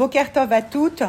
Bokertov 0.00 0.50
à 0.50 0.62
toutes. 0.62 1.02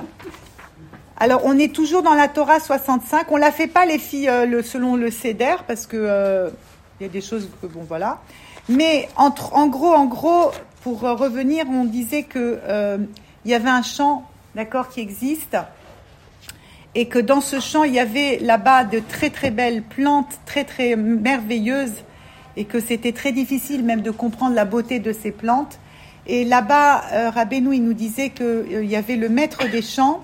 Alors, 1.15 1.43
on 1.45 1.57
est 1.57 1.73
toujours 1.73 2.03
dans 2.03 2.13
la 2.13 2.27
Torah 2.27 2.59
65. 2.59 3.31
On 3.31 3.37
la 3.37 3.53
fait 3.53 3.67
pas, 3.67 3.85
les 3.85 3.97
filles, 3.97 4.27
euh, 4.27 4.45
le, 4.45 4.61
selon 4.61 4.97
le 4.97 5.09
CEDER, 5.09 5.63
parce 5.65 5.87
que 5.87 5.95
euh, 5.95 6.49
il 6.99 7.03
y 7.03 7.05
a 7.05 7.09
des 7.09 7.21
choses 7.21 7.47
que, 7.61 7.67
bon, 7.67 7.85
voilà. 7.87 8.19
Mais 8.67 9.07
en 9.15 9.29
gros, 9.67 9.93
en 9.93 10.07
gros, 10.07 10.51
pour 10.81 11.05
euh, 11.05 11.13
revenir, 11.13 11.67
on 11.69 11.85
disait 11.85 12.23
que 12.23 12.59
il 13.45 13.49
y 13.49 13.53
avait 13.53 13.69
un 13.69 13.81
champ, 13.81 14.25
d'accord, 14.55 14.89
qui 14.89 14.99
existe, 14.99 15.55
et 16.93 17.07
que 17.07 17.17
dans 17.17 17.39
ce 17.39 17.61
champ, 17.61 17.85
il 17.85 17.93
y 17.93 17.99
avait 17.99 18.39
là-bas 18.39 18.83
de 18.83 18.99
très 18.99 19.29
très 19.29 19.51
belles 19.51 19.83
plantes, 19.83 20.37
très 20.45 20.65
très 20.65 20.97
merveilleuses, 20.97 22.03
et 22.57 22.65
que 22.65 22.81
c'était 22.81 23.13
très 23.13 23.31
difficile 23.31 23.85
même 23.85 24.01
de 24.01 24.11
comprendre 24.11 24.53
la 24.53 24.65
beauté 24.65 24.99
de 24.99 25.13
ces 25.13 25.31
plantes. 25.31 25.79
Et 26.31 26.45
là-bas, 26.45 27.03
euh, 27.11 27.29
Rabbeinu, 27.29 27.75
il 27.75 27.83
nous 27.83 27.93
disait 27.93 28.29
qu'il 28.29 28.45
euh, 28.45 28.85
y 28.85 28.95
avait 28.95 29.17
le 29.17 29.27
maître 29.27 29.67
des 29.67 29.81
champs, 29.81 30.21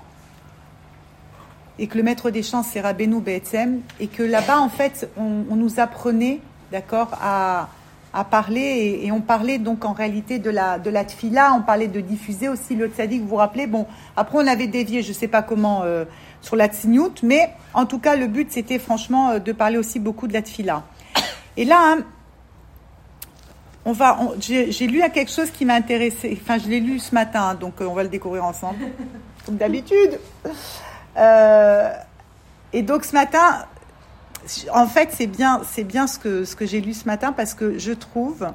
et 1.80 1.88
que 1.88 1.98
le 1.98 2.04
maître 2.04 2.30
des 2.30 2.44
champs, 2.44 2.64
c'est 2.64 2.80
Rabbeinu 2.80 3.20
Be'etzem, 3.20 3.82
et 4.00 4.08
que 4.08 4.24
là-bas, 4.24 4.62
en 4.62 4.70
fait, 4.70 5.10
on, 5.18 5.54
nous 5.54 5.82
apprenait, 5.82 6.40
d'accord, 6.72 7.10
à, 7.22 7.68
à 8.14 8.24
parler, 8.24 9.02
et, 9.04 9.12
on 9.12 9.20
parlait 9.20 9.58
donc 9.58 9.84
en 9.84 9.92
réalité 9.92 10.40
de 10.40 10.50
la, 10.50 10.80
de 10.80 10.90
la 10.90 11.04
tfila, 11.04 11.54
on 11.54 11.62
parlait 11.62 11.90
de 11.90 12.00
diffuser 12.00 12.48
aussi 12.48 12.76
le 12.76 12.88
tzaddik, 12.88 13.24
vous 13.24 13.28
vous 13.28 13.36
rappelez, 13.36 13.68
bon, 13.68 13.86
après 14.16 14.38
on 14.38 14.48
avait 14.48 14.68
dévié, 14.68 15.02
je 15.04 15.10
ne 15.10 15.14
sais 15.14 15.28
pas 15.28 15.42
comment, 15.42 15.82
euh, 15.84 16.06
sur 16.40 16.56
la 16.56 16.70
tsniout, 16.70 17.16
mais 17.22 17.50
en 17.74 17.86
tout 17.86 18.00
cas, 18.00 18.16
le 18.16 18.28
but, 18.28 18.50
c'était 18.50 18.80
franchement 18.80 19.32
euh, 19.32 19.40
de 19.40 19.52
parler 19.52 19.78
aussi 19.78 20.00
beaucoup 20.00 20.28
de 20.28 20.34
la 20.34 20.42
tfila. 20.42 20.84
Et 21.58 21.66
là, 21.66 21.80
hein, 21.82 22.06
on 23.88 23.94
va, 23.94 24.20
j'ai 24.42 24.86
lu 24.86 25.02
à 25.02 25.10
quelque 25.10 25.32
chose 25.32 25.50
qui 25.50 25.64
m'a 25.64 25.76
intéressé. 25.76 26.38
Enfin, 26.42 26.58
je 26.58 26.68
l'ai 26.68 26.82
lu 26.82 27.00
ce 27.00 27.16
matin, 27.16 27.56
donc 27.56 27.80
euh, 27.80 27.86
on 27.86 27.94
va 27.94 28.04
le 28.04 28.10
découvrir 28.10 28.44
ensemble, 28.44 28.80
comme 29.46 29.56
d'habitude. 29.56 30.20
Euh, 31.16 31.94
et 32.74 32.82
donc 32.82 33.06
ce 33.06 33.14
matin, 33.14 33.66
en 34.74 34.88
fait, 34.88 35.12
c'est 35.14 35.28
bien, 35.28 35.62
c'est 35.64 35.86
bien 35.86 36.06
ce 36.06 36.20
que 36.20 36.44
ce 36.44 36.58
que 36.58 36.66
j'ai 36.66 36.82
lu 36.82 36.94
ce 36.94 37.06
matin 37.06 37.32
parce 37.32 37.54
que 37.54 37.78
je 37.78 37.94
trouve 37.94 38.52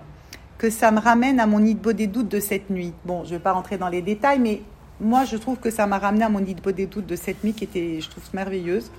que 0.58 0.68
ça 0.68 0.90
me 0.90 1.00
ramène 1.00 1.40
à 1.40 1.46
mon 1.46 1.64
idbo 1.64 1.94
des 1.94 2.08
doutes 2.08 2.28
de 2.28 2.38
cette 2.38 2.68
nuit. 2.68 2.92
Bon, 3.06 3.24
je 3.24 3.30
ne 3.30 3.36
vais 3.38 3.42
pas 3.42 3.52
rentrer 3.52 3.78
dans 3.78 3.88
les 3.88 4.02
détails, 4.02 4.38
mais 4.38 4.60
moi, 5.00 5.24
je 5.24 5.38
trouve 5.38 5.56
que 5.56 5.70
ça 5.70 5.86
m'a 5.86 5.98
ramené 5.98 6.24
à 6.24 6.28
mon 6.28 6.44
idbo 6.44 6.72
des 6.72 6.84
doutes 6.84 7.06
de 7.06 7.16
cette 7.16 7.42
nuit 7.42 7.54
qui 7.54 7.64
était, 7.64 8.02
je 8.02 8.10
trouve, 8.10 8.22
merveilleuse. 8.34 8.92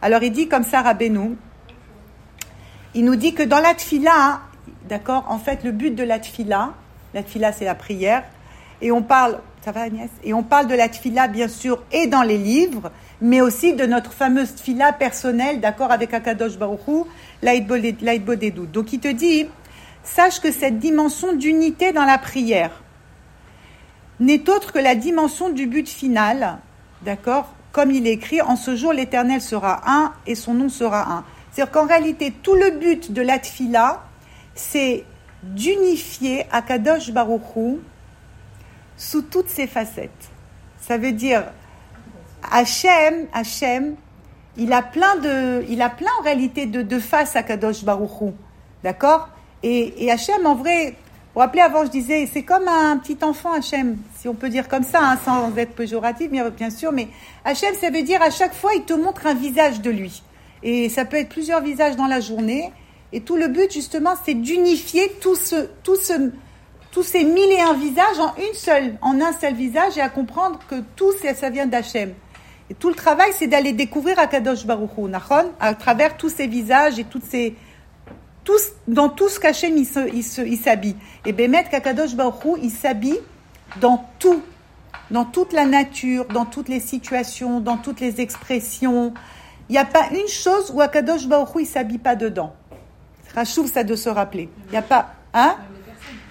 Alors, 0.00 0.22
il 0.22 0.32
dit 0.32 0.48
comme 0.48 0.64
ça, 0.64 0.80
Rabbeinu, 0.80 1.36
il 2.94 3.04
nous 3.04 3.16
dit 3.16 3.34
que 3.34 3.42
dans 3.42 3.60
la 3.60 3.74
tfila, 3.74 4.40
D'accord 4.88 5.24
En 5.28 5.38
fait, 5.38 5.64
le 5.64 5.72
but 5.72 5.94
de 5.94 6.04
la 6.04 6.18
tfila, 6.18 6.74
la 7.14 7.22
tfila 7.22 7.52
c'est 7.52 7.64
la 7.64 7.74
prière, 7.74 8.22
et 8.80 8.92
on 8.92 9.02
parle, 9.02 9.38
ça 9.64 9.72
va 9.72 9.82
Agnès 9.82 10.10
Et 10.22 10.34
on 10.34 10.42
parle 10.42 10.68
de 10.68 10.74
la 10.74 10.88
tfila 10.88 11.28
bien 11.28 11.48
sûr 11.48 11.82
et 11.90 12.06
dans 12.06 12.22
les 12.22 12.38
livres, 12.38 12.92
mais 13.20 13.40
aussi 13.40 13.72
de 13.72 13.86
notre 13.86 14.12
fameuse 14.12 14.54
tfila 14.54 14.92
personnelle, 14.92 15.60
d'accord, 15.60 15.90
avec 15.90 16.12
Akadosh 16.14 16.58
Baruchou, 16.58 17.06
l'Aïdbo 17.42 18.34
des 18.34 18.50
doutes. 18.50 18.70
Donc 18.70 18.92
il 18.92 19.00
te 19.00 19.08
dit, 19.08 19.46
sache 20.04 20.40
que 20.40 20.52
cette 20.52 20.78
dimension 20.78 21.32
d'unité 21.32 21.92
dans 21.92 22.04
la 22.04 22.18
prière 22.18 22.82
n'est 24.20 24.48
autre 24.48 24.72
que 24.72 24.78
la 24.78 24.94
dimension 24.94 25.48
du 25.48 25.66
but 25.66 25.88
final, 25.88 26.58
d'accord 27.02 27.52
Comme 27.72 27.90
il 27.90 28.06
est 28.06 28.12
écrit, 28.12 28.40
en 28.40 28.56
ce 28.56 28.76
jour 28.76 28.92
l'Éternel 28.92 29.40
sera 29.40 29.80
un 29.86 30.12
et 30.26 30.34
son 30.34 30.54
nom 30.54 30.68
sera 30.68 31.12
un. 31.12 31.24
C'est-à-dire 31.50 31.72
qu'en 31.72 31.86
réalité, 31.86 32.32
tout 32.42 32.54
le 32.54 32.78
but 32.78 33.12
de 33.12 33.22
la 33.22 33.38
tfila, 33.38 34.05
c'est 34.56 35.04
d'unifier 35.42 36.46
Akadosh 36.50 37.12
Baruchou 37.12 37.80
sous 38.96 39.22
toutes 39.22 39.48
ses 39.48 39.66
facettes. 39.66 40.10
Ça 40.80 40.98
veut 40.98 41.12
dire 41.12 41.44
Hachem, 42.50 43.26
Hachem, 43.32 43.94
il 44.56 44.72
a 44.72 44.82
plein 44.82 45.16
de, 45.16 45.64
il 45.68 45.82
a 45.82 45.90
plein 45.90 46.10
en 46.20 46.22
réalité 46.22 46.66
de, 46.66 46.82
de 46.82 46.98
faces 46.98 47.36
à 47.36 47.42
Kadosh 47.42 47.84
Baruchou, 47.84 48.34
d'accord? 48.82 49.28
Et, 49.62 50.04
et 50.04 50.10
Hachem, 50.10 50.46
en 50.46 50.54
vrai, 50.54 50.90
vous 50.90 50.94
vous 51.34 51.40
rappelez 51.40 51.62
avant, 51.62 51.84
je 51.84 51.90
disais, 51.90 52.28
c'est 52.32 52.44
comme 52.44 52.66
un 52.68 52.96
petit 52.98 53.18
enfant 53.22 53.52
Hachem, 53.52 53.98
si 54.18 54.28
on 54.28 54.34
peut 54.34 54.48
dire 54.48 54.68
comme 54.68 54.84
ça, 54.84 55.00
hein, 55.02 55.18
sans 55.24 55.54
être 55.56 55.74
péjoratif, 55.74 56.30
bien 56.30 56.70
sûr, 56.70 56.92
mais 56.92 57.08
Hachem, 57.44 57.74
ça 57.74 57.90
veut 57.90 58.02
dire 58.02 58.22
à 58.22 58.30
chaque 58.30 58.54
fois, 58.54 58.70
il 58.74 58.84
te 58.84 58.94
montre 58.94 59.26
un 59.26 59.34
visage 59.34 59.80
de 59.80 59.90
lui. 59.90 60.22
Et 60.62 60.88
ça 60.88 61.04
peut 61.04 61.18
être 61.18 61.28
plusieurs 61.28 61.60
visages 61.60 61.96
dans 61.96 62.06
la 62.06 62.20
journée. 62.20 62.72
Et 63.16 63.22
tout 63.22 63.36
le 63.36 63.48
but, 63.48 63.72
justement, 63.72 64.12
c'est 64.26 64.34
d'unifier 64.34 65.10
tous 65.22 65.36
ces 67.02 67.24
mille 67.24 67.50
et 67.50 67.60
un 67.62 67.72
visages 67.72 68.18
en 68.18 68.34
une 68.36 68.52
seule, 68.52 68.98
en 69.00 69.18
un 69.22 69.32
seul 69.32 69.54
visage, 69.54 69.96
et 69.96 70.02
à 70.02 70.10
comprendre 70.10 70.60
que 70.68 70.82
tout 70.96 71.12
ça 71.34 71.48
vient 71.48 71.64
d'Hachem. 71.64 72.12
Et 72.68 72.74
tout 72.74 72.90
le 72.90 72.94
travail, 72.94 73.30
c'est 73.32 73.46
d'aller 73.46 73.72
découvrir 73.72 74.18
Akadosh 74.18 74.66
Baruch 74.66 74.90
Hu, 74.98 75.10
à 75.58 75.72
travers 75.72 76.18
tous 76.18 76.28
ces 76.28 76.46
visages 76.46 76.98
et 76.98 77.04
toutes 77.04 77.24
ces, 77.24 77.56
tous, 78.44 78.72
dans 78.86 79.08
tout 79.08 79.30
ce 79.30 79.40
qu'Hachem 79.40 79.78
il, 79.78 79.86
il, 80.12 80.58
s'habille. 80.58 80.96
Et 81.24 81.32
Bémet 81.32 81.64
qu'Akadosh 81.70 82.14
Baruch 82.16 82.58
il 82.62 82.70
s'habille 82.70 83.20
dans 83.80 84.10
tout, 84.18 84.42
dans 85.10 85.24
toute 85.24 85.54
la 85.54 85.64
nature, 85.64 86.26
dans 86.26 86.44
toutes 86.44 86.68
les 86.68 86.80
situations, 86.80 87.60
dans 87.60 87.78
toutes 87.78 88.00
les 88.00 88.20
expressions. 88.20 89.14
Il 89.70 89.72
n'y 89.72 89.78
a 89.78 89.86
pas 89.86 90.10
une 90.10 90.28
chose 90.28 90.70
où 90.74 90.82
Akadosh 90.82 91.26
Baruch 91.26 91.54
Hu, 91.54 91.62
il 91.62 91.66
s'habille 91.66 91.96
pas 91.96 92.14
dedans. 92.14 92.54
Rachouf, 93.36 93.70
ça 93.70 93.84
de 93.84 93.94
se 93.94 94.08
rappeler. 94.08 94.48
Il 94.68 94.70
n'y 94.72 94.78
a 94.78 94.82
pas. 94.82 95.10
Hein? 95.34 95.56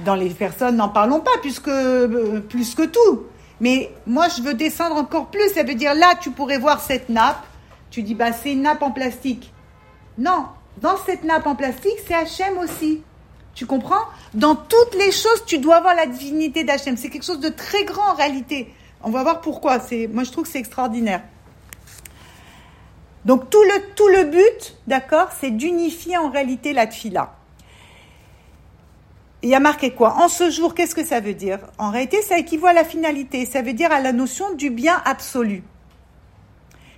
Dans 0.04 0.16
les 0.16 0.30
personnes, 0.30 0.76
n'en 0.76 0.90
parlons 0.90 1.20
pas, 1.20 1.38
puisque, 1.42 1.68
euh, 1.68 2.42
plus 2.42 2.74
que 2.74 2.82
tout. 2.82 3.28
Mais 3.62 3.92
moi, 4.08 4.28
je 4.36 4.42
veux 4.42 4.56
descendre 4.56 4.96
encore 4.96 5.28
plus. 5.28 5.48
Ça 5.54 5.64
veut 5.64 5.76
dire 5.76 5.94
là, 5.94 6.16
tu 6.20 6.32
pourrais 6.32 6.58
voir 6.58 6.82
cette 6.82 7.10
nappe. 7.10 7.46
Tu 7.92 8.02
dis, 8.02 8.16
bah, 8.16 8.34
c'est 8.34 8.54
une 8.54 8.64
nappe 8.64 8.82
en 8.82 8.90
plastique. 8.92 9.54
Non, 10.18 10.48
dans 10.82 10.98
cette 11.06 11.24
nappe 11.24 11.46
en 11.46 11.56
plastique, 11.56 11.98
c'est 12.08 12.16
Hachem 12.16 12.58
aussi. 12.58 13.04
Tu 13.54 13.66
comprends? 13.66 14.04
Dans 14.34 14.56
toutes 14.56 14.96
les 14.96 15.12
choses, 15.12 15.46
tu 15.46 15.60
dois 15.60 15.76
avoir 15.78 15.96
la 15.96 16.08
divinité 16.08 16.64
d'Hachem. 16.64 16.98
C'est 16.98 17.10
quelque 17.10 17.24
chose 17.24 17.40
de 17.40 17.50
très 17.50 17.86
grand 17.86 18.12
en 18.12 18.16
réalité. 18.16 18.74
On 19.04 19.12
va 19.12 19.22
voir 19.24 19.42
pourquoi. 19.42 19.80
C'est, 19.80 20.08
moi, 20.08 20.24
je 20.24 20.32
trouve 20.32 20.46
que 20.46 20.50
c'est 20.50 20.60
extraordinaire. 20.60 21.22
Donc 23.26 23.50
tout 23.50 23.64
le, 23.64 24.24
but, 24.24 24.78
d'accord, 24.86 25.30
c'est 25.40 25.50
d'unifier 25.50 26.18
en 26.18 26.30
réalité 26.30 26.74
la 26.74 26.86
tfila. 26.86 27.34
Il 29.42 29.50
y 29.50 29.56
a 29.56 29.60
marqué 29.60 29.92
quoi? 29.92 30.16
En 30.18 30.28
ce 30.28 30.50
jour, 30.50 30.76
qu'est-ce 30.76 30.96
que 30.96 31.04
ça 31.04 31.20
veut 31.20 31.34
dire? 31.34 31.60
En 31.78 31.90
réalité, 31.90 32.22
ça 32.22 32.38
équivaut 32.38 32.68
à 32.68 32.74
la 32.74 32.86
finalité, 32.86 33.46
ça 33.46 33.64
veut 33.64 33.74
dire 33.74 33.92
à 33.92 34.00
la 34.00 34.14
notion 34.14 34.54
du 34.54 34.70
bien 34.70 35.02
absolu. 35.06 35.64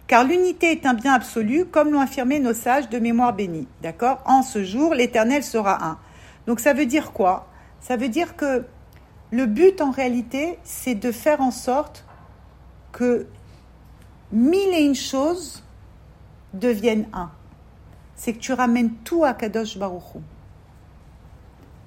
Car 0.07 0.25
l'unité 0.25 0.71
est 0.71 0.85
un 0.85 0.93
bien 0.93 1.13
absolu, 1.13 1.65
comme 1.65 1.91
l'ont 1.91 1.99
affirmé 1.99 2.39
nos 2.39 2.53
sages 2.53 2.89
de 2.89 2.99
mémoire 2.99 3.33
bénie. 3.33 3.67
D'accord? 3.81 4.21
En 4.25 4.41
ce 4.41 4.63
jour, 4.63 4.93
l'Éternel 4.93 5.43
sera 5.43 5.85
un. 5.85 5.97
Donc 6.45 6.59
ça 6.59 6.73
veut 6.73 6.85
dire 6.85 7.11
quoi? 7.11 7.47
Ça 7.81 7.95
veut 7.97 8.09
dire 8.09 8.35
que 8.35 8.65
le 9.31 9.45
but 9.45 9.81
en 9.81 9.91
réalité, 9.91 10.59
c'est 10.63 10.95
de 10.95 11.11
faire 11.11 11.41
en 11.41 11.51
sorte 11.51 12.05
que 12.91 13.27
mille 14.31 14.73
et 14.73 14.83
une 14.83 14.95
choses 14.95 15.63
deviennent 16.53 17.07
un. 17.13 17.29
C'est 18.15 18.33
que 18.33 18.39
tu 18.39 18.53
ramènes 18.53 18.91
tout 19.03 19.23
à 19.23 19.33
Kadosh 19.33 19.77
Baruchou. 19.77 20.21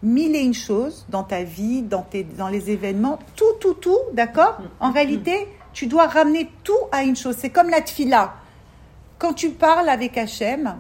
Mille 0.03 0.35
et 0.35 0.41
une 0.41 0.55
choses 0.55 1.05
dans 1.11 1.25
ta 1.25 1.43
vie, 1.43 1.83
dans, 1.83 2.03
tes, 2.03 2.25
dans 2.25 2.49
les 2.49 2.71
événements, 2.71 3.19
tout, 3.37 3.53
tout, 3.61 3.75
tout, 3.75 3.99
d'accord? 4.15 4.59
En 4.79 4.93
réalité, 4.93 5.47
tu 5.73 5.87
dois 5.87 6.07
ramener 6.07 6.51
tout 6.65 6.73
à 6.91 7.03
une 7.03 7.17
chose. 7.17 7.37
C'est 7.39 7.51
comme 7.51 7.69
la 7.69 7.83
tfila. 7.83 8.33
Quand 9.19 9.35
tu 9.35 9.51
parles 9.51 9.89
avec 9.89 10.17
Hachem, 10.17 10.77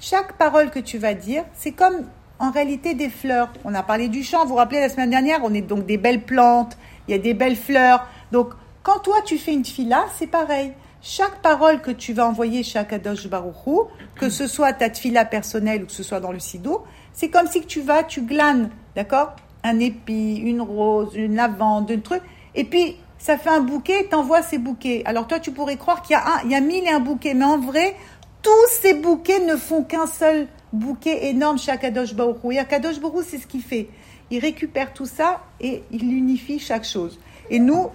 chaque 0.00 0.34
parole 0.34 0.70
que 0.70 0.78
tu 0.78 0.96
vas 0.96 1.14
dire, 1.14 1.44
c'est 1.52 1.72
comme 1.72 2.06
en 2.38 2.50
réalité 2.50 2.94
des 2.94 3.10
fleurs. 3.10 3.50
On 3.64 3.74
a 3.74 3.82
parlé 3.82 4.08
du 4.08 4.22
champ, 4.22 4.42
vous 4.42 4.50
vous 4.50 4.54
rappelez 4.56 4.80
la 4.80 4.88
semaine 4.88 5.10
dernière, 5.10 5.40
on 5.42 5.52
est 5.52 5.62
donc 5.62 5.84
des 5.84 5.98
belles 5.98 6.22
plantes, 6.22 6.76
il 7.08 7.12
y 7.12 7.14
a 7.14 7.18
des 7.18 7.34
belles 7.34 7.56
fleurs. 7.56 8.06
Donc, 8.32 8.50
quand 8.82 9.00
toi 9.00 9.16
tu 9.24 9.36
fais 9.36 9.52
une 9.52 9.62
tfila, 9.62 10.06
c'est 10.16 10.26
pareil 10.26 10.72
chaque 11.02 11.40
parole 11.42 11.80
que 11.80 11.90
tu 11.90 12.12
vas 12.12 12.26
envoyer 12.26 12.62
chez 12.62 12.78
Akadosh 12.78 13.28
Baruchou, 13.28 13.88
que 14.16 14.30
ce 14.30 14.46
soit 14.46 14.72
ta 14.72 14.90
tfila 14.90 15.24
personnelle 15.24 15.84
ou 15.84 15.86
que 15.86 15.92
ce 15.92 16.02
soit 16.02 16.20
dans 16.20 16.32
le 16.32 16.40
sido, 16.40 16.84
c'est 17.12 17.28
comme 17.28 17.46
si 17.46 17.62
tu 17.62 17.80
vas, 17.80 18.02
tu 18.02 18.22
glanes, 18.22 18.70
d'accord? 18.94 19.36
Un 19.62 19.78
épi, 19.78 20.36
une 20.36 20.60
rose, 20.60 21.14
une 21.14 21.36
lavande, 21.36 21.90
un 21.90 22.00
truc, 22.00 22.22
et 22.54 22.64
puis 22.64 22.96
ça 23.18 23.38
fait 23.38 23.50
un 23.50 23.60
bouquet, 23.60 24.08
t'envoies 24.10 24.42
ces 24.42 24.58
bouquets. 24.58 25.02
Alors 25.04 25.26
toi, 25.26 25.40
tu 25.40 25.50
pourrais 25.50 25.76
croire 25.76 26.02
qu'il 26.02 26.14
y 26.14 26.16
a 26.16 26.24
un, 26.24 26.40
il 26.44 26.50
y 26.50 26.54
a 26.54 26.60
mille 26.60 26.84
et 26.84 26.90
un 26.90 27.00
bouquets, 27.00 27.34
mais 27.34 27.44
en 27.44 27.58
vrai, 27.58 27.96
tous 28.42 28.50
ces 28.80 28.94
bouquets 28.94 29.40
ne 29.40 29.56
font 29.56 29.82
qu'un 29.82 30.06
seul 30.06 30.46
bouquet 30.72 31.26
énorme 31.30 31.58
chez 31.58 31.72
Akadosh 31.72 32.14
Baruchou. 32.14 32.52
Et 32.52 32.58
Akadosh 32.58 33.00
Baruchou, 33.00 33.24
c'est 33.26 33.38
ce 33.38 33.46
qu'il 33.46 33.62
fait. 33.62 33.88
Il 34.30 34.40
récupère 34.40 34.92
tout 34.92 35.06
ça 35.06 35.40
et 35.60 35.82
il 35.90 36.12
unifie 36.12 36.58
chaque 36.58 36.84
chose. 36.84 37.18
Et 37.50 37.58
nous, 37.58 37.88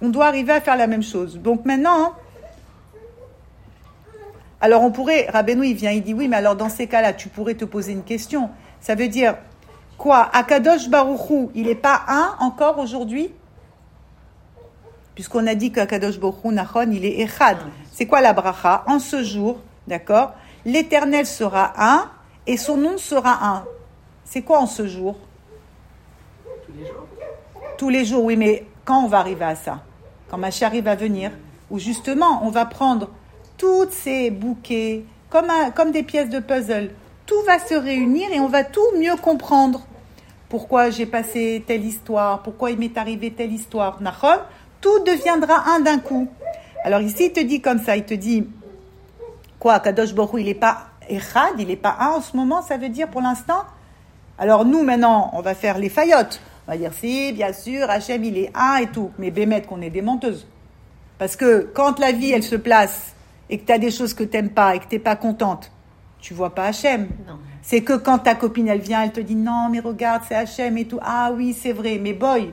on 0.00 0.08
doit 0.08 0.26
arriver 0.26 0.52
à 0.52 0.60
faire 0.60 0.76
la 0.76 0.86
même 0.86 1.02
chose. 1.02 1.38
Donc 1.38 1.64
maintenant, 1.64 2.14
alors 4.60 4.82
on 4.82 4.90
pourrait, 4.90 5.28
Rabbeinu 5.30 5.66
il 5.66 5.74
vient, 5.74 5.90
il 5.90 6.02
dit 6.02 6.14
oui, 6.14 6.28
mais 6.28 6.36
alors 6.36 6.56
dans 6.56 6.68
ces 6.68 6.86
cas-là, 6.86 7.12
tu 7.12 7.28
pourrais 7.28 7.54
te 7.54 7.64
poser 7.64 7.92
une 7.92 8.04
question. 8.04 8.50
Ça 8.80 8.94
veut 8.94 9.08
dire 9.08 9.36
quoi? 9.96 10.28
Akadosh 10.32 10.88
Baruchou, 10.88 11.50
il 11.54 11.66
n'est 11.66 11.74
pas 11.74 12.02
un 12.08 12.36
encore 12.40 12.78
aujourd'hui? 12.78 13.32
Puisqu'on 15.14 15.46
a 15.48 15.56
dit 15.56 15.72
qu'Akadosh 15.72 16.20
Borou 16.20 16.52
Nachon, 16.52 16.92
il 16.92 17.04
est 17.04 17.20
Echad. 17.20 17.58
C'est 17.90 18.06
quoi 18.06 18.20
la 18.20 18.32
bracha? 18.32 18.84
En 18.86 19.00
ce 19.00 19.24
jour, 19.24 19.58
d'accord 19.88 20.34
L'éternel 20.64 21.26
sera 21.26 21.72
un 21.76 22.08
et 22.46 22.56
son 22.56 22.76
nom 22.76 22.98
sera 22.98 23.44
un. 23.44 23.64
C'est 24.24 24.42
quoi 24.42 24.60
en 24.60 24.66
ce 24.66 24.86
jour? 24.86 25.16
Tous 26.64 26.72
les 26.72 26.86
jours. 26.86 27.06
Tous 27.76 27.88
les 27.88 28.04
jours, 28.04 28.24
oui, 28.24 28.36
mais 28.36 28.66
quand 28.84 29.02
on 29.02 29.08
va 29.08 29.18
arriver 29.18 29.44
à 29.44 29.56
ça? 29.56 29.80
Quand 30.30 30.38
ma 30.38 30.50
chérie 30.50 30.80
va 30.80 30.94
venir 30.94 31.30
Où 31.70 31.78
justement, 31.78 32.40
on 32.44 32.50
va 32.50 32.66
prendre 32.66 33.10
toutes 33.56 33.92
ces 33.92 34.30
bouquets, 34.30 35.04
comme, 35.30 35.90
des 35.90 36.02
pièces 36.02 36.30
de 36.30 36.38
puzzle. 36.38 36.90
Tout 37.26 37.42
va 37.46 37.58
se 37.58 37.74
réunir 37.74 38.32
et 38.32 38.40
on 38.40 38.48
va 38.48 38.64
tout 38.64 38.80
mieux 38.98 39.16
comprendre. 39.16 39.82
Pourquoi 40.48 40.90
j'ai 40.90 41.06
passé 41.06 41.62
telle 41.66 41.84
histoire? 41.84 42.42
Pourquoi 42.42 42.70
il 42.70 42.78
m'est 42.78 42.96
arrivé 42.96 43.30
telle 43.32 43.52
histoire? 43.52 43.98
Tout 44.80 45.00
deviendra 45.00 45.68
un 45.74 45.80
d'un 45.80 45.98
coup. 45.98 46.28
Alors 46.84 47.00
ici, 47.00 47.26
il 47.26 47.32
te 47.32 47.40
dit 47.40 47.60
comme 47.60 47.80
ça, 47.80 47.96
il 47.96 48.04
te 48.04 48.14
dit, 48.14 48.48
quoi, 49.58 49.80
Kadosh 49.80 50.14
Borou, 50.14 50.38
il 50.38 50.46
n'est 50.46 50.54
pas 50.54 50.86
Echad, 51.08 51.54
il 51.58 51.68
n'est 51.68 51.76
pas 51.76 51.96
un 52.00 52.10
en 52.12 52.20
ce 52.20 52.36
moment, 52.36 52.62
ça 52.62 52.76
veut 52.76 52.88
dire 52.88 53.08
pour 53.08 53.20
l'instant? 53.20 53.64
Alors 54.38 54.64
nous, 54.64 54.82
maintenant, 54.82 55.30
on 55.34 55.42
va 55.42 55.54
faire 55.54 55.78
les 55.78 55.88
faillottes. 55.88 56.40
On 56.68 56.72
va 56.72 56.76
dire, 56.76 56.92
si, 56.92 57.32
bien 57.32 57.54
sûr, 57.54 57.88
Hachem, 57.88 58.22
il 58.24 58.36
est 58.36 58.50
un 58.54 58.76
et 58.76 58.88
tout. 58.88 59.10
Mais 59.18 59.30
bémet 59.30 59.62
qu'on 59.62 59.80
est 59.80 59.88
des 59.88 60.02
menteuses. 60.02 60.46
Parce 61.16 61.34
que 61.34 61.70
quand 61.72 61.98
la 61.98 62.12
vie, 62.12 62.30
elle 62.30 62.42
se 62.42 62.56
place 62.56 63.14
et 63.48 63.58
que 63.58 63.64
tu 63.64 63.72
as 63.72 63.78
des 63.78 63.90
choses 63.90 64.12
que 64.12 64.22
t'aimes 64.22 64.50
pas 64.50 64.76
et 64.76 64.78
que 64.78 64.84
t'es 64.84 64.98
pas 64.98 65.16
contente, 65.16 65.72
tu 66.20 66.34
vois 66.34 66.54
pas 66.54 66.66
Hachem. 66.66 67.08
C'est 67.62 67.80
que 67.80 67.94
quand 67.94 68.18
ta 68.18 68.34
copine, 68.34 68.68
elle 68.68 68.80
vient, 68.80 69.02
elle 69.02 69.12
te 69.12 69.20
dit, 69.20 69.34
non, 69.34 69.70
mais 69.70 69.80
regarde, 69.80 70.22
c'est 70.28 70.34
Hachem 70.34 70.76
et 70.76 70.84
tout. 70.84 70.98
Ah 71.00 71.32
oui, 71.34 71.56
c'est 71.58 71.72
vrai. 71.72 71.98
Mais 71.98 72.12
boy, 72.12 72.52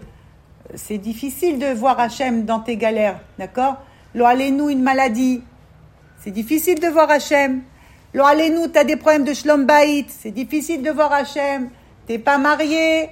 c'est 0.76 0.98
difficile 0.98 1.60
de 1.60 1.74
voir 1.74 2.00
Hachem 2.00 2.46
dans 2.46 2.62
tes 2.62 2.78
galères. 2.78 3.20
D'accord? 3.38 3.84
Lo 4.14 4.26
nous 4.50 4.70
une 4.70 4.82
maladie. 4.82 5.44
C'est 6.20 6.32
difficile 6.32 6.80
de 6.80 6.88
voir 6.88 7.12
Hachem. 7.12 7.64
Lo 8.14 8.24
nous 8.50 8.70
tu 8.70 8.80
as 8.80 8.86
des 8.86 8.96
problèmes 8.96 9.26
de 9.26 9.34
shlom 9.34 9.66
baït. 9.66 10.08
C'est 10.10 10.32
difficile 10.32 10.82
de 10.82 10.90
voir 10.90 11.12
Hachem. 11.12 11.70
T'es 12.08 12.18
pas 12.18 12.38
marié, 12.38 13.10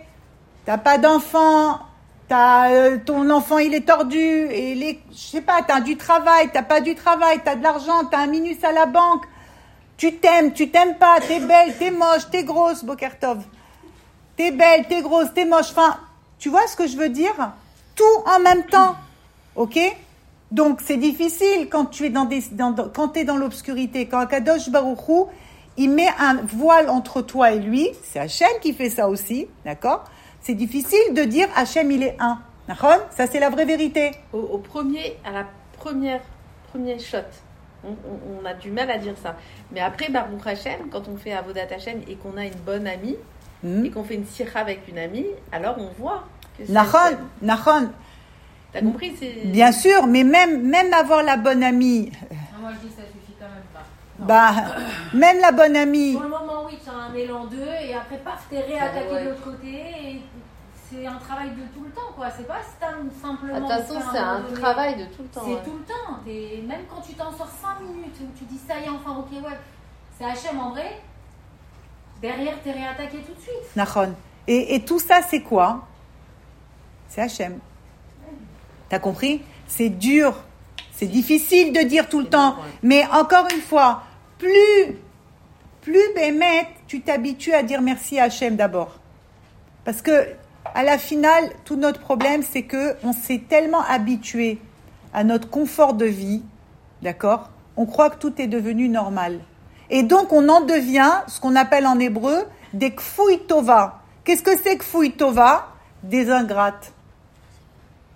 t'as 0.65 0.77
pas 0.77 0.97
d'enfant, 0.97 1.79
t'as 2.27 2.71
euh, 2.71 2.97
ton 3.05 3.29
enfant 3.29 3.57
il 3.57 3.73
est 3.73 3.87
tordu 3.87 4.17
et 4.19 4.75
les, 4.75 4.99
je 5.11 5.17
sais 5.17 5.41
pas, 5.41 5.61
t'as 5.65 5.81
du 5.81 5.97
travail, 5.97 6.49
t'as 6.53 6.63
pas 6.63 6.81
du 6.81 6.95
travail, 6.95 7.41
t'as 7.43 7.55
de 7.55 7.63
l'argent, 7.63 8.05
t'as 8.09 8.19
un 8.19 8.27
minus 8.27 8.63
à 8.63 8.71
la 8.71 8.85
banque. 8.85 9.23
Tu 9.97 10.15
t'aimes, 10.15 10.53
tu 10.53 10.69
t'aimes 10.69 10.97
pas, 10.97 11.19
t'es 11.19 11.39
belle, 11.39 11.77
t'es 11.77 11.91
moche, 11.91 12.29
t'es 12.31 12.43
grosse, 12.43 12.83
Bokertov. 12.83 13.43
T'es 14.35 14.51
belle, 14.51 14.87
t'es 14.87 15.01
grosse, 15.01 15.33
t'es 15.33 15.45
moche. 15.45 15.69
Enfin, 15.71 15.99
tu 16.39 16.49
vois 16.49 16.65
ce 16.67 16.75
que 16.75 16.87
je 16.87 16.97
veux 16.97 17.09
dire? 17.09 17.53
Tout 17.95 18.03
en 18.25 18.39
même 18.39 18.65
temps, 18.65 18.95
ok? 19.55 19.79
Donc 20.51 20.81
c'est 20.83 20.97
difficile 20.97 21.67
quand 21.69 21.85
tu 21.85 22.05
es 22.05 22.09
dans 22.09 22.25
des, 22.25 22.43
quand 22.93 23.09
t'es 23.09 23.23
dans 23.23 23.37
l'obscurité. 23.37 24.07
Quand 24.07 24.19
Akadosh 24.19 24.69
Baruchou, 24.69 25.27
il 25.77 25.89
met 25.89 26.09
un 26.19 26.35
voile 26.43 26.89
entre 26.89 27.21
toi 27.21 27.51
et 27.51 27.59
lui. 27.59 27.89
C'est 28.03 28.19
Hachem 28.19 28.49
qui 28.61 28.73
fait 28.73 28.89
ça 28.89 29.09
aussi, 29.09 29.47
d'accord? 29.65 30.03
C'est 30.43 30.55
difficile 30.55 31.13
de 31.13 31.23
dire 31.23 31.47
Hachem 31.55 31.89
il 31.91 32.03
est 32.03 32.15
un. 32.19 32.37
D'accord? 32.67 32.99
Ça 33.15 33.27
c'est 33.27 33.39
la 33.39 33.49
vraie 33.49 33.65
vérité. 33.65 34.11
Au, 34.31 34.37
au 34.39 34.57
premier, 34.57 35.17
à 35.25 35.31
la 35.31 35.45
première, 35.77 36.21
premier 36.69 36.99
shot, 36.99 37.17
on, 37.83 37.89
on- 37.89 38.41
on 38.41 38.45
a 38.45 38.53
du 38.53 38.69
mal 38.71 38.89
à 38.91 38.97
dire 38.97 39.15
ça. 39.21 39.35
Mais 39.71 39.79
après, 39.79 40.09
Baruch 40.09 40.45
Hashem, 40.45 40.89
quand 40.91 41.07
on 41.07 41.17
fait 41.17 41.33
Avodat 41.33 41.67
Hashem 41.75 42.01
et 42.07 42.15
qu'on 42.15 42.37
a 42.37 42.45
une 42.45 42.59
bonne 42.65 42.87
amie, 42.87 43.15
Hmm 43.63 43.85
et 43.85 43.89
qu'on 43.91 44.03
fait 44.03 44.15
une 44.15 44.25
sira 44.25 44.59
avec 44.59 44.81
une 44.89 44.97
amie, 44.99 45.25
alors 45.53 45.75
on 45.79 45.87
voit 45.97 46.25
que 46.57 46.65
c'est 46.65 46.73
Nachon, 46.73 47.89
T'as 48.73 48.81
compris 48.81 49.15
c'est... 49.17 49.45
bien 49.47 49.71
sûr, 49.71 50.05
mais 50.07 50.25
même, 50.25 50.63
même 50.67 50.93
avoir 50.93 51.23
la 51.23 51.37
bonne 51.37 51.63
amie, 51.63 52.11
Ah, 52.29 52.59
Moi 52.59 52.71
je 52.81 52.87
dis 52.87 52.93
ça 52.93 53.03
suffit 53.03 53.33
quand 53.39 53.45
même 53.45 53.63
pas. 53.73 53.85
bah, 54.19 54.53
même 55.13 55.39
la 55.39 55.53
bonne 55.53 55.77
amie, 55.77 56.11
Pour 56.13 56.23
le 56.23 56.27
moment, 56.29 56.65
oui, 56.65 56.73
tu 56.83 56.89
as 56.89 56.93
un 56.93 57.09
mélange 57.13 57.51
d'eux 57.51 57.69
et 57.87 57.93
après, 57.93 58.17
paf, 58.17 58.45
t'es 58.49 58.59
réattaqué 58.59 59.13
Ouais. 59.13 59.23
de 59.23 59.29
l'autre 59.29 59.43
côté. 59.43 59.67
Et 60.03 60.21
c'est 60.93 61.07
un 61.07 61.15
travail 61.17 61.49
de 61.51 61.63
tout 61.73 61.83
le 61.83 61.91
temps, 61.91 62.11
quoi. 62.15 62.29
C'est 62.29 62.47
pas 62.47 62.59
sim- 62.61 62.77
Ah, 62.81 63.21
simplement. 63.27 63.55
De 63.55 63.59
toute 63.61 63.69
façon, 63.69 63.99
c'est 64.11 64.17
un 64.17 64.39
donné. 64.41 64.59
travail 64.61 64.95
de 64.97 65.05
tout 65.05 65.21
le 65.23 65.27
temps. 65.29 65.41
C'est 65.45 65.53
ouais. 65.53 65.61
tout 65.63 65.77
le 65.77 65.83
temps. 65.83 66.19
T'es- 66.25 66.61
Même 66.67 66.81
quand 66.89 67.01
tu 67.01 67.13
t'en 67.13 67.31
sors 67.31 67.49
5 67.61 67.81
minutes 67.81 68.15
où 68.21 68.37
tu 68.37 68.43
dis 68.45 68.59
ça 68.67 68.79
y 68.79 68.83
est, 68.85 68.89
enfin, 68.89 69.15
ok, 69.17 69.31
ouais, 69.43 69.57
c'est 70.17 70.25
HM 70.25 70.59
en 70.59 70.69
vrai. 70.71 70.99
Derrière, 72.21 72.61
t'es 72.63 72.71
réattaqué 72.71 73.17
tout 73.17 73.33
de 73.33 73.39
suite. 73.41 73.75
Nachon. 73.75 74.13
Et, 74.47 74.75
et 74.75 74.85
tout 74.85 74.99
ça, 74.99 75.21
c'est 75.21 75.41
quoi? 75.41 75.85
C'est 77.09 77.21
Hachem. 77.21 77.59
T'as 78.89 78.99
compris? 78.99 79.41
C'est 79.67 79.89
dur. 79.89 80.35
C'est 80.91 81.07
difficile 81.07 81.73
de 81.73 81.79
dire 81.81 82.07
tout 82.09 82.19
le 82.19 82.27
temps. 82.29 82.55
Mais 82.81 83.05
encore 83.11 83.47
une 83.53 83.61
fois, 83.61 84.03
plus, 84.37 84.97
plus 85.81 86.13
Bémet, 86.15 86.67
tu 86.87 87.01
t'habitues 87.01 87.53
à 87.53 87.63
dire 87.63 87.81
merci 87.81 88.19
à 88.19 88.23
Hachem 88.25 88.55
d'abord. 88.55 88.99
Parce 89.85 90.01
que, 90.01 90.27
à 90.65 90.83
la 90.83 90.97
finale, 90.97 91.51
tout 91.65 91.75
notre 91.75 91.99
problème, 91.99 92.43
c'est 92.43 92.63
que 92.63 92.95
on 93.03 93.13
s'est 93.13 93.43
tellement 93.47 93.81
habitué 93.81 94.59
à 95.13 95.23
notre 95.23 95.49
confort 95.49 95.93
de 95.93 96.05
vie, 96.05 96.43
d'accord? 97.01 97.51
On 97.77 97.85
croit 97.85 98.09
que 98.09 98.17
tout 98.17 98.41
est 98.41 98.47
devenu 98.47 98.89
normal. 98.89 99.39
Et 99.89 100.03
donc, 100.03 100.31
on 100.31 100.47
en 100.49 100.61
devient 100.61 101.21
ce 101.27 101.39
qu'on 101.39 101.55
appelle 101.55 101.85
en 101.85 101.99
hébreu 101.99 102.45
des 102.73 102.95
kfouy 102.95 103.39
tova. 103.47 104.01
Qu'est-ce 104.23 104.41
que 104.43 104.57
c'est 104.57 104.77
kfouy 104.77 105.11
tova? 105.11 105.67
Des 106.01 106.29
ingrates. 106.31 106.93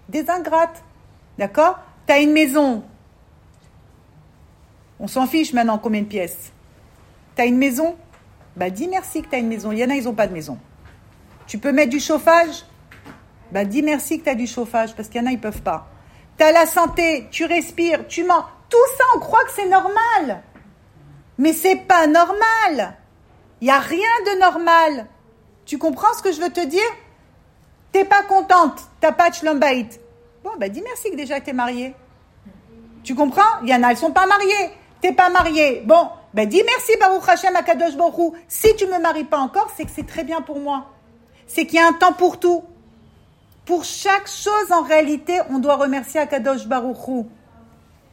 Des 0.10 0.30
ingrates. 0.30 0.84
D'accord? 1.38 1.80
Tu 2.08 2.14
as 2.14 2.20
une 2.20 2.32
maison. 2.32 2.84
On 5.00 5.08
s'en 5.08 5.28
fiche 5.28 5.54
maintenant 5.54 5.78
combien 5.78 6.02
de 6.02 6.08
pièces. 6.08 6.52
Tu 7.36 7.42
as 7.42 7.46
une 7.46 7.58
maison? 7.58 7.96
Bah 8.56 8.72
dis 8.72 8.88
merci 8.88 9.22
que 9.22 9.30
tu 9.30 9.36
as 9.36 9.40
une 9.40 9.48
maison. 9.48 9.72
Il 9.72 9.78
y 9.78 9.84
en 9.84 9.90
a, 9.90 9.96
ils 9.96 10.06
n'ont 10.06 10.14
pas 10.14 10.28
de 10.28 10.34
maison. 10.34 10.58
Tu 11.48 11.58
peux 11.58 11.72
mettre 11.72 11.92
du 11.92 12.00
chauffage? 12.02 12.66
Bah 13.52 13.64
dis 13.64 13.82
merci 13.82 14.20
que 14.20 14.26
tu 14.26 14.30
as 14.30 14.36
du 14.36 14.48
chauffage 14.48 14.94
parce 14.96 15.08
qu'il 15.08 15.22
y 15.22 15.24
en 15.24 15.28
a, 15.28 15.32
ils 15.32 15.40
peuvent 15.40 15.62
pas. 15.62 15.88
Tu 16.38 16.44
as 16.44 16.52
la 16.52 16.66
santé, 16.66 17.28
tu 17.32 17.46
respires, 17.46 18.06
tu 18.08 18.26
manges. 18.26 18.44
Tout 18.70 18.78
ça, 18.98 19.04
on 19.16 19.20
croit 19.20 19.44
que 19.46 19.52
c'est 19.56 19.70
normal. 19.70 20.44
Mais 21.38 21.54
c'est 21.54 21.78
pas 21.78 22.06
normal. 22.06 22.98
Il 23.62 23.66
n'y 23.66 23.72
a 23.72 23.80
rien 23.80 24.00
de 24.26 24.40
normal. 24.40 25.08
Tu 25.66 25.78
comprends 25.78 26.14
ce 26.14 26.22
que 26.22 26.34
je 26.34 26.42
veux 26.42 26.52
te 26.52 26.66
dire? 26.66 26.82
T'es 27.94 28.04
pas 28.04 28.24
contente, 28.24 28.82
t'as 29.00 29.14
pas 29.14 29.30
de 29.30 29.36
shlombaït. 29.36 30.02
Bon, 30.44 30.52
bah 30.60 30.68
dis 30.68 30.82
merci 30.82 31.10
que 31.10 31.16
déjà 31.16 31.40
t'es 31.40 31.54
mariée. 31.54 31.96
Tu 33.04 33.16
comprends? 33.16 33.62
Il 33.64 33.70
y 33.70 33.74
en 33.74 33.84
a, 33.84 33.92
elles 33.92 33.98
sont 33.98 34.12
pas 34.12 34.28
mariées. 34.28 34.72
T'es 35.00 35.14
pas 35.14 35.30
mariée. 35.30 35.82
Bon, 35.86 36.10
bah 36.34 36.46
dis 36.46 36.62
merci 36.66 36.92
Baruch 37.00 37.28
Hashem 37.28 37.56
Akadosh 37.56 37.96
Baruch. 37.96 38.34
Si 38.50 38.76
tu 38.76 38.86
me 38.86 39.00
maries 39.00 39.24
pas 39.24 39.38
encore, 39.38 39.72
c'est 39.78 39.86
que 39.86 39.92
c'est 39.96 40.06
très 40.06 40.26
bien 40.26 40.42
pour 40.42 40.60
moi. 40.60 40.92
C'est 41.48 41.66
qu'il 41.66 41.80
y 41.80 41.82
a 41.82 41.88
un 41.88 41.94
temps 41.94 42.14
pour 42.14 42.40
tout. 42.40 42.64
Pour 43.66 43.84
chaque 43.84 44.28
chose, 44.28 44.72
en 44.72 44.82
réalité, 44.82 45.40
on 45.50 45.60
doit 45.60 45.76
remercier 45.76 46.20
Akadosh 46.20 46.68
Baruch 46.68 47.08
Hu. 47.08 47.24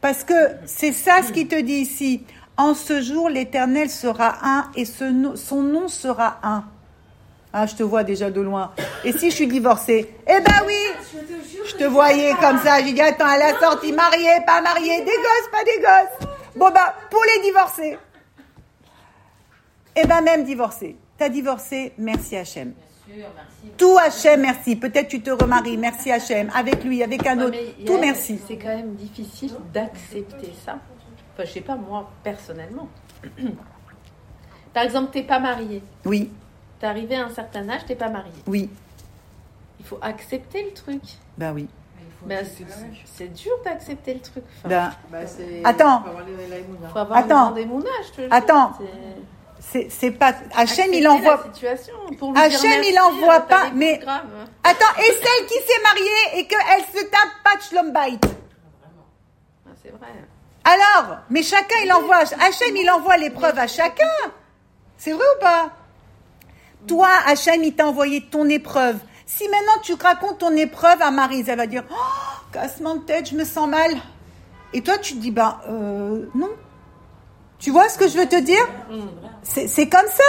Parce 0.01 0.23
que 0.23 0.33
c'est 0.65 0.91
ça 0.91 1.23
ce 1.23 1.31
qu'il 1.31 1.47
te 1.47 1.59
dit 1.59 1.73
ici. 1.73 2.23
En 2.57 2.73
ce 2.73 3.01
jour, 3.01 3.29
l'Éternel 3.29 3.89
sera 3.89 4.37
un 4.43 4.71
et 4.75 4.85
son 4.85 5.61
nom 5.61 5.87
sera 5.87 6.39
un. 6.43 6.63
Ah, 7.57 7.65
je 7.67 7.75
te 7.75 7.83
vois 7.83 8.03
déjà 8.03 8.29
de 8.29 8.41
loin. 8.41 8.73
Et 9.05 9.13
si 9.13 9.29
je 9.29 9.35
suis 9.35 9.47
divorcée? 9.47 10.13
Eh 10.27 10.41
ben 10.41 10.61
oui 10.67 10.73
Je 11.65 11.75
te 11.75 11.85
voyais 11.85 12.33
comme 12.41 12.59
ça. 12.59 12.83
J'ai 12.83 12.91
dit, 12.91 12.99
attends, 12.99 13.31
elle 13.31 13.43
a 13.43 13.57
sorti 13.57 13.93
mariée, 13.93 14.41
pas 14.45 14.61
mariée, 14.61 14.99
des 14.99 15.05
gosses, 15.05 15.49
pas 15.51 15.63
des 15.63 15.81
gosses. 15.81 16.27
Bon, 16.57 16.69
bah, 16.69 16.93
pour 17.09 17.21
les 17.23 17.43
divorcés. 17.43 17.97
Eh 19.95 20.05
ben, 20.05 20.19
même 20.19 20.43
divorcée. 20.43 20.97
T'as 21.17 21.29
divorcé, 21.29 21.93
merci 21.97 22.35
Hachem. 22.35 22.73
Bien 23.07 23.15
sûr, 23.17 23.25
merci. 23.35 23.73
Tout 23.77 23.97
Hachem, 23.97 24.41
merci. 24.41 24.75
Peut-être 24.75 25.07
tu 25.09 25.21
te 25.21 25.29
remaries, 25.29 25.77
merci 25.77 26.11
Hachem. 26.11 26.49
Avec 26.55 26.83
lui, 26.83 27.03
avec 27.03 27.25
un 27.27 27.39
autre. 27.41 27.57
Tout 27.85 27.93
a- 27.95 27.99
merci. 27.99 28.39
C'est 28.47 28.57
quand 28.57 28.69
même 28.75 28.95
difficile 28.95 29.53
d'accepter 29.73 30.53
ça. 30.65 30.77
Enfin, 31.33 31.43
je 31.45 31.51
sais 31.51 31.61
pas, 31.61 31.75
moi, 31.75 32.09
personnellement. 32.23 32.87
Par 34.73 34.83
exemple, 34.83 35.11
t'es 35.11 35.23
pas 35.23 35.39
marié. 35.39 35.81
Oui, 36.05 36.31
T'es 36.79 36.87
arrivé 36.87 37.15
à 37.15 37.25
un 37.25 37.29
certain 37.29 37.67
âge, 37.69 37.85
t'es 37.87 37.95
pas 37.95 38.09
marié. 38.09 38.33
oui. 38.47 38.69
Il 39.79 39.85
faut 39.85 39.99
accepter 40.01 40.63
le 40.63 40.71
truc. 40.73 41.01
Ben 41.37 41.53
oui. 41.53 41.67
Ben, 42.25 42.43
c'est 43.05 43.31
dur 43.33 43.51
d'accepter 43.63 44.15
le 44.15 44.19
truc. 44.19 44.43
Enfin, 44.65 44.69
Ben, 44.69 44.91
Bah, 45.11 45.19
Attends. 45.63 46.01
faut 46.91 46.97
avoir 46.97 47.19
les- 47.27 47.33
Attends. 47.35 47.53
Attends. 48.31 48.71
C'est- 49.71 50.11
pas. 50.11 50.33
Hachem, 50.55 50.93
il 50.93 51.07
envoie. 51.07 51.37
la 51.37 51.53
situation. 51.53 51.93
Pour 52.17 52.31
lui 52.31 52.39
Hachem, 52.39 52.59
dire 52.61 52.69
merci, 52.69 52.89
il 52.91 52.99
envoie 52.99 53.39
pas, 53.41 53.69
mais-. 53.73 53.99
Attends, 54.63 54.99
et 54.99 55.11
celle 55.11 55.47
qui 55.47 55.55
s'est 55.55 55.81
mariée 55.83 56.39
et 56.39 56.47
qu'elle 56.47 56.83
se 56.93 57.03
tape 57.05 57.33
pas 57.43 57.57
de 57.57 57.61
shlombaït 57.61 58.21
Ah, 58.23 59.71
c'est 59.83 59.89
vrai. 59.91 60.07
Alors, 60.63 61.17
mais 61.29 61.43
chacun, 61.43 61.75
il 61.83 61.91
envoie, 61.91 62.17
Hachem, 62.17 62.75
il 62.75 62.89
envoie 62.89 63.17
l'épreuve 63.17 63.57
à 63.59 63.67
chacun. 63.67 64.05
C'est 64.97 65.11
vrai 65.11 65.25
ou 65.37 65.41
pas? 65.41 65.69
Toi, 66.87 67.09
Hachem, 67.25 67.63
il 67.63 67.75
t'a 67.75 67.87
envoyé 67.87 68.21
ton 68.21 68.47
épreuve. 68.47 68.97
Si 69.25 69.47
maintenant 69.49 69.81
tu 69.81 69.93
racontes 69.93 70.37
ton 70.39 70.55
épreuve 70.55 71.01
à 71.01 71.11
Marise, 71.11 71.49
elle 71.49 71.57
va 71.57 71.67
dire, 71.67 71.83
oh, 71.91 71.95
cassement 72.53 72.95
de 72.95 73.01
tête, 73.01 73.29
je 73.31 73.35
me 73.35 73.43
sens 73.43 73.67
mal. 73.67 73.91
Et 74.73 74.81
toi, 74.81 74.97
tu 74.97 75.15
te 75.15 75.19
dis, 75.19 75.31
bah, 75.31 75.61
euh, 75.67 76.25
non. 76.35 76.49
Tu 77.65 77.71
vois 77.71 77.89
ce 77.89 77.97
que 77.97 78.07
je 78.07 78.15
veux 78.15 78.27
te 78.27 78.39
dire? 78.39 78.63
C'est 79.41 79.89
comme 79.89 80.05
ça. 80.05 80.23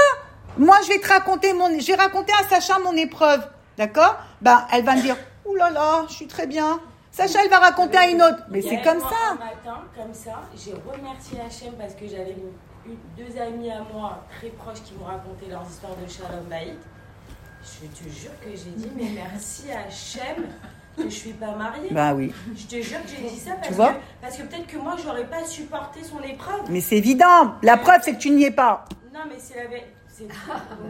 Moi, 0.57 0.75
je 0.85 0.89
vais 0.89 1.01
te 1.01 1.07
raconter 1.07 1.53
mon, 1.53 1.69
je 1.79 1.87
vais 1.87 1.95
raconter 1.95 2.33
à 2.33 2.49
Sacha 2.49 2.79
mon 2.79 2.97
épreuve, 2.97 3.47
d'accord? 3.77 4.17
Ben, 4.41 4.67
elle 4.73 4.87
va 4.87 4.95
me 4.97 5.03
dire, 5.03 5.19
ouh 5.45 5.55
là 5.55 5.69
là, 5.69 6.07
je 6.09 6.15
suis 6.15 6.27
très 6.29 6.47
bien. 6.47 6.81
Sacha, 7.13 7.41
elle 7.45 7.51
va 7.51 7.59
raconter 7.59 7.99
à 7.99 8.09
une 8.09 8.23
autre. 8.23 8.39
Mais 8.49 8.63
c'est 8.63 8.81
comme 8.81 9.01
ça. 9.01 9.35
Matin, 9.39 9.83
comme 9.95 10.15
ça, 10.15 10.45
j'ai 10.57 10.73
remercié 10.73 11.39
Hachem 11.39 11.75
parce 11.75 11.93
que 11.93 12.09
j'avais 12.09 12.39
deux 12.87 13.39
amis 13.39 13.71
à 13.71 13.83
moi 13.93 14.25
très 14.39 14.49
proches 14.49 14.83
qui 14.83 14.95
m'ont 14.95 15.05
raconté 15.05 15.45
leurs 15.51 15.69
histoires 15.71 15.93
de 15.95 16.11
Shalom. 16.11 16.49
Je 16.51 17.87
te 17.89 18.09
jure 18.09 18.31
que 18.43 18.49
j'ai 18.49 18.71
dit, 18.71 18.91
mais 18.97 19.11
merci 19.15 19.65
Hachem 19.71 20.47
que 20.97 21.05
je 21.05 21.15
suis 21.15 21.33
pas 21.33 21.53
mariée. 21.53 21.89
Bah 21.91 22.15
oui. 22.15 22.33
Je 22.57 22.67
te 22.67 22.83
jure 22.83 23.03
que 23.03 23.09
j'ai 23.09 23.29
dit 23.29 23.39
ça 23.39 23.53
parce 23.53 23.73
vois 23.73 23.93
que, 23.93 23.99
parce 24.21 24.37
que 24.37 24.43
peut-être 24.43 24.67
que 24.67 24.79
moi, 24.79 24.97
j'aurais 25.03 25.27
pas 25.27 25.45
supporté 25.45 26.01
son 26.03 26.23
épreuve. 26.23 26.63
Mais 26.69 26.81
c'est 26.81 26.97
évident. 26.97 27.55
La 27.63 27.77
preuve, 27.77 28.01
c'est 28.03 28.15
que 28.15 28.21
tu 28.21 28.31
n'y 28.31 28.45
es 28.45 28.51
pas. 28.51 28.85
Non, 29.13 29.21
mais 29.29 29.37
c'est 29.39 29.57
la 29.57 29.67
vérité. 29.69 29.93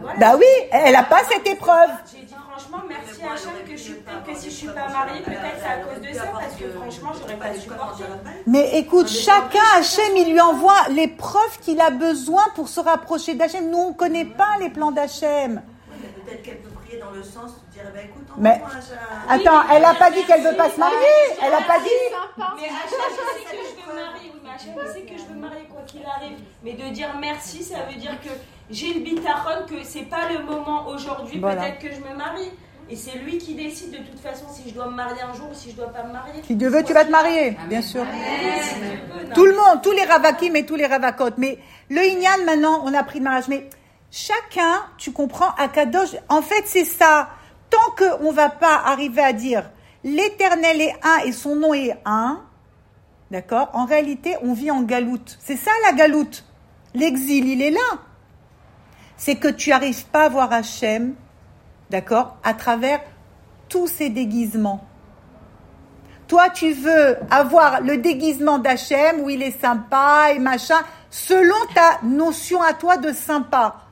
Voilà. 0.01 0.19
Bah 0.19 0.35
oui, 0.37 0.45
elle 0.71 0.95
a 0.95 1.03
pas 1.03 1.21
cette 1.29 1.45
épreuve. 1.47 1.89
J'ai 2.09 2.25
dit 2.25 2.33
franchement 2.49 2.77
merci 2.87 3.21
à 3.23 3.33
Hachem 3.33 3.51
que 3.65 3.71
je 3.71 3.81
suis 3.81 3.93
peut-être 3.95 4.23
que 4.23 4.33
si 4.33 4.49
je 4.49 4.55
suis 4.55 4.67
pas 4.67 4.87
mariée, 4.87 5.21
peut-être 5.21 5.57
c'est 5.59 5.67
à 5.67 5.77
cause 5.79 6.01
de 6.01 6.13
ça 6.13 6.31
parce 6.31 6.55
que 6.55 6.69
franchement 6.69 7.11
j'aurais 7.19 7.37
pas 7.37 7.53
supporté. 7.53 8.03
Mais 8.45 8.77
écoute, 8.77 9.09
chacun, 9.09 9.59
Hachem, 9.75 10.15
il 10.15 10.31
lui 10.31 10.39
envoie 10.39 10.87
les 10.91 11.09
preuves 11.09 11.59
qu'il 11.61 11.81
a 11.81 11.89
besoin 11.89 12.43
pour 12.55 12.69
se 12.69 12.79
rapprocher 12.79 13.35
d'Hachem. 13.35 13.69
Nous, 13.69 13.77
on 13.77 13.89
ne 13.89 13.95
connaît 13.95 14.25
pas 14.25 14.57
les 14.61 14.69
plans 14.69 14.91
d'Hachem. 14.91 15.61
Le 17.17 17.23
sens 17.23 17.51
de 17.55 17.71
dire, 17.73 17.83
bah, 17.93 18.01
écoute, 18.03 18.27
Mais- 18.37 18.61
Attends, 19.29 19.61
elle 19.71 19.81
n'a 19.81 19.93
pas 19.95 20.11
dit 20.11 20.23
qu'elle 20.23 20.41
veut 20.43 20.55
pas 20.55 20.69
se 20.69 20.79
marier. 20.79 20.97
Elle 21.41 21.51
n'a 21.51 21.61
pas 21.61 21.79
dit. 21.79 21.89
Mais 22.59 22.67
Hachem 22.67 22.97
il 23.09 23.47
sait 23.49 23.55
que 23.55 23.63
je 23.63 23.85
veux 23.85 23.93
me 23.93 23.99
marier, 24.01 24.31
oui, 24.33 24.39
mais 24.43 24.49
Hachem 24.49 24.73
il 24.85 24.91
sait 24.93 25.01
que 25.01 25.17
je 25.17 25.23
veux 25.27 25.35
me 25.35 25.41
marier 25.41 25.63
quoi 25.69 25.81
qu'il 25.85 26.03
arrive. 26.05 26.37
Mais 26.63 26.73
de 26.73 26.93
dire 26.93 27.09
merci, 27.19 27.63
ça 27.63 27.77
veut 27.89 27.99
dire 27.99 28.19
que 28.21 28.29
j'ai 28.69 28.93
le 28.93 28.99
bitachon, 29.01 29.65
que 29.69 29.83
c'est 29.83 30.03
pas 30.09 30.29
le 30.31 30.43
moment 30.43 30.87
aujourd'hui, 30.87 31.39
Voilà. 31.39 31.61
peut-être 31.63 31.79
que 31.79 31.91
je 31.93 31.99
me 32.01 32.15
marie. 32.15 32.51
Et 32.89 32.95
c'est 32.95 33.17
lui 33.17 33.37
qui 33.37 33.53
décide 33.53 33.91
de 33.91 33.97
toute 33.97 34.19
façon 34.21 34.45
si 34.49 34.69
je 34.69 34.73
dois 34.73 34.85
me 34.85 34.95
marier 34.95 35.21
un 35.21 35.33
jour 35.33 35.47
ou 35.51 35.53
si 35.53 35.71
je 35.71 35.75
dois 35.75 35.87
pas 35.89 36.03
me 36.03 36.13
marier. 36.13 36.41
Si 36.45 36.55
Dieu 36.55 36.69
veut, 36.69 36.83
tu 36.85 36.93
vas 36.93 37.03
te 37.03 37.11
marier, 37.11 37.57
bien 37.67 37.81
sûr. 37.81 38.05
Tout 39.35 39.45
le 39.45 39.51
monde, 39.55 39.81
tous 39.83 39.91
les 39.91 40.05
ravakim 40.05 40.55
et 40.55 40.65
tous 40.65 40.75
les 40.75 40.85
ravakot. 40.85 41.31
Mais 41.37 41.59
le 41.89 42.01
Inyan, 42.01 42.45
maintenant, 42.45 42.81
on 42.85 42.93
a 42.93 43.03
pris 43.03 43.19
le 43.19 43.25
mariage. 43.25 43.49
Mais 43.49 43.69
chacun, 44.11 44.83
tu 44.97 45.11
comprends, 45.11 45.51
à 45.57 45.67
Kadosh, 45.67 46.15
en 46.29 46.41
fait, 46.41 46.63
c'est 46.65 46.85
ça. 46.85 47.29
Tant 47.69 47.91
qu'on 47.97 48.31
va 48.31 48.49
pas 48.49 48.75
arriver 48.85 49.21
à 49.21 49.33
dire 49.33 49.69
l'éternel 50.03 50.81
est 50.81 50.95
un 51.03 51.25
et 51.25 51.31
son 51.31 51.55
nom 51.55 51.73
est 51.73 51.97
un, 52.05 52.41
d'accord 53.31 53.69
En 53.73 53.85
réalité, 53.85 54.35
on 54.41 54.53
vit 54.53 54.71
en 54.71 54.81
galoute. 54.83 55.37
C'est 55.41 55.57
ça 55.57 55.71
la 55.85 55.93
galoute. 55.93 56.45
L'exil, 56.93 57.47
il 57.47 57.61
est 57.61 57.71
là. 57.71 57.99
C'est 59.17 59.35
que 59.35 59.47
tu 59.47 59.71
n'arrives 59.71 60.05
pas 60.05 60.25
à 60.25 60.29
voir 60.29 60.53
Hachem, 60.53 61.15
d'accord, 61.89 62.37
à 62.43 62.53
travers 62.53 63.01
tous 63.67 63.87
ces 63.87 64.09
déguisements. 64.09 64.85
Toi, 66.27 66.49
tu 66.49 66.73
veux 66.73 67.17
avoir 67.31 67.81
le 67.81 67.97
déguisement 67.97 68.59
d'Hachem 68.59 69.21
où 69.21 69.29
il 69.29 69.41
est 69.41 69.59
sympa 69.59 70.33
et 70.33 70.39
machin, 70.39 70.79
selon 71.09 71.55
ta 71.73 71.99
notion 72.03 72.61
à 72.61 72.73
toi 72.73 72.97
de 72.97 73.11
sympa. 73.13 73.86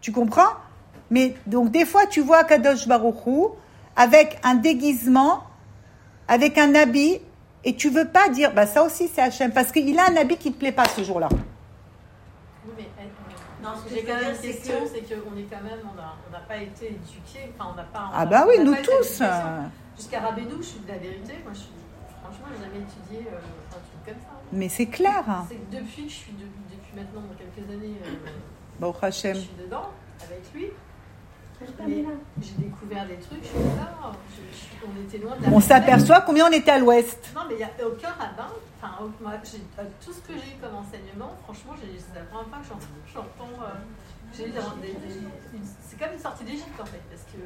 Tu 0.00 0.12
comprends? 0.12 0.52
Mais 1.10 1.34
donc, 1.46 1.70
des 1.70 1.84
fois, 1.84 2.06
tu 2.06 2.20
vois 2.20 2.44
Kadosh 2.44 2.86
Baruchou 2.86 3.50
avec 3.96 4.38
un 4.44 4.54
déguisement, 4.54 5.42
avec 6.28 6.56
un 6.58 6.74
habit, 6.74 7.20
et 7.64 7.74
tu 7.76 7.90
veux 7.90 8.06
pas 8.08 8.28
dire, 8.28 8.54
bah 8.54 8.66
ça 8.66 8.82
aussi 8.84 9.08
c'est 9.12 9.20
Hachem, 9.20 9.50
parce 9.52 9.72
qu'il 9.72 9.98
a 9.98 10.06
un 10.08 10.16
habit 10.16 10.36
qui 10.36 10.52
te 10.52 10.58
plaît 10.58 10.72
pas 10.72 10.86
ce 10.86 11.02
jour-là. 11.04 11.28
Oui, 12.64 12.72
mais 12.78 12.84
Non, 13.62 13.70
ce 13.76 13.90
que 13.90 13.94
j'ai 13.94 14.04
quand 14.04 14.14
même 14.14 14.34
c'est 14.40 14.52
question, 14.52 14.80
que- 14.84 14.88
c'est 14.88 15.00
qu'on 15.02 15.36
est 15.36 15.42
quand 15.50 15.62
même, 15.62 15.80
on 15.84 15.98
a- 16.00 16.16
on 16.26 16.32
n'a 16.32 16.38
pas 16.48 16.56
été 16.56 16.86
éduqués, 16.86 17.52
enfin 17.58 17.70
on 17.72 17.76
n'a 17.76 17.82
pas. 17.82 18.08
on 18.10 18.14
Ah 18.14 18.24
bah 18.24 18.46
oui, 18.48 18.54
nous 18.64 18.74
tous. 18.76 19.20
euh, 19.20 19.60
Jusqu'à 19.98 20.20
Rabédou, 20.20 20.56
je 20.62 20.66
suis 20.66 20.80
de 20.80 20.88
la 20.88 20.96
vérité, 20.96 21.34
moi 21.44 21.52
je 21.52 21.58
suis, 21.58 21.68
franchement, 22.22 22.46
j'ai 22.56 22.64
jamais 22.64 22.78
étudié 22.86 23.28
euh, 23.30 23.36
un 23.36 23.80
truc 23.84 24.00
comme 24.06 24.22
ça. 24.24 24.40
Mais 24.52 24.68
c'est 24.70 24.86
clair. 24.86 25.24
hein. 25.28 25.44
C'est 25.46 25.56
que 25.56 25.76
depuis 25.76 26.04
que 26.04 26.08
je 26.10 26.14
suis, 26.14 26.32
de- 26.32 26.48
depuis 26.72 26.96
maintenant 26.96 27.20
quelques 27.36 27.68
années, 27.68 27.96
euh, 28.02 28.30
Je 29.34 29.40
suis 29.40 29.50
dedans 29.62 29.90
avec 30.22 30.42
lui. 30.54 30.66
J'ai 32.40 32.52
découvert 32.64 33.06
des 33.06 33.16
trucs, 33.16 33.42
je 33.42 33.48
suis 33.48 33.58
là, 33.76 33.92
je- 34.32 34.40
je- 34.56 34.86
on 34.88 35.06
était 35.06 35.18
loin 35.18 35.36
de 35.36 35.42
la 35.44 35.48
On 35.50 35.60
s'aperçoit 35.60 36.22
combien 36.22 36.46
on 36.48 36.52
était 36.52 36.70
à 36.70 36.78
l'ouest. 36.78 37.18
Non, 37.34 37.42
mais 37.48 37.54
il 37.54 37.58
n'y 37.58 37.64
a 37.64 37.70
aucun 37.86 38.08
rabbin. 38.08 38.48
Enfin, 38.80 38.92
moi, 39.20 39.32
j'ai- 39.44 39.58
euh, 39.78 39.84
tout 40.02 40.10
ce 40.12 40.20
que 40.20 40.32
j'ai 40.32 40.56
eu 40.56 40.58
comme 40.62 40.74
enseignement, 40.76 41.36
franchement, 41.44 41.74
c'est 41.78 42.14
la 42.18 42.24
première 42.24 42.48
fois 42.48 42.58
que 42.62 42.66
j'entends. 42.66 42.86
j'entends, 43.12 43.62
euh, 43.62 43.66
c'est 44.32 45.98
comme 45.98 46.12
une 46.14 46.18
sortie 46.18 46.44
d'Égypte 46.44 46.80
en 46.80 46.86
fait, 46.86 47.02
parce 47.10 47.22
que 47.30 47.38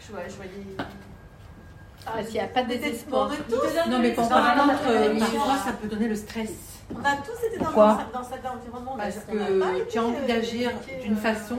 je, 0.00 0.12
vois- 0.12 0.28
je 0.28 0.34
voyais. 0.36 0.76
Parce 2.04 2.26
qu'il 2.26 2.34
n'y 2.34 2.40
a 2.40 2.46
pas 2.46 2.62
de 2.62 2.68
désespoir. 2.68 3.30
Non, 3.88 3.98
mais 3.98 4.12
par 4.12 4.28
Dans 4.28 4.38
la- 4.38 4.54
contre, 4.74 4.86
euh, 4.86 5.18
ça 5.64 5.72
peut 5.72 5.88
donner 5.88 6.06
le 6.08 6.14
stress. 6.14 6.52
On 6.94 7.04
a 7.04 7.16
tous 7.16 7.46
été 7.46 7.58
dans, 7.58 7.64
Pourquoi 7.66 7.98
dans, 8.12 8.20
dans 8.20 8.24
cet 8.24 8.44
environnement. 8.46 8.96
Parce 8.96 9.16
pas 9.16 9.32
que 9.32 9.90
tu 9.90 9.98
as 9.98 10.02
envie 10.02 10.16
euh, 10.22 10.26
d'agir 10.26 10.70
d'une 11.02 11.12
euh, 11.14 11.16
façon, 11.16 11.58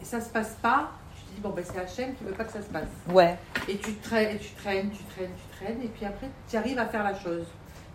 et 0.00 0.04
ça 0.04 0.20
se 0.20 0.28
passe 0.28 0.56
pas. 0.62 0.90
Tu 1.16 1.22
te 1.24 1.34
dis, 1.34 1.40
bon, 1.40 1.50
ben, 1.50 1.64
c'est 1.66 1.78
Hachem 1.80 2.14
qui 2.14 2.24
veut 2.24 2.32
pas 2.32 2.44
que 2.44 2.52
ça 2.52 2.62
se 2.62 2.68
passe. 2.68 2.88
Ouais. 3.08 3.36
Et 3.68 3.76
tu 3.78 3.94
traînes, 3.94 4.38
tu 4.38 4.50
traînes, 4.62 4.90
tu 4.90 5.02
traînes, 5.14 5.30
tu 5.36 5.56
traînes, 5.64 5.82
et 5.82 5.88
puis 5.88 6.04
après, 6.06 6.28
tu 6.48 6.56
arrives 6.56 6.78
à 6.78 6.86
faire 6.86 7.02
la 7.04 7.14
chose. 7.18 7.44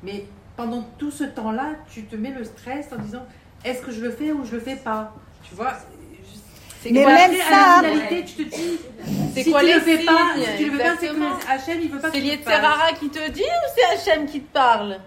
Mais 0.04 0.26
pendant 0.58 0.82
tout 0.98 1.12
ce 1.12 1.24
temps-là, 1.24 1.70
tu 1.92 2.04
te 2.06 2.16
mets 2.16 2.32
le 2.32 2.44
stress 2.44 2.88
en 2.92 3.02
disant, 3.02 3.26
est-ce 3.64 3.82
que 3.82 3.92
je 3.92 4.02
le 4.02 4.12
fais 4.12 4.32
ou 4.32 4.46
je 4.46 4.52
le 4.56 4.60
fais 4.60 4.76
pas? 4.76 5.14
Tu 5.48 5.56
vois 5.56 5.74
C'est 6.82 6.92
Mais 6.92 7.04
quoi- 7.04 7.14
même 7.14 7.32
Après, 7.32 7.50
ça, 7.50 7.82
la 7.82 7.90
finalité, 7.90 8.26
tu 8.26 8.46
te 8.46 8.56
dis, 8.56 8.78
C'est 9.34 9.44
si 9.44 9.52
quoi 9.52 9.62
tu 9.62 9.68
les 9.68 9.74
le 9.76 9.80
fais 9.80 10.04
pas, 10.06 10.20
si 10.36 10.58
tu 10.64 10.70
le 10.70 10.78
fais 10.78 10.84
pas, 10.84 10.96
c'est 11.00 11.08
que 11.08 11.52
Hachem, 11.52 11.82
il 11.82 11.90
veut 11.90 12.00
pas 12.00 12.10
que 12.10 12.16
C'est 12.16 12.22
tu 12.22 12.28
le 12.28 12.32
fasses. 12.38 12.40
Yetzerara 12.54 12.92
qui 12.94 13.10
te 13.10 13.32
dit 13.32 13.42
ou 13.42 13.72
c'est 13.76 14.12
Hachem 14.12 14.26
qui 14.26 14.42
te 14.42 14.54
parle? 14.54 15.00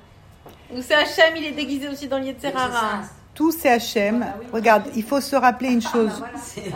Ou 0.75 0.83
c'est 0.83 0.95
Hachem, 0.95 1.37
il 1.37 1.45
est 1.47 1.53
déguisé 1.53 1.89
aussi 1.89 2.09
dans 2.09 2.19
Yetzerara 2.19 3.01
Tout 3.35 3.53
c'est 3.53 3.71
Hachem. 3.71 4.25
Regarde, 4.53 4.85
il 4.97 5.03
faut 5.05 5.21
se 5.21 5.37
rappeler 5.37 5.71
une 5.73 5.83
chose. 5.83 6.23
C'est- 6.37 6.73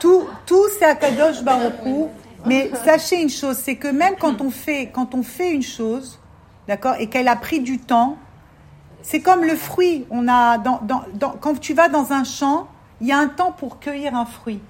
Tout, 0.00 0.26
tout 0.46 0.64
c'est 0.78 0.84
Akadosh 0.86 1.42
Baruchou. 1.42 2.08
Mais 2.46 2.70
sachez 2.84 3.20
une 3.20 3.28
chose, 3.30 3.56
c'est 3.56 3.76
que 3.76 3.88
même 3.88 4.14
quand 4.18 4.40
on 4.40 4.50
fait, 4.50 4.90
quand 4.92 5.14
on 5.14 5.22
fait 5.24 5.52
une 5.52 5.62
chose, 5.62 6.18
d'accord, 6.68 6.94
et 6.98 7.08
qu'elle 7.08 7.26
a 7.28 7.34
pris 7.36 7.60
du 7.60 7.78
temps, 7.78 8.16
c'est 9.02 9.20
comme 9.20 9.42
le 9.44 9.56
fruit. 9.56 10.06
On 10.10 10.28
a, 10.28 10.56
dans, 10.58 10.80
dans, 10.82 11.02
dans- 11.14 11.32
quand 11.40 11.58
tu 11.58 11.74
vas 11.74 11.88
dans 11.88 12.12
un 12.12 12.22
champ, 12.24 12.68
il 13.00 13.08
y 13.08 13.12
a 13.12 13.18
un 13.18 13.26
temps 13.28 13.52
pour 13.52 13.80
cueillir 13.80 14.14
un 14.14 14.24
fruit. 14.24 14.60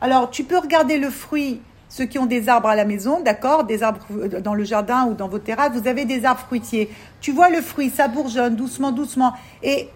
Alors, 0.00 0.30
tu 0.30 0.42
peux 0.44 0.58
regarder 0.58 0.98
le 0.98 1.08
fruit, 1.10 1.60
ceux 1.88 2.04
qui 2.04 2.18
ont 2.18 2.26
des 2.26 2.48
arbres 2.48 2.68
à 2.68 2.76
la 2.76 2.84
maison, 2.84 3.20
d'accord, 3.20 3.64
des 3.64 3.82
arbres 3.82 4.00
euh, 4.12 4.40
dans 4.40 4.54
le 4.54 4.64
jardin 4.64 5.06
ou 5.06 5.14
dans 5.14 5.28
vos 5.28 5.38
terrasses, 5.38 5.72
vous 5.72 5.88
avez 5.88 6.04
des 6.04 6.24
arbres 6.24 6.40
fruitiers. 6.40 6.90
Tu 7.20 7.32
vois 7.32 7.48
le 7.48 7.60
fruit, 7.60 7.90
ça 7.90 8.08
bourgeonne 8.08 8.56
doucement, 8.56 8.92
doucement. 8.92 9.32
Et 9.62 9.88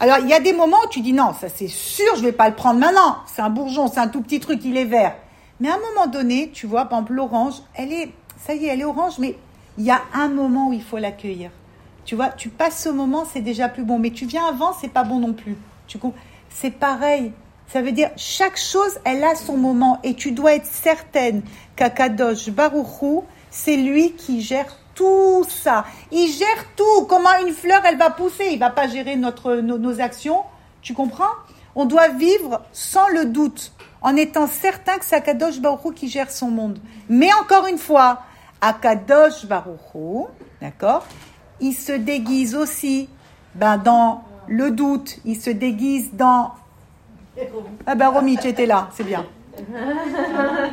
alors, 0.00 0.18
il 0.18 0.28
y 0.28 0.34
a 0.34 0.40
des 0.40 0.52
moments 0.52 0.78
où 0.84 0.88
tu 0.88 1.00
dis 1.00 1.12
non, 1.12 1.32
ça 1.32 1.48
c'est 1.48 1.68
sûr, 1.68 2.16
je 2.16 2.22
vais 2.22 2.32
pas 2.32 2.48
le 2.48 2.54
prendre 2.54 2.80
maintenant. 2.80 3.18
C'est 3.26 3.42
un 3.42 3.50
bourgeon, 3.50 3.88
c'est 3.88 4.00
un 4.00 4.08
tout 4.08 4.22
petit 4.22 4.40
truc, 4.40 4.60
il 4.64 4.76
est 4.76 4.84
vert. 4.84 5.14
Mais 5.60 5.68
à 5.68 5.74
un 5.74 5.78
moment 5.78 6.06
donné, 6.06 6.50
tu 6.52 6.66
vois, 6.66 6.84
par 6.84 6.98
exemple, 6.98 7.14
l'orange, 7.14 7.54
elle 7.74 7.92
est, 7.92 8.12
ça 8.36 8.54
y 8.54 8.66
est, 8.66 8.68
elle 8.68 8.80
est 8.80 8.84
orange, 8.84 9.18
mais 9.18 9.36
il 9.78 9.84
y 9.84 9.90
a 9.90 10.02
un 10.14 10.28
moment 10.28 10.68
où 10.68 10.72
il 10.72 10.82
faut 10.82 10.98
l'accueillir. 10.98 11.50
Tu 12.04 12.14
vois, 12.14 12.28
tu 12.28 12.50
passes 12.50 12.82
ce 12.82 12.88
moment, 12.88 13.24
c'est 13.30 13.40
déjà 13.40 13.68
plus 13.68 13.82
bon. 13.82 13.98
Mais 13.98 14.10
tu 14.10 14.26
viens 14.26 14.46
avant, 14.46 14.72
c'est 14.72 14.88
pas 14.88 15.02
bon 15.02 15.18
non 15.18 15.32
plus. 15.32 15.56
Tu 15.88 15.98
C'est 16.48 16.70
pareil. 16.70 17.32
Ça 17.72 17.82
veut 17.82 17.92
dire, 17.92 18.10
chaque 18.16 18.56
chose, 18.56 18.98
elle 19.04 19.24
a 19.24 19.34
son 19.34 19.56
moment. 19.56 20.00
Et 20.04 20.14
tu 20.14 20.32
dois 20.32 20.54
être 20.54 20.66
certaine 20.66 21.42
qu'Akadosh 21.74 22.50
Baruchou, 22.50 23.24
c'est 23.50 23.76
lui 23.76 24.12
qui 24.12 24.40
gère 24.40 24.76
tout 24.94 25.44
ça. 25.48 25.84
Il 26.10 26.28
gère 26.28 26.74
tout. 26.76 27.06
Comment 27.08 27.30
une 27.46 27.52
fleur, 27.52 27.82
elle 27.84 27.98
va 27.98 28.10
pousser? 28.10 28.48
Il 28.52 28.58
va 28.58 28.70
pas 28.70 28.88
gérer 28.88 29.16
notre, 29.16 29.56
nos, 29.56 30.00
actions. 30.00 30.42
Tu 30.82 30.94
comprends? 30.94 31.32
On 31.74 31.84
doit 31.84 32.08
vivre 32.08 32.62
sans 32.72 33.08
le 33.08 33.26
doute, 33.26 33.72
en 34.00 34.16
étant 34.16 34.46
certain 34.46 34.96
que 34.96 35.04
c'est 35.04 35.16
Akadosh 35.16 35.60
Baruchou 35.60 35.92
qui 35.92 36.08
gère 36.08 36.30
son 36.30 36.50
monde. 36.50 36.78
Mais 37.08 37.30
encore 37.34 37.66
une 37.66 37.78
fois, 37.78 38.22
Akadosh 38.62 39.44
Baruchou, 39.44 40.28
d'accord 40.62 41.04
Il 41.60 41.74
se 41.74 41.92
déguise 41.92 42.54
aussi 42.54 43.10
ben, 43.54 43.76
dans 43.76 44.24
le 44.46 44.70
doute. 44.70 45.18
Il 45.24 45.40
se 45.40 45.50
déguise 45.50 46.10
dans... 46.14 46.52
Ah 47.86 47.94
ben 47.94 48.08
Romy, 48.08 48.36
tu 48.38 48.48
étais 48.48 48.66
là, 48.66 48.88
c'est 48.96 49.04
bien. 49.04 49.24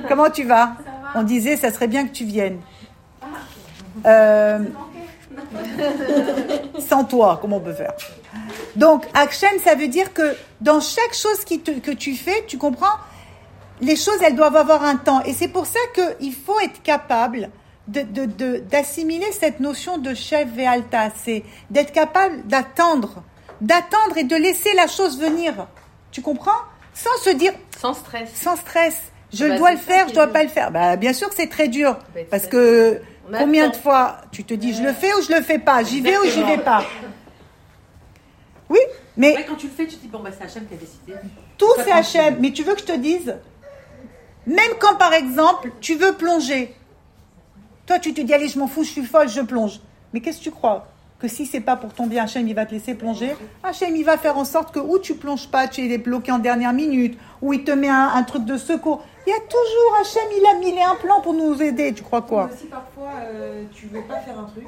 Comment 0.08 0.30
tu 0.30 0.44
vas? 0.44 0.74
On 1.16 1.24
disait, 1.24 1.58
ça 1.58 1.72
serait 1.72 1.88
bien 1.88 2.06
que 2.08 2.12
tu 2.14 2.26
viennes. 2.26 2.60
Euh, 4.06 4.60
sans 6.80 7.04
toi, 7.04 7.38
comment 7.42 7.58
on 7.58 7.62
peut 7.62 7.74
faire? 7.74 7.94
Donc, 8.76 9.06
Hachem, 9.14 9.60
ça 9.64 9.76
veut 9.76 9.88
dire 9.88 10.14
que 10.14 10.36
dans 10.62 10.80
chaque 10.80 11.14
chose 11.14 11.44
qui 11.46 11.60
te- 11.60 11.80
que 11.80 11.92
tu 11.92 12.16
fais, 12.16 12.44
tu 12.48 12.58
comprends 12.58 12.98
Les 13.82 13.96
choses, 13.98 14.18
elles 14.24 14.36
doivent 14.36 14.56
avoir 14.56 14.84
un 14.84 14.96
temps. 14.96 15.22
Et 15.24 15.34
c'est 15.34 15.48
pour 15.50 15.66
ça 15.66 15.80
qu'il 15.94 16.34
faut 16.34 16.58
être 16.62 16.82
capable 16.84 17.50
de- 17.88 18.02
de- 18.04 18.26
de- 18.26 18.58
d'assimiler 18.60 19.30
cette 19.34 19.60
notion 19.60 19.98
de 19.98 20.14
chef 20.14 20.48
Vealta. 20.56 21.10
C'est 21.24 21.44
d'être 21.70 21.92
capable 21.92 22.48
d'attendre, 22.48 23.24
d'attendre 23.60 24.16
et 24.18 24.24
de 24.24 24.36
laisser 24.38 24.74
la 24.76 24.88
chose 24.88 25.20
venir. 25.20 25.68
Tu 26.14 26.22
comprends? 26.22 26.52
Sans 26.94 27.18
se 27.24 27.32
dire, 27.32 27.52
Sans 27.82 27.94
stress. 27.96 28.30
sans 28.36 28.56
stress, 28.56 28.96
je 29.34 29.46
Bah, 29.48 29.58
dois 29.58 29.72
le 29.72 29.78
faire, 29.78 30.08
je 30.08 30.14
dois 30.14 30.26
dur. 30.28 30.34
pas 30.34 30.44
le 30.44 30.50
faire. 30.50 30.72
Bah, 30.72 30.96
bien 30.96 31.12
sûr 31.12 31.28
que 31.28 31.36
c'est 31.36 31.50
très 31.50 31.68
dur. 31.68 31.98
Bah, 32.14 32.22
Parce 32.30 32.46
que 32.48 33.02
combien 33.36 33.68
de 33.70 33.76
fois 33.76 34.18
tu 34.32 34.44
te 34.44 34.54
dis, 34.54 34.74
je 34.76 34.84
le 34.84 34.94
fais 34.94 35.12
ou 35.16 35.22
je 35.24 35.34
le 35.34 35.42
fais 35.42 35.58
pas? 35.60 35.84
J'y 35.84 36.02
vais 36.02 36.16
ou 36.18 36.24
j'y 36.26 36.44
vais 36.44 36.60
pas? 36.60 36.86
Oui, 38.70 38.80
mais 39.18 39.36
Ouais, 39.36 39.46
quand 39.48 39.56
tu 39.56 39.68
le 39.68 39.74
fais, 39.74 39.88
tu 39.88 39.96
te 39.98 40.02
dis, 40.02 40.08
bon, 40.08 40.20
bah, 40.20 40.30
c'est 40.38 40.44
Hachem 40.46 40.66
qui 40.68 40.76
a 40.76 40.78
décidé. 40.78 41.14
tout 41.58 41.68
c'est. 41.78 41.92
HM. 42.30 42.38
Mais 42.40 42.52
tu 42.52 42.64
veux 42.64 42.74
que 42.76 42.80
je 42.82 42.86
te 42.86 42.96
dise, 42.98 43.36
même 44.46 44.72
quand 44.80 44.96
par 44.98 45.14
exemple 45.14 45.72
tu 45.82 45.96
veux 45.96 46.14
plonger, 46.14 46.76
toi 47.88 47.98
tu 48.00 48.14
te 48.14 48.22
dis 48.22 48.34
allez 48.34 48.48
je 48.50 48.60
m'en 48.60 48.68
fous, 48.68 48.84
je 48.84 48.90
suis 48.92 49.04
folle, 49.06 49.30
je 49.30 49.42
plonge. 49.42 49.80
Mais 50.14 50.20
qu'est-ce 50.22 50.38
que 50.40 50.44
tu 50.44 50.52
crois? 50.52 50.88
Que 51.24 51.30
si 51.30 51.46
c'est 51.46 51.62
pas 51.62 51.78
pour 51.78 51.94
ton 51.94 52.06
bien, 52.06 52.26
Hachem 52.26 52.46
il 52.50 52.54
va 52.54 52.66
te 52.66 52.74
laisser 52.74 52.96
plonger. 52.96 53.34
Hachem 53.64 53.96
il 53.96 54.04
va 54.04 54.18
faire 54.18 54.38
en 54.38 54.44
sorte 54.44 54.74
que 54.74 54.80
ou 54.80 55.00
tu 55.00 55.16
plonges 55.16 55.48
pas, 55.48 55.70
tu 55.70 55.80
es 55.90 55.98
bloqué 55.98 56.34
en 56.34 56.40
dernière 56.40 56.74
minute, 56.74 57.18
ou 57.42 57.54
il 57.54 57.64
te 57.64 57.72
met 57.72 57.88
un, 57.88 58.12
un 58.14 58.24
truc 58.24 58.44
de 58.44 58.58
secours. 58.58 59.02
Il 59.26 59.30
y 59.30 59.34
a 59.34 59.40
toujours 59.40 59.98
Hachem, 60.02 60.30
il 60.38 60.46
a 60.46 60.60
mis 60.60 60.82
un 60.82 60.96
plan 60.96 61.22
pour 61.22 61.34
nous 61.34 61.62
aider. 61.62 61.94
Tu 61.94 62.04
crois 62.04 62.24
quoi? 62.24 62.48
Mais 62.48 62.56
aussi 62.56 62.66
parfois, 62.66 63.12
euh, 63.22 63.64
tu 63.74 63.88
veux 63.88 64.02
pas 64.02 64.18
faire 64.18 64.38
un 64.38 64.44
truc, 64.44 64.66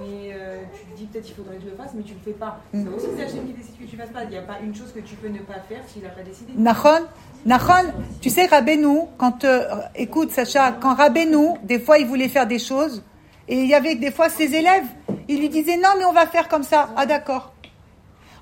mais 0.00 0.32
euh, 0.32 0.62
tu 0.74 0.84
te 0.84 0.96
dis 0.98 1.06
peut-être 1.06 1.28
il 1.28 1.34
faudrait 1.36 1.56
que 1.58 1.62
je 1.62 1.68
le 1.68 1.76
fasse, 1.76 1.92
mais 1.94 2.02
tu 2.02 2.14
le 2.14 2.20
fais 2.24 2.36
pas. 2.36 2.58
Mm. 2.72 2.84
Ça 2.84 2.90
aussi, 2.96 3.06
c'est 3.16 3.22
Hachem 3.22 3.46
qui 3.46 3.52
décide 3.52 3.78
que 3.78 3.84
tu 3.84 3.96
fasses 3.96 4.10
pas. 4.10 4.24
Il 4.24 4.30
n'y 4.30 4.36
a 4.36 4.42
pas 4.42 4.58
une 4.60 4.74
chose 4.74 4.92
que 4.92 4.98
tu 4.98 5.14
peux 5.14 5.28
ne 5.28 5.38
pas 5.38 5.60
faire 5.68 5.82
s'il 5.86 6.02
n'a 6.02 6.08
pas 6.08 6.22
décidé. 6.22 6.54
Nachon, 6.56 7.06
Nachon, 7.46 7.92
tu 8.20 8.30
sais, 8.30 8.46
Rabbeinu, 8.46 9.02
quand, 9.16 9.44
euh, 9.44 9.62
écoute, 9.94 10.32
Sacha, 10.32 10.72
quand 10.72 10.94
Rabbeinu, 10.94 11.56
des 11.62 11.78
fois, 11.78 11.98
il 11.98 12.08
voulait 12.08 12.26
faire 12.28 12.48
des 12.48 12.58
choses, 12.58 13.04
et 13.46 13.60
il 13.60 13.66
y 13.66 13.74
avait 13.74 13.94
des 13.96 14.10
fois 14.12 14.28
ses 14.28 14.54
élèves, 14.54 14.86
il 15.34 15.40
lui 15.40 15.48
disait 15.48 15.76
non, 15.76 15.90
mais 15.98 16.04
on 16.04 16.12
va 16.12 16.26
faire 16.26 16.48
comme 16.48 16.62
ça. 16.62 16.90
Ah, 16.96 17.06
d'accord. 17.06 17.52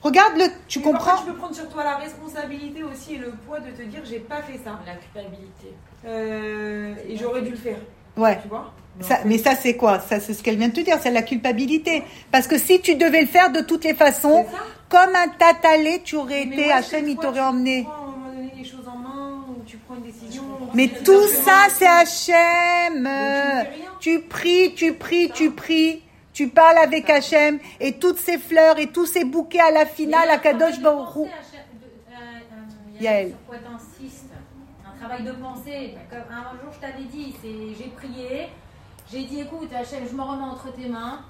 Regarde 0.03 0.37
le, 0.37 0.45
tu 0.69 0.79
Mais 0.79 0.85
comprends 0.85 1.05
parfois, 1.07 1.25
tu 1.27 1.33
peux 1.33 1.39
prendre 1.39 1.55
sur 1.55 1.69
toi 1.69 1.83
la 1.85 1.97
responsabilité 1.97 2.83
aussi 2.85 3.15
et 3.15 3.19
le 3.19 3.31
poids 3.31 3.59
de 3.61 3.71
te 3.71 3.83
dire 3.83 4.01
j'ai 4.05 4.21
pas 4.21 4.43
fait 4.43 4.59
ça 4.65 4.79
La 4.87 4.95
culpabilité. 4.95 5.75
Euh, 6.07 6.95
et 7.09 7.17
j'aurais 7.17 7.43
dû 7.43 7.51
le 7.51 7.57
faire. 7.57 7.79
Ouais. 8.17 8.39
Tu 8.43 8.49
vois? 8.49 8.73
Ça, 9.01 9.19
mais 9.25 9.39
ça, 9.39 9.55
c'est 9.55 9.77
quoi? 9.77 10.01
Ça, 10.01 10.19
c'est 10.21 10.35
ce 10.35 10.43
qu'elle 10.43 10.57
vient 10.57 10.69
de 10.69 10.73
te 10.73 10.81
dire, 10.81 10.99
c'est 11.01 11.11
la 11.11 11.23
culpabilité. 11.23 12.03
Parce 12.33 12.47
que 12.49 12.59
si 12.59 12.81
tu 12.81 12.95
devais 12.97 13.21
le 13.23 13.27
faire 13.29 13.51
de 13.53 13.61
toutes 13.61 13.85
les 13.85 13.95
façons, 13.95 14.45
comme 14.89 15.15
un 15.15 15.29
tatalé, 15.29 16.01
tu 16.05 16.17
aurais 16.17 16.45
Mais 16.47 16.55
été, 16.55 16.65
moi, 16.67 16.75
Hachem, 16.77 17.09
il 17.09 17.17
t'aurait 17.17 17.35
tu 17.35 17.41
emmené. 17.41 17.83
prends 17.85 17.93
à 17.93 17.97
un 17.97 18.11
moment 18.11 18.29
donné 18.35 18.53
les 18.57 18.65
choses 18.65 18.89
en 18.89 18.97
main 18.99 19.45
ou 19.49 19.63
tu 19.67 19.77
prends 19.79 19.95
une 19.97 20.03
décision. 20.03 20.43
Mais 20.75 20.89
tout 21.05 21.27
ça, 21.29 21.67
c'est 21.73 21.87
Hachem. 21.87 23.09
Tu 24.01 24.21
pries, 24.21 24.75
tu 24.75 24.95
pries, 24.95 25.31
tu 25.35 25.51
pries. 25.51 26.03
Tu 26.39 26.47
parles 26.47 26.79
avec 26.79 27.11
Hachem 27.11 27.59
et 27.81 27.95
toutes 27.95 28.21
ces 28.21 28.39
fleurs 28.39 28.79
et 28.79 28.87
tous 28.93 29.07
ces 29.07 29.25
bouquets 29.25 29.59
à 29.59 29.73
la 29.73 29.85
finale, 29.85 30.31
à 30.31 30.39
Kadosh 30.39 30.79
Baruch 30.79 31.17
Hu. 31.17 31.23
Yael. 33.01 33.01
Yael. 33.01 33.29
Sur 33.31 33.37
quoi 33.49 33.57
t'insistes 33.59 34.31
Un 34.87 34.97
travail 35.01 35.25
de 35.25 35.33
pensée. 35.33 35.97
Comme 36.09 36.21
un 36.31 36.43
jour, 36.63 36.73
je 36.73 36.79
t'avais 36.79 37.03
dit, 37.13 37.35
j'ai 37.43 37.89
prié, 37.89 38.51
j'ai 39.11 39.25
dit 39.25 39.41
écoute, 39.41 39.69
Hachem, 39.75 40.05
je 40.09 40.15
me 40.15 40.23
remets 40.23 40.45
entre 40.45 40.73
tes 40.77 40.87
mains. 40.89 41.23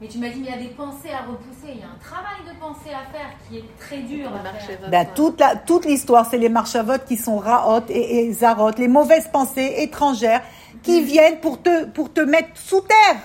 Mais 0.00 0.08
tu 0.08 0.16
m'as 0.16 0.30
dit, 0.30 0.40
mais 0.40 0.46
il 0.48 0.50
y 0.50 0.54
a 0.54 0.62
des 0.62 0.74
pensées 0.74 1.10
à 1.12 1.26
repousser. 1.30 1.74
Il 1.74 1.80
y 1.80 1.82
a 1.82 1.88
un 1.88 1.98
travail 2.02 2.40
de 2.50 2.58
pensée 2.58 2.88
à 2.94 3.04
faire 3.12 3.32
qui 3.46 3.58
est 3.58 3.64
très 3.78 3.98
dur 3.98 4.30
à 4.34 4.42
faire. 4.58 4.78
Ben, 4.88 5.06
toute 5.14 5.40
la- 5.40 5.56
toute 5.56 5.84
l'histoire, 5.84 6.24
c'est 6.30 6.38
les 6.38 6.48
marchavotes 6.48 7.04
qui 7.04 7.18
sont 7.18 7.36
raot 7.36 7.82
et, 7.90 8.20
et 8.24 8.32
zarot, 8.32 8.70
les 8.78 8.88
mauvaises 8.88 9.28
pensées 9.30 9.74
étrangères 9.80 10.40
qui 10.82 11.02
viennent 11.02 11.40
pour 11.40 11.60
te, 11.60 11.84
pour 11.84 12.10
te 12.10 12.22
mettre 12.22 12.48
sous 12.54 12.80
terre. 12.80 13.20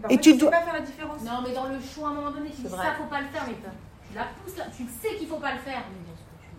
Parfois, 0.00 0.16
Et 0.16 0.20
tu 0.20 0.36
dois- 0.36 0.50
pas 0.50 0.62
faire 0.62 0.74
la 0.74 0.80
différence. 0.80 1.22
Non, 1.22 1.42
mais 1.46 1.52
dans 1.52 1.66
le 1.66 1.80
choix, 1.80 2.08
à 2.08 2.10
un 2.12 2.14
moment 2.14 2.30
donné, 2.30 2.50
tu 2.50 2.62
dis 2.62 2.66
vrai. 2.68 2.84
ça, 2.86 2.94
faut 2.98 3.04
pas 3.04 3.20
le 3.20 3.28
faire, 3.28 3.44
mais 3.46 3.54
tu 3.54 4.16
la 4.16 4.24
pousses 4.24 4.56
là, 4.56 4.64
tu 4.76 4.82
le 4.84 4.88
sais 4.88 5.16
qu'il 5.16 5.28
faut 5.28 5.36
pas 5.36 5.52
le 5.52 5.58
faire. 5.60 5.82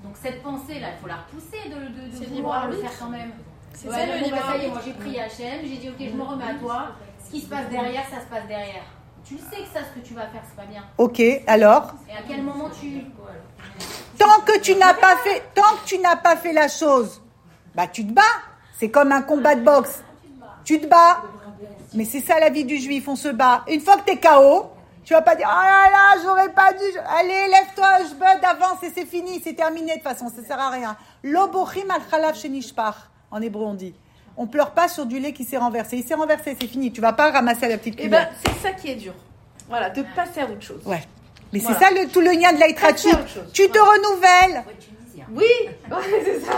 Donc 0.03 0.15
cette 0.21 0.41
pensée-là, 0.41 0.87
il 0.97 1.01
faut 1.01 1.07
la 1.07 1.17
repousser 1.17 1.69
de, 1.69 2.25
de, 2.25 2.35
vouloir 2.35 2.67
le 2.67 2.77
faire 2.77 2.91
quand 2.99 3.09
même. 3.09 3.31
C'est 3.73 3.87
Ouais, 3.87 3.93
ça, 3.93 4.05
le 4.05 4.11
bah, 4.11 4.17
libre 4.25 4.37
ça 4.45 4.57
y 4.57 4.65
est, 4.65 4.69
moi 4.69 4.81
j'ai 4.83 4.93
prié 4.93 5.21
Hachem, 5.21 5.59
j'ai 5.63 5.77
dit 5.77 5.89
ok, 5.89 5.95
je 5.99 6.15
me 6.15 6.23
remets 6.23 6.43
à 6.43 6.53
toi. 6.55 6.87
Ce 7.23 7.31
qui 7.31 7.41
se 7.41 7.47
passe 7.47 7.69
derrière, 7.69 8.03
ça 8.09 8.19
se 8.21 8.25
passe 8.25 8.47
derrière. 8.47 8.83
Tu 9.23 9.37
sais 9.37 9.57
que 9.57 9.67
ça, 9.71 9.81
ce 9.85 9.99
que 9.99 10.05
tu 10.05 10.13
vas 10.15 10.27
faire, 10.27 10.41
c'est 10.47 10.55
pas 10.55 10.65
bien. 10.65 10.83
Ok, 10.97 11.21
alors 11.47 11.93
Et 12.09 12.13
à 12.13 12.21
quel 12.27 12.41
moment 12.41 12.69
tu. 12.69 13.05
Tant 14.17 14.41
que 14.45 14.59
tu 14.59 14.75
n'as 14.75 14.93
pas 14.95 15.15
fait, 15.17 15.43
tant 15.53 15.75
que 15.77 15.85
tu 15.85 15.99
n'as 15.99 16.15
pas 16.15 16.35
fait 16.35 16.53
la 16.53 16.67
chose, 16.67 17.21
bah 17.75 17.87
tu 17.87 18.05
te 18.05 18.11
bats. 18.11 18.21
C'est 18.77 18.89
comme 18.89 19.11
un 19.11 19.21
combat 19.21 19.53
de 19.55 19.61
boxe. 19.61 20.03
Tu 20.63 20.81
te 20.81 20.87
bats. 20.87 21.21
Mais 21.93 22.05
c'est 22.05 22.21
ça 22.21 22.39
la 22.39 22.49
vie 22.49 22.63
du 22.65 22.77
juif, 22.77 23.07
on 23.07 23.15
se 23.15 23.27
bat. 23.29 23.63
Une 23.69 23.81
fois 23.81 23.97
que 23.97 24.03
t'es 24.05 24.17
KO, 24.17 24.71
tu 25.03 25.13
vas 25.13 25.21
pas 25.21 25.35
dire 25.35 25.47
oh 25.51 25.61
là 25.61 25.89
là, 25.91 26.21
j'aurais 26.23 26.51
pas 26.53 26.71
dû. 26.73 26.83
Allez, 27.19 27.47
lève-toi, 27.49 27.89
je 28.09 28.13
bud, 28.15 28.43
avance 28.45 28.81
et 28.83 28.91
c'est 28.95 29.05
fini, 29.05 29.41
c'est 29.43 29.53
terminé 29.53 29.87
de 29.89 29.93
toute 29.95 30.03
façon, 30.03 30.29
ça 30.33 30.43
sert 30.43 30.59
à 30.59 30.69
rien. 30.69 30.95
Lobochim 31.23 31.89
al 31.89 32.01
chalav 32.09 32.35
shenishpach. 32.35 32.95
En 33.31 33.41
hébreu 33.41 33.65
on 33.65 33.73
dit. 33.73 33.93
On 34.37 34.47
pleure 34.47 34.71
pas 34.71 34.87
sur 34.87 35.05
du 35.05 35.19
lait 35.19 35.33
qui 35.33 35.43
s'est 35.43 35.57
renversé. 35.57 35.97
Il 35.97 36.03
s'est 36.03 36.13
renversé, 36.15 36.55
c'est 36.59 36.67
fini. 36.67 36.91
Tu 36.93 37.01
vas 37.01 37.13
pas 37.13 37.31
ramasser 37.31 37.67
la 37.67 37.77
petite 37.77 37.95
Et 37.99 38.03
cuillère. 38.03 38.29
ben, 38.29 38.35
c'est 38.45 38.67
ça 38.67 38.73
qui 38.73 38.89
est 38.89 38.95
dur. 38.95 39.13
Voilà, 39.67 39.89
de 39.89 40.03
passer 40.15 40.41
à 40.41 40.45
autre 40.45 40.61
chose. 40.61 40.81
Ouais. 40.85 41.03
Mais 41.53 41.59
Voilà. 41.59 41.77
c'est 41.79 41.85
ça 41.85 41.91
le, 41.91 42.07
tout 42.09 42.21
le 42.21 42.31
lien 42.31 42.53
de 42.53 42.59
l'Aïtrachut. 42.59 42.93
Passer 42.93 43.11
à 43.11 43.19
autre 43.19 43.27
chose. 43.29 43.51
Tu 43.53 43.69
Oui, 45.33 45.45
ouais, 45.91 46.21
c'est 46.25 46.39
ça. 46.41 46.53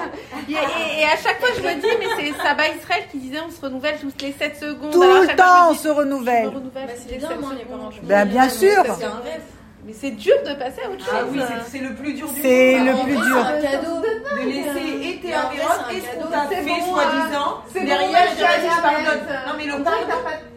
Et, 0.47 0.51
et- 0.51 1.01
et 1.01 1.05
à 1.05 1.17
chaque 1.21 1.39
fois, 1.39 1.49
je 1.57 1.61
me 1.61 1.73
dis, 1.81 1.87
mais 1.99 2.05
c'est 2.17 2.37
Sabah 2.43 2.67
Israël 2.69 3.03
qui 3.11 3.17
disait 3.17 3.39
on 3.45 3.49
se 3.51 3.61
renouvelle 3.61 3.97
toutes 3.99 4.21
les 4.21 4.31
7 4.33 4.55
secondes. 4.57 4.91
Tout 4.91 5.01
Alors, 5.01 5.21
le 5.21 5.27
chaque 5.27 5.37
fois, 5.37 5.45
temps, 5.45 5.69
on 5.69 5.73
dis, 5.73 5.79
se 5.79 5.87
renouvelle. 5.89 6.47
renouvelle 6.47 6.87
Bah, 6.87 6.93
c'est 6.95 7.11
les 7.11 7.17
bien, 7.17 7.27
7 7.29 7.39
moi, 7.39 7.49
mes 7.53 7.59
secondes. 7.61 7.79
parents. 7.79 7.89
Ben, 8.03 8.25
bien 8.27 8.49
sûr. 8.49 8.83
C'est 8.85 9.05
un 9.05 9.09
rêve. 9.23 9.41
Mais 9.85 9.91
c'est 9.91 10.11
dur 10.11 10.35
de 10.47 10.53
passer 10.53 10.81
à 10.85 10.89
autre 10.89 11.03
chose. 11.03 11.13
Ah 11.13 11.23
oui, 11.29 11.41
c'est- 11.45 11.71
c'est 11.77 11.83
le 11.83 11.93
plus 11.93 12.13
dur 12.13 12.27
du 12.31 12.41
C'est 12.41 12.75
monde. 12.79 12.87
le 12.87 12.93
En 12.93 13.03
plus 13.03 13.13
dur. 13.15 13.21
C'est 13.21 13.67
un 13.67 13.71
cadeau. 13.71 13.99
de 13.99 14.49
laisser 14.49 15.19
c'est 15.21 15.33
un 15.33 15.51
et 15.51 15.99
ce 15.99 16.05
qu'on 16.15 16.21
cadeau. 16.21 16.31
t'a 16.31 16.45
C'est 16.49 16.55
fait, 16.55 16.69
bon, 16.69 16.85
soi-disant. 16.93 17.57
C'est 17.73 17.83
Derrière, 17.83 18.27
je 18.29 18.35
dis, 18.35 18.81
pardonne. 18.81 19.27
Non, 19.45 19.53
mais 19.57 19.65
le 19.65 19.83
pardon, 19.83 19.97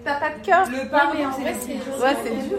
t'as 0.05 0.15
pas, 0.15 0.29
de 0.31 0.47
cœur. 0.47 0.65
le 0.71 0.89
pardon, 0.89 1.19
c'est 1.37 1.43
le 1.45 1.57
c'est 1.61 1.73
dur. 1.73 2.05
Ouais, 2.05 2.17
c'est 2.23 2.49
dur. 2.49 2.59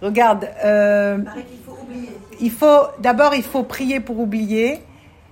Regarde, 0.00 0.48
euh, 0.64 1.16
Il 1.18 1.24
paraît 1.24 1.42
qu'il 1.44 1.58
faut 1.64 1.78
oublier. 1.82 2.10
Il 2.42 2.50
faut 2.50 2.82
d'abord 2.98 3.34
il 3.34 3.42
faut 3.42 3.62
prier 3.62 4.00
pour 4.00 4.20
oublier, 4.20 4.80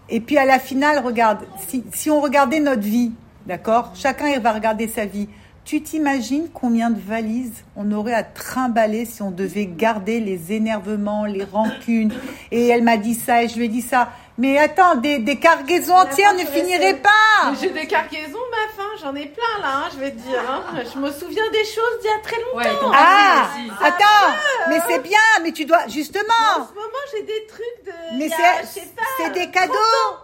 et 0.09 0.21
puis 0.21 0.39
à 0.39 0.47
la 0.47 0.59
finale, 0.59 1.05
regarde, 1.05 1.41
si, 1.69 1.85
si 1.93 2.11
on 2.11 2.21
regardait 2.21 2.61
notre 2.61 2.83
vie, 2.83 3.13
d'accord, 3.47 3.93
chacun 3.95 4.29
il 4.29 4.41
va 4.41 4.53
regarder 4.53 4.89
sa 4.89 5.05
vie. 5.05 5.29
Tu 5.65 5.83
t'imagines 5.83 6.49
combien 6.53 6.91
de 6.91 6.99
valises 6.99 7.65
on 7.77 7.93
aurait 7.93 8.15
à 8.15 8.25
trimballer 8.25 9.05
si 9.05 9.23
on 9.23 9.31
devait 9.31 9.67
garder 9.67 10.19
les 10.19 10.53
énervements, 10.53 11.27
les 11.27 11.45
rancunes? 11.45 12.13
Et 12.51 12.69
elle 12.69 12.83
m'a 12.83 12.97
dit 12.97 13.15
ça 13.15 13.43
et 13.43 13.49
je 13.49 13.57
lui 13.57 13.67
ai 13.67 13.69
dit 13.69 13.83
ça. 13.83 14.11
Mais 14.41 14.57
attends, 14.59 14.95
des, 14.95 15.19
des 15.19 15.39
cargaisons 15.39 15.95
entières 15.97 16.33
ne 16.33 16.47
finiraient 16.47 16.95
pas. 16.95 17.53
J'ai 17.61 17.69
des 17.69 17.87
cargaisons, 17.87 18.39
ma 18.51 18.73
fin, 18.83 18.89
j'en 19.03 19.15
ai 19.15 19.27
plein 19.27 19.61
là, 19.61 19.69
hein, 19.85 19.89
je 19.93 19.99
vais 19.99 20.13
te 20.13 20.17
dire. 20.17 20.41
hein. 20.49 20.63
Je 20.95 20.99
me 20.99 21.11
souviens 21.13 21.51
des 21.53 21.65
choses 21.65 22.01
d'il 22.01 22.09
y 22.11 22.15
a 22.15 22.19
très 22.23 22.41
longtemps. 22.41 22.91
Ah, 22.95 23.49
attends, 23.83 24.35
mais 24.71 24.79
c'est 24.89 25.01
bien, 25.03 25.19
mais 25.43 25.53
tu 25.53 25.67
dois 25.67 25.83
En 25.85 25.89
justement. 25.89 26.23
ce 26.55 26.75
moment, 26.75 27.03
j'ai 27.15 27.23
des 27.23 27.47
trucs 27.49 27.85
de. 27.85 27.93
Mais 28.19 28.31
c'est 28.31 28.81
sais 28.81 28.87
pas, 28.97 29.03
c'est 29.19 29.31
des 29.35 29.51
cadeaux. 29.51 29.75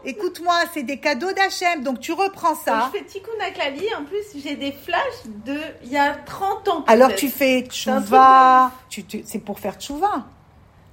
Écoute-moi, 0.05 0.55
c'est 0.73 0.83
des 0.83 0.99
cadeaux 0.99 1.33
d'Hachem. 1.33 1.83
Donc 1.83 2.01
tu 2.01 2.13
reprends 2.13 2.55
Quand 2.55 2.65
ça. 2.65 2.91
je 2.93 2.99
fais 2.99 3.05
Tikkun 3.05 3.33
Aklali, 3.47 3.87
en 3.99 4.05
plus, 4.05 4.41
j'ai 4.43 4.55
des 4.57 4.73
flashs 4.73 5.25
de 5.45 5.59
il 5.85 5.93
y 5.93 5.99
a 5.99 6.15
30 6.25 6.69
ans. 6.69 6.85
Alors 6.87 7.15
tu 7.15 7.29
fais 7.29 7.67
tchouva. 7.69 8.71
Tu, 8.89 9.05
tu- 9.05 9.25
c'est 9.27 9.41
pour 9.41 9.59
faire 9.61 9.75
tchouva. 9.75 10.25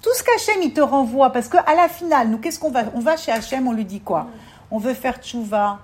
Tout 0.03 0.13
ce 0.13 0.21
qu'Hachem 0.21 0.61
il 0.61 0.73
te 0.73 0.81
renvoie, 0.81 1.31
parce 1.31 1.47
que 1.47 1.57
à 1.57 1.73
la 1.75 1.87
finale, 1.87 2.27
nous 2.27 2.37
qu'est-ce 2.37 2.59
qu'on 2.59 2.69
va 2.69 2.83
On 2.93 2.99
va 2.99 3.17
chez 3.17 3.31
Hachem, 3.31 3.67
on 3.67 3.71
lui 3.71 3.85
dit 3.85 4.01
quoi? 4.01 4.27
On 4.69 4.77
veut 4.77 4.93
faire 4.93 5.17
tchouva. 5.17 5.79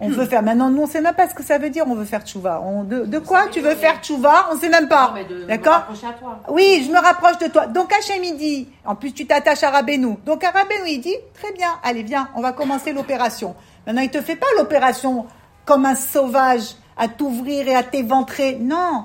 On 0.00 0.08
veut 0.08 0.24
faire. 0.24 0.42
Maintenant, 0.42 0.70
nous 0.70 0.82
on 0.82 0.86
sait 0.86 1.00
même 1.00 1.14
pas 1.14 1.28
ce 1.28 1.34
que 1.34 1.42
ça 1.42 1.58
veut 1.58 1.68
dire. 1.68 1.84
On 1.86 1.94
veut 1.94 2.04
faire 2.04 2.22
tchouva. 2.22 2.62
On, 2.64 2.84
de, 2.84 3.04
de 3.04 3.18
quoi 3.18 3.48
tu 3.48 3.60
veux 3.60 3.74
faire 3.74 4.00
tchouva? 4.00 4.48
On 4.52 4.56
sait 4.58 4.68
même 4.68 4.88
pas. 4.88 5.12
D'accord? 5.48 5.72
rapprocher 5.74 6.06
à 6.06 6.12
toi. 6.12 6.38
Oui, 6.48 6.84
je 6.86 6.92
me 6.92 6.98
rapproche 6.98 7.38
de 7.38 7.48
toi. 7.48 7.66
Donc 7.66 7.92
Hachem 7.92 8.22
il 8.24 8.36
dit, 8.36 8.68
en 8.86 8.94
plus 8.94 9.12
tu 9.12 9.26
t'attaches 9.26 9.62
à 9.64 9.70
Rabbeinu. 9.70 10.16
Donc 10.24 10.44
à 10.44 10.50
Rabbeinu 10.50 10.88
il 10.88 11.00
dit, 11.00 11.16
très 11.34 11.52
bien, 11.52 11.68
allez 11.82 12.04
viens, 12.04 12.28
on 12.34 12.40
va 12.40 12.52
commencer 12.52 12.92
l'opération. 12.92 13.54
Maintenant 13.86 14.02
il 14.02 14.10
te 14.10 14.22
fait 14.22 14.36
pas 14.36 14.46
l'opération 14.56 15.26
comme 15.66 15.84
un 15.84 15.96
sauvage 15.96 16.76
à 16.96 17.08
t'ouvrir 17.08 17.68
et 17.68 17.74
à 17.74 17.82
t'éventrer. 17.82 18.56
Non, 18.60 19.04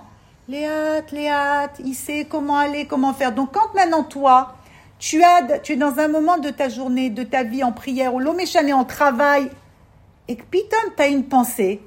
Léat, 0.49 1.11
Léat, 1.11 1.73
il 1.83 1.93
sait 1.93 2.25
comment 2.29 2.57
aller, 2.57 2.85
comment 2.85 3.13
faire. 3.13 3.33
Donc 3.33 3.53
quand 3.53 3.73
maintenant 3.73 4.03
toi, 4.03 4.55
tu, 4.97 5.21
as, 5.21 5.59
tu 5.59 5.73
es 5.73 5.75
dans 5.75 5.99
un 5.99 6.07
moment 6.07 6.37
de 6.37 6.49
ta 6.49 6.69
journée, 6.69 7.09
de 7.09 7.23
ta 7.23 7.43
vie 7.43 7.63
en 7.63 7.73
prière, 7.73 8.17
l'homme 8.17 8.39
est 8.39 8.73
en 8.73 8.85
travail, 8.85 9.49
et 10.29 10.35
que 10.37 10.43
pitom, 10.43 10.79
tu 10.95 11.03
as 11.03 11.07
une 11.07 11.25
pensée, 11.25 11.81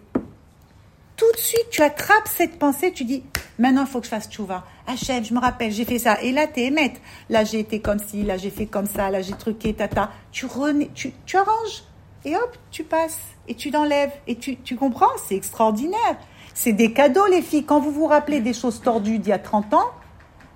tout 1.16 1.30
de 1.32 1.38
suite, 1.38 1.68
tu 1.70 1.82
attrapes 1.82 2.28
cette 2.28 2.58
pensée, 2.58 2.92
tu 2.92 3.04
dis, 3.04 3.22
maintenant, 3.58 3.82
il 3.82 3.86
faut 3.86 4.00
que 4.00 4.06
je 4.06 4.10
fasse 4.10 4.28
tchouva. 4.28 4.64
Hachem, 4.86 5.24
je 5.24 5.34
me 5.34 5.40
rappelle, 5.40 5.70
j'ai 5.70 5.84
fait 5.84 5.98
ça. 5.98 6.20
Et 6.22 6.32
là, 6.32 6.46
t'es 6.46 6.64
émette. 6.64 7.00
Là, 7.28 7.44
j'ai 7.44 7.58
été 7.58 7.80
comme 7.80 7.98
ci, 7.98 8.22
là, 8.22 8.38
j'ai 8.38 8.48
fait 8.48 8.66
comme 8.66 8.86
ça, 8.86 9.10
là, 9.10 9.20
j'ai 9.20 9.34
truqué, 9.34 9.74
tata. 9.74 10.10
Tu, 10.32 10.46
tu, 10.94 11.12
tu 11.26 11.36
arranges. 11.36 11.84
Et 12.24 12.36
hop, 12.36 12.56
tu 12.70 12.84
passes. 12.84 13.18
et 13.48 13.54
tu 13.54 13.70
l'enlèves. 13.70 14.12
Et 14.26 14.36
tu, 14.36 14.56
tu 14.56 14.76
comprends? 14.76 15.10
C'est 15.26 15.36
extraordinaire. 15.36 16.16
C'est 16.54 16.72
des 16.72 16.92
cadeaux, 16.92 17.26
les 17.26 17.42
filles. 17.42 17.64
Quand 17.64 17.80
vous 17.80 17.90
vous 17.90 18.06
rappelez 18.06 18.40
des 18.40 18.52
choses 18.52 18.80
tordues 18.80 19.18
d'il 19.18 19.30
y 19.30 19.32
a 19.32 19.38
30 19.38 19.74
ans, 19.74 19.90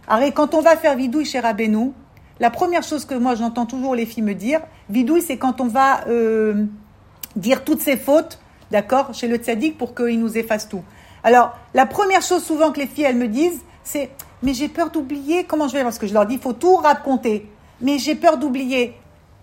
arrête, 0.08 0.34
quand 0.34 0.54
on 0.54 0.60
va 0.60 0.76
faire 0.76 0.96
vidouille 0.96 1.24
chez 1.24 1.40
Rabbeinu, 1.40 1.92
la 2.40 2.50
première 2.50 2.82
chose 2.82 3.04
que 3.04 3.14
moi 3.14 3.34
j'entends 3.36 3.66
toujours 3.66 3.94
les 3.94 4.06
filles 4.06 4.24
me 4.24 4.34
dire, 4.34 4.60
vidouille, 4.88 5.22
c'est 5.22 5.38
quand 5.38 5.60
on 5.60 5.68
va 5.68 6.06
euh, 6.08 6.66
dire 7.36 7.64
toutes 7.64 7.80
ses 7.80 7.96
fautes, 7.96 8.40
d'accord, 8.70 9.14
chez 9.14 9.28
le 9.28 9.36
tzaddik 9.36 9.78
pour 9.78 9.94
qu'il 9.94 10.18
nous 10.18 10.36
efface 10.36 10.68
tout. 10.68 10.82
Alors, 11.22 11.56
la 11.74 11.86
première 11.86 12.22
chose 12.22 12.42
souvent 12.42 12.72
que 12.72 12.80
les 12.80 12.86
filles, 12.86 13.04
elles 13.04 13.16
me 13.16 13.28
disent, 13.28 13.62
c'est 13.82 14.10
mais 14.44 14.52
j'ai 14.52 14.68
peur 14.68 14.90
d'oublier 14.90 15.44
comment 15.44 15.68
je 15.68 15.72
vais, 15.72 15.82
parce 15.82 15.98
que 15.98 16.06
je 16.06 16.12
leur 16.12 16.26
dis, 16.26 16.34
il 16.34 16.40
faut 16.40 16.52
tout 16.52 16.76
raconter. 16.76 17.50
Mais 17.80 17.98
j'ai 17.98 18.14
peur 18.14 18.36
d'oublier. 18.36 18.94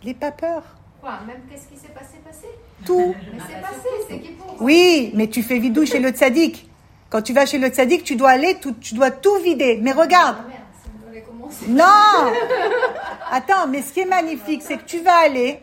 N'aie 0.06 0.14
pas 0.14 0.32
peur. 0.32 0.62
Quoi 1.02 1.14
Même 1.26 1.42
qu'est-ce 1.50 1.68
qui 1.68 1.76
s'est 1.76 1.92
passé, 1.92 2.18
passé? 2.24 2.48
Tout. 2.86 3.16
Mais 3.34 3.40
c'est 3.48 3.62
passé, 3.62 3.90
c'est 4.10 4.20
qui 4.20 4.32
pour 4.32 4.62
Oui, 4.62 5.12
mais 5.14 5.28
tu 5.28 5.44
fais 5.44 5.60
vidouille 5.60 5.88
chez 5.88 6.00
le 6.00 6.10
tzaddik. 6.10 6.70
Quand 7.10 7.22
tu 7.22 7.34
vas 7.34 7.46
chez 7.46 7.58
le 7.58 7.68
tzaddik, 7.68 8.04
tu 8.04 8.16
dois 8.16 8.30
aller, 8.30 8.56
tout, 8.56 8.74
tu 8.74 8.96
dois 8.96 9.12
tout 9.12 9.36
vider. 9.44 9.80
Mais 9.82 9.92
regarde, 9.92 10.38
Ah 10.40 11.62
non 11.68 11.84
Attends, 13.32 13.68
mais 13.70 13.82
ce 13.82 13.94
qui 13.94 14.02
est 14.02 14.06
magnifique, 14.06 14.62
c'est 14.62 14.78
que 14.78 14.86
tu 14.86 15.00
vas 15.00 15.18
aller, 15.26 15.62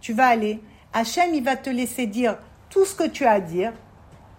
tu 0.00 0.12
vas 0.12 0.26
aller, 0.26 0.60
Hachem, 0.92 1.34
il 1.34 1.44
va 1.44 1.56
te 1.56 1.70
laisser 1.70 2.06
dire 2.06 2.38
tout 2.70 2.84
ce 2.84 2.94
que 2.94 3.06
tu 3.08 3.24
as 3.24 3.32
à 3.32 3.40
dire. 3.40 3.72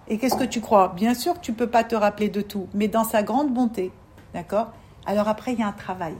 Et 0.07 0.17
qu'est-ce 0.17 0.35
que 0.35 0.43
tu 0.43 0.59
crois? 0.59 0.93
Bien 0.95 1.13
sûr 1.13 1.35
que 1.35 1.39
tu 1.39 1.53
peux 1.53 1.67
pas 1.67 1.83
te 1.83 1.95
rappeler 1.95 2.29
de 2.29 2.41
tout, 2.41 2.67
mais 2.73 2.87
dans 2.87 3.03
sa 3.03 3.21
grande 3.21 3.53
bonté, 3.53 3.91
d'accord? 4.33 4.71
Alors 5.05 5.27
après, 5.27 5.53
il 5.53 5.59
y 5.59 5.63
a 5.63 5.67
un 5.67 5.71
travail. 5.71 6.15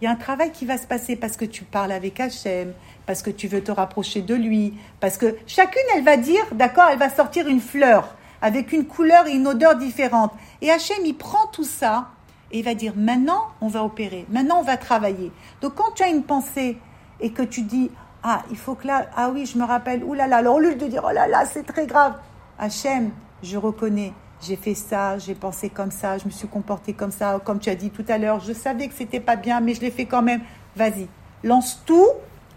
Il 0.00 0.04
y 0.04 0.08
a 0.08 0.10
un 0.10 0.16
travail 0.16 0.52
qui 0.52 0.64
va 0.66 0.78
se 0.78 0.86
passer 0.86 1.16
parce 1.16 1.36
que 1.36 1.44
tu 1.44 1.64
parles 1.64 1.92
avec 1.92 2.20
Hachem, 2.20 2.72
parce 3.06 3.22
que 3.22 3.30
tu 3.30 3.48
veux 3.48 3.62
te 3.62 3.70
rapprocher 3.70 4.20
de 4.20 4.34
lui, 4.34 4.74
parce 5.00 5.16
que 5.16 5.36
chacune, 5.46 5.82
elle 5.94 6.04
va 6.04 6.16
dire, 6.16 6.42
d'accord, 6.52 6.88
elle 6.90 6.98
va 6.98 7.08
sortir 7.08 7.46
une 7.48 7.60
fleur 7.60 8.14
avec 8.42 8.72
une 8.72 8.84
couleur 8.84 9.26
et 9.26 9.32
une 9.32 9.46
odeur 9.46 9.76
différente. 9.76 10.32
Et 10.60 10.70
Hachem, 10.70 10.98
il 11.04 11.14
prend 11.14 11.46
tout 11.52 11.64
ça 11.64 12.08
et 12.52 12.58
il 12.58 12.64
va 12.64 12.74
dire, 12.74 12.92
maintenant, 12.96 13.46
on 13.60 13.68
va 13.68 13.82
opérer, 13.84 14.26
maintenant, 14.28 14.58
on 14.60 14.62
va 14.62 14.76
travailler. 14.76 15.32
Donc 15.60 15.74
quand 15.74 15.92
tu 15.94 16.02
as 16.02 16.08
une 16.08 16.22
pensée 16.22 16.78
et 17.20 17.30
que 17.30 17.42
tu 17.42 17.62
dis, 17.62 17.90
ah, 18.22 18.42
il 18.50 18.56
faut 18.56 18.74
que 18.74 18.86
là, 18.86 19.06
ah 19.16 19.30
oui, 19.32 19.46
je 19.46 19.58
me 19.58 19.64
rappelle, 19.64 20.04
oulala, 20.04 20.38
alors 20.38 20.56
au 20.56 20.60
lieu 20.60 20.74
de 20.74 20.86
dire, 20.86 21.04
oh 21.08 21.12
là 21.12 21.26
là, 21.28 21.44
c'est 21.46 21.64
très 21.64 21.86
grave, 21.86 22.14
Hachem, 22.58 23.10
je 23.42 23.56
reconnais, 23.56 24.12
j'ai 24.42 24.56
fait 24.56 24.74
ça, 24.74 25.18
j'ai 25.18 25.34
pensé 25.34 25.70
comme 25.70 25.90
ça, 25.90 26.18
je 26.18 26.24
me 26.24 26.30
suis 26.30 26.48
comporté 26.48 26.92
comme 26.92 27.12
ça, 27.12 27.40
comme 27.44 27.58
tu 27.58 27.70
as 27.70 27.74
dit 27.74 27.90
tout 27.90 28.04
à 28.08 28.18
l'heure, 28.18 28.40
je 28.40 28.52
savais 28.52 28.88
que 28.88 28.94
c'était 28.94 29.20
pas 29.20 29.36
bien, 29.36 29.60
mais 29.60 29.74
je 29.74 29.80
l'ai 29.80 29.90
fait 29.90 30.06
quand 30.06 30.22
même. 30.22 30.40
Vas-y, 30.74 31.08
lance 31.42 31.82
tout, 31.86 32.08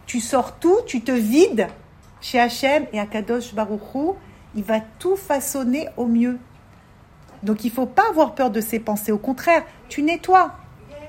tu 0.10 0.20
sors 0.22 0.58
tout, 0.58 0.82
tu 0.88 1.02
te 1.02 1.12
vides 1.12 1.68
chez 2.20 2.40
Hachem 2.40 2.88
et 2.92 3.00
à 3.00 3.06
Kadosh 3.06 3.54
Baruchou, 3.54 4.16
il 4.56 4.64
va 4.64 4.80
tout 4.98 5.16
façonner 5.16 5.88
au 5.98 6.08
mieux. 6.08 6.40
Donc 7.44 7.64
il 7.64 7.70
faut 7.70 7.86
pas 7.86 8.10
avoir 8.10 8.34
peur 8.34 8.50
de 8.50 8.60
ses 8.60 8.80
pensées, 8.80 9.12
au 9.12 9.20
contraire, 9.20 9.64
tu 9.88 10.02
nettoies. 10.02 10.52
La, 10.90 10.96
la 10.98 11.04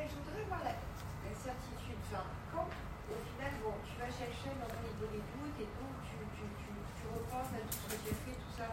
quand 2.52 2.68
au 3.08 3.16
final, 3.24 3.52
tu 3.88 3.96
vas 3.98 4.12
chercher 4.12 4.52
dans 4.60 4.68
niveau 4.84 5.08
des 5.10 5.24
doutes 5.32 5.58
et 5.58 5.70
tout, 5.80 5.92
tu, 6.04 6.20
tu, 6.36 6.44
tu, 6.60 6.68
tu 7.00 7.04
repenses 7.08 7.56
à 7.56 7.60
tout 7.64 7.80
ce 7.80 7.88
que 7.88 7.96
tu 8.04 8.12
as 8.12 8.20
fait, 8.20 8.36
tout 8.36 8.52
ça. 8.58 8.68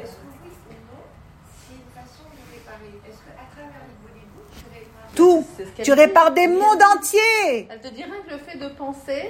Est-ce 0.00 0.16
que 0.16 0.26
oui 0.32 0.48
ou 0.48 0.76
non, 0.88 1.04
c'est 1.44 1.76
une 1.76 1.92
façon 1.92 2.24
de 2.24 2.40
réparer? 2.56 2.96
Est-ce 3.04 3.20
qu'à 3.20 3.44
travers 3.52 3.84
le 3.84 3.92
niveau 3.92 4.16
des 4.16 4.24
doutes, 4.32 4.48
tu 4.56 4.64
répares? 4.72 5.12
Tout. 5.14 5.44
C'est 5.58 5.84
ce 5.84 5.92
répares 5.92 6.32
des 6.32 6.48
mondes 6.48 6.82
entiers. 6.96 7.68
Elle 7.68 7.82
te 7.82 7.88
dit 7.88 8.02
rien 8.02 8.16
que 8.26 8.30
le 8.30 8.38
fait 8.38 8.56
de 8.56 8.68
penser. 8.68 9.28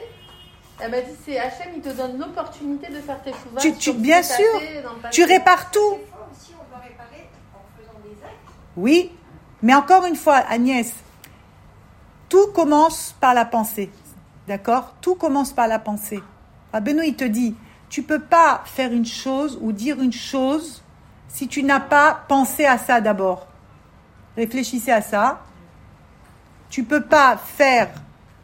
Elle 0.81 0.91
m'a 0.93 1.01
dit 1.01 1.11
c'est 1.25 1.39
Hachem, 1.39 1.69
il 1.77 1.83
te 1.83 1.89
donne 1.89 2.19
l'opportunité 2.19 2.91
de 2.93 3.01
faire 3.01 3.21
tes. 3.23 3.33
Tu- 3.61 3.75
tu- 3.75 3.91
ce 3.93 3.97
bien 3.97 4.23
sûr. 4.23 4.45
Tu 5.11 5.25
répares 5.25 5.71
tout. 5.71 5.81
Des 5.97 6.07
fois 6.07 6.29
aussi, 6.33 6.53
on 6.55 6.69
doit 6.71 6.83
réparer 6.83 7.29
en 7.55 7.59
faisant 7.77 7.99
des 8.05 8.25
actes. 8.25 8.35
Oui, 8.77 9.11
mais 9.63 9.75
encore 9.75 10.05
une 10.07 10.15
fois, 10.17 10.37
Agnès, 10.37 10.93
tout 12.29 12.49
commence 12.55 13.15
par 13.21 13.35
la 13.35 13.45
pensée. 13.45 13.91
D'accord? 14.47 14.95
Tout 15.01 15.15
commence 15.17 15.53
par 15.53 15.67
la 15.69 15.79
pensée. 15.79 16.23
Benoît, 16.73 17.05
il 17.05 17.17
te 17.17 17.25
dit, 17.25 17.57
tu 17.89 18.03
peux 18.03 18.21
pas 18.21 18.63
faire 18.65 18.93
une 18.93 19.05
chose 19.07 19.59
ou 19.61 19.73
dire 19.73 20.01
une 20.01 20.13
chose 20.13 20.83
si 21.27 21.49
tu 21.49 21.63
n'as 21.63 21.81
pas 21.81 22.23
pensé 22.29 22.65
à 22.67 22.79
ça 22.79 23.01
d'abord. 23.01 23.47
Réfléchissez 24.37 24.93
à 24.93 25.03
ça. 25.03 25.41
Tu 26.71 26.85
peux 26.85 27.03
pas 27.03 27.37
faire 27.37 27.91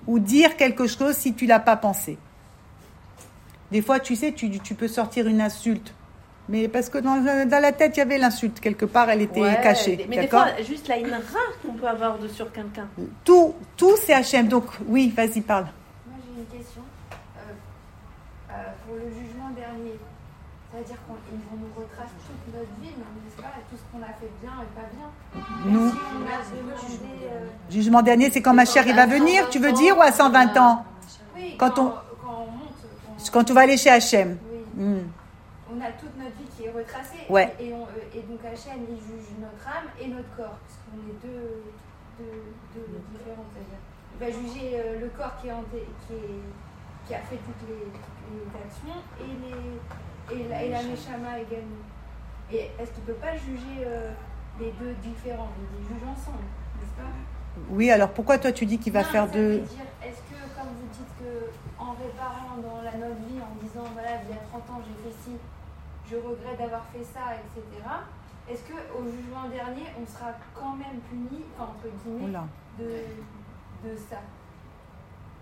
ou 0.06 0.18
dire 0.18 0.56
quelque 0.56 0.86
chose 0.86 1.14
si 1.16 1.34
tu 1.34 1.46
l'as 1.46 1.60
pas 1.60 1.76
pensé. 1.76 2.18
Des 3.74 3.82
fois, 3.82 3.98
tu 3.98 4.14
sais, 4.14 4.30
tu, 4.30 4.48
tu 4.60 4.76
peux 4.76 4.86
sortir 4.86 5.26
une 5.26 5.40
insulte. 5.40 5.92
Mais 6.48 6.68
parce 6.68 6.88
que 6.88 6.98
dans, 6.98 7.16
dans 7.44 7.60
la 7.60 7.72
tête, 7.72 7.96
il 7.96 7.98
y 7.98 8.02
avait 8.02 8.18
l'insulte. 8.18 8.60
Quelque 8.60 8.84
part, 8.84 9.10
elle 9.10 9.22
était 9.22 9.40
Ouais, 9.40 9.60
cachée. 9.60 10.06
Mais 10.08 10.16
des 10.16 10.28
fois, 10.28 10.46
juste 10.62 10.86
la 10.86 10.96
une 10.98 11.10
rare 11.10 11.52
qu'on 11.60 11.72
peut 11.72 11.88
avoir 11.88 12.16
de 12.18 12.28
sur 12.28 12.52
quelqu'un. 12.52 12.86
Tout, 13.24 13.52
tout 13.76 13.96
c'est 13.96 14.12
Hachem. 14.14 14.46
Donc, 14.46 14.66
oui, 14.86 15.12
vas-y, 15.16 15.40
parle. 15.40 15.64
Moi, 16.06 16.16
j'ai 16.24 16.40
une 16.40 16.46
question. 16.62 16.82
Euh, 17.36 18.52
euh, 18.52 18.54
pour 18.86 18.94
le 18.94 19.08
jugement 19.10 19.50
dernier, 19.56 19.98
ça 20.70 20.78
veut 20.78 20.84
dire 20.84 20.94
qu'ils 20.94 21.38
vont 21.50 21.58
nous 21.66 21.82
retracer 21.82 22.14
toute 22.28 22.54
notre 22.54 22.70
vie, 22.80 22.94
mais 22.96 23.04
on 23.10 23.26
ne 23.26 23.30
sait 23.34 23.42
pas 23.42 23.58
tout 23.68 23.76
ce 23.76 23.82
qu'on 23.90 24.04
a 24.04 24.14
fait 24.14 24.30
bien 24.40 24.52
et 24.62 24.70
pas 24.78 24.86
bien. 24.94 25.72
Nous, 25.72 25.90
Si 25.90 25.96
on 25.96 26.26
a 26.28 26.62
demandé, 26.62 27.24
euh, 27.24 27.46
jugement 27.72 28.02
dernier, 28.02 28.30
c'est 28.30 28.40
quand 28.40 28.54
ma 28.54 28.66
chère 28.66 28.86
il 28.86 28.94
va 28.94 29.06
venir, 29.06 29.48
tu 29.50 29.58
veux 29.58 29.72
dire, 29.72 29.98
ou 29.98 30.02
à 30.02 30.12
120 30.12 30.56
ans? 30.58 30.84
Oui, 31.34 31.56
Quand 31.58 31.70
quand, 31.70 31.82
on- 31.82 31.92
quand 33.30 33.50
on 33.50 33.54
va 33.54 33.62
aller 33.62 33.76
chez 33.76 33.90
Hachem. 33.90 34.36
oui, 34.50 34.58
Hmm. 34.76 35.06
on 35.70 35.80
a 35.80 35.90
toute 35.92 36.16
notre 36.18 36.34
vie 36.36 36.48
qui 36.56 36.64
est 36.64 36.70
retracée. 36.70 37.24
Ouais. 37.28 37.54
Et, 37.60 37.72
on- 37.72 37.84
euh, 37.86 38.14
et 38.16 38.20
donc 38.22 38.40
Hachem, 38.44 38.82
il 38.90 38.96
juge 38.96 39.30
notre 39.40 39.66
âme 39.68 39.86
et 40.00 40.08
notre 40.08 40.28
corps, 40.36 40.58
parce 40.58 40.78
qu'on 40.82 40.98
est 41.08 41.18
deux, 41.22 41.62
deux, 42.18 42.42
deux 42.74 42.86
différents. 43.12 43.44
c'est-à-dire. 43.52 43.82
Il 44.14 44.18
va 44.20 44.30
juger 44.30 44.70
euh, 44.74 45.00
le 45.00 45.08
corps 45.16 45.34
qui, 45.40 45.48
est 45.48 45.52
en 45.52 45.62
qui, 45.70 45.76
est- 46.14 47.06
qui 47.06 47.14
a 47.14 47.18
fait 47.18 47.36
toutes 47.36 47.68
les, 47.68 47.86
les 48.34 48.46
actions 48.54 49.00
et, 49.20 49.34
les, 50.34 50.40
et 50.40 50.48
la, 50.48 50.62
et 50.64 50.68
la 50.70 50.82
Neshama 50.82 51.38
également. 51.38 51.84
Et 52.52 52.70
est-ce 52.78 52.90
qu'il 52.92 53.02
ne 53.02 53.06
peut 53.08 53.20
pas 53.20 53.34
juger 53.36 53.84
euh, 53.86 54.10
les 54.60 54.72
deux 54.80 54.94
différents 55.02 55.48
Il 55.58 55.82
les 55.82 55.88
juge 55.88 56.02
ensemble, 56.08 56.44
n'est-ce 56.80 56.94
pas? 57.00 57.08
Oui, 57.70 57.90
alors 57.90 58.10
pourquoi 58.10 58.38
toi 58.38 58.52
tu 58.52 58.66
dis 58.66 58.78
qu'il 58.78 58.92
va 58.92 59.02
non, 59.02 59.08
faire 59.08 59.28
deux 59.28 59.62
Est-ce 60.02 60.20
dites 60.96 61.14
que 61.18 61.32
en 61.78 61.92
réparant 61.98 62.56
dans 62.62 62.82
la 62.82 62.92
notre 62.96 63.20
vie, 63.26 63.38
en 63.42 63.54
disant 63.64 63.86
voilà, 63.92 64.10
il 64.24 64.30
y 64.34 64.38
a 64.38 64.42
30 64.50 64.62
ans 64.70 64.80
j'ai 64.86 64.96
fait 65.10 65.16
ci, 65.24 65.32
je 66.10 66.16
regrette 66.16 66.58
d'avoir 66.58 66.84
fait 66.92 67.04
ça, 67.12 67.34
etc. 67.34 67.62
Est-ce 68.50 68.62
que 68.62 68.76
au 68.96 69.04
jugement 69.04 69.48
dernier, 69.50 69.86
on 70.00 70.06
sera 70.06 70.30
quand 70.54 70.74
même 70.76 71.00
puni, 71.10 71.42
enfin, 71.56 71.70
entre 71.72 71.88
guillemets, 72.04 72.28
Oula. 72.28 72.44
de, 72.78 72.84
de 73.88 73.96
ça? 74.10 74.16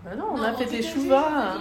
Bah 0.05 0.15
non, 0.17 0.25
on 0.33 0.37
Non, 0.37 0.43
a 0.43 0.53
fait 0.53 0.65
des 0.65 0.81
chouvas. 0.81 1.55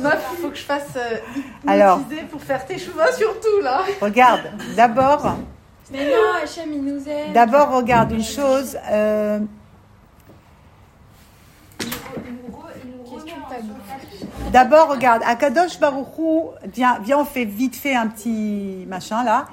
Meuf, 0.00 0.28
il 0.32 0.38
faut 0.38 0.48
que 0.50 0.56
je 0.56 0.62
fasse 0.64 0.96
euh, 0.96 1.18
Alors. 1.66 2.00
pour 2.30 2.42
faire 2.42 2.64
tes 2.66 2.78
chouvas 2.78 3.12
surtout 3.12 3.60
là. 3.62 3.82
Regarde, 4.00 4.50
d'abord, 4.76 5.36
Mais 5.90 6.06
non, 6.10 6.42
Hachem, 6.42 6.72
il 6.72 6.82
nous 6.84 7.08
aime. 7.08 7.32
d'abord 7.32 7.70
regarde 7.72 8.12
une 8.12 8.22
chose. 8.22 8.76
euh, 8.90 9.40
Il 11.80 11.86
nous, 11.86 12.56
re- 12.56 12.72
il 12.82 12.90
nous 12.90 13.02
Qu'est-ce 13.04 13.20
remet 13.20 13.30
que 13.32 13.36
en 13.40 13.48
t'as 13.48 13.60
surface. 13.60 14.45
D'abord, 14.56 14.88
regarde, 14.88 15.22
Akadosh 15.26 15.78
Baruchou, 15.78 16.48
viens, 16.72 16.98
on 17.18 17.26
fait 17.26 17.44
vite 17.44 17.76
fait 17.76 17.94
un 17.94 18.06
petit 18.06 18.86
machin 18.88 19.22
là. 19.22 19.44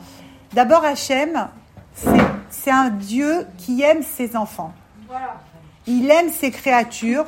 D'abord, 0.54 0.86
Hachem, 0.86 1.50
c'est- 1.94 2.72
un 2.72 2.88
Dieu 2.90 3.46
qui 3.58 3.82
aime 3.82 4.02
ses 4.02 4.38
enfants. 4.38 4.72
Il 5.88 6.10
aime 6.10 6.30
ses 6.30 6.52
créatures. 6.52 7.26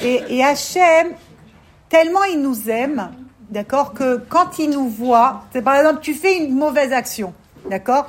Et, 0.00 0.22
et 0.28 0.44
Hachem, 0.44 1.08
tellement 1.88 2.22
il 2.22 2.40
nous 2.40 2.70
aime, 2.70 3.10
d'accord, 3.50 3.94
que 3.94 4.18
quand 4.28 4.60
il 4.60 4.70
nous 4.70 4.88
voit, 4.88 5.42
par 5.64 5.74
exemple, 5.74 6.02
tu 6.02 6.14
fais 6.14 6.38
une 6.38 6.54
mauvaise 6.54 6.92
action, 6.92 7.34
d'accord 7.68 8.06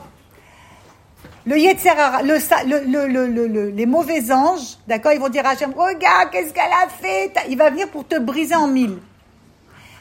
le 1.45 1.57
Yetzer 1.57 1.89
Hara, 1.89 2.21
le, 2.23 2.35
le- 2.65 2.85
le- 2.85 3.07
le- 3.07 3.27
le- 3.27 3.47
le- 3.47 3.69
les 3.69 3.85
mauvais 3.85 4.31
anges, 4.31 4.77
d'accord, 4.87 5.11
ils 5.11 5.19
vont 5.19 5.29
dire 5.29 5.45
à 5.45 5.49
Hachem, 5.49 5.73
regarde, 5.73 6.29
qu'est-ce 6.31 6.53
qu'elle 6.53 6.63
a 6.71 6.87
fait 6.87 7.33
Il 7.49 7.57
va 7.57 7.69
venir 7.69 7.89
pour 7.89 8.07
te 8.07 8.17
briser 8.17 8.55
en 8.55 8.67
mille. 8.67 8.97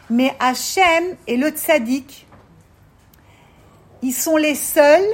Mais 0.09 0.35
Hachem 0.38 1.16
et 1.26 1.37
le 1.37 1.48
tzaddik, 1.48 2.26
ils 4.02 4.12
sont 4.12 4.37
les 4.37 4.55
seuls 4.55 5.07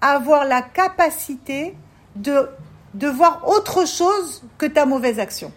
à 0.00 0.12
avoir 0.12 0.44
la 0.44 0.62
capacité 0.62 1.74
de, 2.14 2.48
de 2.94 3.08
voir 3.08 3.48
autre 3.48 3.86
chose 3.86 4.44
que 4.58 4.66
ta 4.66 4.86
mauvaise 4.86 5.18
action. 5.18 5.52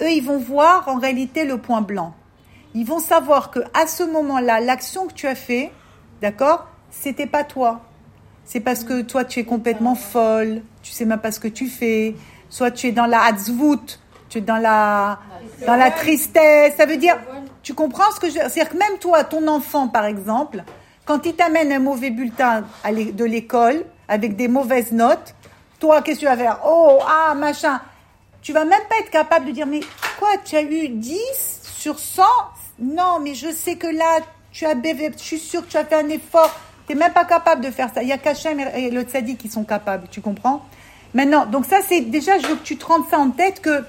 Eux, 0.00 0.10
ils 0.10 0.24
vont 0.24 0.38
voir 0.38 0.88
en 0.88 0.98
réalité 0.98 1.44
le 1.44 1.58
point 1.58 1.82
blanc. 1.82 2.14
Ils 2.74 2.86
vont 2.86 3.00
savoir 3.00 3.50
que 3.50 3.60
à 3.74 3.86
ce 3.86 4.02
moment-là, 4.02 4.60
l'action 4.60 5.06
que 5.06 5.12
tu 5.12 5.26
as 5.26 5.34
fait, 5.34 5.70
d'accord, 6.20 6.66
c'était 6.90 7.26
pas 7.26 7.44
toi. 7.44 7.82
C'est 8.44 8.60
parce 8.60 8.84
que 8.84 9.02
toi, 9.02 9.24
tu 9.24 9.40
es 9.40 9.44
complètement 9.44 9.94
folle, 9.94 10.62
tu 10.82 10.92
sais 10.92 11.04
même 11.04 11.20
pas 11.20 11.32
ce 11.32 11.40
que 11.40 11.48
tu 11.48 11.68
fais. 11.68 12.14
Soit 12.48 12.70
tu 12.70 12.88
es 12.88 12.92
dans 12.92 13.06
la 13.06 13.22
hatzvout, 13.24 13.98
tu 14.28 14.38
es 14.38 14.40
dans 14.40 14.58
la, 14.58 15.18
dans 15.66 15.76
la 15.76 15.90
tristesse. 15.90 16.74
Ça 16.76 16.86
veut 16.86 16.96
dire, 16.96 17.16
tu 17.62 17.74
comprends 17.74 18.10
ce 18.14 18.20
que 18.20 18.28
je 18.28 18.34
C'est-à-dire 18.34 18.68
que 18.70 18.76
même 18.76 18.98
toi, 19.00 19.24
ton 19.24 19.46
enfant, 19.48 19.88
par 19.88 20.04
exemple, 20.04 20.64
quand 21.04 21.24
il 21.26 21.34
t'amène 21.34 21.72
un 21.72 21.78
mauvais 21.78 22.10
bulletin 22.10 22.64
de 22.84 23.24
l'école 23.24 23.84
avec 24.08 24.36
des 24.36 24.48
mauvaises 24.48 24.92
notes, 24.92 25.34
toi, 25.78 26.02
qu'est-ce 26.02 26.20
que 26.20 26.20
tu 26.20 26.26
vas 26.26 26.36
faire? 26.36 26.60
Oh, 26.64 27.00
ah, 27.06 27.34
machin. 27.34 27.80
Tu 28.40 28.52
vas 28.52 28.64
même 28.64 28.82
pas 28.88 28.98
être 29.00 29.10
capable 29.10 29.46
de 29.46 29.52
dire, 29.52 29.66
mais 29.66 29.80
quoi, 30.18 30.28
tu 30.44 30.56
as 30.56 30.62
eu 30.62 30.88
10 30.88 31.60
sur 31.62 31.98
100 31.98 32.22
Non, 32.80 33.18
mais 33.20 33.34
je 33.34 33.50
sais 33.50 33.76
que 33.76 33.86
là, 33.86 34.20
tu 34.52 34.66
as 34.66 34.74
BV, 34.74 35.12
je 35.16 35.22
suis 35.22 35.38
sûre 35.38 35.64
que 35.64 35.70
tu 35.70 35.76
as 35.76 35.84
fait 35.84 35.96
un 35.96 36.08
effort. 36.08 36.54
Tu 36.86 36.94
n'es 36.94 36.98
même 36.98 37.12
pas 37.12 37.24
capable 37.24 37.64
de 37.64 37.70
faire 37.70 37.90
ça. 37.94 38.02
Il 38.02 38.08
y 38.08 38.12
a 38.12 38.18
qu'Hachem 38.18 38.58
et 38.60 38.86
et 38.86 38.90
le 38.90 39.02
Tzadi 39.02 39.36
qui 39.36 39.48
sont 39.48 39.64
capables, 39.64 40.08
tu 40.10 40.20
comprends? 40.20 40.64
Maintenant, 41.14 41.46
donc 41.46 41.66
ça, 41.66 41.78
c'est 41.86 42.00
déjà, 42.00 42.38
je 42.38 42.46
veux 42.46 42.56
que 42.56 42.62
tu 42.62 42.76
te 42.76 42.84
rendes 42.84 43.08
ça 43.10 43.18
en 43.18 43.30
tête 43.30 43.60
que 43.60 43.84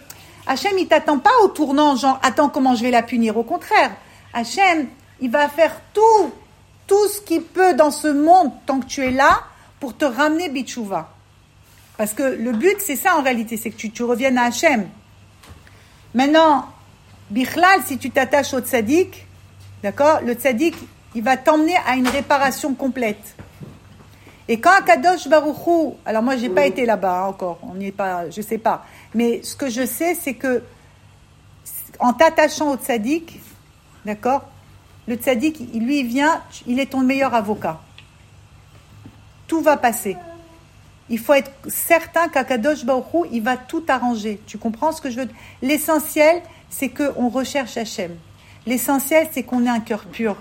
Hachem, 0.45 0.73
il 0.77 0.87
t'attend 0.87 1.19
pas 1.19 1.31
au 1.43 1.47
tournant, 1.47 1.95
genre, 1.95 2.19
attends, 2.21 2.49
comment 2.49 2.75
je 2.75 2.83
vais 2.83 2.91
la 2.91 3.01
punir 3.01 3.37
Au 3.37 3.43
contraire, 3.43 3.91
Hachem, 4.33 4.87
il 5.21 5.31
va 5.31 5.47
faire 5.47 5.79
tout, 5.93 6.31
tout 6.85 7.07
ce 7.07 7.21
qu'il 7.21 7.41
peut 7.41 7.73
dans 7.73 7.91
ce 7.91 8.09
monde, 8.09 8.51
tant 8.65 8.79
que 8.79 8.85
tu 8.85 9.05
es 9.05 9.11
là, 9.11 9.39
pour 9.79 9.95
te 9.95 10.05
ramener 10.05 10.49
Bichouva. 10.49 11.09
Parce 11.97 12.13
que 12.13 12.23
le 12.23 12.51
but, 12.51 12.75
c'est 12.79 12.95
ça 12.95 13.15
en 13.17 13.21
réalité, 13.21 13.55
c'est 13.55 13.69
que 13.69 13.77
tu, 13.77 13.89
tu 13.91 14.03
reviennes 14.03 14.37
à 14.37 14.45
Hachem. 14.45 14.87
Maintenant, 16.13 16.65
Bichlal, 17.29 17.81
si 17.85 17.97
tu 17.97 18.11
t'attaches 18.11 18.53
au 18.53 18.59
tzaddik, 18.59 19.25
d'accord, 19.81 20.19
le 20.25 20.33
tzaddik, 20.33 20.75
il 21.15 21.23
va 21.23 21.37
t'emmener 21.37 21.75
à 21.87 21.95
une 21.95 22.07
réparation 22.07 22.73
complète. 22.73 23.35
Et 24.47 24.59
quand 24.59 24.71
Akadosh 24.71 25.27
Baruchou, 25.27 25.95
alors 26.05 26.21
moi 26.21 26.35
j'ai 26.35 26.49
pas 26.49 26.65
été 26.65 26.85
là-bas 26.85 27.21
hein, 27.21 27.27
encore, 27.27 27.59
on 27.63 27.75
n'y 27.75 27.87
est 27.87 27.91
pas, 27.91 28.29
je 28.29 28.41
sais 28.41 28.57
pas, 28.57 28.85
mais 29.13 29.41
ce 29.41 29.55
que 29.55 29.69
je 29.69 29.85
sais 29.85 30.15
c'est 30.15 30.33
que 30.33 30.63
en 31.99 32.13
t'attachant 32.13 32.71
au 32.71 32.75
tzaddik, 32.75 33.39
d'accord, 34.05 34.43
le 35.07 35.15
tzaddik, 35.15 35.59
lui 35.73 36.03
vient, 36.03 36.41
il 36.65 36.79
est 36.79 36.91
ton 36.91 37.01
meilleur 37.01 37.33
avocat. 37.33 37.79
Tout 39.47 39.61
va 39.61 39.77
passer. 39.77 40.15
Il 41.09 41.19
faut 41.19 41.33
être 41.33 41.51
certain 41.67 42.29
qu'Akadosh 42.29 42.85
Baruchou, 42.85 43.25
il 43.31 43.43
va 43.43 43.57
tout 43.57 43.83
arranger. 43.89 44.41
Tu 44.47 44.57
comprends 44.57 44.93
ce 44.93 45.01
que 45.01 45.09
je 45.09 45.21
veux 45.21 45.29
L'essentiel, 45.61 46.41
c'est 46.69 46.89
qu'on 46.89 47.27
recherche 47.27 47.75
Hachem. 47.77 48.15
L'essentiel, 48.65 49.27
c'est 49.31 49.43
qu'on 49.43 49.65
ait 49.65 49.69
un 49.69 49.81
cœur 49.81 50.05
pur. 50.05 50.37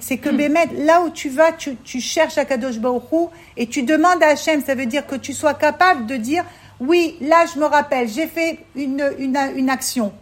C'est 0.00 0.18
que 0.18 0.28
Bémet, 0.28 0.66
là 0.78 1.02
où 1.02 1.10
tu 1.10 1.28
vas, 1.28 1.52
tu, 1.52 1.76
tu 1.76 2.00
cherches 2.00 2.38
Akadosh 2.38 2.78
Baruchou 2.78 3.30
et 3.56 3.66
tu 3.66 3.82
demandes 3.82 4.22
à 4.22 4.28
Hachem, 4.28 4.60
ça 4.60 4.74
veut 4.74 4.86
dire 4.86 5.06
que 5.06 5.14
tu 5.14 5.32
sois 5.32 5.54
capable 5.54 6.06
de 6.06 6.16
dire, 6.16 6.44
oui, 6.80 7.16
là 7.20 7.44
je 7.52 7.58
me 7.58 7.66
rappelle, 7.66 8.08
j'ai 8.08 8.26
fait 8.26 8.58
une, 8.74 9.02
une, 9.18 9.38
une 9.56 9.70
action. 9.70 10.12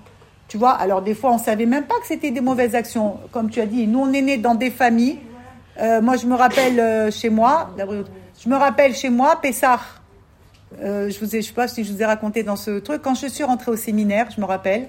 Tu 0.48 0.58
vois, 0.58 0.72
alors 0.72 1.02
des 1.02 1.14
fois 1.14 1.32
on 1.32 1.38
savait 1.38 1.66
même 1.66 1.84
pas 1.84 1.98
que 2.00 2.06
c'était 2.06 2.30
des 2.30 2.42
mauvaises 2.42 2.74
actions. 2.74 3.18
Comme 3.32 3.50
tu 3.50 3.60
as 3.60 3.66
dit, 3.66 3.86
nous 3.86 4.00
on 4.00 4.12
est 4.12 4.20
nés 4.20 4.36
dans 4.36 4.54
des 4.54 4.70
familles. 4.70 5.18
Euh, 5.80 6.00
moi 6.00 6.16
je 6.16 6.26
me 6.26 6.34
rappelle 6.34 6.78
euh, 6.78 7.10
chez 7.10 7.30
moi, 7.30 7.70
je 8.42 8.48
me 8.48 8.56
rappelle 8.56 8.94
chez 8.94 9.10
moi, 9.10 9.40
Pessah. 9.40 9.80
Euh, 10.82 11.08
je 11.08 11.18
vous 11.20 11.34
ai, 11.34 11.40
je 11.40 11.48
sais 11.48 11.54
pas 11.54 11.68
si 11.68 11.84
je 11.84 11.92
vous 11.92 12.02
ai 12.02 12.04
raconté 12.04 12.42
dans 12.42 12.56
ce 12.56 12.78
truc. 12.78 13.00
Quand 13.02 13.14
je 13.14 13.26
suis 13.28 13.44
rentrée 13.44 13.70
au 13.70 13.76
séminaire, 13.76 14.28
je 14.34 14.40
me 14.40 14.46
rappelle, 14.46 14.88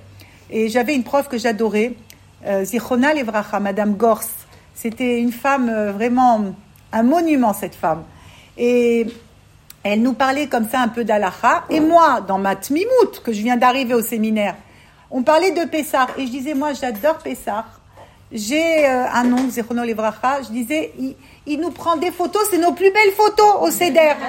et 0.52 0.68
j'avais 0.68 0.96
une 0.96 1.04
prof 1.04 1.30
que 1.30 1.38
j'adorais, 1.38 1.94
Zichona 2.64 3.14
Levracha, 3.14 3.60
Madame 3.60 3.96
Gors. 3.96 4.22
C'était 4.76 5.20
une 5.20 5.32
femme 5.32 5.70
euh, 5.70 5.92
vraiment 5.92 6.54
un 6.92 7.04
monument 7.04 7.54
cette 7.54 7.76
femme. 7.76 8.04
Et 8.58 9.08
elle 9.84 10.02
nous 10.02 10.14
parlait 10.14 10.48
comme 10.48 10.68
ça 10.70 10.82
un 10.82 10.90
peu 10.90 11.04
d'Alaha. 11.04 11.64
Et 11.70 11.80
moi, 11.80 12.22
dans 12.22 12.38
ma 12.38 12.56
tmimout, 12.56 13.22
que 13.24 13.34
je 13.34 13.42
viens 13.42 13.58
d'arriver 13.58 13.94
au 13.94 14.02
séminaire, 14.02 14.56
on 15.10 15.24
parlait 15.24 15.52
de 15.52 15.66
Pessah. 15.66 16.08
Et 16.18 16.26
je 16.26 16.32
disais, 16.32 16.54
moi, 16.54 16.74
j'adore 16.74 17.18
Pessah. 17.20 17.66
J'ai 18.32 18.86
euh, 18.86 19.06
un 19.14 19.32
oncle, 19.32 19.52
Zechono 19.52 19.84
Levracha. 19.84 20.42
Je 20.44 20.50
disais, 20.50 20.94
il, 21.46 21.60
nous 21.60 21.72
prend 21.72 21.96
des 21.98 22.12
photos, 22.12 22.48
c'est 22.50 22.58
nos 22.58 22.74
plus 22.74 22.92
belles 22.92 23.14
photos 23.16 23.56
au 23.62 23.72
CEDER. 23.72 24.14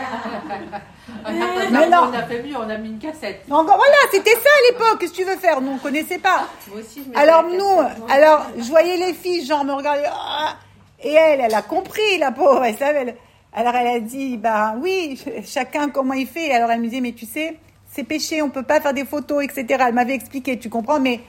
Mais 1.73 1.89
non. 1.89 2.11
On 2.11 2.15
a 2.15 2.23
fait 2.23 2.43
mieux, 2.43 2.57
on 2.57 2.69
a 2.69 2.77
mis 2.79 2.91
une 2.91 2.99
cassette. 2.99 3.43
Voilà, 3.49 3.97
c'était 4.13 4.35
ça 4.35 4.39
à 4.39 4.73
l'époque. 4.73 4.99
Qu'est-ce 5.01 5.13
que 5.13 5.17
tu 5.17 5.25
veux 5.25 5.37
faire? 5.37 5.61
Nous, 5.61 5.73
on 5.73 5.79
connaissait 5.79 6.19
pas. 6.19 6.47
Moi 6.69 6.81
aussi, 6.81 7.03
je 7.03 7.09
mettais 7.09 7.21
Alors 7.21 7.45
nous, 7.45 7.83
cassette, 7.83 8.03
alors 8.11 8.47
je 8.57 8.69
voyais 8.69 8.97
les 8.97 9.13
filles, 9.13 9.45
genre 9.45 9.65
me 9.65 9.73
regarder. 9.73 10.05
ah 10.07 10.57
et 11.03 11.13
elle, 11.13 11.41
elle 11.41 11.55
a 11.55 11.63
compris, 11.63 12.19
la 12.19 12.33
pauvre. 12.33 12.65
Elle 12.65 12.77
savait. 12.77 13.17
Alors 13.53 13.75
elle 13.75 13.87
a 13.87 14.01
dit, 14.01 14.37
bah 14.37 14.75
oui, 14.81 15.21
chacun 15.45 15.89
comment 15.89 16.15
il 16.15 16.27
fait. 16.27 16.53
Alors 16.53 16.71
elle 16.71 16.81
me 16.81 16.89
disait, 16.89 17.01
mais 17.01 17.13
tu 17.13 17.27
sais, 17.27 17.59
c'est 17.91 18.05
péché, 18.05 18.43
on 18.43 18.51
peut 18.51 18.63
pas 18.63 18.81
faire 18.81 18.95
des 18.95 19.05
photos, 19.05 19.45
etc. 19.45 19.85
Elle 19.89 19.95
m'avait 19.95 20.15
expliqué, 20.15 20.59
tu 20.59 20.69
comprends 20.69 21.01
Mais 21.01 21.21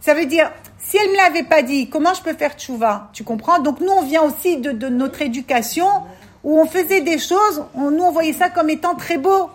ça 0.00 0.14
veut 0.14 0.26
dire, 0.26 0.50
si 0.86 0.98
elle 0.98 1.10
me 1.10 1.16
l'avait 1.16 1.44
pas 1.44 1.62
dit, 1.62 1.88
comment 1.88 2.12
je 2.12 2.22
peux 2.22 2.34
faire 2.34 2.54
tchouva? 2.54 3.08
Tu 3.12 3.24
comprends? 3.24 3.58
Donc 3.58 3.80
nous, 3.80 3.90
on 3.90 4.02
vient 4.02 4.22
aussi 4.22 4.58
de, 4.58 4.70
de 4.70 4.88
notre 4.88 5.22
éducation 5.22 5.88
où 6.44 6.60
on 6.60 6.66
faisait 6.66 7.00
des 7.00 7.18
choses, 7.18 7.64
on, 7.74 7.90
nous 7.90 8.04
on 8.04 8.12
voyait 8.12 8.34
ça 8.34 8.50
comme 8.50 8.68
étant 8.68 8.94
très 8.94 9.16
beau. 9.16 9.50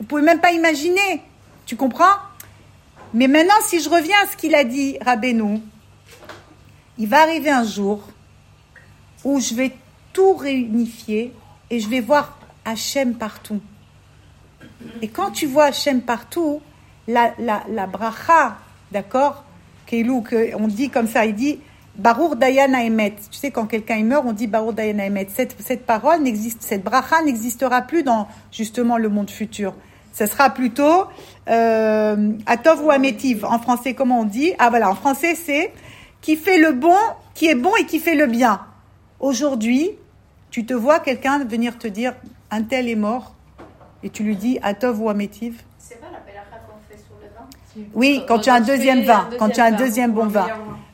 Vous 0.00 0.06
pouvez 0.06 0.22
même 0.22 0.40
pas 0.40 0.52
imaginer. 0.52 1.22
Tu 1.66 1.76
comprends? 1.76 2.16
Mais 3.12 3.28
maintenant, 3.28 3.54
si 3.60 3.80
je 3.80 3.90
reviens 3.90 4.16
à 4.24 4.26
ce 4.26 4.36
qu'il 4.36 4.54
a 4.54 4.64
dit, 4.64 4.96
Rabbeinu, 5.04 5.60
il 6.96 7.06
va 7.06 7.20
arriver 7.20 7.50
un 7.50 7.64
jour 7.64 8.08
où 9.24 9.38
je 9.40 9.54
vais 9.54 9.72
tout 10.14 10.32
réunifier 10.34 11.34
et 11.68 11.80
je 11.80 11.88
vais 11.88 12.00
voir 12.00 12.38
Hachem 12.64 13.14
partout. 13.14 13.60
Et 15.02 15.08
quand 15.08 15.32
tu 15.32 15.46
vois 15.46 15.66
Hachem 15.66 16.00
partout, 16.00 16.62
la, 17.06 17.34
la, 17.38 17.62
la 17.68 17.86
bracha, 17.86 18.56
d'accord 18.90 19.44
Keilou, 19.92 20.22
que 20.22 20.56
on 20.56 20.68
dit 20.68 20.88
comme 20.88 21.06
ça, 21.06 21.26
il 21.26 21.34
dit 21.34 21.60
Barour 21.96 22.36
Dayana. 22.36 22.78
Tu 22.80 23.38
sais, 23.38 23.50
quand 23.50 23.66
quelqu'un 23.66 24.02
meurt, 24.02 24.24
on 24.26 24.32
dit 24.32 24.46
Barour 24.46 24.72
Dayana. 24.72 25.04
Cette, 25.28 25.54
cette 25.60 25.84
parole 25.84 26.22
n'existe, 26.22 26.62
cette 26.62 26.82
bracha 26.82 27.20
n'existera 27.22 27.82
plus 27.82 28.02
dans 28.02 28.26
justement 28.50 28.96
le 28.96 29.10
monde 29.10 29.28
futur. 29.28 29.74
Ce 30.14 30.24
sera 30.24 30.48
plutôt 30.48 31.04
euh, 31.50 32.32
Atov 32.46 32.82
ou 32.86 32.90
Amétiv. 32.90 33.44
En 33.44 33.58
français, 33.58 33.92
comment 33.92 34.20
on 34.20 34.24
dit? 34.24 34.54
Ah 34.58 34.70
voilà, 34.70 34.88
en 34.88 34.94
français, 34.94 35.34
c'est 35.34 35.70
qui 36.22 36.36
fait 36.36 36.58
le 36.58 36.72
bon, 36.72 36.96
qui 37.34 37.48
est 37.48 37.54
bon 37.54 37.76
et 37.78 37.84
qui 37.84 37.98
fait 37.98 38.14
le 38.14 38.26
bien. 38.26 38.62
Aujourd'hui, 39.20 39.90
tu 40.50 40.64
te 40.64 40.72
vois 40.72 41.00
quelqu'un 41.00 41.44
venir 41.44 41.76
te 41.78 41.86
dire 41.86 42.14
un 42.50 42.62
tel 42.62 42.88
est 42.88 42.94
mort 42.94 43.34
et 44.02 44.08
tu 44.08 44.22
lui 44.22 44.36
dis 44.36 44.58
Atov 44.62 45.02
ou 45.02 45.10
Amétiv? 45.10 45.62
C'est 45.76 46.00
pas 46.00 46.06
la 46.10 46.18
pelacha 46.20 46.62
qu'on 46.66 46.80
fait 46.88 46.98
sur 46.98 47.14
le 47.20 47.28
vin 47.28 47.46
Oui, 47.94 48.22
quand 48.26 48.38
tu 48.38 48.50
as 48.50 48.54
un 48.54 48.60
deuxième 48.60 49.02
vin, 49.02 49.28
quand 49.38 49.50
tu 49.50 49.60
as 49.60 49.64
un 49.66 49.72
deuxième 49.72 50.12
bon 50.12 50.26
vin. 50.26 50.46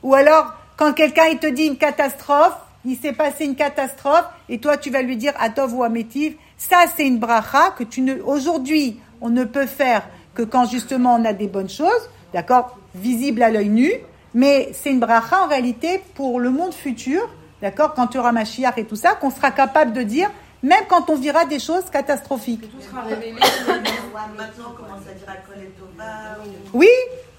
Ou 0.03 0.13
alors, 0.13 0.53
quand 0.77 0.93
quelqu'un 0.93 1.25
il 1.31 1.37
te 1.37 1.47
dit 1.47 1.63
une 1.65 1.77
catastrophe, 1.77 2.53
il 2.85 2.95
s'est 2.95 3.13
passé 3.13 3.45
une 3.45 3.55
catastrophe, 3.55 4.25
et 4.47 4.59
toi 4.59 4.77
tu 4.77 4.89
vas 4.89 5.01
lui 5.01 5.17
dire 5.17 5.33
Atov 5.39 5.73
ou 5.73 5.83
Amétiv, 5.83 6.35
ça 6.57 6.77
c'est 6.95 7.05
une 7.05 7.19
bracha 7.19 7.71
que 7.77 7.83
tu 7.83 8.01
ne, 8.01 8.21
aujourd'hui, 8.21 8.99
on 9.21 9.29
ne 9.29 9.43
peut 9.43 9.65
faire 9.65 10.07
que 10.33 10.43
quand 10.43 10.65
justement 10.65 11.15
on 11.15 11.25
a 11.25 11.33
des 11.33 11.47
bonnes 11.47 11.69
choses, 11.69 12.09
d'accord, 12.33 12.77
visibles 12.95 13.43
à 13.43 13.49
l'œil 13.49 13.69
nu, 13.69 13.91
mais 14.33 14.69
c'est 14.73 14.91
une 14.91 14.99
bracha 14.99 15.43
en 15.43 15.47
réalité 15.47 16.01
pour 16.15 16.39
le 16.39 16.49
monde 16.49 16.73
futur, 16.73 17.21
d'accord, 17.61 17.93
quand 17.93 18.07
tu 18.07 18.17
auras 18.17 18.31
Mashiach 18.31 18.77
et 18.77 18.85
tout 18.85 18.95
ça, 18.95 19.15
qu'on 19.15 19.31
sera 19.31 19.51
capable 19.51 19.91
de 19.91 20.03
dire, 20.03 20.31
même 20.61 20.83
quand 20.89 21.09
on 21.09 21.15
verra 21.15 21.45
des 21.45 21.59
choses 21.59 21.89
catastrophiques. 21.91 22.69
Tout 22.71 22.81
sera 22.81 23.01
révélé. 23.01 23.33
Maintenant, 23.33 24.69
on 24.69 24.75
commence 24.75 25.07
à 25.09 25.13
dire 25.13 25.29
à 25.29 25.37
Coletova. 25.37 26.37
Oui, 26.73 26.89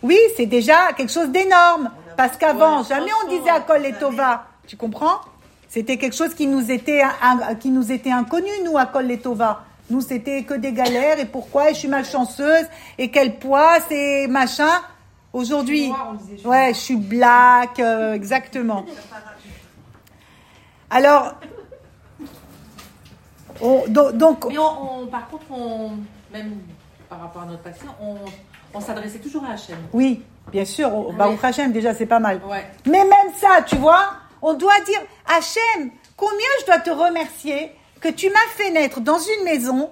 oui, 0.02 0.18
c'est 0.37 0.46
déjà 0.46 0.92
quelque 0.96 1.12
chose 1.12 1.28
d'énorme. 1.28 1.90
Parce 2.16 2.37
qu'avant, 2.37 2.83
jamais 2.83 3.11
on 3.24 3.28
disait 3.28 3.50
à 3.50 3.61
Kol 3.61 3.85
et 3.85 3.94
Tova. 3.94 4.46
Tu 4.66 4.76
comprends? 4.76 5.20
C'était 5.68 5.96
quelque 5.96 6.16
chose 6.16 6.35
qui 6.35 6.46
nous 6.46 6.70
était, 6.70 7.02
qui 7.61 7.70
nous 7.70 7.92
était 7.92 8.11
inconnu, 8.11 8.50
nous, 8.64 8.76
à 8.76 8.87
Kol 8.87 9.11
et 9.11 9.18
Tova. 9.18 9.64
Nous, 9.88 10.00
c'était 10.00 10.44
que 10.44 10.54
des 10.54 10.72
galères. 10.72 11.18
Et 11.18 11.26
pourquoi 11.26 11.70
Et 11.70 11.74
Je 11.74 11.80
suis 11.80 11.88
malchanceuse. 11.88 12.66
Et 12.98 13.11
quel 13.11 13.38
poids 13.38 13.78
C'est 13.88 14.26
machin. 14.28 14.70
Aujourd'hui, 15.33 15.92
ouais, 16.44 16.72
je 16.74 16.78
suis 16.78 16.96
black, 16.96 17.78
euh, 17.78 18.14
exactement. 18.14 18.85
Alors, 20.90 21.35
on- 23.62 23.84
donc, 23.88 24.12
donc- 24.16 24.46
Mais 24.48 24.58
on, 24.58 25.02
on- 25.02 25.06
par 25.06 25.28
contre, 25.28 25.44
on, 25.50 25.90
même 26.32 26.58
par 27.08 27.20
rapport 27.20 27.42
à 27.42 27.46
notre 27.46 27.62
patient, 27.62 27.94
on, 28.00 28.16
on 28.74 28.80
s'adressait 28.80 29.18
toujours 29.18 29.44
à 29.44 29.52
Hachem. 29.54 29.76
oui, 29.92 30.22
bien 30.52 30.64
sûr, 30.64 30.94
au- 30.94 31.12
Baruch 31.12 31.42
Hashem, 31.42 31.72
déjà, 31.72 31.94
c'est 31.94 32.06
pas 32.06 32.20
mal. 32.20 32.40
Ouais. 32.48 32.64
Mais 32.86 33.04
même 33.04 33.32
ça, 33.38 33.62
tu 33.66 33.76
vois, 33.76 34.12
on 34.42 34.54
doit 34.54 34.78
dire, 34.86 35.00
Hachem, 35.26 35.90
combien 36.16 36.46
je 36.60 36.66
dois 36.66 36.78
te 36.78 36.90
remercier 36.90 37.72
que 38.00 38.08
tu 38.08 38.28
m'as 38.30 38.48
fait 38.56 38.70
naître 38.70 39.00
dans 39.00 39.18
une 39.18 39.44
maison 39.44 39.90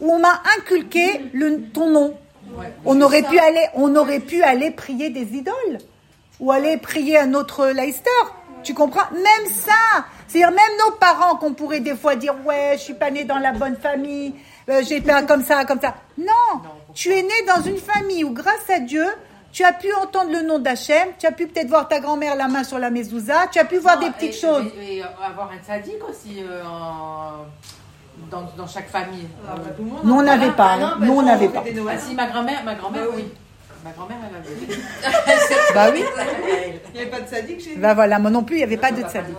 où 0.00 0.12
on 0.12 0.18
m'a 0.20 0.40
inculqué 0.58 1.22
le, 1.32 1.62
ton 1.72 1.90
nom. 1.90 2.14
Ouais. 2.56 2.72
On 2.84 3.00
aurait 3.02 3.22
pu 3.22 3.38
aller, 3.38 3.66
on 3.74 3.94
aurait 3.96 4.20
pu 4.20 4.42
aller 4.42 4.70
prier 4.70 5.10
des 5.10 5.34
idoles 5.34 5.78
ou 6.40 6.50
aller 6.52 6.76
prier 6.76 7.18
un 7.18 7.34
autre 7.34 7.66
Leicester. 7.68 8.08
Tu 8.68 8.74
comprends? 8.74 9.08
Même 9.12 9.50
ça, 9.50 9.72
c'est-à-dire 10.26 10.50
même 10.50 10.76
nos 10.84 10.92
parents 10.96 11.36
qu'on 11.36 11.54
pourrait 11.54 11.80
des 11.80 11.96
fois 11.96 12.16
dire 12.16 12.34
ouais, 12.44 12.72
je 12.74 12.80
suis 12.80 12.92
pas 12.92 13.10
né 13.10 13.24
dans 13.24 13.38
la 13.38 13.52
bonne 13.52 13.76
famille, 13.76 14.34
euh, 14.68 14.82
j'ai 14.86 15.00
pas 15.00 15.22
comme 15.22 15.42
ça, 15.42 15.64
comme 15.64 15.80
ça. 15.80 15.94
Non, 16.18 16.60
tu 16.92 17.10
es 17.10 17.22
né 17.22 17.32
dans 17.46 17.62
une 17.62 17.78
famille 17.78 18.24
où 18.24 18.30
grâce 18.34 18.68
à 18.68 18.78
Dieu, 18.80 19.06
tu 19.52 19.64
as 19.64 19.72
pu 19.72 19.90
entendre 19.94 20.30
le 20.32 20.42
nom 20.42 20.58
d'Hachem, 20.58 21.08
tu 21.18 21.26
as 21.26 21.32
pu 21.32 21.46
peut-être 21.46 21.68
voir 21.70 21.88
ta 21.88 21.98
grand-mère 21.98 22.36
la 22.36 22.46
main 22.46 22.62
sur 22.62 22.78
la 22.78 22.90
mezouza, 22.90 23.46
tu 23.50 23.58
as 23.58 23.64
pu 23.64 23.78
voir 23.78 23.98
Non, 23.98 24.06
des 24.08 24.12
petites 24.12 24.34
et- 24.34 24.38
choses. 24.38 24.66
Et, 24.78 24.98
et 24.98 25.02
avoir 25.02 25.50
un 25.50 25.66
sadique 25.66 26.06
aussi 26.06 26.42
euh, 26.42 26.62
en- 26.66 27.46
dans, 28.30 28.42
dans 28.54 28.66
chaque 28.66 28.90
famille. 28.90 29.28
Ah, 29.48 29.54
bah, 29.56 29.70
tout 29.74 29.82
le 29.82 29.88
monde, 29.88 30.00
Nous, 30.04 30.14
on 30.14 30.22
n'avait 30.22 30.50
pas. 30.50 30.72
Ah 30.74 30.76
non, 30.78 30.86
hein. 30.88 30.96
bah, 31.00 31.06
on 31.08 31.14
non, 31.14 31.22
n'avait 31.22 31.48
on 31.48 31.52
pas. 31.52 31.60
des 31.62 31.74
Ah 31.88 31.98
si, 31.98 32.14
ma 32.14 32.26
grand-mère, 32.26 32.62
ma 32.64 32.74
grand-mère, 32.74 33.04
Bah 33.04 33.12
oui. 33.16 33.22
oui. 33.24 33.32
Ma 33.84 33.90
grand-mère, 33.90 34.16
elle 34.28 34.36
avait. 34.36 34.82
Bah 35.74 35.88
oui. 35.92 36.04
Il 36.88 36.94
n'y 36.94 37.00
avait 37.00 37.10
pas 37.10 37.20
de 37.20 37.28
sadique 37.28 37.62
chez 37.62 37.74
nous. 37.76 37.80
Bah 37.82 37.94
voilà, 37.94 38.18
moi 38.18 38.30
non 38.30 38.42
plus, 38.42 38.56
il 38.56 38.58
n'y 38.58 38.64
avait 38.64 38.76
pas 38.76 38.90
de 38.90 39.02
tzaddik. 39.02 39.36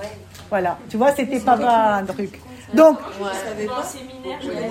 Voilà, 0.49 0.77
tu 0.89 0.97
vois, 0.97 1.11
c'était 1.15 1.39
pas 1.39 1.53
un 1.55 2.05
truc. 2.05 2.39
Donc, 2.73 2.99
Je 3.19 3.23
savais 3.49 3.67
En 3.67 3.75
pas. 3.77 3.83
séminaire, 3.83 4.37
je 4.41 4.47
vais 4.49 4.69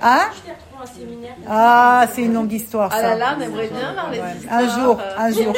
hein 0.00 0.20
Je 0.32 0.40
t'ai 0.42 0.52
retrouvé 0.52 0.80
en 0.80 0.86
séminaire. 0.86 1.34
Ah, 1.48 2.06
c'est 2.14 2.22
une 2.22 2.34
longue 2.34 2.52
histoire, 2.52 2.88
Ah 2.92 2.96
ça. 3.00 3.02
là 3.10 3.16
là, 3.16 3.34
on 3.36 3.40
aimerait 3.42 3.66
bien 3.68 3.92
voir 3.92 4.10
les 4.12 4.20
Ouais. 4.20 4.26
histoires. 4.38 4.58
Un 4.60 4.68
jour, 4.80 5.00
euh, 5.00 5.18
un 5.18 5.32
jour. 5.32 5.52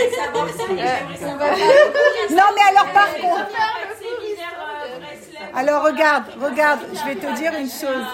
Non, 2.31 2.43
mais 2.55 2.79
alors 2.79 2.90
par 2.93 3.14
contre. 3.17 3.49
Alors 5.57 5.85
regarde, 5.85 6.25
regarde, 6.40 6.81
je 6.93 7.09
vais 7.09 7.14
te 7.14 7.37
dire 7.37 7.53
une 7.59 7.69
chose. 7.69 8.07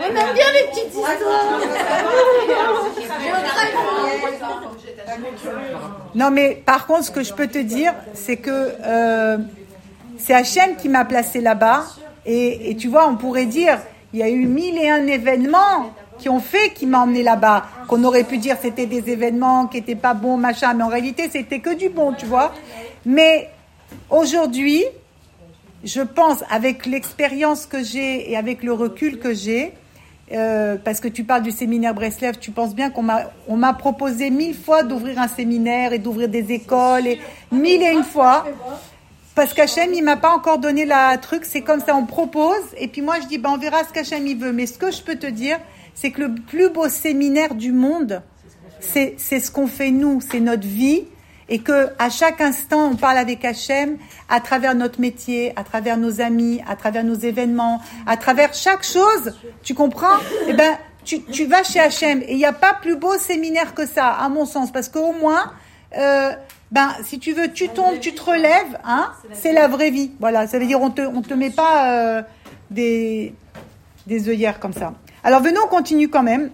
On 0.00 0.04
aime 0.04 0.34
bien 0.34 0.44
les 0.52 0.70
petites 0.70 0.94
histoires. 0.94 1.60
Non, 6.14 6.30
mais 6.30 6.62
par 6.66 6.86
contre, 6.86 7.04
ce 7.04 7.10
que 7.10 7.22
je 7.22 7.32
peux 7.32 7.46
te 7.46 7.58
dire, 7.58 7.94
c'est 8.14 8.36
que 8.36 8.72
euh, 8.84 9.38
c'est 10.18 10.34
Hachem 10.34 10.76
qui 10.76 10.88
m'a 10.88 11.04
placé 11.04 11.40
là-bas. 11.40 11.84
Et, 12.26 12.70
et 12.70 12.76
tu 12.76 12.88
vois, 12.88 13.06
on 13.08 13.16
pourrait 13.16 13.46
dire, 13.46 13.78
il 14.12 14.20
y 14.20 14.22
a 14.22 14.28
eu 14.28 14.46
mille 14.46 14.78
et 14.78 14.90
un 14.90 15.06
événements 15.06 15.92
qui 16.18 16.28
ont 16.28 16.40
fait 16.40 16.70
qui 16.70 16.86
m'a 16.86 17.00
emmené 17.00 17.22
là-bas. 17.22 17.64
Qu'on 17.86 18.04
aurait 18.04 18.24
pu 18.24 18.38
dire 18.38 18.56
c'était 18.60 18.86
des 18.86 19.10
événements 19.10 19.66
qui 19.66 19.78
n'étaient 19.78 19.94
pas 19.94 20.14
bons, 20.14 20.36
machin. 20.36 20.74
Mais 20.74 20.84
en 20.84 20.88
réalité, 20.88 21.28
c'était 21.30 21.60
que 21.60 21.74
du 21.74 21.88
bon, 21.88 22.12
tu 22.12 22.26
vois. 22.26 22.52
Mais 23.06 23.48
aujourd'hui, 24.10 24.84
je 25.84 26.00
pense, 26.00 26.38
avec 26.50 26.86
l'expérience 26.86 27.66
que 27.66 27.82
j'ai 27.82 28.30
et 28.30 28.36
avec 28.36 28.62
le 28.62 28.72
recul 28.72 29.18
que 29.18 29.34
j'ai, 29.34 29.72
euh, 30.32 30.76
parce 30.82 31.00
que 31.00 31.08
tu 31.08 31.24
parles 31.24 31.42
du 31.42 31.50
séminaire 31.50 31.94
Breslev, 31.94 32.38
tu 32.38 32.50
penses 32.50 32.74
bien 32.74 32.90
qu'on 32.90 33.02
m'a, 33.02 33.72
proposé 33.74 34.30
mille 34.30 34.54
fois 34.54 34.82
d'ouvrir 34.82 35.18
un 35.18 35.28
séminaire 35.28 35.92
et 35.92 35.98
d'ouvrir 35.98 36.28
des 36.28 36.52
écoles 36.52 37.06
et 37.06 37.20
mille 37.50 37.82
et 37.82 37.92
une 37.92 38.04
fois. 38.04 38.44
Parce 39.34 39.54
qu'Hachem, 39.54 39.94
il 39.94 40.02
m'a 40.02 40.16
pas 40.16 40.30
encore 40.30 40.58
donné 40.58 40.84
la 40.84 41.16
truc, 41.16 41.44
c'est 41.44 41.62
comme 41.62 41.80
ça, 41.80 41.94
on 41.94 42.04
propose, 42.04 42.64
et 42.76 42.88
puis 42.88 43.02
moi 43.02 43.20
je 43.22 43.28
dis, 43.28 43.38
ben, 43.38 43.50
on 43.50 43.56
verra 43.56 43.84
ce 43.84 43.92
qu'Hachem 43.92 44.26
il 44.26 44.36
veut. 44.36 44.52
Mais 44.52 44.66
ce 44.66 44.76
que 44.76 44.90
je 44.90 45.00
peux 45.02 45.14
te 45.14 45.26
dire, 45.28 45.58
c'est 45.94 46.10
que 46.10 46.22
le 46.22 46.34
plus 46.34 46.70
beau 46.70 46.88
séminaire 46.88 47.54
du 47.54 47.72
monde, 47.72 48.20
c'est, 48.80 49.14
c'est 49.16 49.40
ce 49.40 49.50
qu'on 49.50 49.68
fait 49.68 49.92
nous, 49.92 50.20
c'est 50.20 50.40
notre 50.40 50.66
vie, 50.66 51.04
et 51.48 51.60
que 51.60 51.88
à 51.98 52.10
chaque 52.10 52.40
instant, 52.40 52.90
on 52.92 52.96
parle 52.96 53.18
avec 53.18 53.44
Hachem 53.44 53.96
à 54.28 54.40
travers 54.40 54.74
notre 54.74 55.00
métier, 55.00 55.52
à 55.56 55.64
travers 55.64 55.96
nos 55.96 56.20
amis, 56.20 56.60
à 56.68 56.76
travers 56.76 57.04
nos 57.04 57.14
événements, 57.14 57.80
à 58.06 58.16
travers 58.16 58.54
chaque 58.54 58.84
chose. 58.84 59.34
Tu 59.62 59.74
comprends? 59.74 60.18
Eh 60.46 60.52
ben, 60.52 60.76
tu, 61.04 61.46
vas 61.46 61.62
chez 61.62 61.80
Hachem 61.80 62.22
et 62.22 62.32
il 62.32 62.36
n'y 62.36 62.44
a 62.44 62.52
pas 62.52 62.74
plus 62.74 62.96
beau 62.96 63.16
séminaire 63.16 63.74
que 63.74 63.86
ça, 63.86 64.08
à 64.08 64.28
mon 64.28 64.44
sens, 64.44 64.70
parce 64.70 64.90
qu'au 64.90 65.12
moins, 65.12 65.52
euh, 65.96 66.32
ben, 66.70 66.90
si 67.02 67.18
tu 67.18 67.32
veux, 67.32 67.50
tu 67.50 67.68
tombes, 67.68 67.98
tu 67.98 68.12
te 68.14 68.22
relèves, 68.22 68.78
hein, 68.84 69.10
c'est 69.32 69.52
la 69.52 69.68
vraie 69.68 69.90
vie. 69.90 70.12
Voilà, 70.20 70.46
ça 70.46 70.58
veut 70.58 70.66
dire 70.66 70.80
on 70.80 70.90
te, 70.90 71.00
on 71.00 71.22
te 71.22 71.32
met 71.32 71.50
pas 71.50 71.92
euh, 71.92 72.22
des 72.70 73.34
des 74.06 74.28
œillères 74.28 74.58
comme 74.58 74.72
ça. 74.72 74.92
Alors 75.24 75.42
venons, 75.42 75.60
on 75.64 75.68
continue 75.68 76.08
quand 76.08 76.22
même. 76.22 76.50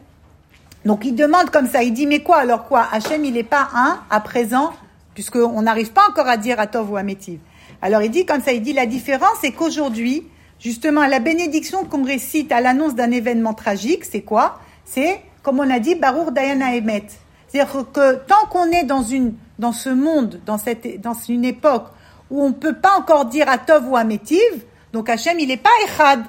Donc 0.85 1.05
il 1.05 1.15
demande 1.15 1.51
comme 1.51 1.69
ça, 1.69 1.83
il 1.83 1.93
dit 1.93 2.07
mais 2.07 2.21
quoi? 2.21 2.39
Alors 2.39 2.67
quoi? 2.67 2.87
Hachem 2.93 3.25
il 3.25 3.35
n'est 3.35 3.43
pas 3.43 3.69
un 3.75 4.01
à 4.11 4.21
présent 4.21 4.73
puisqu'on 5.15 5.63
n'arrive 5.63 5.93
pas 5.93 6.03
encore 6.09 6.27
à 6.27 6.37
dire 6.37 6.61
à 6.61 6.67
Tov 6.67 6.91
ou 6.91 6.97
à 6.97 7.03
Métiv. 7.03 7.39
Alors 7.81 8.03
il 8.03 8.11
dit 8.11 8.27
comme 8.27 8.43
ça, 8.43 8.53
il 8.53 8.63
dit 8.63 8.73
la 8.73 8.87
différence 8.87 9.39
c'est 9.41 9.53
qu'aujourd'hui 9.53 10.27
justement 10.61 11.07
la 11.07 11.21
bénédiction 11.21 11.85
qu'on 11.85 12.05
récite 12.05 12.53
à 12.53 12.61
l'annonce 12.61 12.95
d'un 12.95 13.11
événement 13.11 13.55
tragique 13.55 14.05
c'est 14.05 14.23
quoi? 14.23 14.59
C'est 14.85 15.21
comme 15.43 15.61
on 15.61 15.71
a 15.71 15.79
dit 15.79 15.95
Baruch 15.95 16.33
Dayana 16.33 16.77
Emet. 16.77 17.07
C'est-à-dire 17.49 17.87
que 17.93 18.17
tant 18.27 18.47
qu'on 18.51 18.71
est 18.71 18.85
dans 18.85 19.03
une 19.03 19.35
dans 19.59 19.73
ce 19.73 19.91
monde, 19.91 20.41
dans 20.45 20.59
cette 20.59 21.01
dans 21.01 21.15
une 21.15 21.45
époque 21.45 21.87
où 22.31 22.43
on 22.43 22.53
peut 22.53 22.75
pas 22.75 22.97
encore 22.99 23.27
dire 23.27 23.49
à 23.49 23.59
Tov 23.59 23.89
ou 23.89 23.97
à 23.97 24.05
Métiv, 24.05 24.65
donc 24.93 25.09
Hachem 25.09 25.39
il 25.39 25.49
n'est 25.49 25.57
pas 25.57 25.71
Echad. 25.87 26.25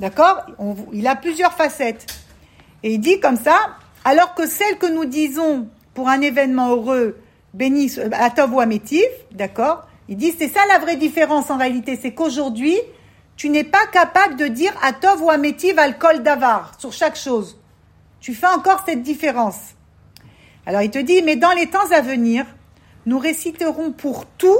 D'accord? 0.00 0.42
Il 0.92 1.06
a 1.06 1.14
plusieurs 1.14 1.52
facettes. 1.52 2.06
Et 2.82 2.94
il 2.94 2.98
dit 2.98 3.20
comme 3.20 3.36
ça, 3.36 3.56
alors 4.04 4.34
que 4.34 4.48
celle 4.48 4.78
que 4.78 4.86
nous 4.86 5.04
disons 5.04 5.68
pour 5.94 6.08
un 6.08 6.20
événement 6.20 6.70
heureux, 6.70 7.21
béni 7.54 7.90
à 8.12 8.30
Tov 8.30 8.54
ou 8.54 8.60
à 8.60 8.66
Métiv, 8.66 9.04
d'accord? 9.32 9.86
Il 10.08 10.16
dit 10.16 10.32
c'est 10.36 10.48
ça 10.48 10.60
la 10.68 10.78
vraie 10.78 10.96
différence 10.96 11.50
en 11.50 11.58
réalité, 11.58 11.98
c'est 12.00 12.12
qu'aujourd'hui, 12.12 12.76
tu 13.36 13.48
n'es 13.48 13.64
pas 13.64 13.86
capable 13.92 14.36
de 14.36 14.46
dire 14.46 14.72
à 14.82 14.92
Tov 14.92 15.22
ou 15.22 15.30
à 15.30 15.38
Métiv 15.38 15.78
alcool 15.78 16.22
d'avar 16.22 16.78
sur 16.78 16.92
chaque 16.92 17.16
chose. 17.16 17.58
Tu 18.20 18.34
fais 18.34 18.46
encore 18.46 18.84
cette 18.86 19.02
différence. 19.02 19.74
Alors 20.66 20.82
il 20.82 20.90
te 20.90 20.98
dit, 20.98 21.22
mais 21.22 21.36
dans 21.36 21.52
les 21.52 21.68
temps 21.68 21.90
à 21.90 22.00
venir, 22.00 22.46
nous 23.06 23.18
réciterons 23.18 23.90
pour 23.90 24.26
tout 24.26 24.58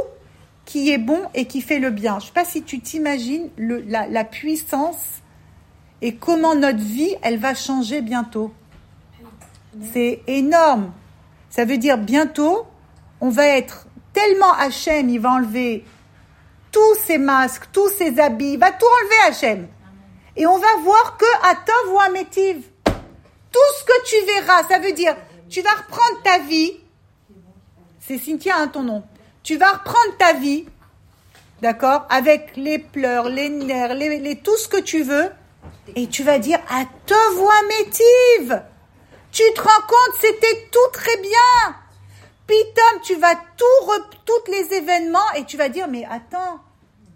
qui 0.64 0.90
est 0.90 0.98
bon 0.98 1.20
et 1.34 1.46
qui 1.46 1.60
fait 1.60 1.78
le 1.78 1.90
bien. 1.90 2.18
Je 2.18 2.24
ne 2.24 2.26
sais 2.28 2.32
pas 2.32 2.44
si 2.44 2.62
tu 2.62 2.80
t'imagines 2.80 3.50
la, 3.58 4.06
la 4.06 4.24
puissance 4.24 5.22
et 6.00 6.16
comment 6.16 6.54
notre 6.54 6.82
vie, 6.82 7.14
elle 7.22 7.38
va 7.38 7.54
changer 7.54 8.00
bientôt. 8.00 8.52
C'est 9.92 10.22
énorme. 10.26 10.92
Ça 11.50 11.64
veut 11.64 11.78
dire 11.78 11.98
bientôt, 11.98 12.66
on 13.22 13.30
va 13.30 13.46
être 13.46 13.86
tellement 14.12 14.52
Hachem, 14.52 15.08
il 15.08 15.20
va 15.20 15.30
enlever 15.30 15.84
tous 16.70 16.94
ses 17.06 17.16
masques, 17.18 17.64
tous 17.72 17.88
ses 17.88 18.18
habits, 18.18 18.54
il 18.54 18.58
va 18.58 18.70
tout 18.72 18.84
enlever 19.00 19.28
Hachem. 19.28 19.68
Et 20.36 20.46
on 20.46 20.58
va 20.58 20.76
voir 20.82 21.16
que 21.16 21.24
à 21.50 21.54
Tov 21.54 21.94
ou 21.94 22.00
à 22.00 22.08
Métiv. 22.10 22.64
Tout 22.84 23.58
ce 23.78 23.84
que 23.84 24.04
tu 24.04 24.16
verras, 24.26 24.64
ça 24.68 24.78
veut 24.78 24.92
dire, 24.92 25.14
tu 25.48 25.60
vas 25.62 25.70
reprendre 25.70 26.22
ta 26.24 26.38
vie. 26.38 26.72
C'est 28.00 28.18
Cynthia, 28.18 28.56
hein, 28.58 28.68
ton 28.68 28.82
nom. 28.82 29.04
Tu 29.42 29.56
vas 29.56 29.70
reprendre 29.70 30.16
ta 30.18 30.32
vie, 30.32 30.66
d'accord, 31.60 32.06
avec 32.08 32.56
les 32.56 32.78
pleurs, 32.78 33.28
les 33.28 33.50
nerfs, 33.50 33.94
les, 33.94 34.18
les- 34.18 34.36
tout 34.38 34.56
ce 34.56 34.68
que 34.68 34.80
tu 34.80 35.02
veux, 35.02 35.30
et 35.94 36.06
tu 36.08 36.22
vas 36.24 36.38
dire 36.38 36.58
à 36.70 36.84
te 37.06 37.34
voix 37.34 37.62
métive. 37.68 38.62
Tu 39.30 39.42
te 39.54 39.60
rends 39.60 39.86
compte, 39.86 40.14
c'était 40.20 40.68
tout 40.72 40.90
très 40.92 41.16
bien. 41.18 41.76
Pitom, 42.52 43.00
tu 43.02 43.14
vas 43.14 43.34
tout, 43.34 43.86
re- 43.86 44.10
tous 44.26 44.50
les 44.52 44.76
événements, 44.76 45.18
et 45.38 45.44
tu 45.44 45.56
vas 45.56 45.70
dire, 45.70 45.88
mais 45.88 46.04
attends, 46.04 46.60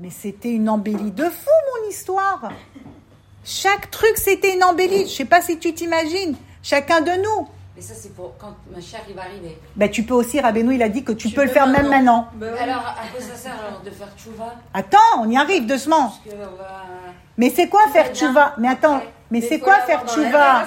mais 0.01 0.09
c'était 0.09 0.51
une 0.51 0.66
embellie 0.68 1.11
de 1.11 1.25
fou, 1.25 1.51
mon 1.83 1.90
histoire. 1.90 2.51
Chaque 3.44 3.90
truc, 3.90 4.16
c'était 4.16 4.55
une 4.55 4.64
embellie. 4.64 5.07
Je 5.07 5.12
sais 5.14 5.25
pas 5.27 5.42
si 5.42 5.59
tu 5.59 5.75
t'imagines. 5.75 6.37
Chacun 6.62 7.03
de 7.03 7.11
nous. 7.11 7.49
Mais 7.77 7.83
ça, 7.83 7.92
c'est 7.94 8.14
pour 8.14 8.37
quand 8.38 8.55
ma 8.75 8.81
chère 8.81 9.03
il 9.09 9.14
va 9.14 9.22
arriver. 9.22 9.59
Ben, 9.77 9.90
tu 9.90 10.05
peux 10.05 10.14
aussi, 10.14 10.40
Rabbeinu, 10.40 10.75
il 10.75 10.83
a 10.83 10.88
dit 10.88 11.05
que 11.05 11.12
tu, 11.12 11.29
peux 11.29 11.44
le 11.44 11.51
faire 11.51 11.66
même 11.66 11.88
maintenant. 11.88 12.29
Alors, 12.59 12.87
à 12.87 13.07
quoi 13.12 13.20
ça 13.20 13.37
sert 13.37 13.53
alors 13.53 13.83
de 13.83 13.90
faire 13.90 14.09
tchouva? 14.16 14.55
Attends, 14.72 15.20
on 15.20 15.31
y 15.31 15.37
arrive 15.37 15.66
doucement. 15.66 16.09
Parce 16.09 16.20
que 16.25 16.31
on 16.31 16.57
va... 16.57 16.85
Mais 17.37 17.51
c'est 17.51 17.68
quoi 17.68 17.83
faire 17.92 18.14
tchouva? 18.14 18.55
Mais 18.57 18.68
attends, 18.68 19.03
mais 19.31 19.41
c'est 19.41 19.59
quoi 19.59 19.75
faire 19.81 20.05
tchouva 20.07 20.62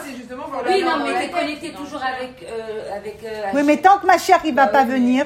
Oui, 0.67 0.83
non, 0.83 0.97
mais 1.03 1.19
t'es 1.19 1.29
connecté 1.31 1.71
toujours 1.71 2.01
avec. 2.03 2.43
Euh, 2.43 2.95
avec 2.95 3.19
euh, 3.23 3.43
Oui, 3.53 3.63
mais 3.63 3.77
tant 3.77 3.97
que 3.99 4.05
ma 4.05 4.17
chère, 4.17 4.39
il 4.43 4.53
va 4.55 4.67
pas 4.67 4.83
venir, 4.83 5.25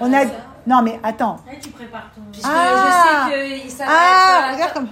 on 0.00 0.12
a... 0.12 0.22
ça 0.22 0.26
Non, 0.66 0.82
mais 0.82 0.98
attends. 1.02 1.38
Là, 1.46 1.52
tu 1.62 1.70
prépares 1.70 2.10
ton. 2.14 2.22
Puisque 2.32 2.46
Ah. 2.48 3.28
je 3.30 3.32
sais 3.54 3.60
qu'il 3.60 3.70
s'arrête. 3.70 3.94
Ah, 3.96 4.36
voilà. 4.40 4.54
regarde 4.54 4.72
comme... 4.74 4.88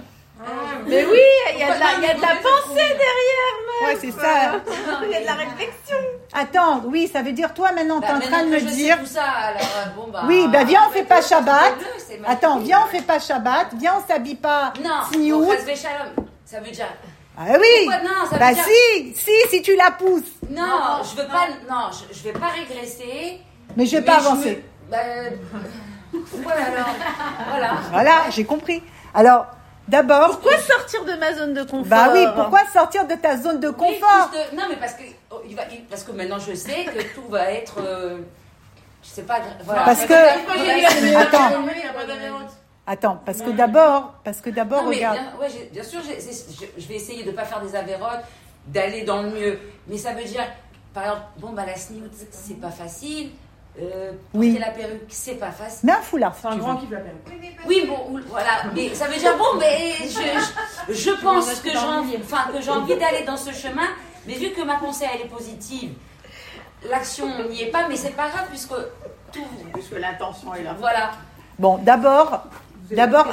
Mais 0.87 1.05
oui, 1.05 1.19
il 1.53 1.59
y 1.59 1.63
a 1.63 1.73
de 1.75 1.79
la, 1.79 1.85
il 1.99 2.03
y 2.03 2.09
a 2.11 2.13
de 2.15 2.21
la 2.21 2.27
pensée 2.27 2.75
derrière, 2.75 3.53
Ouais, 3.85 3.97
c'est 3.99 4.11
ça. 4.11 4.59
Il 5.03 5.09
y 5.11 5.15
a 5.15 5.21
de 5.21 5.25
la 5.25 5.33
réflexion. 5.33 5.97
Attends, 6.33 6.81
oui, 6.85 7.09
ça 7.11 7.21
veut 7.21 7.31
dire, 7.31 7.53
toi, 7.53 7.71
maintenant, 7.71 7.99
tu 8.01 8.07
es 8.07 8.09
Bah, 8.09 8.17
en 8.17 8.19
train 8.19 8.43
de 8.43 8.49
me 8.49 8.59
que 8.59 8.65
dire... 8.65 8.99
tout 8.99 9.05
ça, 9.05 9.23
alors, 9.23 9.61
euh, 9.61 9.89
bon, 9.95 10.07
bah, 10.11 10.23
Oui, 10.27 10.47
ben 10.51 10.65
viens, 10.65 10.81
on 10.87 10.91
fait 10.91 11.03
pas 11.03 11.21
Shabbat. 11.21 11.73
Attends, 12.27 12.59
viens, 12.59 12.79
on 12.85 12.87
fait 12.87 13.01
pas 13.01 13.19
Shabbat. 13.19 13.67
Viens, 13.75 13.95
on 14.03 14.07
s'habille 14.07 14.35
pas 14.35 14.73
Non, 14.83 15.01
ça 16.45 16.59
veut 16.59 16.71
dire. 16.71 16.85
Ah 17.37 17.45
oui 17.59 17.67
Pourquoi 17.85 18.03
non, 18.03 18.25
ça 18.29 18.35
veut 18.35 18.39
Bah 18.39 18.53
dire- 18.53 18.63
si, 18.63 19.13
si, 19.15 19.31
si 19.49 19.61
tu 19.61 19.75
la 19.75 19.91
pousses. 19.91 20.31
Non, 20.49 21.01
je 21.03 21.15
veux 21.21 21.27
pas. 21.27 21.47
Non, 21.69 21.89
je, 21.91 22.15
je 22.15 22.23
vais 22.23 22.33
pas 22.33 22.47
régresser. 22.47 23.39
Mais 23.75 23.85
je 23.85 23.91
vais 23.95 24.01
mais 24.01 24.05
pas 24.05 24.19
me- 24.21 24.27
avancer. 24.27 24.63
Bah, 24.91 24.97
pourquoi 26.29 26.51
alors 26.53 26.89
Voilà. 27.49 27.71
Voilà, 27.91 28.11
j'ai 28.29 28.45
compris. 28.45 28.83
Alors, 29.15 29.47
d'abord... 29.87 30.27
Pourquoi 30.39 30.57
sortir 30.59 31.03
de 31.05 31.13
ma 31.13 31.33
zone 31.33 31.53
de 31.55 31.63
confort 31.63 31.85
Bah 31.85 32.09
oui, 32.13 32.23
pourquoi 32.35 32.61
sortir 32.71 33.07
de 33.07 33.15
ta 33.15 33.35
zone 33.37 33.59
de 33.59 33.69
Oui, 33.69 33.73
confort 33.75 34.29
plus 34.29 34.37
de- 34.37 34.55
Non, 34.61 34.67
mais 34.69 34.75
parce 34.75 34.93
que, 34.93 35.03
oh, 35.31 35.41
il 35.47 35.55
va, 35.55 35.63
il- 35.71 35.85
parce 35.85 36.03
que 36.03 36.11
maintenant 36.11 36.37
je 36.39 36.53
sais 36.53 36.85
que 36.85 37.01
tout 37.15 37.27
va 37.29 37.51
être. 37.51 37.75
euh, 37.79 38.19
je 39.01 39.09
sais 39.09 39.23
pas. 39.23 39.39
Voilà. 39.65 39.81
Parce 39.85 40.05
que... 40.05 40.13
Attends, 40.13 41.39
attends, 41.39 41.61
parce 42.85 43.41
que 43.41 43.49
d'abord, 43.51 44.13
parce 44.23 44.41
que 44.41 44.49
d'abord, 44.49 44.85
regarde. 44.85 45.17
bien, 45.17 45.33
ouais, 45.39 45.49
j'ai- 45.49 45.69
bien 45.71 45.83
sûr, 45.83 45.99
je, 46.01 46.81
je 46.81 46.87
vais 46.87 46.95
essayer 46.95 47.23
de 47.23 47.31
ne 47.31 47.35
pas 47.35 47.45
faire 47.45 47.61
des 47.61 47.75
avérotes, 47.75 48.21
d'aller 48.67 49.03
dans 49.03 49.21
le 49.21 49.29
mieux. 49.31 49.59
Mais 49.87 49.97
ça 49.97 50.13
veut 50.13 50.23
dire, 50.25 50.43
par 50.93 51.03
exemple, 51.03 51.21
bon, 51.37 51.51
bah 51.53 51.65
la 51.65 51.75
sniout, 51.75 52.09
c'est 52.31 52.59
pas 52.59 52.71
facile. 52.71 53.31
Euh, 53.81 54.11
Oui. 54.35 54.55
la 54.59 54.69
perruque, 54.69 55.01
c'est 55.09 55.33
pas 55.39 55.51
facile. 55.51 55.79
Mais 55.83 55.93
un 55.93 56.01
foulard, 56.01 56.35
C'est 56.39 56.45
un 56.47 56.51
tu 56.53 56.59
grand 56.59 56.75
qui 56.77 56.85
la 56.91 56.99
perruque. 56.99 57.41
Oui, 57.65 57.85
bon, 57.87 58.07
ou- 58.11 58.19
voilà. 58.27 58.65
Mais 58.75 58.93
ça 58.93 59.07
veut 59.07 59.17
dire, 59.17 59.35
bon, 59.37 59.57
mais 59.59 59.93
je, 60.01 60.09
je, 60.89 60.93
je 60.93 61.09
pense 61.23 61.59
que 61.61 61.71
j'ai 61.71 61.77
envie, 61.77 62.17
enfin, 62.17 62.51
que 62.53 62.61
j'ai 62.61 62.69
envie 62.69 62.95
d'aller 62.97 63.23
dans 63.25 63.37
ce 63.37 63.51
chemin, 63.51 63.87
mais 64.27 64.33
vu 64.35 64.51
que 64.51 64.61
ma 64.61 64.75
pensée, 64.75 65.05
elle 65.11 65.21
est 65.21 65.29
positive, 65.29 65.93
l'action 66.89 67.27
n'y 67.49 67.63
est 67.63 67.71
pas, 67.71 67.87
mais 67.87 67.95
c'est 67.95 68.11
pas 68.15 68.29
grave, 68.29 68.45
puisque 68.49 68.75
tout. 69.31 69.43
Puisque 69.73 69.97
l'intention 69.97 70.53
est 70.53 70.63
là. 70.63 70.75
Voilà. 70.77 71.11
Bon, 71.57 71.77
d'abord, 71.79 72.43
d'abord. 72.95 73.27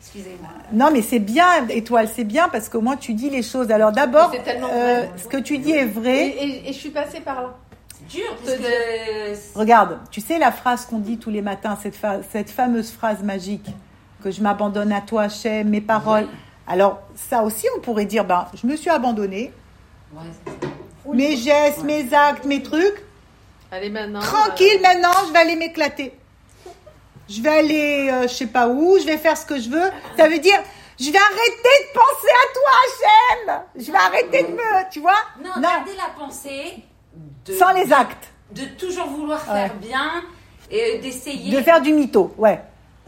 Excusez-moi. 0.00 0.48
non, 0.72 0.90
mais 0.92 1.02
c'est 1.02 1.18
bien, 1.18 1.66
Étoile, 1.68 2.08
c'est 2.14 2.24
bien 2.24 2.48
parce 2.48 2.68
qu'au 2.68 2.80
moins 2.80 2.96
tu 2.96 3.12
dis 3.14 3.28
les 3.28 3.42
choses. 3.42 3.70
Alors 3.72 3.90
d'abord, 3.92 4.32
euh, 4.72 5.04
ce 5.16 5.26
que 5.26 5.36
tu 5.38 5.58
dis 5.58 5.72
est 5.72 5.84
vrai. 5.84 6.28
et- 6.28 6.68
et 6.68 6.72
je 6.72 6.78
suis 6.78 6.90
passée 6.90 7.20
par 7.20 7.42
là. 7.42 7.54
C'est 7.98 8.06
dur, 8.18 8.36
puisque. 8.36 9.56
Regarde, 9.56 9.98
tu 10.10 10.20
sais 10.20 10.38
la 10.38 10.52
phrase 10.52 10.86
qu'on 10.86 10.98
dit 10.98 11.18
tous 11.18 11.30
les 11.30 11.42
matins, 11.42 11.76
cette, 11.82 11.96
fa- 11.96 12.20
cette 12.30 12.50
fameuse 12.50 12.90
phrase 12.92 13.22
magique, 13.22 13.66
que 14.22 14.30
je 14.30 14.40
m'abandonne 14.42 14.92
à 14.92 15.00
toi, 15.00 15.22
Hachem, 15.24 15.68
mes 15.68 15.80
paroles. 15.80 16.28
Alors 16.68 17.00
ça 17.16 17.42
aussi, 17.42 17.66
on 17.76 17.80
pourrait 17.80 18.04
dire, 18.06 18.24
ben, 18.24 18.46
je 18.54 18.66
me 18.66 18.76
suis 18.76 18.90
abandonnée, 18.90 19.52
Ouais, 20.14 21.14
mes 21.16 21.36
gestes, 21.36 21.82
mes 21.84 22.12
actes, 22.14 22.44
mes 22.44 22.62
trucs. 22.62 23.02
Allez, 23.72 23.90
maintenant. 23.90 24.20
Tranquille, 24.20 24.80
maintenant, 24.82 25.10
je 25.26 25.32
vais 25.32 25.38
aller 25.40 25.56
m'éclater. 25.56 26.12
Je 27.28 27.42
vais 27.42 27.48
aller, 27.58 28.08
euh, 28.12 28.22
je 28.22 28.34
sais 28.34 28.46
pas 28.46 28.68
où, 28.68 28.98
je 28.98 29.04
vais 29.04 29.18
faire 29.18 29.36
ce 29.36 29.44
que 29.46 29.58
je 29.58 29.68
veux. 29.68 29.90
Ça 30.16 30.28
veut 30.28 30.38
dire, 30.38 30.58
je 30.98 31.10
vais 31.10 31.18
arrêter 31.18 31.84
de 31.84 31.92
penser 31.92 32.32
à 32.32 32.52
toi, 32.54 33.50
Hachem. 33.50 33.62
Je 33.84 33.92
vais 33.92 33.98
arrêter 33.98 34.42
de 34.44 34.52
me, 34.52 34.90
tu 34.90 35.00
vois? 35.00 35.16
Non, 35.42 35.50
Non. 35.56 35.60
gardez 35.62 35.92
la 35.96 36.10
pensée 36.18 36.84
de, 37.44 37.52
Sans 37.54 37.72
les 37.72 37.92
actes. 37.92 38.28
de 38.52 38.64
toujours 38.78 39.06
vouloir 39.08 39.40
faire 39.42 39.74
bien 39.74 40.22
et 40.70 40.98
d'essayer. 40.98 41.54
De 41.56 41.62
faire 41.62 41.80
du 41.80 41.92
mytho, 41.92 42.32
ouais. 42.38 42.60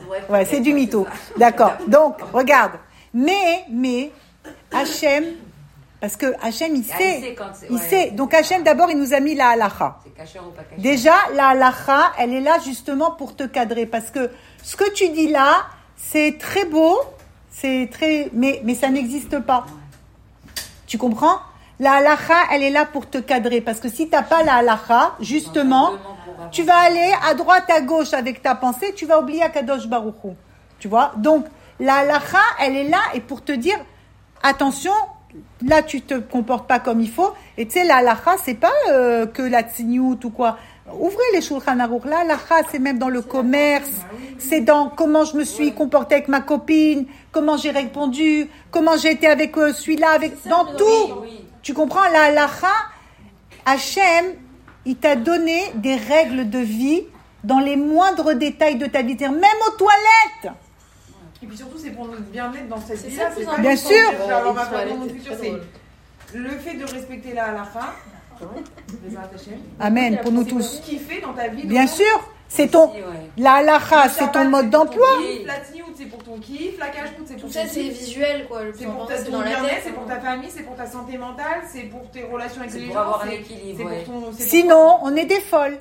Ouais, 0.08 0.22
Ouais, 0.28 0.44
c'est 0.44 0.60
du 0.60 0.72
mytho. 0.72 1.06
D'accord. 1.36 1.72
Donc, 1.86 2.16
regarde. 2.32 2.72
Mais, 3.14 3.64
mais, 3.70 4.12
Hachem, 4.72 5.24
parce 6.00 6.16
que 6.16 6.26
Hachem, 6.42 6.76
il 6.76 6.84
Ah, 6.92 6.96
sait. 6.98 7.34
quand 7.36 7.46
Il 7.68 7.76
ouais. 7.76 7.82
sait. 7.82 8.10
Donc, 8.12 8.32
Hachem, 8.34 8.62
d'abord, 8.62 8.90
il 8.90 8.98
nous 8.98 9.12
a 9.14 9.20
mis 9.20 9.34
la 9.34 9.48
halacha. 9.50 9.98
C'est 10.04 10.14
caché 10.14 10.38
ou 10.38 10.50
pas 10.52 10.62
caché? 10.62 10.80
Déjà, 10.80 11.14
la 11.34 11.48
halacha, 11.48 12.12
elle 12.18 12.32
est 12.34 12.40
là 12.40 12.58
justement 12.64 13.10
pour 13.12 13.34
te 13.34 13.44
cadrer. 13.44 13.86
Parce 13.86 14.10
que 14.10 14.30
ce 14.62 14.76
que 14.76 14.88
tu 14.92 15.08
dis 15.08 15.28
là, 15.28 15.66
c'est 15.96 16.36
très 16.38 16.64
beau, 16.66 16.96
c'est 17.50 17.88
très, 17.92 18.30
mais, 18.32 18.60
mais 18.64 18.74
ça 18.74 18.88
n'existe 18.90 19.38
pas. 19.40 19.66
Tu 20.86 20.98
comprends? 20.98 21.38
La 21.80 21.94
halacha, 21.94 22.34
elle 22.52 22.62
est 22.62 22.70
là 22.70 22.84
pour 22.86 23.08
te 23.08 23.18
cadrer. 23.18 23.60
Parce 23.60 23.80
que 23.80 23.88
si 23.88 24.08
tu 24.08 24.14
n'as 24.14 24.22
pas 24.22 24.42
la 24.42 24.54
halacha, 24.56 25.14
justement, 25.20 25.92
tu 26.52 26.62
vas 26.62 26.76
aller 26.76 27.12
à 27.28 27.34
droite, 27.34 27.68
à 27.70 27.80
gauche 27.80 28.14
avec 28.14 28.42
ta 28.42 28.54
pensée, 28.54 28.94
tu 28.94 29.06
vas 29.06 29.20
oublier 29.20 29.42
Akadosh 29.42 29.86
Baruch 29.86 30.14
Hu. 30.24 30.28
Tu 30.78 30.88
vois? 30.88 31.12
Donc, 31.16 31.44
la 31.80 31.96
halacha, 31.96 32.38
elle 32.60 32.76
est 32.76 32.88
là 32.88 32.98
et 33.14 33.20
pour 33.20 33.44
te 33.44 33.52
dire, 33.52 33.78
attention, 34.42 34.92
là, 35.66 35.82
tu 35.82 36.00
te 36.00 36.14
comportes 36.14 36.68
pas 36.68 36.78
comme 36.78 37.00
il 37.00 37.10
faut. 37.10 37.32
Et 37.56 37.66
tu 37.66 37.72
sais, 37.72 37.84
la 37.84 37.96
halacha, 37.96 38.36
c'est 38.44 38.54
pas 38.54 38.72
euh, 38.90 39.26
que 39.26 39.42
la 39.42 39.62
tsignout 39.62 40.18
ou 40.24 40.30
quoi. 40.30 40.58
Ouvrez 40.98 41.24
les 41.34 41.42
Shulchan 41.42 41.78
Aruch. 41.80 42.04
La 42.04 42.20
halacha, 42.20 42.56
c'est 42.70 42.78
même 42.78 42.98
dans 42.98 43.08
le 43.08 43.22
commerce. 43.22 43.90
C'est 44.38 44.60
dans 44.60 44.88
comment 44.88 45.24
je 45.24 45.36
me 45.36 45.44
suis 45.44 45.72
comportée 45.72 46.16
avec 46.16 46.28
ma 46.28 46.40
copine, 46.40 47.06
comment 47.32 47.56
j'ai 47.56 47.70
répondu, 47.70 48.48
comment 48.70 48.96
j'ai 48.96 49.12
été 49.12 49.26
avec 49.26 49.56
euh, 49.58 49.72
celui-là, 49.72 50.10
avec 50.10 50.32
dans 50.48 50.64
tout. 50.64 51.24
Tu 51.62 51.74
comprends? 51.74 52.08
La 52.12 52.24
halacha, 52.24 52.68
Hachem, 53.66 54.34
il 54.86 54.96
t'a 54.96 55.16
donné 55.16 55.60
des 55.74 55.96
règles 55.96 56.48
de 56.48 56.58
vie 56.58 57.02
dans 57.44 57.58
les 57.58 57.76
moindres 57.76 58.34
détails 58.34 58.76
de 58.76 58.86
ta 58.86 59.02
vie, 59.02 59.16
même 59.18 59.34
aux 59.66 59.76
toilettes. 59.76 60.54
Et 61.42 61.46
puis 61.46 61.56
surtout, 61.56 61.78
c'est 61.78 61.90
pour 61.90 62.06
nous 62.06 62.18
bien 62.32 62.48
mettre 62.50 62.66
dans 62.68 62.80
cette 62.80 62.98
C'est 62.98 63.08
vie-là. 63.08 63.30
plus 63.30 63.44
pas. 63.44 63.58
Bien 63.58 63.70
juste 63.72 63.86
sûr. 63.86 64.12
pour 64.16 64.26
dire, 64.26 64.36
on 64.46 64.52
va 64.52 64.84
mon 64.96 65.08
futur, 65.08 65.32
c'est 65.40 65.52
c'est 66.30 66.36
le 66.38 66.50
fait 66.50 66.74
de 66.74 66.84
respecter 66.84 67.32
la 67.32 67.44
halakha. 67.46 67.94
Amen, 69.80 70.18
pour 70.22 70.32
nous 70.32 70.42
C'est 70.44 70.48
pour 70.50 70.58
tous. 70.58 70.80
kiffer 70.84 71.20
dans 71.20 71.32
ta 71.32 71.48
vie. 71.48 71.64
Bien 71.66 71.82
donc, 71.84 71.90
sûr, 71.94 72.30
c'est 72.48 72.68
ton, 72.68 72.92
Si, 72.92 72.98
ouais. 72.98 73.02
la 73.36 73.54
halacha, 73.54 74.04
le 74.04 74.10
c'est 74.10 74.30
ton 74.32 74.44
mode 74.44 74.70
pour 74.70 74.84
d'emploi. 74.84 75.08
La 75.46 75.60
tzniout, 75.64 75.86
c'est 75.96 76.04
pour 76.06 76.22
ton 76.22 76.38
kiff. 76.38 76.78
La 76.78 76.86
cache-route, 76.88 77.26
c'est 77.26 77.34
pour 77.34 77.42
Tout 77.42 77.46
ton 77.48 77.52
ça, 77.52 77.66
c'est 77.68 77.80
kiff. 77.80 77.98
visuel, 77.98 78.46
quoi. 78.48 78.62
Le 78.64 78.70
plus 78.70 78.80
C'est 78.80 78.84
pour 78.86 78.94
important, 78.94 79.14
ta, 79.14 79.18
c'est 79.18 79.24
ton 79.26 79.32
dans 79.32 79.40
la 79.40 79.44
bien-être, 79.46 79.68
tête. 79.68 79.82
c'est 79.84 79.92
pour 79.92 80.06
ta 80.06 80.20
famille, 80.20 80.50
c'est 80.54 80.62
pour 80.62 80.76
ta 80.76 80.86
santé 80.86 81.18
mentale, 81.18 81.60
c'est 81.72 81.82
pour 81.82 82.10
tes 82.10 82.22
relations 82.24 82.60
avec 82.60 82.70
C'est 82.72 82.78
les 82.78 82.86
pour 82.86 82.94
gens. 82.94 83.00
avoir 83.00 83.22
un 83.22 83.26
c'est- 83.28 83.34
équilibre, 83.36 83.78
c'est 83.78 83.84
ouais. 83.84 84.02
pour 84.04 84.14
ton- 84.14 84.32
c'est 84.32 84.42
pour 84.44 84.50
Sinon, 84.50 84.98
on 85.02 85.16
est 85.16 85.24
des 85.26 85.40
folles. 85.40 85.78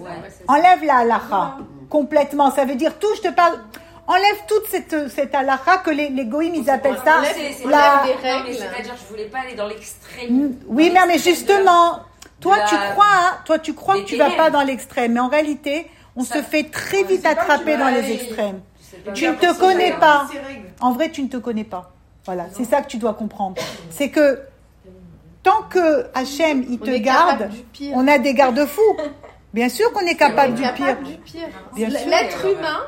Ouais. 0.00 0.10
Enlève 0.48 0.84
la 0.84 0.98
halacha 0.98 1.56
complètement. 1.88 2.50
Ça 2.52 2.64
veut 2.64 2.76
dire 2.76 2.98
tout, 2.98 3.08
je 3.16 3.22
te 3.28 3.34
parle. 3.34 3.58
Enlève 4.06 4.40
toute 4.48 4.66
cette, 4.68 5.08
cette 5.10 5.34
halacha 5.34 5.78
que 5.78 5.90
les, 5.90 6.08
les 6.08 6.24
goïms, 6.26 6.54
ils 6.54 6.68
appellent 6.70 7.00
ça. 7.04 7.22
C'est- 7.32 7.64
la- 7.68 8.02
des 8.04 8.12
règles. 8.28 8.54
c'est-à-dire, 8.58 8.94
je 9.00 9.08
voulais 9.08 9.26
pas 9.26 9.38
aller 9.40 9.54
dans 9.54 9.68
l'extrême. 9.68 10.56
Oui, 10.66 10.90
mais, 10.92 11.00
mais 11.06 11.18
justement, 11.18 12.00
toi, 12.40 12.58
de 12.60 12.68
tu 12.68 12.74
la- 12.74 12.90
crois, 12.92 13.04
hein, 13.08 13.38
toi, 13.44 13.58
tu 13.58 13.74
crois 13.74 13.96
que 14.00 14.04
tu 14.06 14.16
vas 14.16 14.30
pas 14.30 14.50
dans 14.50 14.62
l'extrême. 14.62 15.12
Mais 15.12 15.20
en 15.20 15.28
réalité, 15.28 15.86
on 16.16 16.24
Ça- 16.24 16.36
se 16.36 16.42
fait 16.42 16.64
très 16.64 17.04
vite 17.04 17.24
attraper 17.24 17.76
dans 17.76 17.88
les 17.88 18.12
extrêmes. 18.12 18.60
Tu 19.14 19.26
ne 19.28 19.34
te 19.34 19.58
connais 19.58 19.92
pas. 19.92 20.26
En 20.80 20.92
vrai, 20.92 21.10
tu 21.10 21.22
ne 21.22 21.28
te 21.28 21.36
connais 21.36 21.64
pas. 21.64 21.92
Voilà, 22.26 22.46
c'est 22.52 22.64
ça 22.64 22.82
que 22.82 22.88
tu 22.88 22.96
dois 22.98 23.14
comprendre. 23.14 23.56
C'est 23.90 24.08
que 24.10 24.40
tant 25.42 25.62
que 25.70 26.06
Hachem, 26.14 26.64
il 26.68 26.78
On 26.82 26.84
te 26.84 26.96
garde, 26.98 27.50
on 27.94 28.08
a 28.08 28.18
des 28.18 28.34
garde-fous. 28.34 28.96
Bien 29.54 29.68
sûr 29.68 29.92
qu'on 29.92 30.00
est 30.06 30.16
capable 30.16 30.54
du 30.54 30.62
pire. 30.62 30.96
du 30.98 31.14
pire. 31.16 31.48
Bien 31.74 31.88
L- 31.88 31.96
sûr. 31.98 32.08
L'être 32.08 32.44
humain, 32.46 32.80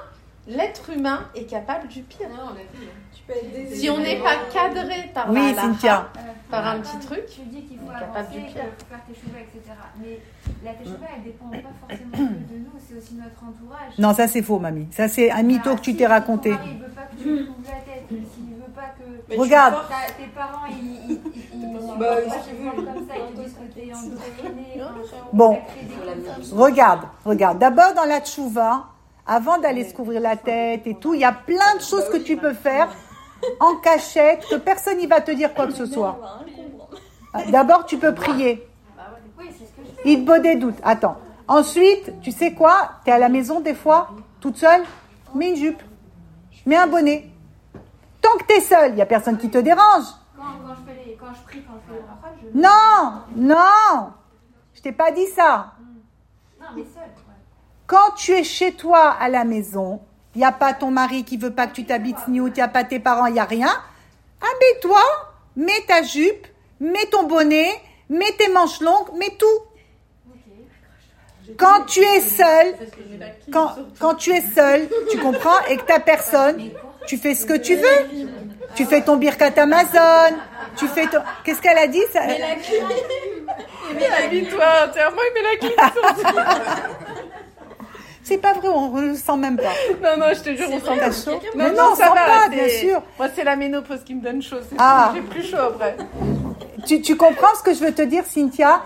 l'être 0.49 0.91
humain 0.91 1.21
est 1.35 1.45
capable 1.45 1.89
du 1.89 2.03
pire. 2.03 2.29
Non, 2.29 2.51
on 2.51 2.55
l'a 2.55 2.61
vu. 2.63 2.87
hein. 2.87 2.99
Tu 3.15 3.23
peux 3.23 3.33
être. 3.35 3.75
Si 3.75 3.89
on 3.91 3.99
n'est 3.99 4.19
pas 4.21 4.37
cadré 4.53 5.11
par 5.15 5.31
Oui, 5.31 5.53
la 5.55 5.63
Cynthia. 5.63 6.09
par 6.51 6.67
un 6.67 6.81
petit 6.81 6.99
truc, 6.99 7.23
Tu 7.27 7.43
dis 7.43 7.63
qu'il 7.63 7.79
faut 7.79 7.85
on 7.87 7.91
est 7.91 8.01
capable 8.01 8.19
avancer, 8.19 8.39
du 8.41 8.45
pire. 8.47 8.63
faut 8.79 8.87
faire 8.89 9.01
tes 9.07 9.15
cheveux, 9.15 9.39
etc. 9.41 9.75
Mais 10.01 10.21
la 10.65 10.73
teshuva, 10.75 11.07
elle 11.17 11.23
dépend 11.23 11.47
pas 11.49 11.59
forcément 11.87 12.11
que 12.13 12.53
de 12.53 12.59
nous, 12.59 12.73
c'est 12.87 12.97
aussi 12.99 13.15
notre 13.15 13.43
entourage. 13.45 13.99
Non, 13.99 14.13
ça 14.15 14.27
c'est 14.29 14.43
faux, 14.43 14.59
mamie. 14.59 14.89
Ça 14.91 15.09
c'est 15.09 15.31
un 15.31 15.43
mytho 15.43 15.71
Bah, 15.71 15.77
que 15.77 15.81
tu 15.83 15.91
si 15.93 15.97
t'es 15.97 16.07
raconté. 16.07 16.51
Ton 16.51 16.57
mari, 16.57 16.71
il 16.75 16.79
veut 16.83 16.89
pas 16.91 17.03
que 17.03 17.17
tu 17.23 17.29
lui 17.37 17.47
couvres 17.47 17.59
la 17.69 17.93
tête, 17.93 18.05
s'il 18.09 18.55
veut 18.57 18.73
pas 18.75 18.91
que. 18.99 19.05
Mais 19.29 19.37
Regarde. 19.37 19.75
Ta- 19.89 20.13
tes 20.19 20.29
parents, 20.35 20.67
ils, 20.69 20.77
ils, 20.85 21.21
ils, 21.35 21.63
ils, 21.63 21.99
Bah, 21.99 22.07
ils 22.21 22.65
veulent 22.65 22.85
comme 22.85 23.07
ça, 23.09 23.15
ils 23.31 23.37
te 23.37 23.41
disent 23.43 23.55
que 23.55 23.73
t'es 23.75 23.93
endoctriné. 23.95 24.83
Bon. 25.33 25.59
Regarde, 26.53 27.03
regarde. 27.25 27.59
D'abord 27.59 27.95
dans 27.95 28.05
la 28.05 28.21
tchouva, 28.21 28.87
avant 29.27 29.59
d'aller 29.59 29.89
se 29.89 29.95
couvrir 29.95 30.21
la 30.21 30.37
tête 30.37 30.87
et 30.87 30.95
tout, 30.95 31.15
il 31.15 31.21
y 31.21 31.25
a 31.25 31.33
plein 31.33 31.77
de 31.77 31.83
choses 31.83 32.09
que 32.11 32.19
tu 32.19 32.37
peux 32.37 32.55
faire 32.55 32.89
en 33.61 33.77
cachette, 33.77 34.47
que 34.49 34.57
personne 34.57 34.99
n'y 34.99 35.07
va 35.07 35.21
te 35.21 35.31
dire 35.31 35.55
quoi 35.55 35.67
que 35.67 35.73
ce 35.73 35.87
soit. 35.87 36.19
D'abord, 37.49 37.87
tu 37.87 37.99
peux 37.99 38.15
prier. 38.15 38.67
Il 40.05 40.21
te 40.21 40.27
beau 40.27 40.39
des 40.39 40.57
doutes. 40.57 40.79
Attends. 40.83 41.17
Ensuite, 41.49 42.21
tu 42.21 42.31
sais 42.31 42.53
quoi? 42.53 42.93
Tu 43.05 43.11
es 43.11 43.13
à 43.13 43.19
la 43.19 43.29
maison 43.29 43.61
des 43.61 43.75
fois, 43.75 44.11
toute 44.41 44.57
seule? 44.57 44.83
Mets 45.35 45.51
une 45.51 45.57
jupe. 45.57 45.83
Mets 46.67 46.77
un 46.77 46.87
bonnet. 46.87 47.29
Tant 48.21 48.37
que 48.39 48.45
tu 48.47 48.55
es 48.55 48.61
seule, 48.61 48.93
il 48.93 48.95
n'y 48.97 49.03
a 49.03 49.07
personne 49.07 49.39
qui 49.39 49.51
te 49.51 49.59
dérange. 49.59 50.05
Quand, 50.37 50.43
quand, 50.43 50.75
je 50.75 50.91
fais 50.91 51.05
les, 51.05 51.17
quand 51.17 51.35
je 51.35 51.43
prie, 51.43 51.63
quand 51.63 51.75
je 51.75 51.93
fais 51.93 52.01
les 52.01 52.07
bracha, 52.07 52.35
je. 52.41 52.59
Non, 52.59 53.55
non. 53.55 54.13
Je 54.75 54.81
t'ai 54.81 54.93
pas 54.93 55.11
dit 55.11 55.27
ça. 55.27 55.73
Non, 56.61 56.67
mais 56.77 56.85
seule. 56.85 57.22
Quand 57.93 58.13
tu 58.17 58.33
es 58.33 58.43
chez 58.43 58.73
toi 58.73 59.15
à 59.21 59.29
la 59.29 59.45
maison, 59.45 60.01
il 60.35 60.39
n'y 60.39 60.47
a 60.47 60.53
pas 60.53 60.73
ton 60.73 60.91
mari 60.91 61.25
qui 61.25 61.37
veut 61.37 61.51
pas 61.51 61.67
que 61.67 61.75
tu 61.75 61.85
t'habites 61.85 62.17
il 62.27 62.43
n'y 62.43 62.61
a 62.63 62.69
pas 62.69 62.85
tes 62.85 62.99
parents, 62.99 63.27
il 63.27 63.35
n'y 63.35 63.39
a 63.39 63.45
rien. 63.45 63.69
Habille-toi, 64.41 65.03
mets 65.57 65.85
ta 65.87 66.03
jupe, 66.03 66.47
mets 66.81 67.05
ton 67.11 67.25
bonnet, 67.25 67.69
mets 68.09 68.33
tes 68.39 68.49
manches 68.49 68.81
longues, 68.81 69.13
mets 69.19 69.37
tout. 69.39 69.47
Quand 71.59 71.85
tu 71.85 72.01
es 72.01 72.23
seul, 72.23 72.75
quand, 73.53 73.77
quand 74.01 74.15
tu 74.15 74.31
es 74.31 74.41
seul, 74.41 74.89
tu 75.11 75.19
comprends, 75.19 75.61
et 75.69 75.77
que 75.77 75.83
tu 75.85 76.01
personne, 76.01 76.71
tu 77.07 77.19
fais 77.19 77.35
ce 77.35 77.45
que 77.45 77.59
tu 77.59 77.77
veux. 77.77 78.27
Tu 78.75 78.87
fais 78.87 79.03
ton 79.03 79.19
birkat 79.19 79.53
Amazon, 79.59 80.39
tu 80.79 80.89
fais 80.89 81.09
ton... 81.09 81.19
Qu'est-ce 81.45 81.61
qu'elle 81.61 81.77
a 81.77 81.89
dit 81.89 82.01
ça? 82.11 82.23
Habille-toi 84.25 84.65
entièrement, 84.89 85.21
il 85.29 85.35
met 85.35 85.43
la 85.43 85.57
clim 85.59 85.77
C'est 88.25 88.39
pas 88.39 88.53
vrai, 88.53 88.69
on 88.69 88.91
ne 88.93 89.09
le 89.09 89.15
sent 89.15 89.37
même 89.37 89.57
pas. 89.57 89.63
Non, 90.03 90.17
non, 90.19 90.27
je 90.35 90.41
te 90.41 90.55
jure, 90.55 90.69
on 90.71 90.79
sent 90.81 90.99
pas 90.99 91.11
chaud 91.13 91.33
chaud. 91.33 91.41
Mais 91.57 91.71
non, 91.73 91.89
on 91.93 91.95
sent 91.97 92.03
pas, 92.03 92.49
bien 92.49 92.69
sûr. 92.69 93.03
Moi, 93.19 93.29
c'est 93.35 93.45
la 93.45 93.57
ménopause 93.57 94.03
qui 94.05 94.15
me 94.15 94.21
donne 94.23 94.41
chaud. 94.43 94.57
c'est 94.69 94.77
Ah. 94.79 95.13
J'ai 95.15 95.23
plus 95.23 95.43
chaud 95.43 95.57
après. 95.59 95.97
Tu, 96.87 97.01
tu 97.01 97.17
comprends 97.17 97.55
ce 97.59 97.63
que 97.63 97.75
je 97.75 97.81
veux 97.85 97.93
te 97.93 98.03
dire, 98.03 98.25
Cynthia? 98.25 98.83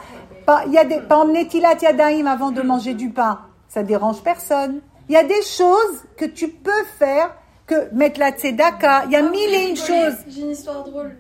Pas- 0.47 0.63
Il 0.67 0.73
y 0.73 0.79
a 0.79 0.85
des, 0.85 1.01
par 1.01 1.23
exemple, 1.23 1.39
Netilat 1.39 1.75
Yadayim 1.83 2.27
avant 2.27 2.51
de 2.51 2.63
manger 2.63 2.95
du 2.95 3.11
pain, 3.11 3.41
ça 3.69 3.83
dérange 3.83 4.23
personne. 4.23 4.81
Il 5.09 5.13
y 5.15 5.17
a 5.19 5.25
des 5.25 5.43
choses 5.43 6.05
que 6.17 6.25
tu 6.25 6.49
peux 6.49 6.85
faire, 6.99 7.35
que 7.67 7.93
mettre 7.95 8.21
la 8.21 8.31
tzedaka, 8.31 9.05
il 9.07 9.13
y 9.13 9.17
a 9.17 9.23
mille 9.23 9.55
et 9.55 9.69
une 9.71 9.77
choses. 9.77 10.17
J'ai 10.29 10.43
une 10.43 10.51
histoire 10.51 10.85
drôle. 10.85 11.17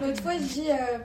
L'autre 0.00 0.22
fois, 0.22 0.32
je 0.34 0.38
dis, 0.44 0.70
euh, 0.70 0.98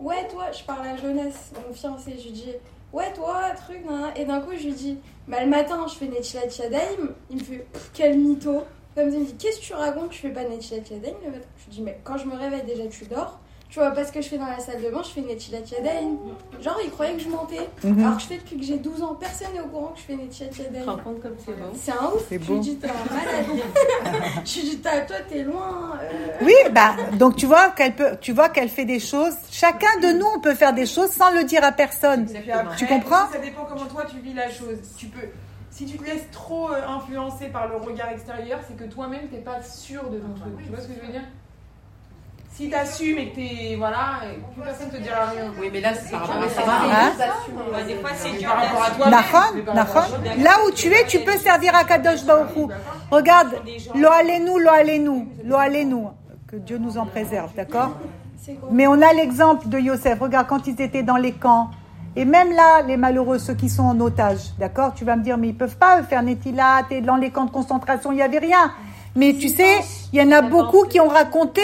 Ouais, 0.00 0.26
toi, 0.30 0.46
je 0.52 0.62
parle 0.64 0.86
à 0.88 0.96
Jeunesse, 0.96 1.52
mon 1.68 1.72
fiancé. 1.72 2.16
Je 2.18 2.24
lui 2.24 2.32
dis 2.32 2.52
Ouais, 2.94 3.12
toi, 3.12 3.50
truc. 3.56 3.80
Et 4.14 4.24
d'un 4.24 4.40
coup, 4.40 4.52
je 4.56 4.66
lui 4.66 4.72
dis 4.72 4.98
Bah, 5.26 5.42
le 5.42 5.50
matin, 5.50 5.84
je 5.88 5.94
fais 5.96 6.06
Netchila 6.06 6.48
Tchadaim. 6.48 7.08
Il 7.28 7.38
me 7.38 7.42
fait 7.42 7.66
Quel 7.92 8.16
mytho. 8.16 8.62
Comme 8.94 9.08
il 9.08 9.18
me 9.18 9.24
dit 9.24 9.34
Qu'est-ce 9.34 9.58
que 9.58 9.64
tu 9.64 9.74
racontes? 9.74 10.12
Je 10.12 10.18
fais 10.18 10.28
pas 10.28 10.44
Netchila 10.44 10.80
Tchadaim 10.80 11.16
le 11.24 11.32
matin. 11.32 11.48
Je 11.58 11.64
lui 11.64 11.72
dis 11.72 11.82
Mais 11.82 11.98
quand 12.04 12.16
je 12.18 12.26
me 12.26 12.36
réveille, 12.36 12.62
déjà, 12.62 12.86
tu 12.86 13.06
dors. 13.06 13.40
Tu 13.74 13.80
vois 13.80 13.90
pas 13.90 14.04
ce 14.04 14.12
que 14.12 14.20
je 14.22 14.28
fais 14.28 14.38
dans 14.38 14.46
la 14.46 14.60
salle 14.60 14.80
de 14.80 14.88
bain, 14.88 15.02
je 15.02 15.08
fais 15.08 15.20
Netchila 15.20 15.58
Tchadaim. 15.62 16.16
Genre, 16.60 16.78
il 16.84 16.92
croyait 16.92 17.14
que 17.14 17.22
je 17.22 17.28
mentais. 17.28 17.58
Mhm. 17.82 17.98
Alors 18.04 18.16
que 18.18 18.22
je 18.22 18.26
fais 18.28 18.36
depuis 18.36 18.56
que 18.56 18.62
j'ai 18.64 18.76
12 18.78 19.02
ans, 19.02 19.16
personne 19.18 19.48
n'est 19.52 19.58
au 19.60 19.66
courant 19.66 19.88
que 19.88 19.98
je 19.98 20.04
fais 20.04 20.14
Netchila 20.14 20.48
Tu 20.50 20.58
te 20.58 20.62
Tchadaim. 20.62 20.84
rends 20.92 20.98
compte 20.98 21.20
comme 21.20 21.34
c'est 21.44 21.50
beau 21.58 21.64
C'est 21.74 21.90
un 21.90 22.06
ouf. 22.14 22.24
C'est 22.28 22.40
Je 22.40 22.46
beau. 22.46 22.54
lui 22.54 22.60
dis 22.60 22.76
T'es 22.76 22.86
un 22.88 23.14
malade. 23.14 23.46
je 24.44 24.60
lui 24.60 24.68
dis 24.68 24.78
T'as- 24.78 25.00
Toi, 25.00 25.16
t'es 25.28 25.42
loin. 25.42 25.98
euh. 26.00 26.08
Oui, 26.42 26.52
bah, 26.70 26.94
donc 27.18 27.34
tu 27.34 27.46
vois 27.46 27.70
qu'elle 27.70 27.96
peut, 27.96 28.12
tu 28.20 28.30
vois 28.30 28.48
qu'elle 28.48 28.68
fait 28.68 28.84
des 28.84 29.00
choses. 29.00 29.34
Chacun 29.50 29.98
de 30.00 30.12
nous, 30.12 30.26
on 30.36 30.38
peut 30.40 30.54
faire 30.54 30.72
des 30.72 30.86
choses 30.86 31.10
sans 31.10 31.32
le 31.32 31.42
dire 31.42 31.64
à 31.64 31.72
personne. 31.72 32.28
Après, 32.52 32.76
Tu 32.76 32.86
comprends? 32.86 33.28
Ça 33.32 33.38
dépend 33.38 33.64
comment 33.64 33.86
toi 33.86 34.04
tu 34.08 34.20
vis 34.20 34.34
la 34.34 34.50
chose. 34.50 34.78
Tu 34.96 35.06
peux, 35.06 35.26
si 35.72 35.84
tu 35.86 35.98
te 35.98 36.04
laisses 36.04 36.30
trop 36.30 36.70
euh, 36.70 36.80
influencer 36.86 37.48
par 37.48 37.66
le 37.66 37.74
regard 37.74 38.10
extérieur, 38.10 38.60
c'est 38.68 38.76
que 38.76 38.84
toi-même 38.88 39.26
t'es 39.32 39.38
pas 39.38 39.60
sûr 39.62 40.08
de 40.10 40.18
ton 40.20 40.32
truc. 40.34 40.62
Tu 40.62 40.68
vois 40.70 40.78
ce 40.80 40.86
que 40.86 40.94
je 40.94 41.04
veux 41.04 41.12
dire? 41.12 41.22
Si 42.56 42.70
t'assumes 42.70 43.18
et 43.18 43.30
que 43.30 43.34
t'es 43.34 43.74
voilà, 43.76 44.20
plus 44.54 44.62
personne 44.62 44.88
te 44.88 44.96
dira 44.98 45.24
rien. 45.24 45.52
Oui, 45.60 45.70
mais 45.72 45.80
là, 45.80 45.92
c'est 45.92 46.12
par 46.12 46.28
rapport 46.28 46.44
à 46.44 46.48
ça. 46.48 46.62
Hein 46.66 47.12
Ouais, 47.74 47.84
des 47.84 47.96
fois, 47.96 48.10
c'est 48.14 48.30
dur 48.38 48.48
Par 48.48 48.62
rapport 48.62 48.84
à 48.84 48.90
toi. 48.92 50.34
Là 50.38 50.50
où 50.64 50.70
tu 50.70 50.86
es, 50.92 51.04
tu 51.04 51.18
peux 51.18 51.36
servir 51.36 51.74
à 51.74 51.82
Kadosh 51.82 52.24
Baruch 52.24 52.70
Regarde, 53.10 53.60
lo 53.96 54.08
alenu, 54.08 54.62
lo 54.62 54.70
alenu, 54.70 55.28
lo 55.44 55.56
alenu. 55.56 56.04
Que 56.46 56.56
Dieu 56.56 56.78
nous 56.78 56.96
en 56.96 57.06
préserve, 57.06 57.50
d'accord 57.56 57.96
Mais 58.70 58.86
on 58.86 59.02
a 59.02 59.12
l'exemple 59.12 59.68
de 59.68 59.78
Yosef. 59.80 60.20
Regarde, 60.20 60.46
quand 60.46 60.68
ils 60.68 60.80
étaient 60.80 61.02
dans 61.02 61.16
les 61.16 61.32
camps, 61.32 61.70
et 62.14 62.24
même 62.24 62.52
là, 62.52 62.82
les 62.82 62.96
malheureux, 62.96 63.40
ceux 63.40 63.54
qui 63.54 63.68
sont 63.68 63.82
en 63.82 63.98
otage, 64.00 64.52
d'accord 64.60 64.94
Tu 64.94 65.04
vas 65.04 65.16
me 65.16 65.24
dire, 65.24 65.38
mais 65.38 65.48
ils 65.48 65.56
peuvent 65.56 65.76
pas 65.76 66.00
faire 66.04 66.22
Netilat 66.22 66.86
et 66.90 67.00
dans 67.00 67.16
les 67.16 67.30
camps 67.30 67.46
de 67.46 67.50
concentration, 67.50 68.12
il 68.12 68.16
n'y 68.16 68.22
avait 68.22 68.38
rien. 68.38 68.72
Mais 69.16 69.34
tu 69.34 69.48
sais, 69.48 69.80
il 70.12 70.20
y 70.20 70.22
en 70.22 70.30
a 70.30 70.42
beaucoup 70.42 70.84
qui 70.84 71.00
ont 71.00 71.08
raconté, 71.08 71.62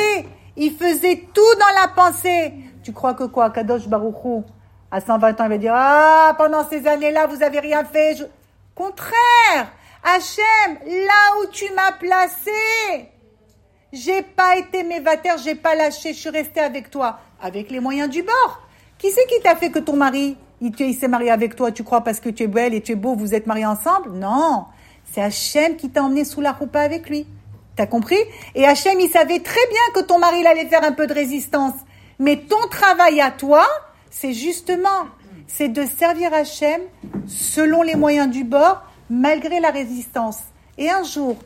ils 0.60 0.72
faisaient 0.72 1.24
tout 1.34 1.54
dans 1.58 1.80
la 1.82 1.88
pensée. 1.88 2.52
Tu 2.84 2.92
crois 2.92 3.14
que 3.14 3.24
quoi 3.24 3.50
Kadosh 3.50 3.88
Baruchou, 3.88 4.44
à 4.90 5.00
120 5.00 5.40
ans, 5.40 5.44
il 5.44 5.48
va 5.50 5.58
dire, 5.58 5.72
ah, 5.74 6.34
pendant 6.38 6.68
ces 6.68 6.86
années-là, 6.86 7.26
vous 7.26 7.42
avez 7.42 7.60
rien 7.60 7.84
fait. 7.84 8.16
Je- 8.16 8.24
Contraire, 8.74 9.72
Hachem, 10.02 10.78
là 10.86 11.40
où 11.42 11.46
tu 11.52 11.64
m'as 11.74 11.92
placé, 11.92 13.10
j'ai 13.92 14.22
pas 14.22 14.56
été 14.56 14.82
mévataire, 14.84 15.36
j'ai 15.38 15.54
pas 15.54 15.74
lâché, 15.74 16.12
je 16.12 16.18
suis 16.18 16.30
restée 16.30 16.60
avec 16.60 16.90
toi, 16.90 17.18
avec 17.42 17.70
les 17.70 17.80
moyens 17.80 18.08
du 18.08 18.22
bord. 18.22 18.62
Qui 18.98 19.10
c'est 19.10 19.26
qui 19.26 19.40
t'a 19.42 19.56
fait 19.56 19.70
que 19.70 19.78
ton 19.80 19.96
mari, 19.96 20.36
il, 20.60 20.72
il 20.80 20.94
s'est 20.94 21.08
marié 21.08 21.30
avec 21.30 21.56
toi, 21.56 21.72
tu 21.72 21.84
crois 21.84 22.02
parce 22.02 22.20
que 22.20 22.28
tu 22.30 22.44
es 22.44 22.46
belle 22.46 22.72
et 22.74 22.80
tu 22.80 22.92
es 22.92 22.94
beau, 22.94 23.14
vous 23.14 23.34
êtes 23.34 23.46
mariés 23.46 23.66
ensemble? 23.66 24.12
Non, 24.12 24.66
c'est 25.12 25.22
Hachem 25.22 25.76
qui 25.76 25.90
t'a 25.90 26.02
emmené 26.02 26.24
sous 26.24 26.40
la 26.40 26.52
roupa 26.52 26.80
avec 26.80 27.08
lui. 27.08 27.26
T'as 27.80 27.86
compris? 27.86 28.18
Et 28.54 28.66
Hachem, 28.66 29.00
il 29.00 29.08
savait 29.08 29.40
très 29.40 29.66
bien 29.70 29.80
que 29.94 30.00
ton 30.00 30.18
mari, 30.18 30.40
il 30.40 30.46
allait 30.46 30.66
faire 30.66 30.84
un 30.84 30.92
peu 30.92 31.06
de 31.06 31.14
résistance. 31.14 31.72
Mais 32.18 32.36
ton 32.36 32.68
travail 32.70 33.22
à 33.22 33.30
toi, 33.30 33.66
c'est 34.10 34.34
justement, 34.34 35.06
c'est 35.46 35.70
de 35.70 35.86
servir 35.86 36.34
Hachem 36.34 36.82
selon 37.26 37.80
les 37.80 37.94
moyens 37.94 38.28
du 38.28 38.44
bord, 38.44 38.82
malgré 39.08 39.60
la 39.60 39.70
résistance. 39.70 40.40
Et 40.76 40.90
un 40.90 41.04
jour, 41.04 41.36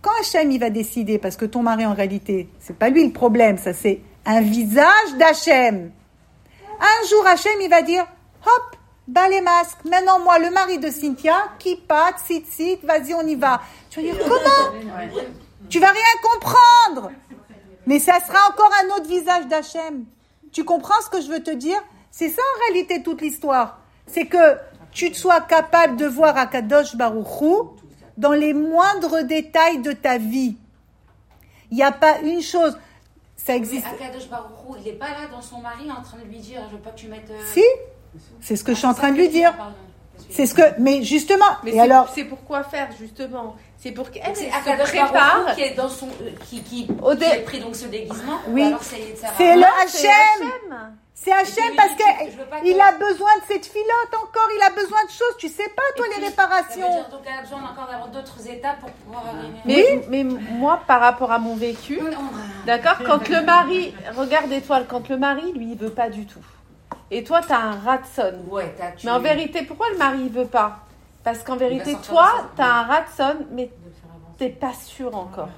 quand 0.00 0.12
Hachem 0.20 0.52
il 0.52 0.60
va 0.60 0.70
décider, 0.70 1.18
parce 1.18 1.34
que 1.34 1.44
ton 1.44 1.62
mari 1.62 1.84
en 1.84 1.94
réalité, 1.94 2.48
c'est 2.60 2.78
pas 2.78 2.88
lui 2.88 3.04
le 3.04 3.12
problème, 3.12 3.58
ça 3.58 3.72
c'est 3.72 4.00
un 4.24 4.42
visage 4.42 5.16
d'Hachem. 5.18 5.90
Un 6.80 7.08
jour 7.08 7.26
Hachem 7.26 7.60
il 7.62 7.68
va 7.68 7.82
dire, 7.82 8.06
hop, 8.46 8.76
bas 9.08 9.28
les 9.28 9.40
masques. 9.40 9.84
Maintenant 9.84 10.20
moi, 10.20 10.38
le 10.38 10.52
mari 10.52 10.78
de 10.78 10.88
Cynthia, 10.88 11.34
qui 11.58 11.74
pat, 11.74 12.14
sit, 12.24 12.46
sit, 12.46 12.78
vas-y 12.84 13.12
on 13.12 13.26
y 13.26 13.34
va. 13.34 13.60
Tu 13.90 14.00
vas 14.00 14.06
dire 14.06 14.18
comment? 14.22 15.49
Tu 15.70 15.78
vas 15.80 15.90
rien 15.90 16.02
comprendre. 16.22 17.10
Mais 17.86 17.98
ça 17.98 18.18
sera 18.20 18.38
encore 18.50 18.70
un 18.84 18.96
autre 18.96 19.08
visage 19.08 19.46
d'Hachem. 19.46 20.04
Tu 20.52 20.64
comprends 20.64 21.00
ce 21.04 21.08
que 21.10 21.20
je 21.22 21.28
veux 21.28 21.42
te 21.42 21.50
dire? 21.50 21.80
C'est 22.10 22.28
ça 22.28 22.42
en 22.42 22.58
réalité 22.72 23.02
toute 23.02 23.20
l'histoire. 23.22 23.78
C'est 24.06 24.26
que 24.26 24.56
tu 24.92 25.14
sois 25.14 25.40
capable 25.40 25.96
de 25.96 26.06
voir 26.06 26.36
Akadosh 26.36 26.96
Baruchou 26.96 27.70
dans 28.16 28.32
les 28.32 28.52
moindres 28.52 29.22
détails 29.24 29.78
de 29.80 29.92
ta 29.92 30.18
vie. 30.18 30.56
Il 31.70 31.76
n'y 31.76 31.82
a 31.84 31.92
pas 31.92 32.18
une 32.18 32.42
chose. 32.42 32.76
Ça 33.36 33.52
Mais 33.52 33.56
existe. 33.58 33.86
Akadosh 33.86 34.28
Baruchou, 34.28 34.76
il 34.78 34.84
n'est 34.84 34.98
pas 34.98 35.10
là 35.10 35.28
dans 35.30 35.40
son 35.40 35.60
mari 35.60 35.88
en 35.90 36.02
train 36.02 36.18
de 36.18 36.24
lui 36.24 36.38
dire 36.38 36.60
Je 36.68 36.76
veux 36.76 36.82
pas 36.82 36.90
que 36.90 36.98
tu 36.98 37.06
mettes. 37.06 37.30
euh, 37.30 37.40
Si 37.54 37.62
C'est 38.40 38.56
ce 38.56 38.64
que 38.64 38.72
je 38.72 38.78
suis 38.78 38.86
en 38.88 38.94
train 38.94 39.12
de 39.12 39.16
lui 39.16 39.28
dire. 39.28 39.54
C'est 40.28 40.46
ce 40.46 40.54
que. 40.54 40.62
Mais 40.80 41.02
justement. 41.04 41.44
Mais 41.64 41.74
Et 41.76 41.80
alors. 41.80 42.10
c'est 42.14 42.24
pourquoi 42.24 42.64
faire 42.64 42.88
justement? 42.98 43.54
C'est 43.82 43.92
pour 43.92 44.10
qu'elle 44.10 44.22
C'est 44.36 44.50
se 44.50 44.82
prépare. 44.90 45.54
Qui 45.54 45.62
est 45.62 45.74
dans 45.74 45.88
son. 45.88 46.08
euh, 46.08 46.30
qui, 46.48 46.62
qui, 46.62 46.86
Au 47.02 47.12
qui 47.12 47.16
dé- 47.18 47.26
a 47.26 47.36
pris 47.40 47.60
donc 47.60 47.74
ce 47.74 47.86
déguisement. 47.86 48.38
Oui. 48.48 48.74
C'est 49.38 49.56
le 49.56 49.62
Hachem. 49.82 50.50
C'est 51.14 51.32
Hachem 51.32 51.76
parce 51.76 51.90
qu'il 51.90 52.74
que- 52.76 52.80
a 52.80 52.92
besoin 52.92 53.30
de 53.38 53.42
cette 53.48 53.66
filote 53.66 54.14
encore. 54.14 54.48
Il 54.56 54.62
a 54.62 54.70
besoin 54.70 55.02
de 55.04 55.10
choses. 55.10 55.34
Tu 55.38 55.48
sais 55.48 55.68
pas, 55.74 55.82
toi, 55.96 56.06
les 56.18 56.26
réparations. 56.26 56.80
Ça 56.80 56.86
veut 56.88 56.94
dire 56.94 57.08
donc 57.10 57.20
elle 57.26 57.38
a 57.38 57.42
besoin 57.42 57.58
encore 57.70 57.86
d'avoir 57.90 58.08
d'autres 58.08 58.46
étapes 58.48 58.80
pour 58.80 58.90
pouvoir 58.90 59.24
arriver. 59.26 60.02
Mais, 60.08 60.24
mais 60.24 60.24
moi, 60.24 60.80
par 60.86 61.00
rapport 61.00 61.32
à 61.32 61.38
mon 61.38 61.56
vécu, 61.56 62.00
d'accord, 62.66 62.98
quand 63.06 63.28
le 63.28 63.42
mari, 63.42 63.94
regarde 64.16 64.50
étoile, 64.52 64.86
quand 64.88 65.08
le 65.08 65.16
mari, 65.18 65.52
lui, 65.52 65.72
il 65.72 65.78
veut 65.78 65.90
pas 65.90 66.08
du 66.10 66.26
tout. 66.26 66.40
Et 67.10 67.24
toi, 67.24 67.40
tu 67.46 67.52
as 67.52 67.58
un 67.60 67.78
ratson. 67.80 68.34
Ouais, 68.48 68.74
t'as 68.78 68.92
tu- 68.92 69.06
Mais 69.06 69.12
en 69.12 69.20
vérité, 69.20 69.62
pourquoi 69.62 69.88
le 69.90 69.98
mari, 69.98 70.20
il 70.22 70.30
veut 70.32 70.46
pas? 70.46 70.80
Parce 71.24 71.42
qu'en 71.42 71.56
vérité, 71.56 71.96
toi, 72.06 72.30
tu 72.56 72.62
as 72.62 72.74
un 72.74 72.82
ratson, 72.84 73.46
mais 73.52 73.70
t'es 74.38 74.48
pas 74.48 74.72
sûr 74.72 75.14
encore. 75.14 75.48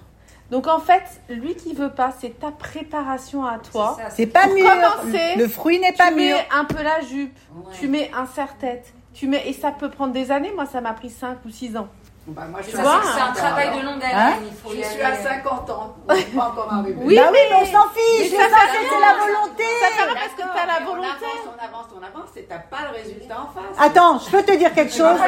Donc 0.50 0.66
en 0.66 0.80
fait, 0.80 1.02
lui 1.30 1.54
qui 1.54 1.72
veut 1.72 1.92
pas, 1.92 2.12
c'est 2.20 2.38
ta 2.38 2.50
préparation 2.50 3.44
à 3.46 3.58
toi. 3.58 3.94
C'est 3.96 4.02
ça, 4.04 4.10
C'est 4.10 4.26
pas 4.26 4.44
Pour 4.44 4.54
mûr. 4.54 4.66
commencer, 4.68 5.36
Le 5.36 5.48
fruit 5.48 5.78
n'est 5.78 5.92
Tu 5.92 5.98
pas 5.98 6.10
mets 6.10 6.32
mûr. 6.32 6.36
un 6.54 6.64
peu 6.64 6.82
la 6.82 7.00
jupe, 7.00 7.38
Ouais. 7.54 7.72
tu 7.80 7.88
mets 7.88 8.10
un 8.14 8.26
serre-tête, 8.26 8.92
tu 9.14 9.28
mets 9.28 9.48
et 9.48 9.52
ça 9.54 9.70
peut 9.70 9.88
prendre 9.88 10.12
des 10.12 10.30
années. 10.30 10.52
Moi, 10.54 10.66
ça 10.66 10.80
m'a 10.82 10.92
pris 10.92 11.08
5 11.10 11.38
ou 11.46 11.50
6 11.50 11.76
ans. 11.76 11.88
Bah, 12.24 12.42
moi, 12.48 12.60
je 12.62 12.70
Ça, 12.70 12.76
suis 12.76 12.82
vois, 12.86 13.00
c'est 13.02 13.20
un 13.20 13.32
travail 13.32 13.68
de 13.76 13.82
longue 13.84 14.02
haleine. 14.02 14.16
Hein 14.16 14.34
il 14.46 14.54
faut 14.54 14.70
Je 14.70 14.76
y 14.76 14.84
suis 14.84 15.02
aller. 15.02 15.18
à 15.18 15.42
50 15.42 15.70
ans. 15.70 15.96
Je 16.08 16.14
suis 16.14 16.24
pas 16.30 16.44
encore 16.44 16.72
arrivée. 16.72 16.94
Oui, 17.02 17.16
bah 17.16 17.22
oui, 17.32 17.38
mais- 17.42 17.48
mais 17.50 17.56
on 17.56 17.66
s'en 17.66 17.88
fiche. 17.90 18.30
mais 18.30 18.38
ça 18.48 18.58
fait 18.70 18.78
c'est 18.88 19.00
la 19.00 19.14
volonté. 19.18 19.64
Ça 19.82 19.88
fait 19.88 20.02
rien 20.04 20.14
parce 20.14 20.34
que 20.38 20.56
t'as 20.56 20.66
la 20.66 20.86
volonté. 20.86 21.08
On 21.10 21.26
avance, 21.26 21.46
on 21.50 21.64
avance, 21.66 21.86
on 21.98 22.02
avance, 22.06 22.30
et 22.36 22.44
t'as 22.44 22.58
pas 22.58 22.82
le 22.90 22.96
résultat 22.96 23.34
en 23.40 23.48
face. 23.52 23.76
Attends, 23.76 24.18
je 24.20 24.30
peux 24.30 24.42
te 24.44 24.52
dire 24.52 24.72
quelque 24.72 24.92
chose. 24.94 25.18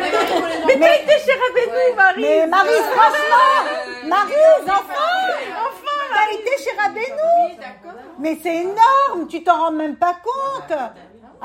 Mais 0.66 0.78
t'as 0.78 0.94
été 1.02 1.12
chez 1.18 1.34
Rabbeinu, 1.34 1.96
Marie. 1.96 2.20
Mais 2.22 2.46
Marie, 2.46 2.82
franchement, 2.94 4.06
Marie, 4.06 4.68
enfant, 4.68 5.34
t'as 6.14 6.32
été 6.32 6.50
chez 6.62 6.76
d'accord. 6.76 7.92
Mais 8.20 8.38
c'est 8.40 8.54
énorme, 8.56 9.26
tu 9.28 9.42
t'en 9.42 9.56
rends 9.64 9.72
même 9.72 9.96
pas 9.96 10.14
compte. 10.22 10.78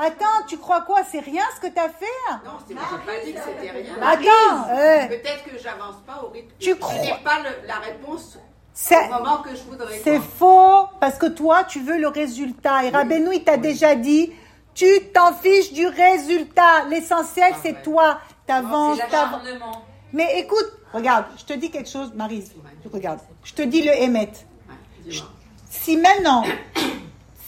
Attends, 0.02 0.46
tu 0.46 0.56
crois 0.56 0.80
quoi? 0.80 1.00
C'est 1.10 1.20
rien 1.20 1.42
ce 1.54 1.60
que 1.60 1.66
t'as 1.72 1.88
fait? 1.90 2.06
Non, 2.44 2.52
c'est- 2.66 2.74
j'ai 2.74 2.74
pas 3.06 3.24
dit 3.24 3.34
que 3.34 3.38
c'était 3.40 3.70
rien. 3.70 3.94
Attends, 4.00 4.68
euh, 4.70 5.06
Peut-être 5.08 5.44
que 5.44 5.58
j'avance 5.62 5.96
pas 6.06 6.22
au 6.24 6.28
rythme. 6.30 6.48
Tu 6.58 6.70
Je 6.70 6.74
crois- 6.74 6.94
n'ai 6.94 7.14
pas 7.22 7.38
le- 7.40 7.66
la 7.66 7.74
réponse 7.74 8.38
c'est 8.72 8.96
au 9.08 9.12
moment 9.12 9.38
que 9.38 9.50
je 9.54 9.62
voudrais. 9.64 10.00
c'est 10.02 10.16
quoi. 10.18 10.26
faux 10.38 10.88
parce 11.00 11.18
que 11.18 11.26
toi, 11.26 11.64
tu 11.64 11.80
veux 11.80 11.98
le 11.98 12.08
résultat. 12.08 12.84
Et 12.84 12.88
Rabbeinu, 12.90 13.34
il 13.34 13.44
t'a 13.44 13.58
déjà 13.58 13.94
dit, 13.94 14.32
tu 14.74 14.86
t'en 15.12 15.34
fiches 15.34 15.72
du 15.72 15.86
résultat. 15.86 16.84
L'essentiel, 16.88 17.52
c'est 17.62 17.82
toi. 17.82 18.20
T'avances, 18.46 18.98
t'avances. 19.10 19.42
l'acharnement. 19.44 19.82
Mais 20.14 20.38
écoute, 20.40 20.72
regarde, 20.94 21.26
je 21.36 21.44
te 21.44 21.52
dis 21.52 21.70
quelque 21.70 21.90
chose, 21.90 22.12
Marise. 22.14 22.52
Regarde, 22.90 23.20
je 23.44 23.52
te 23.52 23.62
dis 23.62 23.82
le 23.82 23.92
émet. 23.92 24.20
Ouais, 24.68 24.74
dis-moi. 25.04 25.28
Si 25.68 25.96
maintenant, 25.98 26.42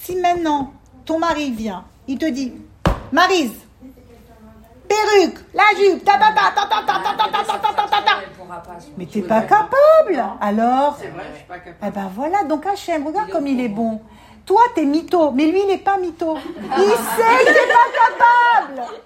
si 0.03 0.16
maintenant, 0.16 0.72
ton 1.05 1.18
mari 1.18 1.50
vient, 1.50 1.84
il 2.09 2.18
te 2.18 2.26
dit, 2.26 2.53
Marise, 3.12 3.53
perruque, 4.88 5.38
la 5.55 5.64
jupe, 5.78 6.05
ta 6.05 6.12
ta 6.14 6.32
ta 6.32 6.53
ta 6.55 6.66
ta 6.66 6.82
ta 6.86 7.03
ta 7.16 7.44
ta 7.44 7.59
ta 7.59 7.72
ta 7.72 7.88
ta 7.88 8.03
ta. 8.03 8.20
Mais 8.96 9.07
t'es 9.07 9.22
pas 9.22 9.42
capable. 9.42 10.24
Alors, 10.40 10.96
C'est 11.00 11.09
vrai, 11.09 11.24
je 11.32 11.36
suis 11.38 11.46
pas 11.46 11.59
capable. 11.59 11.76
eh 11.86 11.90
ben 11.90 12.11
voilà, 12.14 12.44
donc 12.44 12.66
Hachem, 12.66 13.07
regarde 13.07 13.30
comme 13.30 13.46
il 13.46 13.61
est 13.61 13.68
bon. 13.68 14.00
Toi, 14.44 14.62
t'es 14.74 14.84
mytho, 14.84 15.30
mais 15.30 15.46
lui, 15.46 15.61
il 15.61 15.66
n'est 15.68 15.78
pas 15.78 15.98
mytho. 15.98 16.36
Il 16.36 16.90
sait 16.90 17.44
que 17.44 17.53
t'es 17.53 17.72
pas 17.72 18.78
capable. 18.78 18.98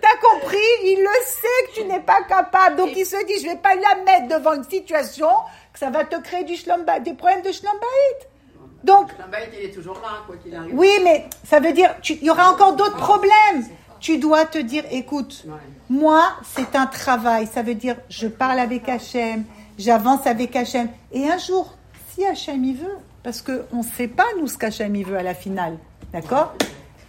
T'as 0.00 0.16
compris 0.28 0.58
Il 0.82 0.98
le 1.00 1.24
sait 1.24 1.68
que 1.68 1.80
tu 1.80 1.84
n'es 1.86 2.00
pas 2.00 2.22
capable. 2.22 2.76
Donc 2.76 2.90
il 2.96 3.06
se 3.06 3.24
dit, 3.26 3.40
je 3.42 3.48
vais 3.48 3.56
pas 3.56 3.74
la 3.74 4.02
mettre 4.04 4.28
devant 4.38 4.54
une 4.54 4.64
situation 4.64 5.28
que 5.72 5.78
ça 5.78 5.90
va 5.90 6.04
te 6.04 6.16
créer 6.20 6.44
du 6.44 6.54
des 6.54 7.14
problèmes 7.14 7.42
de 7.42 7.52
schlambaït. 7.52 8.29
Donc, 8.84 9.10
Lambert, 9.18 9.48
il 9.58 9.66
est 9.68 9.72
toujours 9.72 9.94
là, 10.02 10.22
quoi 10.26 10.36
qu'il 10.36 10.54
arrive. 10.54 10.72
oui, 10.74 10.88
mais 11.04 11.26
ça 11.44 11.60
veut 11.60 11.72
dire, 11.72 11.94
il 12.08 12.24
y 12.24 12.30
aura 12.30 12.50
encore 12.50 12.76
d'autres 12.76 12.96
problèmes. 12.96 13.66
Tu 14.00 14.16
dois 14.16 14.46
te 14.46 14.56
dire, 14.58 14.84
écoute, 14.90 15.44
Ouais. 15.46 15.52
moi, 15.90 16.22
c'est 16.54 16.74
un 16.74 16.86
travail. 16.86 17.46
Ça 17.52 17.62
veut 17.62 17.74
dire, 17.74 17.96
je 18.08 18.26
parle 18.28 18.58
avec 18.58 18.88
Hachem, 18.88 19.44
j'avance 19.78 20.26
avec 20.26 20.56
Hachem. 20.56 20.88
Et 21.12 21.28
un 21.28 21.36
jour, 21.36 21.74
si 22.10 22.24
Hachem 22.24 22.64
y 22.64 22.72
veut, 22.74 22.96
parce 23.22 23.42
qu'on 23.42 23.78
ne 23.78 23.82
sait 23.82 24.08
pas, 24.08 24.24
nous, 24.38 24.46
ce 24.46 24.56
qu'Hachem 24.56 24.96
y 24.96 25.02
veut 25.02 25.18
à 25.18 25.22
la 25.22 25.34
finale. 25.34 25.76
D'accord? 26.14 26.54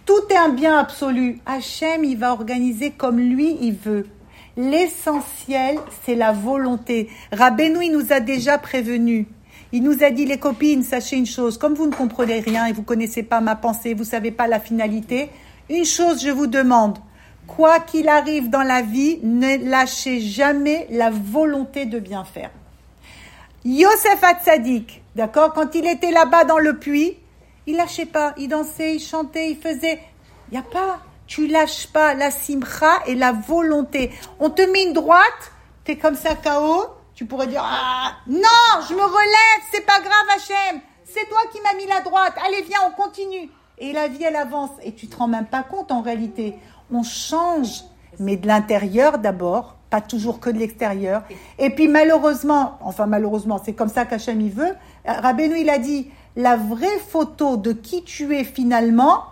Tout 0.04 0.20
est 0.28 0.36
un 0.36 0.50
bien 0.50 0.76
absolu. 0.78 1.40
Hachem, 1.46 2.04
il 2.04 2.18
va 2.18 2.32
organiser 2.32 2.90
comme 2.90 3.18
lui, 3.18 3.56
il 3.62 3.72
veut. 3.74 4.06
L'essentiel, 4.58 5.78
c'est 6.04 6.14
la 6.14 6.32
volonté. 6.32 7.08
Rabbeinu, 7.32 7.84
il 7.86 7.92
nous 7.92 8.12
a 8.12 8.20
déjà 8.20 8.58
prévenus. 8.58 9.26
Il 9.74 9.82
nous 9.82 10.04
a 10.04 10.10
dit, 10.10 10.26
les 10.26 10.38
copines, 10.38 10.82
sachez 10.82 11.16
une 11.16 11.26
chose, 11.26 11.56
comme 11.56 11.72
vous 11.72 11.86
ne 11.86 11.94
comprenez 11.94 12.40
rien 12.40 12.66
et 12.66 12.72
vous 12.72 12.82
connaissez 12.82 13.22
pas 13.22 13.40
ma 13.40 13.56
pensée, 13.56 13.94
vous 13.94 14.04
savez 14.04 14.30
pas 14.30 14.46
la 14.46 14.60
finalité, 14.60 15.30
une 15.70 15.86
chose 15.86 16.22
je 16.22 16.28
vous 16.30 16.46
demande, 16.46 16.98
quoi 17.46 17.80
qu'il 17.80 18.08
arrive 18.08 18.50
dans 18.50 18.62
la 18.62 18.82
vie, 18.82 19.18
ne 19.22 19.68
lâchez 19.70 20.20
jamais 20.20 20.86
la 20.90 21.10
volonté 21.10 21.86
de 21.86 21.98
bien 21.98 22.24
faire. 22.24 22.50
Yosef 23.64 24.22
Hatzadik, 24.22 25.02
d'accord, 25.16 25.54
quand 25.54 25.74
il 25.74 25.86
était 25.86 26.10
là-bas 26.10 26.44
dans 26.44 26.58
le 26.58 26.78
puits, 26.78 27.16
il 27.66 27.76
lâchait 27.76 28.06
pas, 28.06 28.34
il 28.36 28.48
dansait, 28.48 28.96
il 28.96 29.00
chantait, 29.00 29.50
il 29.50 29.56
faisait. 29.56 30.00
Il 30.50 30.54
n'y 30.54 30.58
a 30.58 30.62
pas, 30.62 31.00
tu 31.26 31.46
lâches 31.46 31.86
pas 31.86 32.12
la 32.14 32.30
simcha 32.30 32.90
et 33.06 33.14
la 33.14 33.32
volonté. 33.32 34.10
On 34.40 34.50
te 34.50 34.62
met 34.62 34.82
une 34.82 34.92
droite, 34.92 35.52
tu 35.84 35.92
es 35.92 35.96
comme 35.96 36.16
ça 36.16 36.34
KO, 36.34 36.88
tu 37.14 37.26
pourrais 37.26 37.46
dire 37.46 37.62
ah 37.64 38.12
non, 38.26 38.82
je 38.88 38.94
me 38.94 39.02
relève, 39.02 39.62
c'est 39.72 39.84
pas 39.84 40.00
grave 40.00 40.26
Hachem, 40.36 40.80
c'est 41.04 41.28
toi 41.28 41.40
qui 41.52 41.60
m'as 41.60 41.74
mis 41.76 41.86
la 41.86 42.00
droite. 42.00 42.34
Allez 42.46 42.62
viens, 42.62 42.78
on 42.86 42.90
continue. 42.92 43.50
Et 43.78 43.92
la 43.92 44.08
vie 44.08 44.22
elle 44.22 44.36
avance 44.36 44.70
et 44.82 44.92
tu 44.92 45.08
te 45.08 45.16
rends 45.16 45.28
même 45.28 45.46
pas 45.46 45.62
compte 45.62 45.92
en 45.92 46.02
réalité. 46.02 46.56
On 46.92 47.02
change, 47.02 47.84
mais 48.18 48.36
de 48.36 48.46
l'intérieur 48.46 49.18
d'abord, 49.18 49.76
pas 49.90 50.00
toujours 50.00 50.40
que 50.40 50.50
de 50.50 50.58
l'extérieur. 50.58 51.22
Et 51.58 51.70
puis 51.70 51.88
malheureusement, 51.88 52.78
enfin 52.82 53.06
malheureusement, 53.06 53.60
c'est 53.62 53.74
comme 53.74 53.88
ça 53.88 54.04
qu'Hachem 54.04 54.40
il 54.40 54.52
veut. 54.52 54.74
Rabbeinu 55.04 55.58
il 55.58 55.70
a 55.70 55.78
dit 55.78 56.10
la 56.36 56.56
vraie 56.56 56.98
photo 57.08 57.56
de 57.56 57.72
qui 57.72 58.04
tu 58.04 58.34
es 58.36 58.44
finalement, 58.44 59.24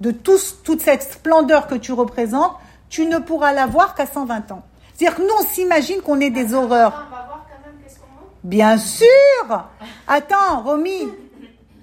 de 0.00 0.10
toute 0.10 0.80
cette 0.80 1.02
splendeur 1.02 1.66
que 1.66 1.74
tu 1.74 1.92
représentes, 1.92 2.52
tu 2.88 3.06
ne 3.06 3.18
pourras 3.18 3.52
la 3.52 3.66
voir 3.66 3.94
qu'à 3.94 4.06
120 4.06 4.52
ans. 4.52 4.62
C'est-à-dire 4.94 5.16
que 5.16 5.22
nous, 5.22 5.34
on 5.38 5.44
s'imagine 5.44 6.00
qu'on 6.02 6.20
est 6.20 6.30
des 6.30 6.54
horreurs. 6.54 7.06
On 7.08 7.14
va 7.14 7.24
voir 7.26 7.46
quand 7.48 7.66
même 7.66 7.78
qu'est-ce 7.82 7.98
qu'on 7.98 8.06
montre. 8.06 8.29
Bien 8.44 8.78
sûr 8.78 9.06
Attends, 10.08 10.62
Romy 10.64 11.08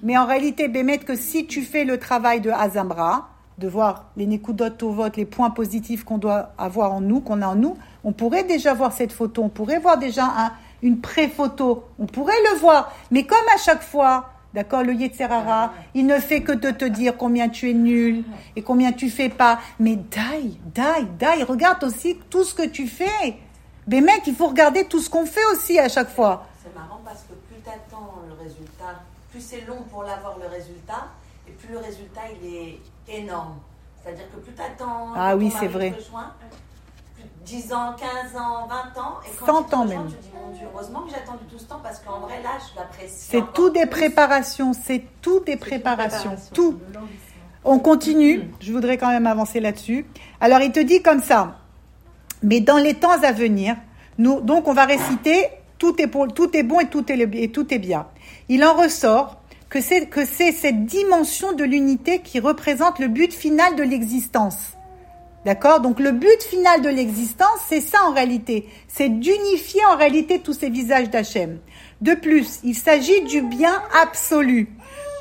Mais 0.04 0.18
en 0.18 0.26
réalité, 0.26 0.68
Bémet, 0.68 1.00
que 1.00 1.16
si 1.16 1.46
tu 1.48 1.62
fais 1.64 1.84
le 1.84 1.98
travail 2.00 2.42
de 2.42 2.50
Azamra, 2.50 3.30
de 3.58 3.68
voir 3.68 4.06
les 4.18 4.26
Nekudot 4.28 4.70
au 4.84 4.92
vote, 4.92 5.18
les 5.18 5.26
points 5.26 5.50
positifs 5.50 6.04
qu'on 6.04 6.18
doit 6.18 6.52
avoir 6.58 6.94
en 6.94 7.02
nous, 7.02 7.20
qu'on 7.22 7.42
a 7.42 7.48
en 7.48 7.56
nous, 7.56 7.78
on 8.04 8.12
pourrait 8.12 8.44
déjà 8.44 8.74
voir 8.74 8.92
cette 8.94 9.12
photo, 9.12 9.44
on 9.44 9.50
pourrait 9.50 9.80
voir 9.80 9.98
déjà 9.98 10.26
un- 10.26 10.52
une 10.84 11.00
pré-photo, 11.00 11.84
on 11.98 12.06
pourrait 12.06 12.40
le 12.54 12.60
voir. 12.60 12.94
Mais 13.10 13.24
comme 13.24 13.38
à 13.54 13.58
chaque 13.58 13.82
fois, 13.82 14.30
d'accord, 14.54 14.84
le 14.84 14.94
Yetzerara, 14.94 15.74
il 15.96 16.06
ne 16.06 16.20
fait 16.20 16.42
que 16.42 16.52
de 16.52 16.70
te 16.70 16.86
dire 16.86 17.18
combien 17.18 17.50
tu 17.50 17.72
es 17.72 17.74
nul 17.74 18.24
et 18.56 18.62
combien 18.62 18.92
tu 18.92 19.10
fais 19.10 19.30
pas. 19.30 19.58
Mais 19.80 19.96
daï, 19.96 20.58
daï, 20.76 21.08
daï, 21.20 21.42
regarde 21.44 21.84
aussi 21.84 22.18
tout 22.30 22.44
ce 22.44 22.54
que 22.54 22.68
tu 22.68 22.86
fais. 22.88 23.38
Mais 23.88 24.02
mec, 24.02 24.24
il 24.28 24.36
faut 24.36 24.48
regarder 24.48 24.86
tout 24.86 25.00
ce 25.00 25.10
qu'on 25.10 25.26
fait 25.26 25.46
aussi 25.54 25.80
à 25.80 25.88
chaque 25.88 26.10
fois. 26.10 26.46
C'est 26.62 26.76
marrant 26.76 27.00
parce 27.06 27.22
que 27.22 27.34
plus 27.34 27.62
tu 27.64 27.70
attends 27.70 28.16
le 28.28 28.34
résultat, 28.44 29.02
plus 29.32 29.42
c'est 29.42 29.62
long 29.62 29.82
pour 29.90 30.04
l'avoir 30.04 30.38
le 30.38 30.48
résultat, 30.48 31.08
et 31.48 31.52
plus 31.52 31.72
le 31.72 31.80
résultat 31.80 32.22
il 32.42 32.54
est 32.54 32.80
énorme. 33.08 33.56
C'est-à-dire 34.04 34.30
que 34.30 34.38
plus 34.38 34.54
tu 34.54 34.62
attends 34.62 35.14
Ah 35.16 35.36
oui, 35.38 35.52
c'est 35.58 35.68
vrai. 35.68 35.94
10 37.46 37.74
ans, 37.74 37.96
15 37.98 38.36
ans, 38.36 38.68
20 38.68 39.02
ans, 39.02 39.16
et 39.26 39.36
quand 39.38 39.46
100 39.46 39.64
tu 39.64 39.70
te 39.70 39.76
ans 39.76 39.86
même. 39.86 40.08
tu 40.08 40.18
dis 40.18 40.30
mon 40.36 40.52
Dieu, 40.52 40.68
heureusement 40.74 41.02
que 41.04 41.12
j'ai 41.12 41.16
attendu 41.16 41.46
tout 41.50 41.58
ce 41.58 41.64
temps 41.64 41.80
parce 41.82 42.00
qu'en 42.00 42.20
vrai 42.20 42.42
là 42.44 42.50
je 42.60 42.78
l'apprécie. 42.78 43.28
C'est 43.30 43.54
tout 43.54 43.70
des 43.70 43.86
préparations, 43.86 44.74
c'est 44.74 45.04
tout 45.22 45.40
des 45.40 45.56
préparations, 45.56 46.36
tout. 46.54 46.78
On 47.64 47.80
continue, 47.80 48.52
je 48.60 48.72
voudrais 48.74 48.98
quand 48.98 49.08
même 49.08 49.28
avancer 49.28 49.62
là-dessus. 49.62 50.06
Alors 50.42 50.60
il 50.60 50.74
te 50.74 50.82
dit 50.82 51.02
comme 51.02 51.22
ça, 51.24 51.56
mais 52.48 52.62
dans 52.62 52.78
les 52.78 52.94
temps 52.94 53.22
à 53.24 53.34
venir, 53.34 53.76
nous, 54.18 54.40
donc 54.40 54.70
on 54.70 54.74
va 54.74 54.86
réciter 54.86 55.48
tout 55.80 56.02
est, 56.02 56.10
tout 56.34 56.56
est 56.56 56.64
bon 56.64 56.80
et 56.80 56.88
tout 56.88 57.04
est, 57.12 57.54
tout 57.54 57.74
est 57.74 57.78
bien. 57.78 58.08
Il 58.48 58.64
en 58.64 58.74
ressort 58.74 59.42
que 59.70 59.82
c'est 59.82 60.06
que 60.08 60.24
c'est 60.24 60.54
cette 60.54 60.86
dimension 60.86 61.52
de 61.52 61.66
l'unité 61.66 62.20
qui 62.20 62.40
représente 62.40 63.00
le 63.00 63.10
but 63.10 63.34
final 63.34 63.76
de 63.76 63.84
l'existence. 63.84 64.78
D'accord? 65.44 65.82
Donc 65.82 66.00
le 66.00 66.14
but 66.14 66.42
final 66.42 66.82
de 66.82 66.88
l'existence, 66.88 67.60
c'est 67.68 67.82
ça 67.82 67.98
en 68.06 68.14
réalité. 68.14 68.70
C'est 68.88 69.10
d'unifier 69.10 69.82
en 69.92 69.98
réalité 69.98 70.40
tous 70.40 70.54
ces 70.54 70.70
visages 70.70 71.10
d'Hachem. 71.10 71.60
De 72.00 72.14
plus, 72.14 72.62
il 72.64 72.76
s'agit 72.76 73.24
du 73.24 73.42
bien 73.42 73.82
absolu, 74.02 74.70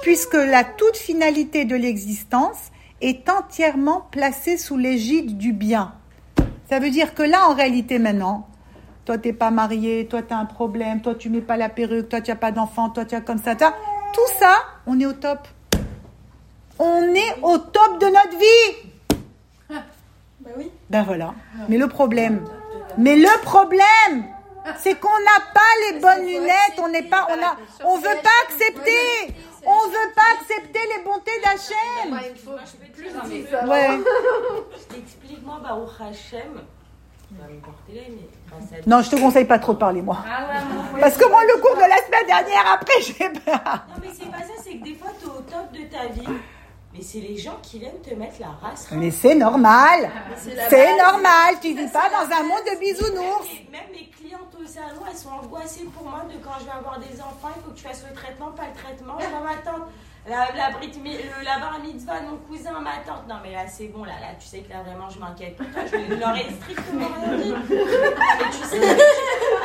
puisque 0.03 0.35
la 0.35 0.63
toute 0.63 0.97
finalité 0.97 1.65
de 1.65 1.75
l'existence 1.75 2.71
est 3.01 3.29
entièrement 3.29 4.07
placée 4.13 4.57
sous 4.57 4.77
l'égide 4.77 5.37
du 5.37 5.53
bien. 5.53 5.93
Ça 6.69 6.79
veut 6.81 6.91
dire 6.91 7.15
que 7.15 7.23
là, 7.23 7.49
en 7.49 7.55
réalité, 7.55 7.99
maintenant, 7.99 8.49
toi, 9.05 9.19
t'es 9.19 9.33
pas 9.33 9.51
marié, 9.51 10.07
toi, 10.09 10.23
tu 10.23 10.35
as 10.35 10.39
un 10.39 10.45
problème, 10.47 11.01
toi, 11.01 11.15
tu 11.15 11.31
mets 11.31 11.41
pas 11.41 11.57
la 11.57 11.69
perruque, 11.69 12.09
toi, 12.09 12.21
tu 12.21 12.31
n'as 12.31 12.37
pas 12.37 12.51
d'enfant, 12.53 12.91
toi, 12.91 13.05
tu 13.05 13.15
as 13.15 13.21
comme 13.21 13.39
ça, 13.39 13.55
t'as- 13.55 13.75
Tout 14.13 14.33
ça, 14.41 14.55
on 14.87 14.99
est 14.99 15.07
au 15.07 15.13
top. 15.13 15.47
On 16.79 17.03
est 17.15 17.39
au 17.43 17.59
top 17.59 18.01
de 18.01 18.07
notre 18.07 18.39
vie. 18.39 18.91
Bah 20.41 20.51
oui. 20.59 20.71
Ben 20.91 21.03
voilà. 21.03 21.35
Mais 21.69 21.79
le 21.79 21.89
problème, 21.89 22.45
mais 22.99 23.17
le 23.17 23.43
problème, 23.43 24.25
c'est 24.79 24.99
qu'on 24.99 25.09
n'a 25.09 25.45
pas 25.55 25.61
les 25.93 26.01
bonnes 26.01 26.27
lunettes, 26.27 26.79
on 26.83 26.89
n'est 26.89 27.03
pas, 27.03 27.27
on 27.31 27.43
a, 27.45 27.57
on 27.89 27.97
veut 27.97 28.03
pas 28.03 28.31
accepter, 28.49 29.35
on 29.67 29.89
veut 29.89 30.13
pas 30.15 30.23
accepter 30.41 30.81
les 30.97 31.05
bontés 31.05 31.41
d'Hachem. 31.43 32.13
Ouais. 33.69 33.99
Baruch 37.31 37.61
porter 37.61 37.95
là, 37.95 38.03
mais 38.09 38.29
grâce 38.49 38.73
à 38.73 38.89
Non, 38.89 39.03
je 39.03 39.11
te 39.11 39.17
conseille 39.17 39.47
pas 39.47 39.59
trop 39.59 39.73
de 39.73 39.79
parler, 39.79 40.01
moi. 40.01 40.19
Ah 40.25 40.63
moi, 40.73 41.01
Parce 41.01 41.17
que 41.17 41.29
moi, 41.29 41.43
le 41.45 41.61
cours 41.61 41.75
de 41.75 41.81
la 41.81 41.97
semaine 42.07 42.27
dernière, 42.27 42.73
après, 42.73 43.01
j'ai 43.01 43.29
peur. 43.41 43.61
Non, 43.89 43.95
mais 44.01 44.09
c'est 44.17 44.31
pas 44.31 44.39
ça, 44.39 44.53
c'est 44.63 44.77
que 44.79 44.85
des 44.85 44.95
fois, 44.95 45.11
t'es 45.19 45.27
au 45.27 45.41
top 45.41 45.73
de 45.73 45.83
ta 45.91 46.07
vie, 46.07 46.39
mais 46.97 47.03
c'est 47.03 47.21
les 47.21 47.37
gens 47.37 47.59
qui 47.63 47.79
viennent 47.79 48.01
te 48.01 48.15
mettre 48.15 48.41
la 48.41 48.49
race. 48.63 48.89
Mais 48.93 49.11
c'est 49.11 49.35
normal. 49.35 50.11
c'est 50.37 50.55
la 50.55 50.69
C'est 50.71 50.97
normal. 50.97 51.57
Tu 51.61 51.75
vis 51.75 51.89
pas 51.89 52.09
dans 52.09 52.35
un 52.35 52.43
monde 52.43 52.65
de 52.73 52.79
bisounours. 52.79 53.49
Même 53.71 53.91
mes 53.93 54.09
clientes 54.09 54.55
au 54.59 54.67
salon, 54.67 55.03
elles 55.11 55.17
sont 55.17 55.31
angoissées 55.31 55.85
pour 55.95 56.05
moi 56.09 56.25
de 56.33 56.39
quand 56.43 56.59
je 56.61 56.65
vais 56.65 56.71
avoir 56.71 56.99
des 56.99 57.21
enfants, 57.21 57.51
il 57.55 57.63
faut 57.63 57.71
que 57.71 57.77
tu 57.77 57.85
fasses 57.85 58.05
le 58.09 58.15
traitement, 58.15 58.51
pas 58.53 58.69
le 58.69 58.81
traitement. 58.81 59.19
Je 59.21 59.27
vois 59.27 59.41
ma 59.41 59.57
tante, 59.57 59.89
la, 60.29 60.37
la, 60.57 60.71
le, 60.81 61.45
la 61.45 61.59
bar 61.59 61.79
mitzvah 61.85 62.21
de 62.21 62.27
mon 62.27 62.37
cousin, 62.39 62.79
ma 62.81 62.99
tante. 63.07 63.27
Non, 63.29 63.37
mais 63.43 63.53
là, 63.53 63.67
c'est 63.69 63.87
bon, 63.89 64.05
là, 64.05 64.13
là, 64.21 64.29
tu 64.39 64.47
sais 64.47 64.59
que 64.61 64.71
là, 64.73 64.83
vraiment, 64.85 65.09
je 65.09 65.19
m'inquiète 65.19 65.57
pour 65.57 65.67
toi. 65.71 65.83
Je 65.87 66.15
leur 66.15 66.37
ai 66.37 66.47
strictement 66.61 67.09
rien 67.21 67.37
dit. 67.39 67.55
Mais 67.71 68.51
tu 68.51 68.63
sais, 68.69 68.91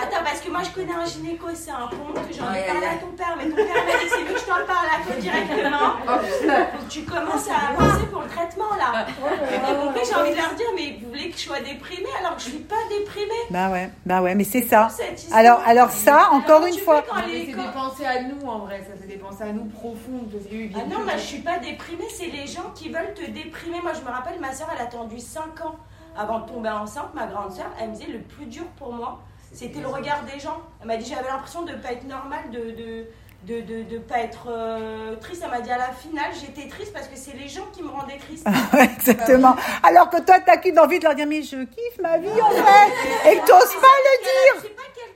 attends, 0.02 0.24
parce 0.24 0.42
que 0.42 0.50
moi, 0.52 0.62
je 0.64 0.70
connais 0.70 0.94
un 0.94 1.06
gynéco, 1.06 1.48
c'est 1.54 1.72
un 1.72 1.88
pont, 1.88 2.14
que 2.14 2.34
j'en 2.34 2.54
ai 2.54 2.64
parlé 2.64 2.86
à 2.88 2.96
ton 3.02 3.12
père, 3.18 3.36
mais 3.38 3.50
ton 3.50 3.56
père 3.56 3.66
m'a 3.86 3.92
dit, 4.00 4.10
c'est 4.10 4.24
mieux 4.24 4.34
que 4.34 4.40
je 4.40 4.46
t'en 4.46 4.66
parle 4.68 4.88
à 4.94 5.04
toi 5.06 5.16
directement. 5.20 5.98
Faut 6.06 6.86
que 6.86 6.90
tu 6.92 7.02
commences 7.04 7.48
à 7.50 7.72
avancer 7.74 8.06
pour 8.12 8.22
le 8.22 8.28
traitement, 8.28 8.76
là. 8.78 9.06
T'as 9.06 9.76
compris, 9.76 10.02
j'ai 10.08 10.16
envie 10.16 10.32
de 10.32 10.36
leur 10.38 10.54
dire, 10.54 10.68
mais 10.76 10.98
vous 11.02 11.08
voulez 11.10 11.30
que 11.32 11.38
je 11.38 11.44
sois 11.44 11.60
déprimée 11.60 12.10
alors 12.20 12.36
que 12.36 12.42
je 12.42 12.50
suis 12.50 12.60
pas 12.60 12.76
déprimée. 12.90 13.32
Bah 13.50 13.70
ouais, 13.70 13.90
bah 14.06 14.22
ouais, 14.22 14.36
mais 14.36 14.44
c'est 14.44 14.62
ça. 14.64 14.90
Alors, 15.34 15.62
alors 15.66 15.92
ça, 15.92 16.30
encore 16.32 16.58
Alors, 16.58 16.68
une 16.68 16.76
tu 16.76 16.82
fois. 16.82 17.04
quand 17.10 17.26
les- 17.26 17.46
c'est 17.48 17.54
des 17.54 17.72
pensées 17.74 18.06
à 18.06 18.22
nous 18.24 18.48
en 18.48 18.60
vrai, 18.60 18.80
ça 18.86 18.94
c'est 19.00 19.08
des 19.08 19.18
pensées 19.18 19.44
à 19.44 19.52
nous 19.54 19.66
profondes. 19.66 20.30
Ah 20.76 20.84
non, 20.86 21.00
moi 21.04 21.14
je 21.16 21.22
suis 21.22 21.40
pas 21.40 21.60
déprimée, 21.60 22.08
c'est 22.10 22.28
les 22.28 22.46
gens 22.48 22.72
qui 22.76 22.90
veulent 22.90 23.14
te 23.14 23.30
déprimer. 23.30 23.82
Moi 23.82 23.94
je 23.94 24.02
me 24.02 24.10
rappelle, 24.10 24.40
ma 24.40 24.54
soeur 24.54 24.68
elle 24.74 24.82
a 24.82 24.84
attendu 24.84 25.20
5 25.20 25.62
ans 25.62 25.76
avant 26.18 26.40
de 26.40 26.48
tomber 26.50 26.70
enceinte. 26.70 27.14
Ma 27.14 27.26
grande 27.28 27.54
soeur, 27.54 27.68
elle 27.80 27.90
me 27.90 27.96
disait 27.96 28.12
le 28.12 28.20
plus 28.22 28.46
dur 28.46 28.66
pour 28.78 28.92
moi, 28.94 29.20
c'était 29.54 29.80
le 29.80 29.88
regard 29.88 30.24
des 30.24 30.40
gens. 30.40 30.62
Elle 30.82 30.88
m'a 30.88 30.98
dit 30.98 31.06
j'avais 31.06 31.28
l'impression 31.28 31.62
de 31.64 31.74
pas 31.74 31.94
être 31.94 32.06
normale, 32.06 32.50
de 32.52 32.72
de 32.72 33.06
de, 33.44 33.60
de, 33.62 33.82
de 33.84 33.98
pas 33.98 34.20
être 34.20 34.48
euh, 34.50 35.16
triste. 35.16 35.42
Elle 35.44 35.50
m'a 35.52 35.62
dit 35.62 35.72
à 35.72 35.78
la 35.78 35.92
finale 35.92 36.32
j'étais 36.40 36.68
triste 36.68 36.94
parce 36.94 37.08
que 37.08 37.16
c'est 37.16 37.34
les 37.36 37.48
gens 37.48 37.66
qui 37.74 37.82
me 37.82 37.90
rendaient 37.90 38.18
triste. 38.18 38.46
Ouais, 38.74 38.84
Exactement. 38.84 39.56
Alors 39.84 40.10
que 40.10 40.22
toi, 40.22 40.40
t'as 40.40 40.58
qu'une 40.58 40.78
envie 40.78 41.00
de 41.00 41.06
leur 41.06 41.16
dire, 41.16 41.28
mais 41.28 41.42
je 41.42 41.64
kiffe 41.64 42.00
ma 42.02 42.18
vie 42.18 42.30
en 42.42 42.50
fait. 42.52 43.32
Et 43.32 43.38
que 43.38 43.46
t'oses 43.46 43.76
pas 43.76 43.98
le 44.06 44.62
dire. 44.62 44.72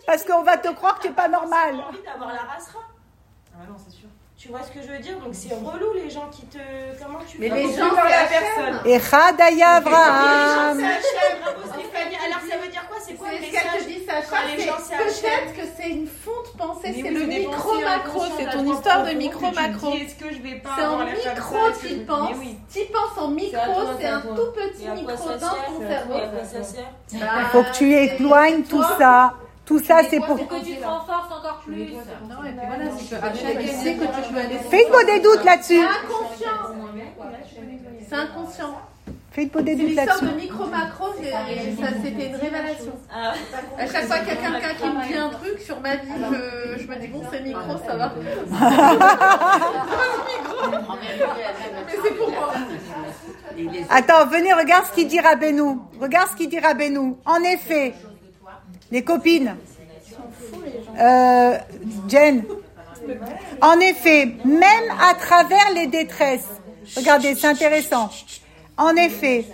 Parce 0.07 0.23
qu'on 0.23 0.43
va 0.43 0.57
te 0.57 0.69
croire 0.73 0.95
que 0.97 1.03
tu 1.03 1.09
n'es 1.09 1.13
pas 1.13 1.27
normal. 1.27 1.75
J'ai 1.75 1.81
envie 1.83 2.03
d'avoir 2.03 2.33
la. 2.33 2.39
Ah 3.57 3.63
non, 3.69 3.75
c'est 3.77 3.91
sûr. 3.91 3.94
Tu 4.45 4.51
vois 4.51 4.61
ce 4.61 4.71
que 4.71 4.85
je 4.85 4.91
veux 4.93 4.99
dire? 4.99 5.17
Donc 5.17 5.33
c'est 5.33 5.55
relou 5.55 5.93
les 5.95 6.07
gens 6.07 6.29
qui 6.31 6.43
te. 6.45 6.59
Comment 7.01 7.17
tu 7.27 7.39
Mais 7.39 7.49
fais? 7.49 7.55
les 7.55 7.63
gens, 7.63 7.89
c'est 7.95 8.09
la 8.11 8.25
personne. 8.27 8.79
Et 8.85 8.97
Radaya 8.99 9.49
Les 9.49 9.59
gens, 9.59 9.67
Avraham. 9.71 10.77
c'est 10.77 10.85
Hachem, 10.85 11.41
bravo 11.41 11.61
Stéphanie. 11.73 12.15
Alors 12.23 12.41
ça 12.47 12.57
veut 12.57 12.67
dire 12.71 12.85
quoi? 12.87 12.97
C'est 13.03 13.13
quoi 13.15 13.27
le 13.31 13.37
C'est 13.39 13.45
ce 13.47 13.51
qu'elle 13.51 13.63
message 13.63 13.81
te 13.81 13.87
dit, 13.87 14.05
Sacha, 14.05 14.97
peut-être 14.97 15.55
que 15.55 15.67
c'est 15.75 15.89
une 15.89 16.05
fonte 16.05 16.55
pensée, 16.59 16.93
c'est 16.93 17.09
le 17.09 17.25
micro-macro, 17.25 18.21
c'est 18.37 18.45
ton 18.51 18.63
toi 18.65 18.73
histoire 18.75 19.03
de 19.03 19.09
que 19.09 19.15
micro-macro. 19.15 19.91
dis, 19.93 19.97
Est-ce 20.03 20.15
que 20.15 20.31
je 20.31 20.41
vais 20.43 20.59
pas 20.59 20.75
C'est 20.77 20.85
en 20.85 20.99
micro 20.99 21.71
que 21.71 21.87
tu 21.87 21.95
penses, 22.05 22.37
tu 22.71 22.79
penses 22.93 23.17
en 23.17 23.27
micro, 23.29 23.81
c'est 23.99 24.05
un 24.05 24.21
tout 24.21 24.51
petit 24.53 24.87
micro 24.89 25.29
dans 25.29 25.39
ton 25.39 25.87
cerveau. 25.89 26.13
sert? 26.63 26.85
Il 27.11 27.45
faut 27.51 27.63
que 27.63 27.73
tu 27.73 27.91
éloignes 27.95 28.61
tout 28.61 28.83
ça. 28.99 29.33
Tout 29.65 29.79
ça, 29.83 30.01
c'est 30.09 30.19
pour. 30.19 30.35
que 30.37 30.63
tu 30.63 30.75
te 30.75 30.85
renforces 30.85 31.31
encore 31.31 31.61
plus. 31.65 31.87
Non, 32.29 32.43
et 32.45 32.51
puis 32.51 32.67
voilà, 32.67 32.85
c'est 32.97 33.09
que 33.09 33.15
Hachem, 33.25 33.61
il 33.61 33.69
sait 33.69 33.95
que 33.95 34.05
tu 34.05 34.33
veux 34.33 34.39
aller. 34.39 34.57
Fais-moi 34.69 35.03
des 35.05 35.19
doutes 35.21 35.43
là-dessus. 35.43 35.79
Inconscient. 35.81 36.49
C'est 38.07 38.15
inconscient. 38.15 38.75
Fais 39.31 39.43
une 39.43 39.49
peau 39.49 39.59
C'est 39.59 39.65
d'éduque 39.65 39.87
l'histoire 39.87 40.07
là-dessus. 40.07 40.25
de 40.33 40.39
micro-macro, 40.39 41.05
c'était 41.17 42.27
une 42.29 42.35
révélation. 42.35 42.93
Ah. 43.13 43.33
À 43.77 43.85
chaque 43.85 44.05
fois 44.05 44.19
qu'il 44.19 44.27
y 44.29 44.31
a 44.31 44.35
quelqu'un 44.35 44.73
qui 44.79 44.87
me 44.87 45.07
dit 45.07 45.17
un 45.17 45.29
truc 45.29 45.59
sur 45.59 45.81
ma 45.81 45.95
vie, 45.97 46.07
je, 46.77 46.81
je 46.83 46.87
me 46.87 46.95
dis 47.01 47.07
bon 47.07 47.21
c'est 47.29 47.41
micro, 47.41 47.77
ça 47.85 47.97
va. 47.97 48.13
Mais 51.85 51.93
c'est 52.03 52.13
pour 52.17 52.29
moi. 52.31 52.53
Attends, 53.89 54.25
venez, 54.27 54.53
regarde 54.53 54.85
ce 54.85 54.91
qu'il 54.93 55.07
dit 55.07 55.19
Rabbeinu. 55.19 55.79
Regarde 55.99 56.29
ce 56.31 56.35
qu'il 56.37 56.49
dit 56.49 56.59
Rabbeinu. 56.59 57.15
En 57.25 57.41
effet, 57.43 57.93
les 58.91 59.03
copines, 59.03 59.55
euh, 60.99 61.57
Jen, 62.07 62.43
en 63.61 63.79
effet, 63.79 64.35
même 64.45 64.89
à 65.01 65.13
travers 65.15 65.71
les 65.73 65.87
détresses, 65.87 66.47
regardez, 66.95 67.35
c'est 67.35 67.47
intéressant. 67.47 68.09
En 68.77 68.95
effet, 68.95 69.45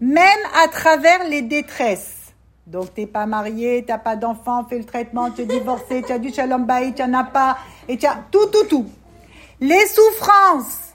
même 0.00 0.40
à 0.62 0.68
travers 0.68 1.24
les 1.28 1.42
détresses, 1.42 2.32
donc 2.66 2.94
t'es 2.94 3.06
pas 3.06 3.26
marié, 3.26 3.84
t'as 3.86 3.98
pas 3.98 4.16
d'enfant, 4.16 4.64
fais 4.68 4.78
le 4.78 4.84
traitement, 4.84 5.30
tu 5.30 5.42
es 5.42 5.46
divorcé, 5.46 6.02
tu 6.06 6.12
as 6.12 6.18
du 6.18 6.32
shalom 6.32 6.64
baït, 6.64 6.94
tu 6.94 7.02
en 7.02 7.12
as 7.14 7.24
pas, 7.24 7.58
et 7.88 7.96
tu 7.96 8.06
tout, 8.30 8.46
tout, 8.46 8.64
tout. 8.64 8.86
Les 9.60 9.86
souffrances 9.86 10.94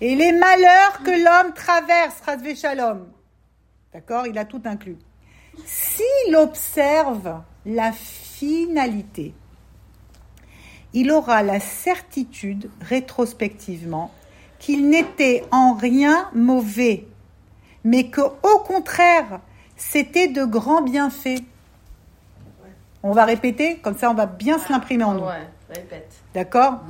et 0.00 0.14
les 0.14 0.32
malheurs 0.32 1.02
que 1.04 1.10
l'homme 1.10 1.52
traverse, 1.52 2.20
Razvé 2.24 2.54
Shalom. 2.54 3.08
D'accord 3.92 4.26
Il 4.26 4.38
a 4.38 4.44
tout 4.44 4.62
inclus. 4.64 4.96
S'il 5.64 6.36
observe 6.36 7.40
la 7.66 7.92
finalité, 7.92 9.34
il 10.94 11.10
aura 11.10 11.42
la 11.42 11.60
certitude, 11.60 12.70
rétrospectivement, 12.80 14.10
qu'il 14.58 14.88
n'était 14.88 15.44
en 15.50 15.74
rien 15.74 16.28
mauvais, 16.34 17.06
mais 17.84 18.10
que, 18.10 18.20
au 18.20 18.58
contraire, 18.66 19.40
c'était 19.76 20.28
de 20.28 20.44
grands 20.44 20.82
bienfaits. 20.82 21.42
On 23.02 23.12
va 23.12 23.24
répéter, 23.24 23.76
comme 23.78 23.96
ça 23.96 24.10
on 24.10 24.14
va 24.14 24.26
bien 24.26 24.58
se 24.58 24.72
l'imprimer 24.72 25.04
en 25.04 25.14
nous. 25.14 25.24
Ouais, 25.24 25.48
répète. 25.70 26.12
D'accord? 26.34 26.80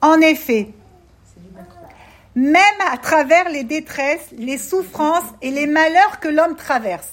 En 0.00 0.20
effet, 0.20 0.74
même 2.34 2.80
à 2.92 2.96
travers 2.98 3.48
les 3.48 3.64
détresses, 3.64 4.30
les 4.36 4.58
souffrances 4.58 5.24
et 5.42 5.50
les 5.50 5.66
malheurs 5.66 6.20
que 6.20 6.28
l'homme 6.28 6.56
traverse. 6.56 7.12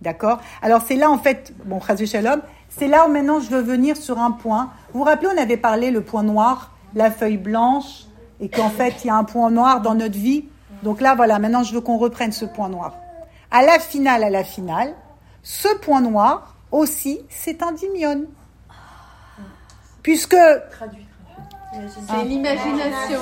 D'accord? 0.00 0.40
Alors 0.62 0.82
c'est 0.82 0.96
là 0.96 1.10
en 1.10 1.18
fait, 1.18 1.52
bon, 1.64 1.80
Shalom, 1.80 2.42
c'est 2.68 2.88
là 2.88 3.06
où 3.06 3.10
maintenant 3.10 3.40
je 3.40 3.50
veux 3.50 3.62
venir 3.62 3.96
sur 3.96 4.18
un 4.18 4.30
point. 4.30 4.70
Vous 4.92 5.00
vous 5.00 5.04
rappelez, 5.04 5.28
on 5.34 5.40
avait 5.40 5.56
parlé 5.56 5.90
le 5.90 6.02
point 6.02 6.22
noir, 6.22 6.72
la 6.94 7.10
feuille 7.10 7.38
blanche, 7.38 8.04
et 8.40 8.48
qu'en 8.48 8.70
fait 8.70 9.04
il 9.04 9.08
y 9.08 9.10
a 9.10 9.16
un 9.16 9.24
point 9.24 9.50
noir 9.50 9.80
dans 9.80 9.94
notre 9.94 10.18
vie. 10.18 10.44
Donc 10.82 11.00
là, 11.00 11.14
voilà, 11.14 11.38
maintenant 11.38 11.62
je 11.62 11.74
veux 11.74 11.80
qu'on 11.80 11.96
reprenne 11.96 12.32
ce 12.32 12.44
point 12.44 12.68
noir. 12.68 12.94
À 13.50 13.62
la 13.62 13.78
finale, 13.78 14.24
à 14.24 14.30
la 14.30 14.44
finale, 14.44 14.94
ce 15.42 15.68
point 15.78 16.00
noir 16.00 16.56
aussi, 16.70 17.20
c'est 17.28 17.62
un 17.62 17.72
dimion. 17.72 18.24
Puisque 20.02 20.36
C'est 22.08 22.24
l'imagination. 22.24 23.20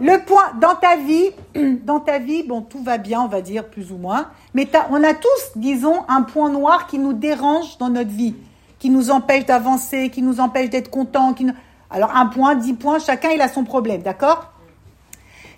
le 0.00 0.24
point 0.24 0.52
dans 0.60 0.74
ta 0.74 0.96
vie, 0.96 1.30
dans 1.84 2.00
ta 2.00 2.18
vie, 2.18 2.42
bon, 2.42 2.62
tout 2.62 2.82
va 2.82 2.98
bien, 2.98 3.20
on 3.22 3.28
va 3.28 3.40
dire 3.40 3.68
plus 3.68 3.92
ou 3.92 3.96
moins, 3.96 4.28
mais 4.54 4.68
on 4.90 5.02
a 5.02 5.14
tous, 5.14 5.50
disons, 5.56 6.04
un 6.08 6.22
point 6.22 6.50
noir 6.50 6.86
qui 6.86 6.98
nous 6.98 7.12
dérange 7.12 7.78
dans 7.78 7.88
notre 7.90 8.10
vie, 8.10 8.34
qui 8.78 8.90
nous 8.90 9.10
empêche 9.10 9.46
d'avancer, 9.46 10.10
qui 10.10 10.22
nous 10.22 10.40
empêche 10.40 10.70
d'être 10.70 10.90
content. 10.90 11.34
Qui 11.34 11.44
nous- 11.44 11.54
Alors 11.90 12.14
un 12.16 12.26
point, 12.26 12.54
dix 12.54 12.74
points, 12.74 12.98
chacun 12.98 13.30
il 13.30 13.40
a 13.40 13.48
son 13.48 13.64
problème, 13.64 14.02
d'accord? 14.02 14.52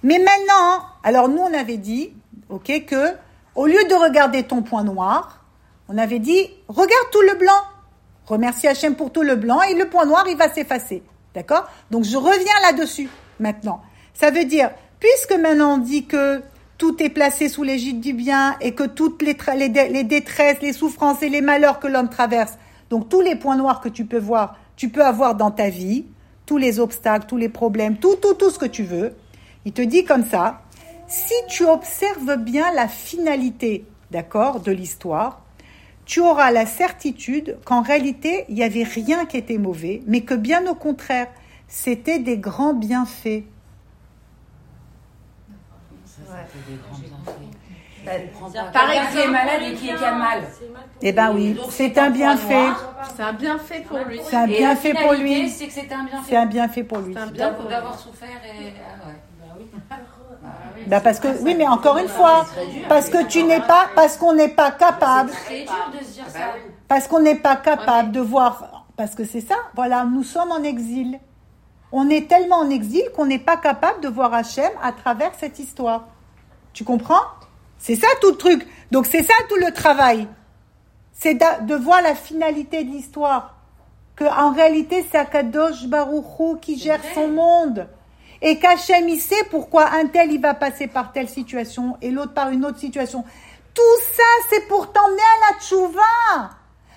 Mais 0.02 0.18
maintenant, 0.18 0.84
alors 1.02 1.28
nous 1.28 1.38
on 1.40 1.54
avait 1.54 1.76
dit, 1.78 2.12
ok, 2.50 2.84
que 2.86 3.14
au 3.54 3.66
lieu 3.66 3.84
de 3.88 3.94
regarder 3.94 4.42
ton 4.42 4.62
point 4.62 4.82
noir, 4.84 5.40
on 5.88 5.96
avait 5.96 6.18
dit, 6.18 6.50
regarde 6.68 7.10
tout 7.12 7.20
le 7.22 7.38
blanc. 7.38 7.52
Remercie 8.26 8.66
Hachem 8.68 8.94
pour 8.96 9.12
tout 9.12 9.22
le 9.22 9.36
blanc 9.36 9.60
et 9.62 9.74
le 9.74 9.88
point 9.88 10.06
noir 10.06 10.24
il 10.28 10.36
va 10.36 10.48
s'effacer. 10.48 11.02
D'accord? 11.34 11.68
Donc 11.90 12.04
je 12.04 12.16
reviens 12.16 12.60
là-dessus 12.62 13.08
maintenant. 13.40 13.82
Ça 14.14 14.30
veut 14.30 14.44
dire, 14.44 14.70
puisque 15.00 15.38
maintenant 15.38 15.74
on 15.74 15.78
dit 15.78 16.06
que 16.06 16.42
tout 16.78 17.02
est 17.02 17.08
placé 17.08 17.48
sous 17.48 17.62
l'égide 17.62 18.00
du 18.00 18.12
bien 18.12 18.56
et 18.60 18.74
que 18.74 18.84
toutes 18.84 19.22
les, 19.22 19.36
les 19.56 20.04
détresses, 20.04 20.60
les 20.60 20.72
souffrances 20.72 21.22
et 21.22 21.28
les 21.28 21.40
malheurs 21.40 21.80
que 21.80 21.86
l'homme 21.86 22.08
traverse, 22.08 22.54
donc 22.90 23.08
tous 23.08 23.20
les 23.20 23.36
points 23.36 23.56
noirs 23.56 23.80
que 23.80 23.88
tu 23.88 24.04
peux 24.04 24.18
voir, 24.18 24.56
tu 24.76 24.88
peux 24.88 25.04
avoir 25.04 25.34
dans 25.34 25.50
ta 25.50 25.68
vie, 25.68 26.04
tous 26.46 26.58
les 26.58 26.80
obstacles, 26.80 27.26
tous 27.26 27.36
les 27.36 27.48
problèmes, 27.48 27.96
tout, 27.96 28.16
tout, 28.16 28.34
tout 28.34 28.50
ce 28.50 28.58
que 28.58 28.66
tu 28.66 28.82
veux. 28.82 29.14
Il 29.64 29.72
te 29.72 29.82
dit 29.82 30.04
comme 30.04 30.24
ça, 30.24 30.60
si 31.06 31.34
tu 31.48 31.64
observes 31.64 32.36
bien 32.36 32.72
la 32.74 32.88
finalité, 32.88 33.86
d'accord, 34.10 34.60
de 34.60 34.72
l'histoire, 34.72 35.43
tu 36.04 36.20
auras 36.20 36.50
la 36.50 36.66
certitude 36.66 37.58
qu'en 37.64 37.82
réalité, 37.82 38.44
il 38.48 38.54
n'y 38.56 38.62
avait 38.62 38.82
rien 38.82 39.24
qui 39.26 39.36
était 39.36 39.58
mauvais, 39.58 40.02
mais 40.06 40.20
que 40.22 40.34
bien 40.34 40.66
au 40.66 40.74
contraire, 40.74 41.28
c'était 41.68 42.18
des 42.18 42.38
grands 42.38 42.74
bienfaits. 42.74 43.44
Par 48.04 48.86
Quelqu'un 48.90 49.06
qui 49.06 49.16
est 49.16 49.20
exemple- 49.20 49.32
malade 49.32 49.62
et 49.62 49.74
qui, 49.74 49.90
a 49.90 50.14
mal. 50.14 50.42
Eh 51.00 51.12
ben 51.12 51.32
oui, 51.34 51.58
c'est 51.70 51.94
c'est 51.94 51.98
un 51.98 52.10
bienfait. 52.10 52.68
C'est 53.16 53.22
un 53.22 53.32
bienfait 53.32 53.80
pour 53.88 53.98
lui. 53.98 54.20
C'est 54.22 54.36
un 54.36 54.46
bienfait 54.46 54.94
pour 54.94 55.12
lui. 55.14 55.48
C'est 55.48 55.66
que 55.68 55.72
c'est 55.72 55.90
un 55.92 56.04
bienfait. 56.04 56.26
C'est 56.28 56.36
un 56.36 56.46
bienfait 56.46 56.84
pour 56.84 56.98
lui. 56.98 57.14
C'est 57.14 57.20
un 57.20 57.26
bien 57.28 57.50
pour 57.52 57.62
lui. 57.64 57.70
D'avoir 57.70 57.98
souffert 57.98 58.28
et. 58.44 58.74
Ah. 60.44 60.48
Bah 60.86 61.00
parce 61.00 61.18
que 61.18 61.28
oui, 61.42 61.54
mais 61.56 61.66
encore 61.66 61.96
une 61.98 62.08
fois, 62.08 62.46
parce 62.88 63.08
que 63.08 63.24
tu 63.26 63.42
n'es 63.44 63.60
pas, 63.60 63.88
parce 63.94 64.16
qu'on 64.16 64.34
n'est 64.34 64.48
pas 64.48 64.70
capable, 64.70 65.30
C'est 65.48 65.62
dur 65.64 65.72
de 65.98 66.04
se 66.04 66.12
dire 66.12 66.28
ça. 66.28 66.38
parce 66.88 67.08
qu'on 67.08 67.20
n'est 67.20 67.36
pas 67.36 67.56
capable 67.56 68.12
de 68.12 68.20
voir, 68.20 68.84
parce 68.96 69.14
que 69.14 69.24
c'est 69.24 69.40
ça. 69.40 69.56
Voilà, 69.74 70.04
nous 70.04 70.22
sommes 70.24 70.52
en 70.52 70.62
exil. 70.62 71.18
On 71.92 72.10
est 72.10 72.28
tellement 72.28 72.56
en 72.56 72.70
exil 72.70 73.04
qu'on 73.16 73.26
n'est 73.26 73.38
pas 73.38 73.56
capable 73.56 74.00
de 74.00 74.08
voir 74.08 74.34
Hachem 74.34 74.70
à 74.82 74.92
travers 74.92 75.32
cette 75.38 75.58
histoire. 75.58 76.08
Tu 76.72 76.84
comprends? 76.84 77.22
C'est 77.78 77.94
ça 77.96 78.08
tout 78.20 78.30
le 78.30 78.36
truc. 78.36 78.66
Donc 78.90 79.06
c'est 79.06 79.22
ça 79.22 79.34
tout 79.48 79.56
le 79.56 79.72
travail. 79.72 80.26
C'est 81.12 81.34
de 81.34 81.74
voir 81.74 82.02
la 82.02 82.14
finalité 82.14 82.82
de 82.84 82.90
l'histoire. 82.90 83.54
Que 84.16 84.24
en 84.24 84.52
réalité 84.52 85.06
c'est 85.10 85.18
Akadosh 85.18 85.86
Baruchou 85.86 86.58
qui 86.60 86.78
gère 86.78 87.00
son 87.14 87.28
monde. 87.28 87.86
Et 88.44 88.58
qu'Hachem 88.58 89.08
il 89.08 89.20
sait 89.20 89.42
pourquoi 89.50 89.90
un 89.94 90.06
tel 90.06 90.30
il 90.30 90.40
va 90.40 90.54
passer 90.54 90.86
par 90.86 91.10
telle 91.12 91.28
situation 91.28 91.96
et 92.00 92.10
l'autre 92.10 92.34
par 92.34 92.50
une 92.50 92.64
autre 92.64 92.78
situation. 92.78 93.24
Tout 93.74 94.00
ça 94.16 94.22
c'est 94.50 94.68
pour 94.68 94.92
t'emmener 94.92 95.22
à 95.22 95.52
la 95.52 95.60
tchouva. 95.60 96.50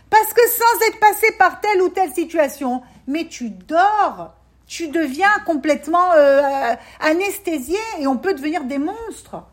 Parce 0.09 0.33
que 0.33 0.41
sans 0.47 0.87
être 0.87 0.99
passé 0.99 1.31
par 1.39 1.59
telle 1.59 1.81
ou 1.81 1.89
telle 1.89 2.13
situation, 2.13 2.83
mais 3.07 3.25
tu 3.27 3.49
dors, 3.49 4.33
tu 4.67 4.89
deviens 4.89 5.31
complètement 5.45 6.11
euh, 6.15 6.75
anesthésié 6.99 7.79
et 7.99 8.07
on 8.07 8.17
peut 8.17 8.33
devenir 8.33 8.63
des 8.65 8.77
monstres. 8.77 9.43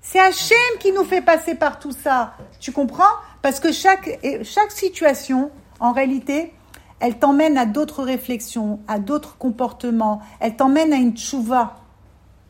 C'est 0.00 0.20
Hachem 0.20 0.56
qui 0.80 0.92
nous 0.92 1.04
fait 1.04 1.20
passer 1.20 1.54
par 1.54 1.78
tout 1.78 1.92
ça. 1.92 2.34
Tu 2.60 2.72
comprends? 2.72 3.04
Parce 3.42 3.60
que 3.60 3.72
chaque, 3.72 4.18
chaque 4.44 4.70
situation, 4.70 5.50
en 5.80 5.92
réalité, 5.92 6.52
elle 7.00 7.18
t'emmène 7.18 7.58
à 7.58 7.66
d'autres 7.66 8.02
réflexions, 8.02 8.80
à 8.88 8.98
d'autres 8.98 9.36
comportements. 9.38 10.20
Elle 10.40 10.56
t'emmène 10.56 10.92
à 10.92 10.96
une 10.96 11.16
tchouva. 11.16 11.76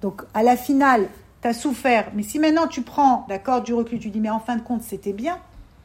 Donc, 0.03 0.23
à 0.35 0.43
la 0.43 0.57
finale, 0.57 1.09
tu 1.43 1.49
as 1.49 1.53
souffert. 1.55 2.09
Mais 2.15 2.23
si 2.23 2.39
maintenant 2.39 2.67
tu 2.67 2.83
prends, 2.83 3.27
d'accord, 3.29 3.63
du 3.63 3.75
recul, 3.75 3.99
tu 3.99 4.11
dis, 4.11 4.21
mais 4.21 4.31
en 4.31 4.41
fin 4.41 4.57
de 4.57 4.63
compte, 4.63 4.83
c'était 4.83 5.13
bien. 5.13 5.39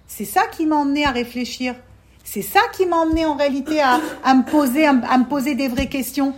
C'est 0.08 0.26
ça 0.26 0.42
qui 0.52 0.66
m'a 0.66 0.76
emmené 0.76 1.06
à 1.06 1.12
réfléchir. 1.12 1.74
C'est 2.24 2.42
ça 2.44 2.60
qui 2.74 2.86
m'a 2.86 2.98
emmené 2.98 3.26
en 3.26 3.36
réalité 3.36 3.82
à, 3.82 4.00
à 4.24 4.36
me 4.36 4.44
poser, 4.44 4.86
à, 4.86 4.94
me- 4.94 5.26
poser 5.26 5.56
des 5.56 5.68
vraies 5.68 5.88
questions. 5.90 6.34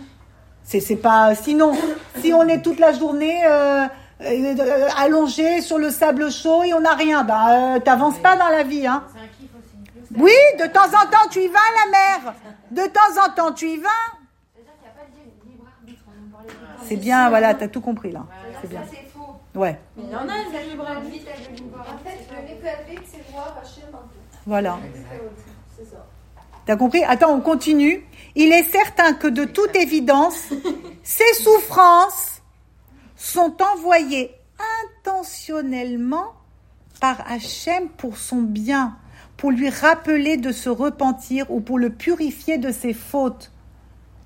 C'est, 0.62 0.80
c'est 0.80 0.96
pas. 0.96 1.34
Sinon, 1.34 1.72
si 2.22 2.32
on 2.32 2.48
est 2.48 2.62
toute 2.62 2.78
la 2.78 2.92
journée 2.92 3.44
euh, 3.44 3.84
euh, 4.22 4.54
euh, 4.58 4.88
allongé 4.96 5.60
sur 5.60 5.76
le 5.76 5.90
sable 5.90 6.30
chaud 6.30 6.62
et 6.62 6.72
on 6.72 6.80
n'a 6.80 6.94
rien, 6.94 7.22
ben 7.22 7.80
t'avances 7.84 8.16
pas 8.18 8.34
dans 8.36 8.48
la 8.48 8.62
vie, 8.62 8.86
hein. 8.86 9.02
C'est 9.12 9.18
un 9.20 9.26
kiff 9.26 9.50
aussi. 9.58 10.03
Oui, 10.16 10.32
de 10.60 10.66
temps 10.66 10.86
en 10.86 11.10
temps 11.10 11.28
tu 11.30 11.40
y 11.40 11.48
vas 11.48 11.58
à 11.58 11.86
la 11.86 11.90
mer. 11.90 12.34
De 12.70 12.82
temps 12.86 13.24
en 13.24 13.30
temps 13.34 13.52
tu 13.52 13.66
y 13.68 13.76
vas. 13.78 13.88
En. 13.88 14.18
C'est 16.86 16.96
bien, 16.96 17.30
voilà, 17.30 17.54
t'as 17.54 17.68
tout 17.68 17.80
compris 17.80 18.12
là. 18.12 18.26
C'est 18.60 18.68
bien. 18.68 18.82
Ça, 18.82 18.88
c'est 18.90 19.08
faux. 19.10 19.36
Ouais, 19.54 19.78
Mais 19.96 20.02
il 20.04 20.10
y 20.10 20.16
en 20.16 20.28
a 20.28 20.32
Ça, 20.52 20.62
libre 20.68 20.86
arbitre. 20.86 21.30
En 21.30 21.98
fait, 21.98 22.18
le 22.30 22.46
libre 22.48 22.66
arbitre, 22.78 23.02
c'est 23.10 23.32
voir 23.32 23.56
Hachem 23.62 23.88
un 23.88 23.98
peu. 23.98 24.18
voilà. 24.46 24.78
C'est 25.76 25.84
ça. 25.90 26.06
T'as 26.66 26.76
compris? 26.76 27.02
Attends, 27.04 27.32
on 27.32 27.40
continue. 27.40 28.06
Il 28.34 28.52
est 28.52 28.64
certain 28.64 29.14
que 29.14 29.28
de 29.28 29.44
toute 29.44 29.74
évidence, 29.76 30.48
ces 31.02 31.32
souffrances 31.34 32.42
sont 33.16 33.56
envoyées 33.62 34.34
intentionnellement 35.00 36.34
par 37.00 37.20
Hachem 37.30 37.88
pour 37.90 38.16
son 38.18 38.42
bien, 38.42 38.96
pour 39.36 39.50
lui 39.50 39.68
rappeler 39.68 40.36
de 40.36 40.52
se 40.52 40.68
repentir 40.68 41.50
ou 41.50 41.60
pour 41.60 41.78
le 41.78 41.90
purifier 41.90 42.58
de 42.58 42.70
ses 42.70 42.92
fautes. 42.92 43.50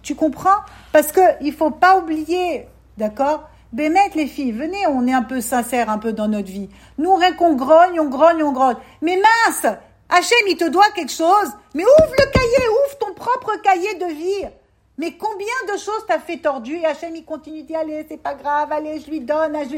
Tu 0.02 0.14
comprends? 0.14 0.60
Parce 0.92 1.12
que 1.12 1.20
il 1.40 1.52
faut 1.52 1.70
pas 1.70 1.98
oublier, 1.98 2.68
d'accord? 2.96 3.48
Bémet 3.72 4.10
les 4.14 4.26
filles, 4.26 4.52
venez, 4.52 4.86
on 4.86 5.06
est 5.06 5.12
un 5.12 5.22
peu 5.22 5.40
sincères 5.40 5.90
un 5.90 5.98
peu 5.98 6.12
dans 6.12 6.28
notre 6.28 6.48
vie. 6.48 6.70
Nous, 6.96 7.14
rien 7.14 7.32
qu'on 7.34 7.54
grogne, 7.54 8.00
on 8.00 8.08
grogne, 8.08 8.42
on 8.42 8.52
grogne. 8.52 8.76
Mais 9.02 9.16
mince 9.16 9.66
Hachem, 10.08 10.38
il 10.48 10.56
te 10.56 10.68
doit 10.68 10.88
quelque 10.94 11.12
chose. 11.12 11.52
Mais 11.74 11.84
ouvre 11.84 12.14
le 12.18 12.30
cahier, 12.30 12.68
ouvre 12.68 12.98
ton 12.98 13.12
propre 13.12 13.60
cahier 13.62 13.94
de 13.94 14.06
vie. 14.06 14.48
Mais 14.96 15.12
combien 15.12 15.46
de 15.72 15.78
choses 15.78 16.04
t'as 16.08 16.18
fait 16.18 16.38
tordu 16.38 16.76
et 16.76 16.86
Hachem, 16.86 17.14
il 17.14 17.24
continue 17.24 17.62
d'y 17.62 17.76
aller, 17.76 18.06
c'est 18.08 18.16
pas 18.16 18.34
grave, 18.34 18.72
allez, 18.72 19.00
je 19.00 19.10
lui 19.10 19.20
donne. 19.20 19.56
Je. 19.70 19.76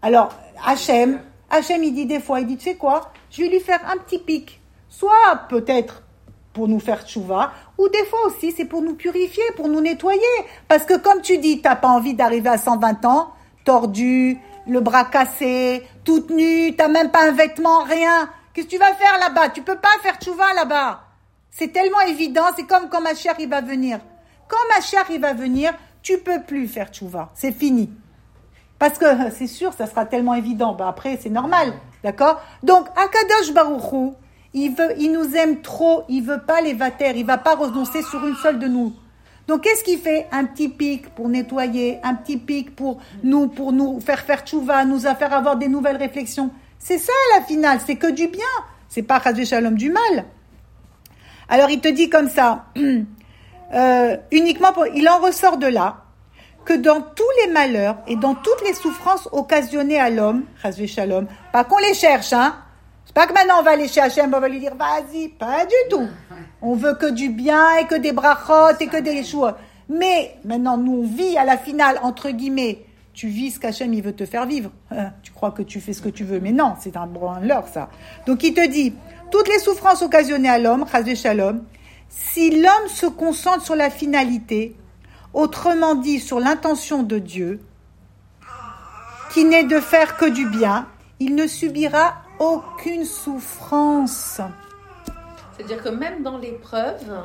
Alors, 0.00 0.30
Hachem, 0.66 1.20
Hachem, 1.50 1.84
il 1.84 1.94
dit 1.94 2.06
des 2.06 2.18
fois, 2.18 2.40
il 2.40 2.46
dit, 2.46 2.56
tu 2.56 2.70
sais 2.70 2.76
quoi? 2.76 3.12
Je 3.32 3.42
vais 3.42 3.48
lui 3.48 3.60
faire 3.60 3.80
un 3.90 3.96
petit 3.96 4.18
pic. 4.18 4.60
Soit 4.90 5.46
peut-être 5.48 6.02
pour 6.52 6.68
nous 6.68 6.80
faire 6.80 7.06
tchouva, 7.06 7.50
ou 7.78 7.88
des 7.88 8.04
fois 8.04 8.26
aussi 8.26 8.52
c'est 8.52 8.66
pour 8.66 8.82
nous 8.82 8.94
purifier, 8.94 9.42
pour 9.56 9.68
nous 9.68 9.80
nettoyer. 9.80 10.20
Parce 10.68 10.84
que 10.84 10.98
comme 10.98 11.22
tu 11.22 11.38
dis, 11.38 11.62
t'as 11.62 11.76
pas 11.76 11.88
envie 11.88 12.12
d'arriver 12.12 12.50
à 12.50 12.58
120 12.58 13.06
ans, 13.06 13.32
tordu, 13.64 14.38
le 14.66 14.80
bras 14.80 15.06
cassé, 15.06 15.82
toute 16.04 16.28
nue, 16.28 16.76
t'as 16.76 16.88
même 16.88 17.10
pas 17.10 17.26
un 17.26 17.32
vêtement, 17.32 17.84
rien. 17.84 18.28
Qu'est-ce 18.52 18.66
que 18.66 18.72
tu 18.72 18.78
vas 18.78 18.92
faire 18.92 19.18
là-bas? 19.18 19.48
Tu 19.48 19.62
peux 19.62 19.78
pas 19.78 19.88
faire 20.02 20.18
tchouva 20.18 20.52
là-bas. 20.52 21.00
C'est 21.50 21.72
tellement 21.72 22.02
évident, 22.02 22.44
c'est 22.54 22.66
comme 22.66 22.90
quand 22.90 23.00
ma 23.00 23.14
chère 23.14 23.36
il 23.38 23.48
va 23.48 23.62
venir. 23.62 23.98
Quand 24.46 24.74
ma 24.74 24.82
chère 24.82 25.06
il 25.10 25.22
va 25.22 25.32
venir, 25.32 25.72
tu 26.02 26.18
peux 26.18 26.42
plus 26.42 26.68
faire 26.68 26.88
tchouva. 26.88 27.30
C'est 27.32 27.52
fini. 27.52 27.90
Parce 28.78 28.98
que 28.98 29.06
c'est 29.30 29.46
sûr, 29.46 29.72
ça 29.72 29.86
sera 29.86 30.04
tellement 30.04 30.34
évident. 30.34 30.74
Bah 30.74 30.88
après, 30.88 31.18
c'est 31.18 31.30
normal. 31.30 31.72
D'accord? 32.02 32.40
Donc, 32.62 32.86
Akadosh 32.96 33.52
Baruchou, 33.52 34.14
il 34.54 34.74
veut, 34.74 34.94
il 34.98 35.12
nous 35.12 35.34
aime 35.34 35.62
trop, 35.62 36.04
il 36.08 36.22
veut 36.22 36.40
pas 36.40 36.60
les 36.60 36.74
vater, 36.74 37.16
il 37.16 37.24
va 37.24 37.38
pas 37.38 37.54
renoncer 37.54 38.02
sur 38.02 38.26
une 38.26 38.36
seule 38.36 38.58
de 38.58 38.66
nous. 38.66 38.92
Donc 39.48 39.62
qu'est-ce 39.62 39.82
qu'il 39.82 39.98
fait? 39.98 40.28
Un 40.30 40.44
petit 40.44 40.68
pic 40.68 41.08
pour 41.14 41.28
nettoyer, 41.28 41.98
un 42.04 42.14
petit 42.14 42.36
pic 42.36 42.76
pour 42.76 43.00
nous, 43.22 43.48
pour 43.48 43.72
nous 43.72 44.00
faire 44.00 44.20
faire 44.20 44.44
tchouva, 44.44 44.84
nous 44.84 45.00
faire 45.00 45.32
avoir 45.32 45.56
des 45.56 45.68
nouvelles 45.68 45.96
réflexions. 45.96 46.50
C'est 46.78 46.98
ça 46.98 47.12
la 47.36 47.44
finale, 47.44 47.80
c'est 47.84 47.96
que 47.96 48.10
du 48.10 48.28
bien. 48.28 48.44
C'est 48.88 49.02
pas 49.02 49.20
Chazé 49.20 49.44
Shalom 49.44 49.74
du 49.74 49.90
mal. 49.90 50.26
Alors 51.48 51.70
il 51.70 51.80
te 51.80 51.88
dit 51.88 52.08
comme 52.08 52.28
ça, 52.28 52.66
euh, 53.74 54.16
uniquement 54.30 54.72
pour, 54.72 54.86
il 54.86 55.08
en 55.08 55.18
ressort 55.18 55.56
de 55.56 55.66
là 55.66 56.01
que 56.64 56.74
dans 56.74 57.00
tous 57.00 57.24
les 57.44 57.52
malheurs 57.52 57.98
et 58.06 58.16
dans 58.16 58.34
toutes 58.34 58.62
les 58.66 58.74
souffrances 58.74 59.28
occasionnées 59.32 59.98
à 59.98 60.10
l'homme, 60.10 60.44
Shalom, 60.86 61.26
pas 61.52 61.64
qu'on 61.64 61.78
les 61.78 61.94
cherche, 61.94 62.32
hein, 62.32 62.56
c'est 63.04 63.14
pas 63.14 63.26
que 63.26 63.34
maintenant 63.34 63.56
on 63.60 63.62
va 63.62 63.72
aller 63.72 63.88
chez 63.88 64.00
Hachem, 64.00 64.32
on 64.34 64.40
va 64.40 64.48
lui 64.48 64.60
dire 64.60 64.74
vas-y, 64.74 65.28
pas 65.28 65.64
du 65.64 65.74
tout. 65.90 66.08
On 66.60 66.74
veut 66.74 66.94
que 66.94 67.10
du 67.10 67.30
bien 67.30 67.76
et 67.76 67.86
que 67.86 67.96
des 67.96 68.12
brachot 68.12 68.76
et 68.80 68.86
que 68.86 69.00
des 69.00 69.24
choix. 69.24 69.58
Mais 69.88 70.36
maintenant 70.44 70.76
nous 70.76 71.02
on 71.02 71.06
vit 71.06 71.36
à 71.36 71.44
la 71.44 71.58
finale 71.58 71.98
entre 72.02 72.30
guillemets. 72.30 72.84
Tu 73.12 73.28
vis 73.28 73.50
ce 73.52 73.60
qu'Hachem 73.60 73.92
il 73.92 74.02
veut 74.02 74.14
te 74.14 74.24
faire 74.24 74.46
vivre. 74.46 74.70
Hein, 74.90 75.10
tu 75.22 75.32
crois 75.32 75.50
que 75.50 75.62
tu 75.62 75.80
fais 75.80 75.92
ce 75.92 76.00
que 76.00 76.08
tu 76.08 76.24
veux, 76.24 76.40
mais 76.40 76.52
non, 76.52 76.74
c'est 76.80 76.96
un 76.96 77.06
branleur 77.06 77.68
ça. 77.68 77.90
Donc 78.26 78.42
il 78.44 78.54
te 78.54 78.66
dit 78.66 78.94
toutes 79.30 79.48
les 79.48 79.58
souffrances 79.58 80.02
occasionnées 80.02 80.48
à 80.48 80.58
l'homme, 80.58 80.86
Shalom, 81.14 81.64
si 82.08 82.50
l'homme 82.50 82.88
se 82.88 83.06
concentre 83.06 83.64
sur 83.64 83.74
la 83.74 83.90
finalité, 83.90 84.76
autrement 85.34 85.94
dit 85.94 86.20
sur 86.20 86.40
l'intention 86.40 87.02
de 87.02 87.18
Dieu, 87.18 87.60
qui 89.32 89.44
n'est 89.44 89.64
de 89.64 89.80
faire 89.80 90.16
que 90.16 90.26
du 90.26 90.46
bien, 90.46 90.86
il 91.20 91.34
ne 91.34 91.46
subira 91.46 92.14
aucune 92.38 93.04
souffrance. 93.04 94.40
C'est-à-dire 95.56 95.82
que 95.82 95.88
même 95.90 96.22
dans 96.22 96.38
l'épreuve, 96.38 97.22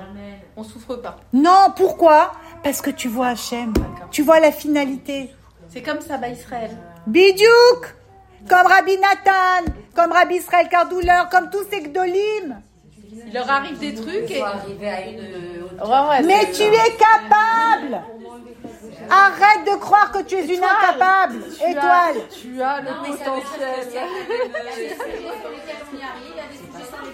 on 0.56 0.64
souffre 0.64 0.96
pas. 0.96 1.18
Non, 1.34 1.74
pourquoi? 1.76 2.32
Parce 2.64 2.82
que 2.82 2.90
tu 2.90 3.08
vois 3.08 3.28
Hachem, 3.30 3.74
tu 4.12 4.22
vois 4.22 4.40
la 4.40 4.52
finalité. 4.52 5.32
C'est 5.70 5.82
comme 5.82 6.02
ça, 6.02 6.18
bah 6.18 6.30
Israël. 6.30 6.72
Bidiouk 7.08 7.96
Comme 8.50 8.68
Rabbi 8.68 8.98
Nathan, 8.98 9.72
comme 9.96 10.12
Rabbi 10.12 10.36
Israël 10.36 10.68
Cardouleur, 10.70 11.30
comme 11.30 11.50
tous 11.50 11.66
ces 11.70 11.82
Gdolim. 11.82 12.62
Il 13.26 13.34
leur 13.34 13.50
arrive 13.50 13.78
des 13.80 13.96
trucs 13.96 14.32
et... 14.32 14.44
Mais 16.24 16.52
tu 16.52 16.64
es 16.64 16.98
capable 16.98 18.04
Arrête 19.10 19.66
de 19.66 19.80
croire 19.80 20.12
que 20.12 20.22
tu 20.24 20.36
es 20.36 20.46
une 20.46 20.64
incapable. 20.64 21.42
Étoile. 21.66 22.18
tu 22.30 22.62
as 22.62 22.82
le 22.82 22.88
potentiel. 23.08 23.88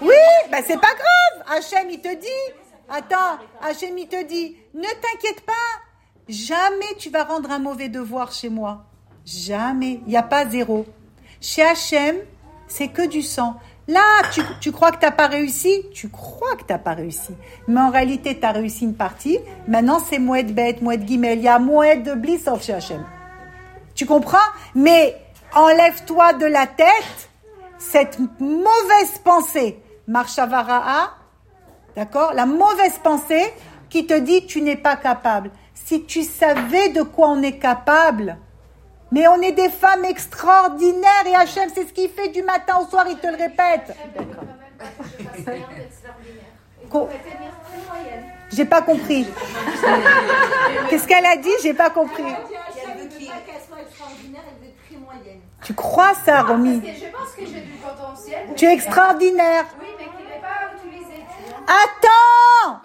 Oui, 0.02 0.14
ben 0.50 0.62
c'est 0.66 0.80
pas 0.80 0.94
grave. 0.94 1.56
Hachem, 1.56 1.90
il 1.90 2.00
te 2.00 2.14
dit. 2.14 2.54
Attends, 2.88 3.38
Hachem, 3.62 3.96
il 3.96 4.08
te 4.08 4.24
dit. 4.24 4.56
Ne 4.74 4.82
t'inquiète 4.82 5.42
pas. 5.42 5.52
Jamais 6.28 6.94
tu 6.98 7.10
vas 7.10 7.24
rendre 7.24 7.50
un 7.50 7.58
mauvais 7.58 7.88
devoir 7.88 8.32
chez 8.32 8.48
moi. 8.48 8.84
Jamais. 9.24 10.00
Il 10.06 10.08
n'y 10.08 10.16
a 10.16 10.22
pas 10.22 10.46
zéro. 10.46 10.86
Chez 11.40 11.62
Hachem, 11.62 12.16
c'est 12.66 12.88
que 12.88 13.06
du 13.06 13.22
sang. 13.22 13.60
Là, 13.86 14.00
tu, 14.60 14.72
crois 14.72 14.92
que 14.92 15.04
tu 15.04 15.12
pas 15.12 15.26
réussi? 15.26 15.82
Tu 15.92 16.08
crois 16.08 16.56
que 16.56 16.64
tu 16.64 16.78
pas 16.78 16.94
réussi. 16.94 17.34
Mais 17.68 17.80
en 17.80 17.90
réalité, 17.90 18.38
tu 18.38 18.46
as 18.46 18.52
réussi 18.52 18.84
une 18.84 18.94
partie. 18.94 19.38
Maintenant, 19.68 19.98
c'est 19.98 20.18
mouette 20.18 20.54
bête, 20.54 20.80
mouette 20.80 21.04
guimel. 21.04 21.38
Il 21.38 21.44
y 21.44 21.48
a 21.48 21.58
de 21.58 22.14
bliss 22.14 22.48
chez 22.62 22.72
Hachem. 22.72 23.04
Tu 23.94 24.06
comprends? 24.06 24.38
Mais 24.74 25.16
enlève-toi 25.54 26.32
de 26.34 26.46
la 26.46 26.66
tête 26.66 27.28
cette 27.78 28.18
mauvaise 28.40 29.18
pensée. 29.22 29.78
Marchavara'a, 30.08 31.10
d'accord? 31.94 32.32
La 32.32 32.46
mauvaise 32.46 32.98
pensée 33.02 33.52
qui 33.90 34.06
te 34.06 34.18
dit 34.18 34.46
tu 34.46 34.62
n'es 34.62 34.76
pas 34.76 34.96
capable. 34.96 35.50
Si 35.74 36.04
tu 36.04 36.22
savais 36.22 36.88
de 36.90 37.02
quoi 37.02 37.28
on 37.28 37.42
est 37.42 37.58
capable, 37.58 38.38
mais 39.14 39.28
on 39.28 39.40
est 39.42 39.52
des 39.52 39.70
femmes 39.70 40.04
extraordinaires 40.04 41.24
et 41.24 41.36
Hachem, 41.36 41.70
c'est 41.72 41.86
ce 41.86 41.92
qu'il 41.92 42.10
fait 42.10 42.30
du 42.30 42.42
matin 42.42 42.78
au 42.82 42.86
soir, 42.86 43.06
il 43.08 43.16
te 43.16 43.28
le 43.28 43.36
répète. 43.36 43.96
J'ai 48.52 48.64
pas 48.64 48.82
compris. 48.82 49.24
Qu'est-ce 50.90 51.06
qu'elle 51.06 51.26
a 51.26 51.36
dit? 51.36 51.52
J'ai 51.62 51.74
pas 51.74 51.90
compris. 51.90 52.24
Tu 55.62 55.74
crois 55.74 56.14
ça, 56.26 56.42
Romy? 56.42 56.82
Je 56.84 57.06
pense 57.16 57.30
que 57.38 57.46
j'ai 57.46 57.60
du 57.60 57.74
potentiel. 57.74 58.48
Tu 58.56 58.64
es 58.64 58.72
extraordinaire. 58.72 59.66
Oui, 59.80 59.86
mais 59.96 60.06
qui 60.06 60.24
n'est 60.28 60.40
pas 60.40 60.72
utilisé. 60.76 61.24
Attends 61.68 62.80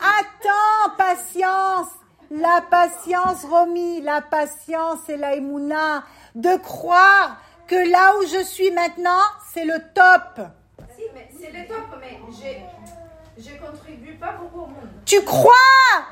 Attends, 0.00 0.96
patience 0.98 1.99
la 2.30 2.62
patience, 2.70 3.44
Romy, 3.44 4.00
la 4.02 4.20
patience 4.20 5.08
et 5.08 5.16
la 5.16 5.34
émouna, 5.34 6.04
de 6.34 6.56
croire 6.56 7.40
que 7.66 7.90
là 7.90 8.14
où 8.18 8.26
je 8.26 8.42
suis 8.44 8.70
maintenant, 8.70 9.20
c'est 9.52 9.64
le 9.64 9.78
top. 9.94 10.46
Si, 10.96 11.02
mais 11.14 11.28
c'est 11.38 11.50
le 11.50 11.66
top, 11.66 11.86
mais 12.00 12.18
je 13.38 13.50
contribue 13.64 14.14
pas 14.14 14.32
beaucoup 14.32 14.64
au 14.64 14.66
monde. 14.66 14.88
Tu 15.04 15.22
crois? 15.24 15.52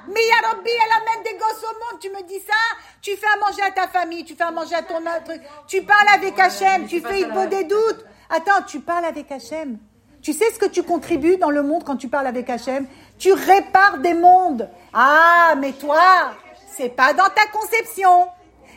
Mais 0.09 0.21
Yarobi, 0.27 0.71
elle 0.71 0.93
amène 1.03 1.25
des 1.25 1.39
gosses 1.39 1.63
au 1.63 1.75
monde, 1.75 2.01
tu 2.01 2.11
me 2.11 2.23
dis 2.27 2.41
ça? 2.41 2.55
Tu 3.03 3.17
fais 3.17 3.27
à 3.27 3.37
manger 3.39 3.63
à 3.63 3.71
ta 3.71 3.87
famille, 3.87 4.25
tu 4.25 4.35
fais 4.35 4.45
à 4.45 4.51
manger 4.51 4.75
à 4.75 4.83
ton 4.83 4.99
autre, 4.99 5.33
tu 5.67 5.83
parles 5.83 6.09
avec 6.15 6.39
Hachem, 6.39 6.87
tu 6.87 7.01
fais 7.01 7.21
il 7.21 7.33
faut 7.33 7.47
des 7.47 7.65
doutes. 7.65 8.05
Attends, 8.31 8.63
tu 8.67 8.81
parles 8.81 9.05
avec 9.05 9.31
Hachem. 9.31 9.79
Tu 10.23 10.33
sais 10.33 10.51
ce 10.53 10.59
que 10.59 10.67
tu 10.67 10.83
contribues 10.83 11.37
dans 11.37 11.51
le 11.51 11.63
monde 11.63 11.85
quand 11.85 11.97
tu 11.97 12.09
parles 12.09 12.27
avec 12.27 12.51
Hachem 12.51 12.87
Tu 13.19 13.33
répares 13.33 13.99
des 13.99 14.15
mondes. 14.15 14.69
Ah, 14.93 15.55
mais 15.59 15.73
toi, 15.73 16.33
c'est 16.77 16.91
pas 16.91 17.13
dans 17.13 17.29
ta 17.29 17.47
conception. 17.53 18.29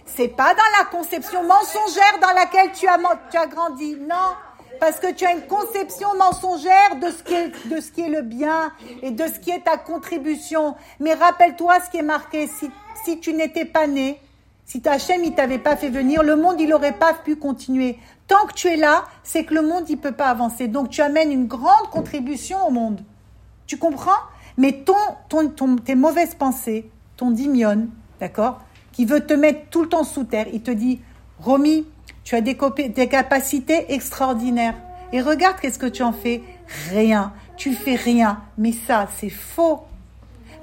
C'est 0.05 0.29
pas 0.29 0.53
dans 0.53 0.79
la 0.79 0.85
conception 0.85 1.43
mensongère 1.43 2.19
dans 2.21 2.33
laquelle 2.33 2.71
tu 2.73 2.87
as, 2.87 2.97
tu 3.29 3.37
as 3.37 3.47
grandi. 3.47 3.95
Non, 3.95 4.35
parce 4.79 4.99
que 4.99 5.11
tu 5.11 5.25
as 5.25 5.31
une 5.31 5.45
conception 5.47 6.09
mensongère 6.17 6.95
de 7.01 7.09
ce, 7.11 7.23
qui 7.23 7.33
est, 7.33 7.67
de 7.67 7.79
ce 7.79 7.91
qui 7.91 8.01
est 8.01 8.09
le 8.09 8.21
bien 8.21 8.73
et 9.01 9.11
de 9.11 9.25
ce 9.25 9.39
qui 9.39 9.51
est 9.51 9.63
ta 9.63 9.77
contribution. 9.77 10.75
Mais 10.99 11.13
rappelle-toi 11.13 11.79
ce 11.85 11.89
qui 11.89 11.97
est 11.97 12.03
marqué. 12.03 12.47
Si, 12.47 12.69
si 13.05 13.19
tu 13.19 13.33
n'étais 13.33 13.65
pas 13.65 13.87
né, 13.87 14.19
si 14.65 14.81
ta 14.81 14.97
chaîne 14.97 15.23
il 15.23 15.35
t'avait 15.35 15.59
pas 15.59 15.75
fait 15.75 15.89
venir, 15.89 16.23
le 16.23 16.35
monde 16.35 16.59
il 16.59 16.69
n'aurait 16.69 16.97
pas 16.97 17.13
pu 17.13 17.35
continuer. 17.35 17.99
Tant 18.27 18.45
que 18.47 18.53
tu 18.53 18.67
es 18.67 18.77
là, 18.77 19.03
c'est 19.23 19.43
que 19.43 19.53
le 19.53 19.61
monde 19.61 19.89
il 19.89 19.97
peut 19.97 20.11
pas 20.11 20.29
avancer. 20.29 20.67
Donc 20.67 20.89
tu 20.89 21.01
amènes 21.01 21.31
une 21.31 21.47
grande 21.47 21.89
contribution 21.91 22.65
au 22.67 22.71
monde. 22.71 23.01
Tu 23.67 23.77
comprends? 23.77 24.11
Mais 24.57 24.83
ton, 24.83 25.47
ton, 25.49 25.75
tes 25.77 25.95
mauvaises 25.95 26.35
pensées, 26.35 26.89
ton 27.17 27.31
dimion, 27.31 27.87
d'accord, 28.19 28.59
qui 28.91 29.05
veut 29.05 29.25
te 29.25 29.33
mettre 29.33 29.69
tout 29.69 29.83
le 29.83 29.89
temps 29.89 30.03
sous 30.03 30.25
terre, 30.25 30.47
il 30.51 30.61
te 30.61 30.71
dit, 30.71 30.99
Romy, 31.39 31.85
tu 32.23 32.35
as 32.35 32.41
des, 32.41 32.57
des 32.89 33.07
capacités 33.07 33.93
extraordinaires. 33.93 34.75
Et 35.13 35.21
regarde 35.21 35.57
qu'est-ce 35.59 35.79
que 35.79 35.87
tu 35.87 36.03
en 36.03 36.13
fais. 36.13 36.41
Rien. 36.89 37.33
Tu 37.57 37.73
fais 37.73 37.95
rien. 37.95 38.41
Mais 38.57 38.71
ça, 38.71 39.07
c'est 39.17 39.29
faux. 39.29 39.81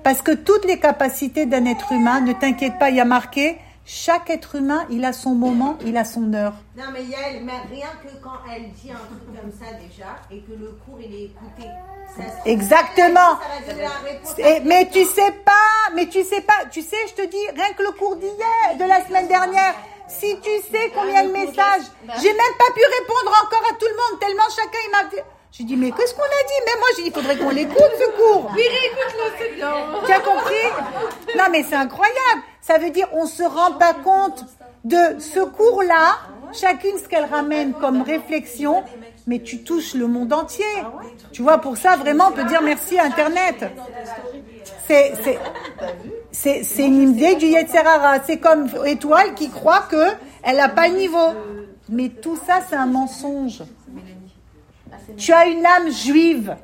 Parce 0.03 0.23
que 0.23 0.33
toutes 0.33 0.65
les 0.65 0.79
capacités 0.79 1.47
d'un 1.47 1.65
être 1.67 1.93
humain, 1.93 2.21
ne 2.21 2.33
t'inquiète 2.33 2.79
pas, 2.79 2.91
il 2.91 2.97
y 2.97 3.01
a 3.01 3.05
marqué, 3.05 3.59
Chaque 3.91 4.29
être 4.29 4.57
humain, 4.57 4.85
il 4.91 5.03
a 5.07 5.15
son 5.15 5.31
moment, 5.35 5.79
il 5.87 5.97
a 5.97 6.05
son 6.05 6.35
heure. 6.35 6.53
Non, 6.77 6.85
mais 6.93 7.05
Yael, 7.05 7.43
mais 7.43 7.55
rien 7.75 7.87
que 8.05 8.23
quand 8.23 8.37
elle 8.55 8.71
dit 8.73 8.91
un 8.93 8.97
truc 8.97 9.25
comme 9.41 9.51
ça 9.51 9.73
déjà, 9.81 10.17
et 10.31 10.41
que 10.43 10.53
le 10.53 10.77
cours 10.85 10.99
il 11.01 11.15
est 11.15 11.25
écouté. 11.25 11.67
ça 12.15 12.23
se- 12.45 12.49
Exactement. 12.51 13.39
Ça 13.41 13.49
va 13.67 13.67
donner 13.73 13.83
la 13.83 14.11
réponse 14.11 14.35
à 14.39 14.51
Et- 14.57 14.61
mais 14.61 14.91
tu 14.91 15.05
sais 15.07 15.33
pas, 15.43 15.95
mais 15.95 16.07
tu 16.07 16.23
sais 16.23 16.43
pas, 16.43 16.67
tu 16.71 16.83
sais, 16.83 16.97
je 17.09 17.15
te 17.15 17.27
dis, 17.31 17.37
rien 17.57 17.73
que 17.77 17.83
le 17.83 17.93
cours 17.93 18.17
d'hier, 18.17 18.77
de 18.79 18.85
la 18.85 19.07
semaine 19.07 19.27
dernière, 19.29 19.75
si 20.07 20.39
tu 20.43 20.51
sais 20.71 20.91
combien 20.95 21.25
de 21.25 21.33
messages, 21.33 21.85
j'ai 22.21 22.33
même 22.33 22.57
pas 22.59 22.71
pu 22.75 22.83
répondre 23.01 23.41
encore 23.43 23.63
à 23.71 23.75
tout 23.75 23.87
le 23.89 23.97
monde, 23.97 24.21
tellement 24.21 24.49
chacun 24.55 24.79
il 24.87 24.91
m'a 24.91 25.05
dit. 25.11 25.23
J'ai 25.51 25.65
dit, 25.65 25.77
mais 25.77 25.91
qu'est-ce 25.91 26.15
qu'on 26.15 26.23
a 26.23 26.25
dit? 26.25 26.61
Mais 26.67 26.79
moi, 26.79 26.89
j'ai 26.97 27.03
dit, 27.03 27.09
il 27.09 27.13
faudrait 27.15 27.37
qu'on 27.37 27.51
l'écoute, 27.51 27.93
ce 27.99 28.11
cours. 28.17 28.51
Oui, 28.55 28.63
réécoute-le, 28.63 29.33
c'est. 29.39 30.07
Tu 30.07 30.13
as 30.13 30.21
compris? 30.21 31.35
Non, 31.37 31.45
mais 31.51 31.65
c'est 31.69 31.75
incroyable. 31.75 32.43
Ça 32.61 32.79
veut 32.79 32.91
dire, 32.91 33.09
on 33.13 33.27
se 33.27 33.43
rend 33.43 33.73
pas 33.73 33.95
compte 33.95 34.45
de 34.85 35.19
ce 35.19 35.41
cours-là, 35.41 36.19
chacune 36.53 36.97
ce 36.99 37.09
qu'elle 37.09 37.25
ramène 37.25 37.73
comme 37.73 38.03
réflexion, 38.03 38.85
mais 39.27 39.41
tu 39.41 39.65
touches 39.65 39.95
le 39.95 40.07
monde 40.07 40.33
entier. 40.33 40.65
Tu 41.33 41.43
vois, 41.43 41.59
pour 41.59 41.77
ça, 41.77 41.97
vraiment, 41.97 42.29
on 42.29 42.33
peut 42.33 42.45
dire 42.45 42.63
merci 42.63 42.99
à 42.99 43.05
Internet. 43.05 43.65
C'est, 44.87 45.15
c'est, 45.23 45.39
c'est, 46.31 46.63
c'est 46.63 46.87
une 46.87 47.11
idée 47.11 47.35
du 47.37 47.47
Yetzerara. 47.47 48.23
C'est 48.25 48.39
comme 48.39 48.69
Étoile 48.87 49.35
qui 49.35 49.51
croit 49.51 49.83
que 49.91 50.05
elle 50.43 50.59
n'a 50.59 50.69
pas 50.69 50.89
le 50.89 50.97
niveau. 50.97 51.33
Mais 51.89 52.11
tout 52.11 52.39
ça, 52.47 52.61
c'est 52.69 52.77
un 52.77 52.87
mensonge. 52.87 53.63
Tu 55.17 55.33
as 55.33 55.47
une 55.47 55.65
âme 55.65 55.91
juive. 55.91 56.57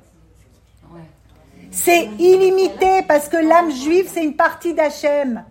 C'est 1.70 2.04
illimité 2.18 3.02
parce 3.08 3.28
que 3.28 3.36
l'âme 3.36 3.72
juive, 3.72 4.08
c'est 4.12 4.22
une 4.22 4.36
partie 4.36 4.74
d'Hachem. 4.74 5.44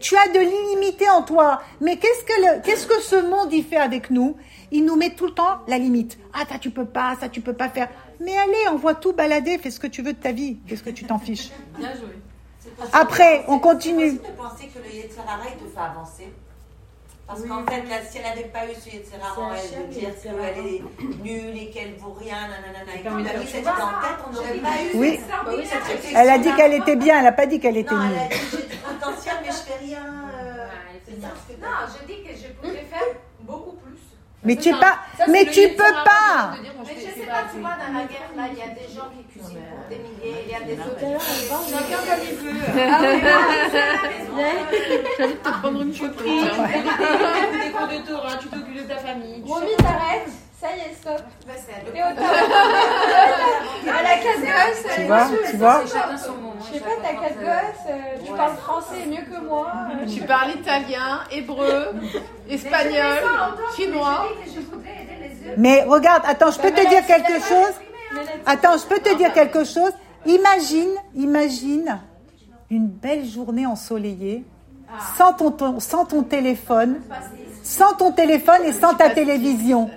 Tu 0.00 0.16
as 0.16 0.28
de 0.28 0.38
l'illimité 0.38 1.08
en 1.10 1.22
toi. 1.22 1.60
Mais 1.80 1.96
qu'est-ce 1.96 2.24
que, 2.24 2.56
le, 2.56 2.62
qu'est-ce 2.62 2.86
que 2.86 3.00
ce 3.00 3.16
monde 3.28 3.52
y 3.52 3.62
fait 3.62 3.76
avec 3.76 4.10
nous? 4.10 4.36
Il 4.70 4.84
nous 4.84 4.96
met 4.96 5.10
tout 5.10 5.26
le 5.26 5.32
temps 5.32 5.58
la 5.66 5.78
limite. 5.78 6.18
Ah, 6.32 6.44
ça 6.48 6.58
tu 6.58 6.70
peux 6.70 6.84
pas, 6.84 7.16
ça 7.20 7.28
tu 7.28 7.40
peux 7.40 7.52
pas 7.52 7.68
faire. 7.68 7.88
Mais 8.20 8.36
allez, 8.36 8.68
on 8.70 8.76
voit 8.76 8.94
tout 8.94 9.12
balader, 9.12 9.58
fais 9.58 9.70
ce 9.70 9.80
que 9.80 9.86
tu 9.86 10.02
veux 10.02 10.12
de 10.12 10.18
ta 10.18 10.32
vie. 10.32 10.58
Qu'est-ce 10.66 10.82
que 10.82 10.90
tu 10.90 11.04
t'en 11.04 11.18
fiches 11.18 11.50
Bien 11.78 11.92
joué. 11.94 12.18
Après, 12.92 13.44
on 13.48 13.58
continue. 13.58 14.10
C'est 14.10 14.16
possible 14.18 14.36
de 14.36 14.42
penser 14.42 14.66
que 14.68 14.78
le 14.78 14.94
Yetzirara, 14.94 15.42
il 15.46 15.64
te 15.64 15.70
fait 15.72 15.80
avancer? 15.80 16.32
Parce 17.28 17.42
qu'en 17.42 17.62
fait, 17.66 17.82
là, 17.82 17.96
si 18.08 18.16
elle 18.18 18.24
n'avait 18.24 18.48
pas 18.48 18.64
eu 18.64 18.74
ce 18.74 18.80
C'est 18.88 18.90
elle 18.94 19.86
de 19.86 19.92
dire 19.92 20.08
le 20.08 20.38
qu'elle 20.40 20.66
est 20.66 20.82
nulle 21.22 21.58
et 21.62 21.70
qu'elle 21.70 21.94
vaut 21.96 22.14
rien, 22.18 22.48
nanana, 22.48 22.94
et 22.96 23.02
qu'on 23.02 23.16
a 23.16 23.38
mis 23.38 23.46
cette 23.46 23.64
ça. 23.64 23.72
idée 23.74 23.82
en 23.82 24.00
tête, 24.00 24.18
on 24.26 24.32
n'aurait 24.32 24.54
pas 24.58 24.82
eu 24.82 24.90
Oui. 24.94 25.18
cette- 25.20 25.68
cette 25.70 25.82
réflexion. 25.84 26.18
Elle 26.18 26.30
a 26.30 26.38
dit 26.38 26.52
qu'elle 26.54 26.72
était 26.74 26.96
bien, 26.96 27.18
elle 27.18 27.24
n'a 27.24 27.32
pas 27.32 27.44
dit 27.46 27.60
qu'elle 27.60 27.76
était 27.76 27.94
Non, 27.94 28.00
elle 28.02 28.08
nulle. 28.12 28.18
a 28.18 28.28
dit 28.28 28.34
j'ai 28.50 28.56
du 28.66 28.76
potentiel, 28.76 29.34
mais 29.42 29.48
je 29.48 29.52
fais 29.52 29.78
rien. 29.84 30.04
euh, 30.34 30.66
ça, 31.20 31.28
Non, 31.60 31.68
je 32.00 32.06
dis 32.06 32.22
que 32.22 32.30
je 32.34 32.48
pourrais 32.54 32.84
faire 32.90 33.08
beaucoup 33.40 33.72
plus. 33.76 33.97
Mais 34.44 34.56
tu 34.56 34.68
es 34.68 34.72
pas, 34.72 34.98
mais 35.28 35.44
tu 35.46 35.68
peux 35.70 35.92
pas. 36.04 36.52
Mais 36.86 36.94
je 36.94 37.00
sais 37.20 37.26
pas, 37.26 37.42
tu 37.52 37.58
vois, 37.60 37.70
dans 37.76 37.92
la 37.92 38.04
guerre, 38.06 38.30
là, 38.36 38.44
il 38.52 38.58
y 38.58 38.62
a 38.62 38.68
des 38.68 38.88
gens 38.94 39.08
qui 39.16 39.24
cuisinent 39.24 39.64
pour 39.68 39.88
des 39.90 39.96
milliers, 39.98 40.44
il 40.46 40.50
y 40.50 40.54
a 40.54 40.60
des 40.60 40.80
autres. 40.80 41.24
Chacun 41.68 42.00
comme 42.06 42.22
il 42.22 42.36
veut. 42.36 42.60
Ah 42.76 43.00
oui, 44.30 44.78
J'ai 45.18 45.24
envie 45.24 45.34
de 45.34 45.38
te 45.38 45.48
prendre 45.50 45.82
une 45.82 45.92
photo. 45.92 46.24
Tu 46.24 47.58
fais 47.58 47.66
des 47.66 47.72
cours 47.72 47.88
de 47.88 48.06
Torah, 48.06 48.36
tu 48.40 48.48
t'occupes 48.48 48.76
de 48.76 48.82
ta 48.82 48.96
famille. 48.98 49.42
tu 49.44 49.50
Romy, 49.50 49.66
sais- 49.76 49.82
t'arrêtes. 49.82 50.32
Ça 50.60 50.66
y 50.76 50.80
est, 50.80 50.92
stop. 50.94 51.20
Bah, 51.46 51.52
c'est 51.56 51.84
top. 51.84 51.94
À 53.88 54.02
la 54.02 54.16
quatre 54.18 54.40
gosses. 54.40 54.84
Tu 54.96 55.02
vois, 55.04 55.26
tu 55.50 55.56
vois. 55.56 55.82
Je 55.84 55.88
sais 56.74 56.80
pas, 56.80 56.90
t'as 57.02 57.14
quatre 57.14 57.38
gosses, 57.40 57.86
euh, 57.88 58.18
tu 58.26 58.32
parles 58.32 58.56
français 58.56 59.06
mieux 59.06 59.22
que 59.34 59.40
moi. 59.46 59.72
euh, 60.02 60.06
Tu 60.06 60.20
parles 60.22 60.50
italien, 60.50 61.20
hébreu, 61.30 61.94
espagnol, 62.50 63.18
chinois. 63.76 64.26
Mais 65.56 65.84
regarde, 65.84 66.24
attends, 66.26 66.50
je 66.50 66.58
peux 66.60 66.72
te 66.72 66.86
dire 66.88 67.06
quelque 67.06 67.40
chose. 67.40 67.74
Attends, 68.46 68.76
je 68.78 68.86
peux 68.86 68.98
te 68.98 69.14
dire 69.16 69.32
quelque 69.32 69.62
chose. 69.64 69.92
Imagine, 70.26 70.90
imagine 71.14 72.00
une 72.70 72.88
belle 72.88 73.24
journée 73.24 73.64
ensoleillée, 73.66 74.44
sans 75.16 75.32
ton, 75.32 75.50
ton- 75.52 75.78
sans 75.80 76.04
ton 76.04 76.22
téléphone, 76.24 77.00
sans 77.62 77.94
ton 77.94 78.10
téléphone 78.12 78.62
et 78.64 78.72
sans 78.72 78.94
ta 78.94 79.08
télévision. 79.10 79.90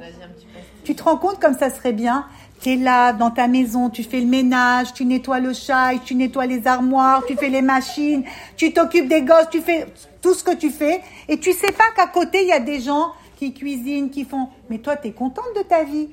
Tu 0.92 0.98
te 0.98 1.04
rends 1.04 1.16
compte 1.16 1.40
comme 1.40 1.58
ça 1.58 1.70
serait 1.70 1.94
bien? 1.94 2.26
Tu 2.60 2.72
es 2.74 2.76
là 2.76 3.14
dans 3.14 3.32
ta 3.32 3.48
maison, 3.48 3.90
tu 3.90 4.04
fais 4.04 4.20
le 4.20 4.28
ménage, 4.28 4.92
tu 4.92 5.06
nettoies 5.06 5.40
le 5.40 5.54
chat, 5.54 5.92
tu 6.04 6.16
nettoies 6.16 6.48
les 6.48 6.68
armoires, 6.68 7.24
tu 7.26 7.38
fais 7.38 7.48
les 7.48 7.62
machines, 7.62 8.26
tu 8.58 8.74
t'occupes 8.74 9.08
des 9.08 9.22
gosses, 9.22 9.48
tu 9.50 9.62
fais 9.62 9.88
tout 10.22 10.34
ce 10.34 10.44
que 10.44 10.54
tu 10.54 10.70
fais. 10.70 11.00
Et 11.30 11.40
tu 11.40 11.54
sais 11.54 11.72
pas 11.72 11.86
qu'à 11.96 12.08
côté, 12.08 12.42
il 12.42 12.50
y 12.50 12.52
a 12.52 12.60
des 12.60 12.82
gens 12.82 13.14
qui 13.38 13.54
cuisinent, 13.54 14.10
qui 14.10 14.26
font... 14.26 14.50
Mais 14.70 14.80
toi, 14.80 14.98
tu 14.98 15.08
es 15.08 15.12
contente 15.14 15.46
de 15.56 15.62
ta 15.62 15.86
vie? 15.86 16.10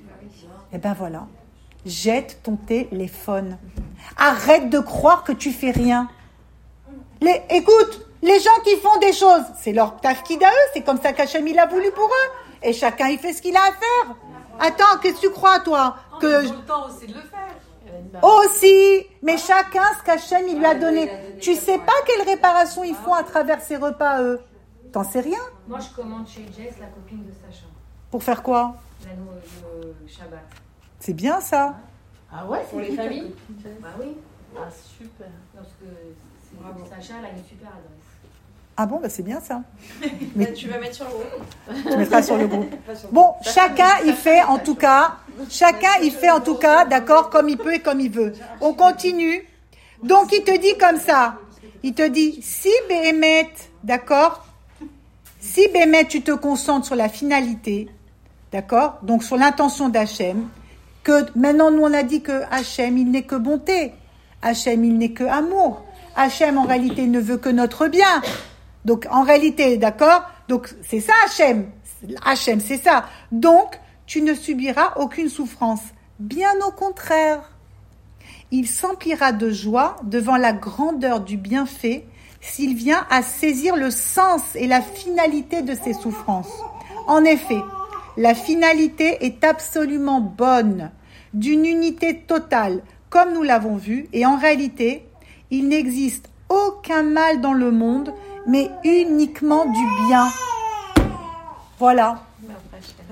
Eh 0.72 0.78
ben 0.78 0.94
voilà. 0.96 1.26
Jette 1.84 2.38
ton 2.44 2.54
téléphone. 2.54 3.58
Arrête 4.16 4.70
de 4.70 4.78
croire 4.78 5.24
que 5.24 5.32
tu 5.32 5.50
fais 5.50 5.72
rien. 5.72 6.08
Écoute, 7.50 8.06
les 8.22 8.38
gens 8.38 8.60
qui 8.62 8.76
font 8.76 8.96
des 9.00 9.12
choses, 9.12 9.42
c'est 9.60 9.72
leur 9.72 10.00
tafkid 10.00 10.40
à 10.40 10.46
eux, 10.46 10.68
c'est 10.72 10.82
comme 10.82 11.00
ça 11.02 11.12
qu'Hachem 11.12 11.48
il 11.48 11.58
a 11.58 11.66
voulu 11.66 11.90
pour 11.90 12.06
eux. 12.06 12.30
Et 12.62 12.72
chacun 12.72 13.08
il 13.08 13.18
fait 13.18 13.32
ce 13.32 13.42
qu'il 13.42 13.56
a 13.56 13.60
à 13.60 13.72
faire. 13.72 14.16
Attends, 14.58 14.98
qu'est-ce 15.02 15.20
que 15.20 15.26
tu 15.28 15.30
crois 15.30 15.60
toi 15.60 15.96
que 16.20 16.26
le 16.26 16.48
temps 16.66 16.86
aussi 16.88 17.06
de 17.06 17.14
le 17.14 17.20
faire. 17.20 18.22
aussi, 18.22 19.06
mais 19.22 19.36
chacun 19.38 19.82
ce 19.98 20.02
qu'Hachem 20.04 20.46
il 20.48 20.58
lui 20.58 20.66
a 20.66 20.74
donné. 20.74 21.10
Tu 21.40 21.54
sais 21.54 21.78
pas 21.78 21.92
quelle 22.06 22.26
réparation 22.26 22.84
ils 22.84 22.94
font 22.94 23.14
à 23.14 23.22
travers 23.22 23.60
ses 23.60 23.76
repas 23.76 24.22
eux. 24.22 24.40
T'en 24.92 25.04
sais 25.04 25.20
rien 25.20 25.38
Moi, 25.66 25.78
je 25.80 25.94
commande 25.94 26.26
chez 26.26 26.46
Jess, 26.56 26.74
la 26.80 26.86
copine 26.86 27.24
de 27.24 27.32
Sacha, 27.32 27.66
Pour 28.10 28.22
faire 28.22 28.42
quoi 28.42 28.74
le 29.04 30.08
Shabbat. 30.08 30.40
C'est 30.98 31.12
bien 31.12 31.40
ça. 31.40 31.76
Ah 32.32 32.46
ouais 32.46 32.64
Pour 32.70 32.80
les 32.80 32.94
familles 32.96 33.34
Bah 33.80 33.88
oui, 34.00 34.16
Ah 34.56 34.68
super. 34.70 35.28
parce 35.54 35.68
que 35.68 36.88
Sacha, 36.88 37.14
elle 37.20 37.24
a 37.26 37.30
une 37.30 37.44
super 37.44 37.68
adresse. 37.68 38.07
Ah 38.80 38.86
bon, 38.86 39.00
bah 39.00 39.08
c'est 39.08 39.24
bien 39.24 39.40
ça. 39.40 39.60
bah, 40.36 40.46
tu 40.54 40.68
vas 40.68 40.78
mettre 40.78 40.94
sur 40.94 41.04
le 41.06 41.10
groupe. 41.10 41.84
Tu 41.90 41.96
mettras 41.96 42.22
sur 42.22 42.36
le 42.36 42.46
groupe. 42.46 42.72
Bon, 43.12 43.34
chacun 43.42 43.90
il 44.06 44.14
fait 44.14 44.40
en 44.44 44.58
tout 44.58 44.76
cas, 44.76 45.16
chacun 45.50 45.90
il 46.00 46.12
fait 46.12 46.30
en 46.30 46.40
tout 46.40 46.54
cas, 46.54 46.84
d'accord, 46.84 47.28
comme 47.28 47.48
il 47.48 47.58
peut 47.58 47.74
et 47.74 47.80
comme 47.80 47.98
il 47.98 48.10
veut. 48.10 48.34
On 48.60 48.74
continue. 48.74 49.44
Donc 50.04 50.32
il 50.32 50.44
te 50.44 50.56
dit 50.56 50.78
comme 50.78 51.00
ça. 51.00 51.38
Il 51.82 51.92
te 51.94 52.06
dit 52.06 52.38
si 52.40 52.70
Béhémet, 52.88 53.50
d'accord, 53.82 54.46
si 55.40 55.66
Béhémet 55.72 56.04
tu 56.04 56.22
te 56.22 56.30
concentres 56.30 56.86
sur 56.86 56.94
la 56.94 57.08
finalité, 57.08 57.88
d'accord, 58.52 59.00
donc 59.02 59.24
sur 59.24 59.36
l'intention 59.36 59.88
d'Hachem, 59.88 60.46
que 61.02 61.26
maintenant 61.36 61.72
nous 61.72 61.82
on 61.82 61.92
a 61.92 62.04
dit 62.04 62.22
que 62.22 62.42
Hachem 62.52 62.96
il 62.96 63.10
n'est 63.10 63.22
que 63.22 63.34
bonté, 63.34 63.92
Hachem 64.40 64.84
il 64.84 64.98
n'est 64.98 65.10
que 65.10 65.24
amour, 65.24 65.82
Hachem 66.14 66.58
en 66.58 66.64
réalité 66.64 67.08
ne 67.08 67.18
veut 67.18 67.38
que 67.38 67.48
notre 67.48 67.88
bien. 67.88 68.22
Donc 68.84 69.06
en 69.10 69.22
réalité, 69.22 69.76
d'accord? 69.76 70.22
Donc 70.48 70.74
c'est 70.82 71.00
ça 71.00 71.12
Hachem. 71.24 71.70
Hachem, 72.24 72.60
c'est 72.60 72.78
ça. 72.78 73.06
Donc 73.32 73.78
tu 74.06 74.22
ne 74.22 74.34
subiras 74.34 74.94
aucune 74.96 75.28
souffrance. 75.28 75.82
Bien 76.18 76.52
au 76.66 76.70
contraire. 76.70 77.50
Il 78.50 78.66
s'emplira 78.66 79.32
de 79.32 79.50
joie 79.50 79.96
devant 80.04 80.36
la 80.36 80.52
grandeur 80.52 81.20
du 81.20 81.36
bienfait 81.36 82.06
s'il 82.40 82.74
vient 82.74 83.06
à 83.10 83.22
saisir 83.22 83.76
le 83.76 83.90
sens 83.90 84.42
et 84.54 84.66
la 84.66 84.80
finalité 84.80 85.62
de 85.62 85.74
ses 85.74 85.92
souffrances. 85.92 86.62
En 87.06 87.24
effet, 87.24 87.60
la 88.16 88.34
finalité 88.34 89.24
est 89.26 89.44
absolument 89.44 90.20
bonne, 90.20 90.90
d'une 91.34 91.66
unité 91.66 92.20
totale, 92.20 92.82
comme 93.10 93.34
nous 93.34 93.42
l'avons 93.42 93.76
vu, 93.76 94.08
et 94.12 94.26
en 94.26 94.36
réalité, 94.36 95.06
il 95.50 95.68
n'existe 95.68 96.30
aucun 96.48 97.02
mal 97.02 97.40
dans 97.40 97.52
le 97.52 97.70
monde, 97.70 98.12
mais 98.46 98.70
uniquement 98.84 99.64
du 99.66 99.86
bien. 100.06 100.28
Voilà. 101.78 102.20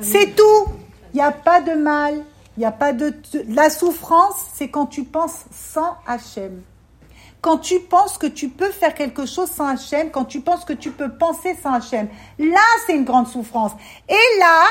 C'est 0.01 0.35
tout. 0.35 0.67
Il 1.13 1.17
n'y 1.17 1.23
a 1.23 1.33
pas 1.33 1.61
de 1.61 1.73
mal. 1.73 2.25
Il 2.57 2.61
n'y 2.61 2.67
a 2.67 2.73
pas 2.73 2.93
de... 2.93 3.15
La 3.49 3.71
souffrance, 3.71 4.35
c'est 4.55 4.69
quand 4.69 4.87
tu 4.87 5.05
penses 5.05 5.45
sans 5.51 5.97
Hachem. 6.07 6.63
Quand 7.43 7.59
tu 7.59 7.81
penses 7.81 8.19
que 8.19 8.27
tu 8.27 8.49
peux 8.49 8.71
faire 8.71 8.95
quelque 8.95 9.27
chose 9.27 9.51
sans 9.51 9.69
Hachem, 9.69 10.11
quand 10.11 10.25
tu 10.25 10.41
penses 10.41 10.65
que 10.65 10.73
tu 10.73 10.91
peux 10.91 11.13
penser 11.13 11.55
sans 11.63 11.75
Hachem. 11.75 12.09
Là, 12.39 12.67
c'est 12.87 12.97
une 12.97 13.05
grande 13.05 13.29
souffrance. 13.29 13.73
Et 14.09 14.39
là, 14.41 14.65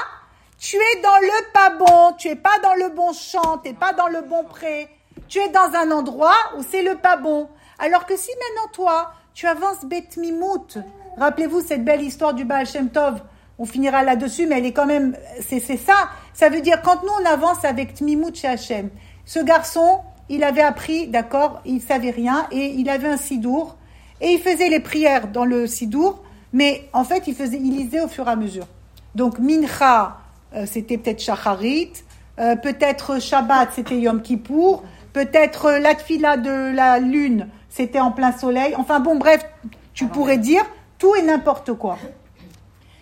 tu 0.58 0.78
es 0.78 1.02
dans 1.02 1.20
le 1.22 1.52
pas 1.54 1.70
bon, 1.70 2.16
tu 2.18 2.28
es 2.28 2.36
pas 2.36 2.58
dans 2.64 2.74
le 2.74 2.90
bon 2.90 3.14
champ, 3.14 3.60
tu 3.60 3.70
n'es 3.70 3.76
pas 3.76 3.94
dans 3.94 4.08
le 4.08 4.22
bon 4.22 4.44
pré. 4.44 4.90
Tu 5.28 5.40
es 5.40 5.50
dans 5.50 5.74
un 5.76 5.92
endroit 5.92 6.36
où 6.58 6.64
c'est 6.70 6.82
le 6.82 6.96
pas 6.96 7.18
bon. 7.18 7.50
Alors 7.78 8.06
que 8.06 8.18
si 8.18 8.32
maintenant 8.32 8.72
toi, 8.72 9.12
tu 9.36 9.46
avances 9.48 9.84
bête 9.84 10.16
mimout, 10.16 10.80
rappelez-vous 11.18 11.62
cette 11.62 11.84
belle 11.84 12.02
histoire 12.02 12.34
du 12.34 12.46
Baal 12.46 12.66
Shem 12.66 12.90
Tov, 12.90 13.22
on 13.60 13.66
finira 13.66 14.02
là-dessus, 14.02 14.48
mais 14.48 14.58
elle 14.58 14.66
est 14.66 14.72
quand 14.72 14.86
même, 14.86 15.16
c'est 15.46 15.60
ça. 15.60 16.10
Ça 16.34 16.50
veut 16.50 16.62
dire 16.62 16.82
quand 16.82 17.04
nous 17.04 17.12
on 17.22 17.26
avance 17.26 17.64
avec 17.64 17.94
Tmimout 17.96 18.34
chez 18.34 18.48
Hachem, 18.48 18.90
ce 19.26 19.40
garçon, 19.40 20.00
il 20.30 20.44
avait 20.44 20.62
appris, 20.62 21.08
d'accord, 21.08 21.62
il 21.66 21.82
savait 21.82 22.12
rien 22.12 22.48
et 22.52 22.68
il 22.68 22.90
avait 22.90 23.10
un 23.10 23.18
sidour 23.18 23.76
et 24.22 24.32
il 24.32 24.40
faisait 24.40 24.70
les 24.70 24.80
prières 24.80 25.28
dans 25.28 25.46
le 25.46 25.68
sidour, 25.68 26.24
Mais 26.54 26.88
en 26.94 27.04
fait, 27.04 27.28
il, 27.28 27.36
faisait, 27.36 27.58
il 27.58 27.76
lisait 27.76 28.00
au 28.00 28.08
fur 28.08 28.28
et 28.28 28.32
à 28.32 28.36
mesure. 28.38 28.68
Donc, 29.14 29.40
Mincha, 29.40 30.18
euh, 30.54 30.66
c'était 30.66 30.98
peut-être 30.98 31.22
Shacharit. 31.22 31.92
Euh, 32.40 32.56
peut-être 32.56 33.22
Shabbat, 33.22 33.70
c'était 33.76 34.00
Yom 34.00 34.22
Kippour. 34.22 34.84
Peut-être 35.12 35.66
euh, 35.66 35.80
la 35.80 35.96
tfila 35.96 36.38
de 36.38 36.74
la 36.74 37.00
lune, 37.00 37.50
c'était 37.76 38.00
en 38.00 38.12
plein 38.12 38.32
soleil. 38.32 38.74
Enfin 38.78 39.02
bon, 39.02 39.18
bref, 39.18 39.46
tu 39.94 40.08
pourrais 40.08 40.38
dire 40.38 40.64
tout 40.98 41.14
et 41.16 41.22
n'importe 41.22 41.74
quoi. 41.74 41.98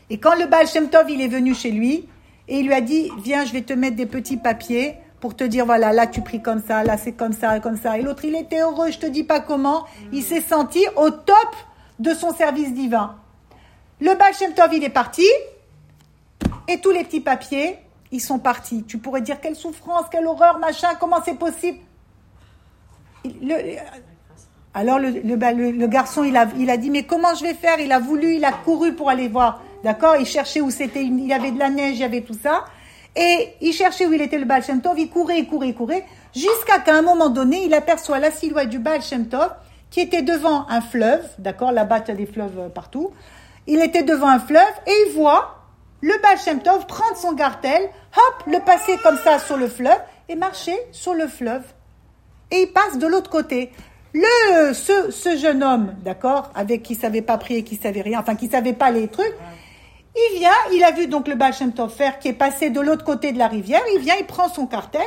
Et 0.09 0.17
quand 0.17 0.35
le 0.35 0.47
Baal 0.47 0.67
Shem 0.67 0.89
Tov, 0.89 1.11
il 1.11 1.21
est 1.21 1.27
venu 1.27 1.53
chez 1.53 1.69
lui, 1.69 2.09
et 2.47 2.59
il 2.59 2.65
lui 2.65 2.73
a 2.73 2.81
dit, 2.81 3.11
viens, 3.23 3.45
je 3.45 3.53
vais 3.53 3.61
te 3.61 3.73
mettre 3.73 3.95
des 3.95 4.07
petits 4.07 4.37
papiers 4.37 4.95
pour 5.19 5.35
te 5.35 5.43
dire, 5.43 5.67
voilà, 5.67 5.93
là 5.93 6.07
tu 6.07 6.21
pries 6.21 6.41
comme 6.41 6.59
ça, 6.59 6.83
là 6.83 6.97
c'est 6.97 7.13
comme 7.13 7.33
ça, 7.33 7.59
comme 7.59 7.77
ça. 7.77 7.99
Et 7.99 8.01
l'autre, 8.01 8.25
il 8.25 8.35
était 8.35 8.61
heureux, 8.61 8.89
je 8.89 8.97
te 8.97 9.05
dis 9.05 9.23
pas 9.23 9.39
comment. 9.39 9.85
Il 10.11 10.23
s'est 10.23 10.41
senti 10.41 10.83
au 10.95 11.11
top 11.11 11.55
de 11.99 12.13
son 12.15 12.33
service 12.33 12.73
divin. 12.73 13.15
Le 14.01 14.15
Baal 14.15 14.33
Shem 14.33 14.55
Tov, 14.55 14.73
il 14.73 14.83
est 14.83 14.89
parti, 14.89 15.27
et 16.67 16.81
tous 16.81 16.89
les 16.89 17.03
petits 17.03 17.21
papiers, 17.21 17.77
ils 18.11 18.21
sont 18.21 18.39
partis. 18.39 18.83
Tu 18.85 18.97
pourrais 18.97 19.21
dire, 19.21 19.39
quelle 19.39 19.55
souffrance, 19.55 20.05
quelle 20.11 20.25
horreur, 20.25 20.57
machin, 20.57 20.89
comment 20.99 21.21
c'est 21.23 21.37
possible? 21.37 21.77
Le- 23.23 23.77
alors 24.73 24.99
le, 24.99 25.35
bah, 25.35 25.51
le- 25.51 25.71
le 25.71 25.87
garçon, 25.87 26.23
il 26.23 26.35
a, 26.35 26.47
il 26.57 26.69
a 26.69 26.77
dit, 26.77 26.89
mais 26.89 27.03
comment 27.03 27.35
je 27.35 27.43
vais 27.43 27.53
faire? 27.53 27.79
Il 27.79 27.91
a 27.91 27.99
voulu, 27.99 28.35
il 28.35 28.45
a 28.45 28.51
couru 28.51 28.93
pour 28.93 29.09
aller 29.09 29.27
voir. 29.27 29.61
D'accord? 29.83 30.15
Il 30.17 30.25
cherchait 30.25 30.61
où 30.61 30.71
c'était, 30.71 31.03
il 31.03 31.27
y 31.27 31.33
avait 31.33 31.51
de 31.51 31.59
la 31.59 31.69
neige, 31.69 31.95
il 31.95 31.99
y 31.99 32.03
avait 32.03 32.21
tout 32.21 32.37
ça. 32.41 32.65
Et 33.15 33.49
il 33.61 33.73
cherchait 33.73 34.07
où 34.07 34.13
il 34.13 34.21
était 34.21 34.39
le 34.39 34.45
Baal 34.45 34.63
Shem 34.63 34.81
Tov, 34.81 34.97
il 34.97 35.09
courait, 35.09 35.39
il 35.39 35.47
courait, 35.47 35.67
il 35.67 35.75
courait, 35.75 36.03
jusqu'à 36.35 36.79
qu'à 36.79 36.95
un 36.95 37.03
moment 37.03 37.29
donné, 37.29 37.63
il 37.65 37.73
aperçoit 37.73 38.17
la 38.17 38.31
silhouette 38.31 38.69
du 38.69 38.79
Baal 38.79 39.01
Shem 39.03 39.27
Tov 39.27 39.51
qui 39.91 39.99
était 39.99 40.23
devant 40.23 40.65
un 40.69 40.81
fleuve, 40.81 41.23
d'accord? 41.37 41.71
Là-bas, 41.71 41.99
tu 42.01 42.09
as 42.09 42.15
des 42.15 42.25
fleuves 42.25 42.57
euh, 42.57 42.69
partout. 42.69 43.11
Il 43.67 43.79
était 43.81 44.01
devant 44.01 44.29
un 44.29 44.39
fleuve 44.39 44.73
et 44.87 44.93
il 45.07 45.13
voit 45.13 45.59
le 46.01 46.13
Baal 46.23 46.39
Shem 46.39 46.61
Tov 46.63 46.87
prendre 46.87 47.15
son 47.15 47.33
gartel, 47.33 47.83
hop, 47.83 48.43
le 48.47 48.59
passer 48.59 48.97
comme 49.03 49.17
ça 49.23 49.37
sur 49.37 49.57
le 49.57 49.67
fleuve 49.67 49.99
et 50.27 50.35
marcher 50.35 50.75
sur 50.91 51.13
le 51.13 51.27
fleuve 51.27 51.63
et 52.49 52.63
il 52.63 52.67
passe 52.73 52.97
de 52.97 53.05
l'autre 53.05 53.29
côté. 53.29 53.71
Le, 54.13 54.73
ce, 54.73 55.11
ce 55.11 55.37
jeune 55.37 55.63
homme, 55.63 55.95
d'accord, 56.03 56.51
avec 56.53 56.83
qui 56.83 56.95
savait 56.95 57.23
pas 57.23 57.37
prier, 57.37 57.63
qui 57.63 57.75
savait 57.75 58.01
rien, 58.01 58.19
enfin 58.19 58.35
qui 58.35 58.47
savait 58.47 58.73
pas 58.73 58.91
les 58.91 59.07
trucs, 59.07 59.35
il 60.15 60.39
vient, 60.39 60.51
il 60.71 60.83
a 60.83 60.91
vu 60.91 61.07
donc 61.07 61.27
le 61.27 61.33
Baal 61.33 61.53
faire 61.53 62.19
qui 62.19 62.27
est 62.27 62.33
passé 62.33 62.69
de 62.69 62.79
l'autre 62.79 63.03
côté 63.03 63.31
de 63.31 63.39
la 63.39 63.47
rivière, 63.47 63.81
il 63.95 63.99
vient, 63.99 64.13
il 64.19 64.27
prend 64.27 64.49
son 64.49 64.67
cartel, 64.67 65.01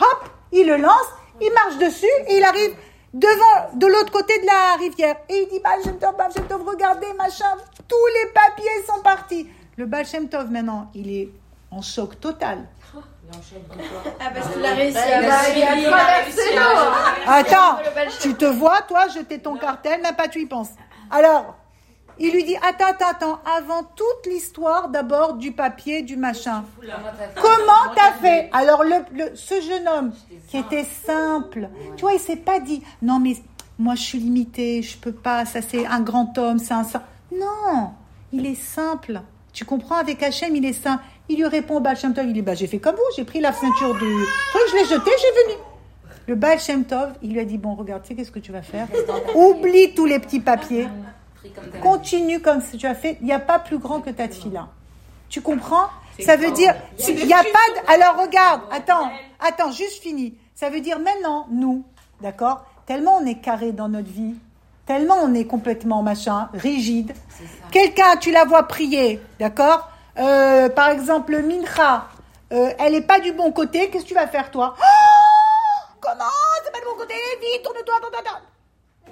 hop, 0.00 0.28
il 0.50 0.66
le 0.66 0.76
lance, 0.76 1.08
il 1.40 1.52
marche 1.52 1.78
dessus 1.78 2.06
et 2.26 2.38
il 2.38 2.44
arrive 2.44 2.74
devant, 3.14 3.74
de 3.74 3.86
l'autre 3.86 4.10
côté 4.10 4.38
de 4.40 4.46
la 4.46 4.76
rivière. 4.78 5.16
Et 5.28 5.42
il 5.42 5.48
dit, 5.48 5.60
Baal 5.60 5.82
Shem 5.82 5.98
Tov, 5.98 6.16
Baal 6.16 6.32
Tov, 6.48 6.66
regardez, 6.66 7.12
machin, 7.16 7.56
tous 7.86 7.96
les 8.14 8.32
papiers 8.32 8.84
sont 8.86 9.00
partis. 9.02 9.48
Le 9.76 9.86
Baal 9.86 10.06
Tov, 10.30 10.50
maintenant, 10.50 10.90
il 10.94 11.10
est 11.10 11.28
en 11.70 11.82
choc 11.82 12.18
total. 12.20 12.66
Ah, 14.20 14.30
parce 14.34 14.52
qu'il 14.54 14.64
a 14.64 14.74
réussi 14.74 14.96
Ouais, 14.96 15.12
à 15.12 15.20
il 15.20 15.24
a 15.24 15.28
passer 15.28 15.50
suivi, 15.50 15.62
à 15.66 15.76
il 15.76 15.86
a 15.86 15.90
traverser 15.90 16.40
réussi 16.40 16.56
l'eau. 16.56 16.90
à- 17.26 17.34
Attends, 17.34 17.78
tu 18.20 18.34
te 18.34 18.44
vois, 18.46 18.80
toi, 18.82 19.08
jeter 19.08 19.38
ton 19.40 19.56
cartel, 19.56 20.00
même 20.02 20.16
pas 20.16 20.28
tu 20.28 20.40
y 20.40 20.46
penses. 20.46 20.70
Alors, 21.10 21.56
il 22.18 22.32
lui 22.32 22.44
dit, 22.44 22.56
attends, 22.56 22.86
attends, 22.86 23.08
attends, 23.10 23.40
avant 23.56 23.82
toute 23.84 24.26
l'histoire 24.26 24.88
d'abord 24.88 25.34
du 25.34 25.52
papier, 25.52 26.02
du 26.02 26.16
machin. 26.16 26.64
Comment 27.36 27.94
t'as 27.94 28.12
fait? 28.12 28.48
Alors, 28.52 28.82
le, 28.82 28.96
le- 29.12 29.36
ce 29.36 29.60
jeune 29.60 29.86
homme 29.86 30.12
qui 30.48 30.56
était 30.58 30.84
simple, 31.06 31.68
tu 31.96 32.02
vois, 32.02 32.14
il 32.14 32.20
s'est 32.20 32.36
pas 32.36 32.60
dit, 32.60 32.82
non 33.02 33.20
mais 33.20 33.36
moi 33.78 33.94
je 33.94 34.02
suis 34.02 34.18
limité, 34.18 34.82
je 34.82 34.96
peux 34.98 35.12
pas, 35.12 35.44
ça 35.44 35.60
c'est 35.62 35.86
un 35.86 36.00
grand 36.00 36.36
homme, 36.38 36.58
c'est 36.58 36.74
un 36.74 36.82
saint. 36.84 37.02
Non, 37.32 37.92
il 38.32 38.46
est 38.46 38.60
simple. 38.60 39.20
Tu 39.52 39.64
comprends, 39.64 39.96
avec 39.96 40.22
Hachem, 40.22 40.54
il 40.56 40.64
est 40.64 40.72
simple. 40.72 41.02
Il 41.28 41.36
lui 41.36 41.46
répond 41.46 41.76
au 41.76 41.80
Baal 41.80 41.96
Shem 41.96 42.14
Tov, 42.14 42.26
il 42.26 42.32
dit, 42.32 42.42
bah 42.42 42.54
j'ai 42.54 42.66
fait 42.66 42.78
comme 42.78 42.96
vous, 42.96 43.02
j'ai 43.16 43.24
pris 43.24 43.40
la 43.40 43.52
ceinture 43.52 43.94
du 43.94 44.00
truc, 44.00 44.62
je 44.70 44.76
l'ai 44.76 44.84
jeté, 44.84 45.10
j'ai 45.20 45.42
venu. 45.42 45.60
Le 46.26 46.34
Baal 46.34 46.58
Shem 46.58 46.84
Tov, 46.84 47.12
il 47.22 47.32
lui 47.32 47.40
a 47.40 47.44
dit, 47.44 47.58
bon, 47.58 47.74
regarde, 47.74 48.02
tu 48.02 48.08
sais 48.08 48.14
qu'est-ce 48.14 48.30
que 48.30 48.38
tu 48.38 48.52
vas 48.52 48.62
faire? 48.62 48.86
Oublie 49.34 49.94
tous 49.94 50.06
les 50.06 50.18
petits 50.18 50.40
papiers. 50.40 50.88
Continue 51.82 52.40
comme 52.40 52.60
tu 52.62 52.86
as 52.86 52.94
fait. 52.94 53.18
Il 53.20 53.26
n'y 53.26 53.32
a 53.32 53.38
pas 53.38 53.58
plus 53.58 53.78
grand 53.78 54.00
que 54.00 54.10
ta 54.10 54.28
tefila. 54.28 54.68
Tu 55.28 55.40
comprends? 55.40 55.86
Ça 56.24 56.36
veut 56.36 56.50
dire, 56.50 56.74
il 57.06 57.26
n'y 57.26 57.32
a 57.32 57.36
pas 57.36 57.42
de... 57.44 57.92
Alors 57.92 58.20
regarde, 58.20 58.62
attends, 58.72 59.10
attends, 59.38 59.70
juste 59.70 60.02
fini. 60.02 60.34
Ça 60.54 60.68
veut 60.68 60.80
dire 60.80 60.98
maintenant, 60.98 61.46
nous, 61.50 61.84
d'accord? 62.20 62.64
Tellement 62.86 63.18
on 63.22 63.26
est 63.26 63.36
carré 63.36 63.70
dans 63.70 63.88
notre 63.88 64.08
vie, 64.08 64.34
tellement 64.86 65.16
on 65.22 65.32
est 65.34 65.44
complètement 65.44 66.02
machin, 66.02 66.48
rigide. 66.54 67.12
Quelqu'un, 67.70 68.16
tu 68.16 68.32
la 68.32 68.44
vois 68.44 68.64
prier, 68.64 69.20
d'accord? 69.38 69.88
Euh, 70.18 70.68
Par 70.68 70.90
exemple, 70.90 71.32
le 71.32 71.42
mincha, 71.42 72.08
euh, 72.52 72.70
elle 72.78 72.92
n'est 72.92 73.00
pas 73.02 73.20
du 73.20 73.32
bon 73.32 73.52
côté, 73.52 73.90
qu'est-ce 73.90 74.04
que 74.04 74.08
tu 74.08 74.14
vas 74.14 74.26
faire 74.26 74.50
toi? 74.50 74.74
Oh 74.78 75.96
Comment? 76.00 76.24
C'est 76.64 76.72
pas 76.72 76.78
du 76.78 76.84
bon 76.84 76.96
côté 76.96 77.14
Vite, 77.40 77.62
tourne-toi, 77.62 77.94
attends. 78.18 78.40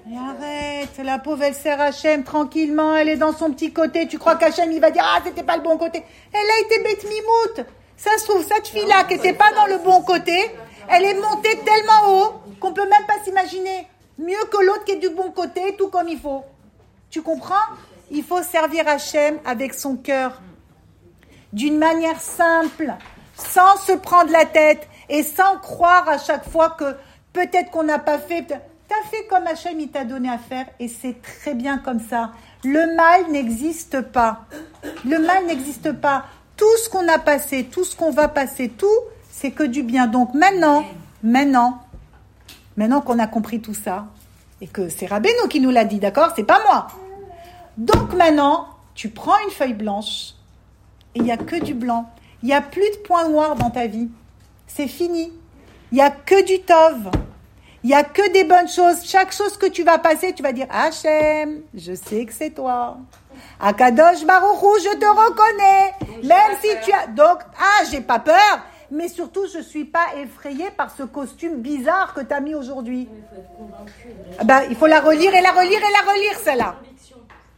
Mais 0.07 0.17
arrête, 0.19 0.99
la 1.05 1.19
pauvre, 1.19 1.43
elle 1.43 1.55
sert 1.55 1.81
Hachem 1.81 2.23
tranquillement, 2.23 2.95
elle 2.95 3.09
est 3.09 3.17
dans 3.17 3.33
son 3.33 3.51
petit 3.51 3.73
côté. 3.73 4.07
Tu 4.07 4.19
crois 4.19 4.37
qu'Hachem, 4.37 4.71
il 4.71 4.81
va 4.81 4.91
dire, 4.91 5.05
ah, 5.05 5.21
c'était 5.25 5.43
pas 5.43 5.57
le 5.57 5.63
bon 5.63 5.77
côté. 5.79 6.03
Elle 6.33 6.39
a 6.51 6.61
été 6.61 6.83
bête 6.83 7.05
mimoute. 7.05 7.67
Ça 7.97 8.17
se 8.19 8.25
trouve, 8.25 8.45
cette 8.47 8.69
fille-là, 8.69 9.05
qui 9.05 9.15
était 9.15 9.33
pas 9.33 9.53
dans 9.55 9.67
le 9.67 9.79
bon 9.79 10.03
côté, 10.03 10.51
elle 10.89 11.05
est 11.05 11.15
montée 11.15 11.59
tellement 11.65 12.09
haut 12.09 12.33
qu'on 12.61 12.73
peut 12.73 12.89
même 12.89 13.07
pas 13.07 13.15
s'imaginer. 13.25 13.89
Mieux 14.19 14.45
que 14.51 14.65
l'autre 14.65 14.85
qui 14.85 14.93
est 14.93 14.97
du 14.97 15.09
bon 15.11 15.31
côté, 15.33 15.75
tout 15.77 15.89
comme 15.89 16.09
il 16.09 16.19
faut. 16.21 16.45
Tu 17.11 17.23
comprends? 17.23 17.55
Il 18.11 18.23
faut 18.23 18.43
servir 18.43 18.87
Hachem 18.87 19.39
avec 19.45 19.75
son 19.75 19.97
cœur. 19.97 20.41
D'une 21.57 21.79
manière 21.79 22.21
simple, 22.21 22.93
sans 23.35 23.79
se 23.79 23.93
prendre 23.93 24.31
la 24.31 24.45
tête 24.45 24.87
et 25.09 25.23
sans 25.23 25.57
croire 25.57 26.07
à 26.07 26.19
chaque 26.19 26.47
fois 26.47 26.77
que 26.79 26.85
peut-être 27.33 27.71
qu'on 27.71 27.85
n'a 27.85 27.99
pas 27.99 28.19
fait. 28.19 28.45
T'as 28.47 29.09
fait 29.11 29.27
comme 29.31 29.47
Hachem 29.47 29.81
il 29.81 29.89
t'a 29.89 30.05
donné 30.05 30.29
à 30.29 30.37
faire 30.37 30.67
et 30.79 30.87
c'est 30.87 31.17
très 31.23 31.55
bien 31.55 31.79
comme 31.79 31.99
ça. 31.99 32.33
Le 32.63 32.95
mal 32.95 33.31
n'existe 33.31 34.03
pas. 34.03 34.45
Le 35.07 35.19
mal 35.19 35.47
n'existe 35.47 35.93
pas. 35.93 36.27
Tout 36.59 36.77
ce 36.85 36.91
qu'on 36.91 37.09
a 37.09 37.19
passé, 37.19 37.65
tout 37.65 37.85
ce 37.85 37.97
qu'on 37.97 38.11
va 38.11 38.29
passer, 38.29 38.69
tout, 38.69 38.87
c'est 39.31 39.53
que 39.53 39.63
du 39.63 39.83
bien. 39.83 40.09
Donc 40.09 40.35
maintenant, 40.35 40.85
maintenant, 41.23 41.81
maintenant 42.77 43.01
qu'on 43.01 43.19
a 43.19 43.27
compris 43.27 43.63
tout 43.63 43.73
ça, 43.73 44.09
et 44.61 44.67
que 44.67 44.91
c'est 44.91 45.07
Rabbeinu 45.07 45.49
qui 45.49 45.61
nous 45.61 45.71
l'a 45.71 45.87
dit, 45.87 46.01
d'accord? 46.01 46.35
C'est 46.37 46.45
pas 46.45 46.61
moi. 46.69 46.89
Donc 47.79 48.13
maintenant, 48.13 48.69
tu 48.95 49.09
prends 49.09 49.39
une 49.47 49.53
feuille 49.53 49.73
blanche 49.73 50.36
et 51.17 51.19
il 51.19 51.25
n'y 51.25 51.33
a 51.33 51.39
que 51.39 51.57
du 51.57 51.73
blanc. 51.73 52.11
Il 52.43 52.47
n'y 52.47 52.55
a 52.55 52.61
plus 52.61 52.91
de 52.91 52.97
points 52.99 53.29
noirs 53.29 53.57
dans 53.57 53.71
ta 53.71 53.87
vie. 53.87 54.09
C'est 54.67 54.87
fini. 54.87 55.33
Il 55.91 55.95
n'y 55.95 56.03
a 56.03 56.11
que 56.11 56.45
du 56.45 56.61
tov. 56.61 57.11
Il 57.83 57.89
n'y 57.89 57.95
a 57.95 58.05
que 58.05 58.31
des 58.33 58.45
bonnes 58.45 58.69
choses. 58.69 59.03
Chaque 59.05 59.33
chose 59.33 59.57
que 59.57 59.67
tu 59.67 59.83
vas 59.83 59.97
passer, 59.97 60.35
tu 60.35 60.43
vas 60.43 60.53
dire 60.53 60.67
Hachem, 60.71 61.63
je 61.75 61.95
sais 61.95 62.27
que 62.27 62.35
c'est 62.35 62.51
toi. 62.51 62.99
Akadosh 63.61 64.27
Baruchou, 64.27 64.75
je 64.85 64.97
te 64.99 65.07
reconnais. 65.07 65.95
Même 66.23 66.57
si 66.61 66.69
tu 66.85 66.93
as. 66.93 67.07
Donc, 67.07 67.39
ah, 67.59 67.85
j'ai 67.91 68.03
pas 68.03 68.19
peur. 68.19 68.61
Mais 68.91 69.09
surtout, 69.09 69.47
je 69.53 69.61
suis 69.61 69.87
pas 69.87 70.07
effrayée 70.23 70.71
par 70.71 70.95
ce 70.95 71.03
costume 71.05 71.63
bizarre 71.63 72.13
que 72.13 72.21
tu 72.21 72.35
as 72.35 72.41
mis 72.41 72.55
aujourd'hui. 72.55 73.09
Ah 74.39 74.45
ben, 74.45 74.63
il 74.69 74.77
faut 74.77 74.87
la 74.87 75.01
relire 75.01 75.35
et 75.35 75.41
la 75.41 75.53
relire 75.53 75.81
et 75.81 76.05
la 76.05 76.13
relire, 76.13 76.39
celle-là. 76.45 76.77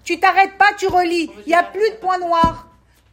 Tu 0.04 0.20
t'arrêtes 0.20 0.56
pas, 0.56 0.72
tu 0.78 0.86
relis. 0.86 1.30
Il 1.44 1.48
n'y 1.48 1.54
a 1.54 1.64
plus 1.64 1.90
de 1.90 1.96
points 1.96 2.18
noirs. 2.18 2.67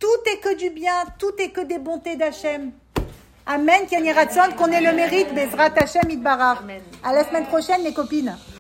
Tout 0.06 0.30
est 0.30 0.38
que 0.38 0.56
du 0.56 0.70
bien, 0.70 1.04
tout 1.18 1.34
est 1.40 1.50
que 1.50 1.62
des 1.62 1.80
bontés 1.80 2.16
d'Hachem. 2.16 2.72
Amen, 3.48 3.88
Kenny 3.90 4.12
qu'on 4.56 4.68
ait 4.68 4.80
le 4.80 4.94
mérite, 4.94 5.34
Bezrat 5.34 5.72
Hachem 5.76 6.08
Idbarar. 6.12 6.64
À 7.04 7.12
la 7.12 7.28
semaine 7.28 7.48
prochaine, 7.48 7.82
les 7.84 7.92
copines. 7.92 8.38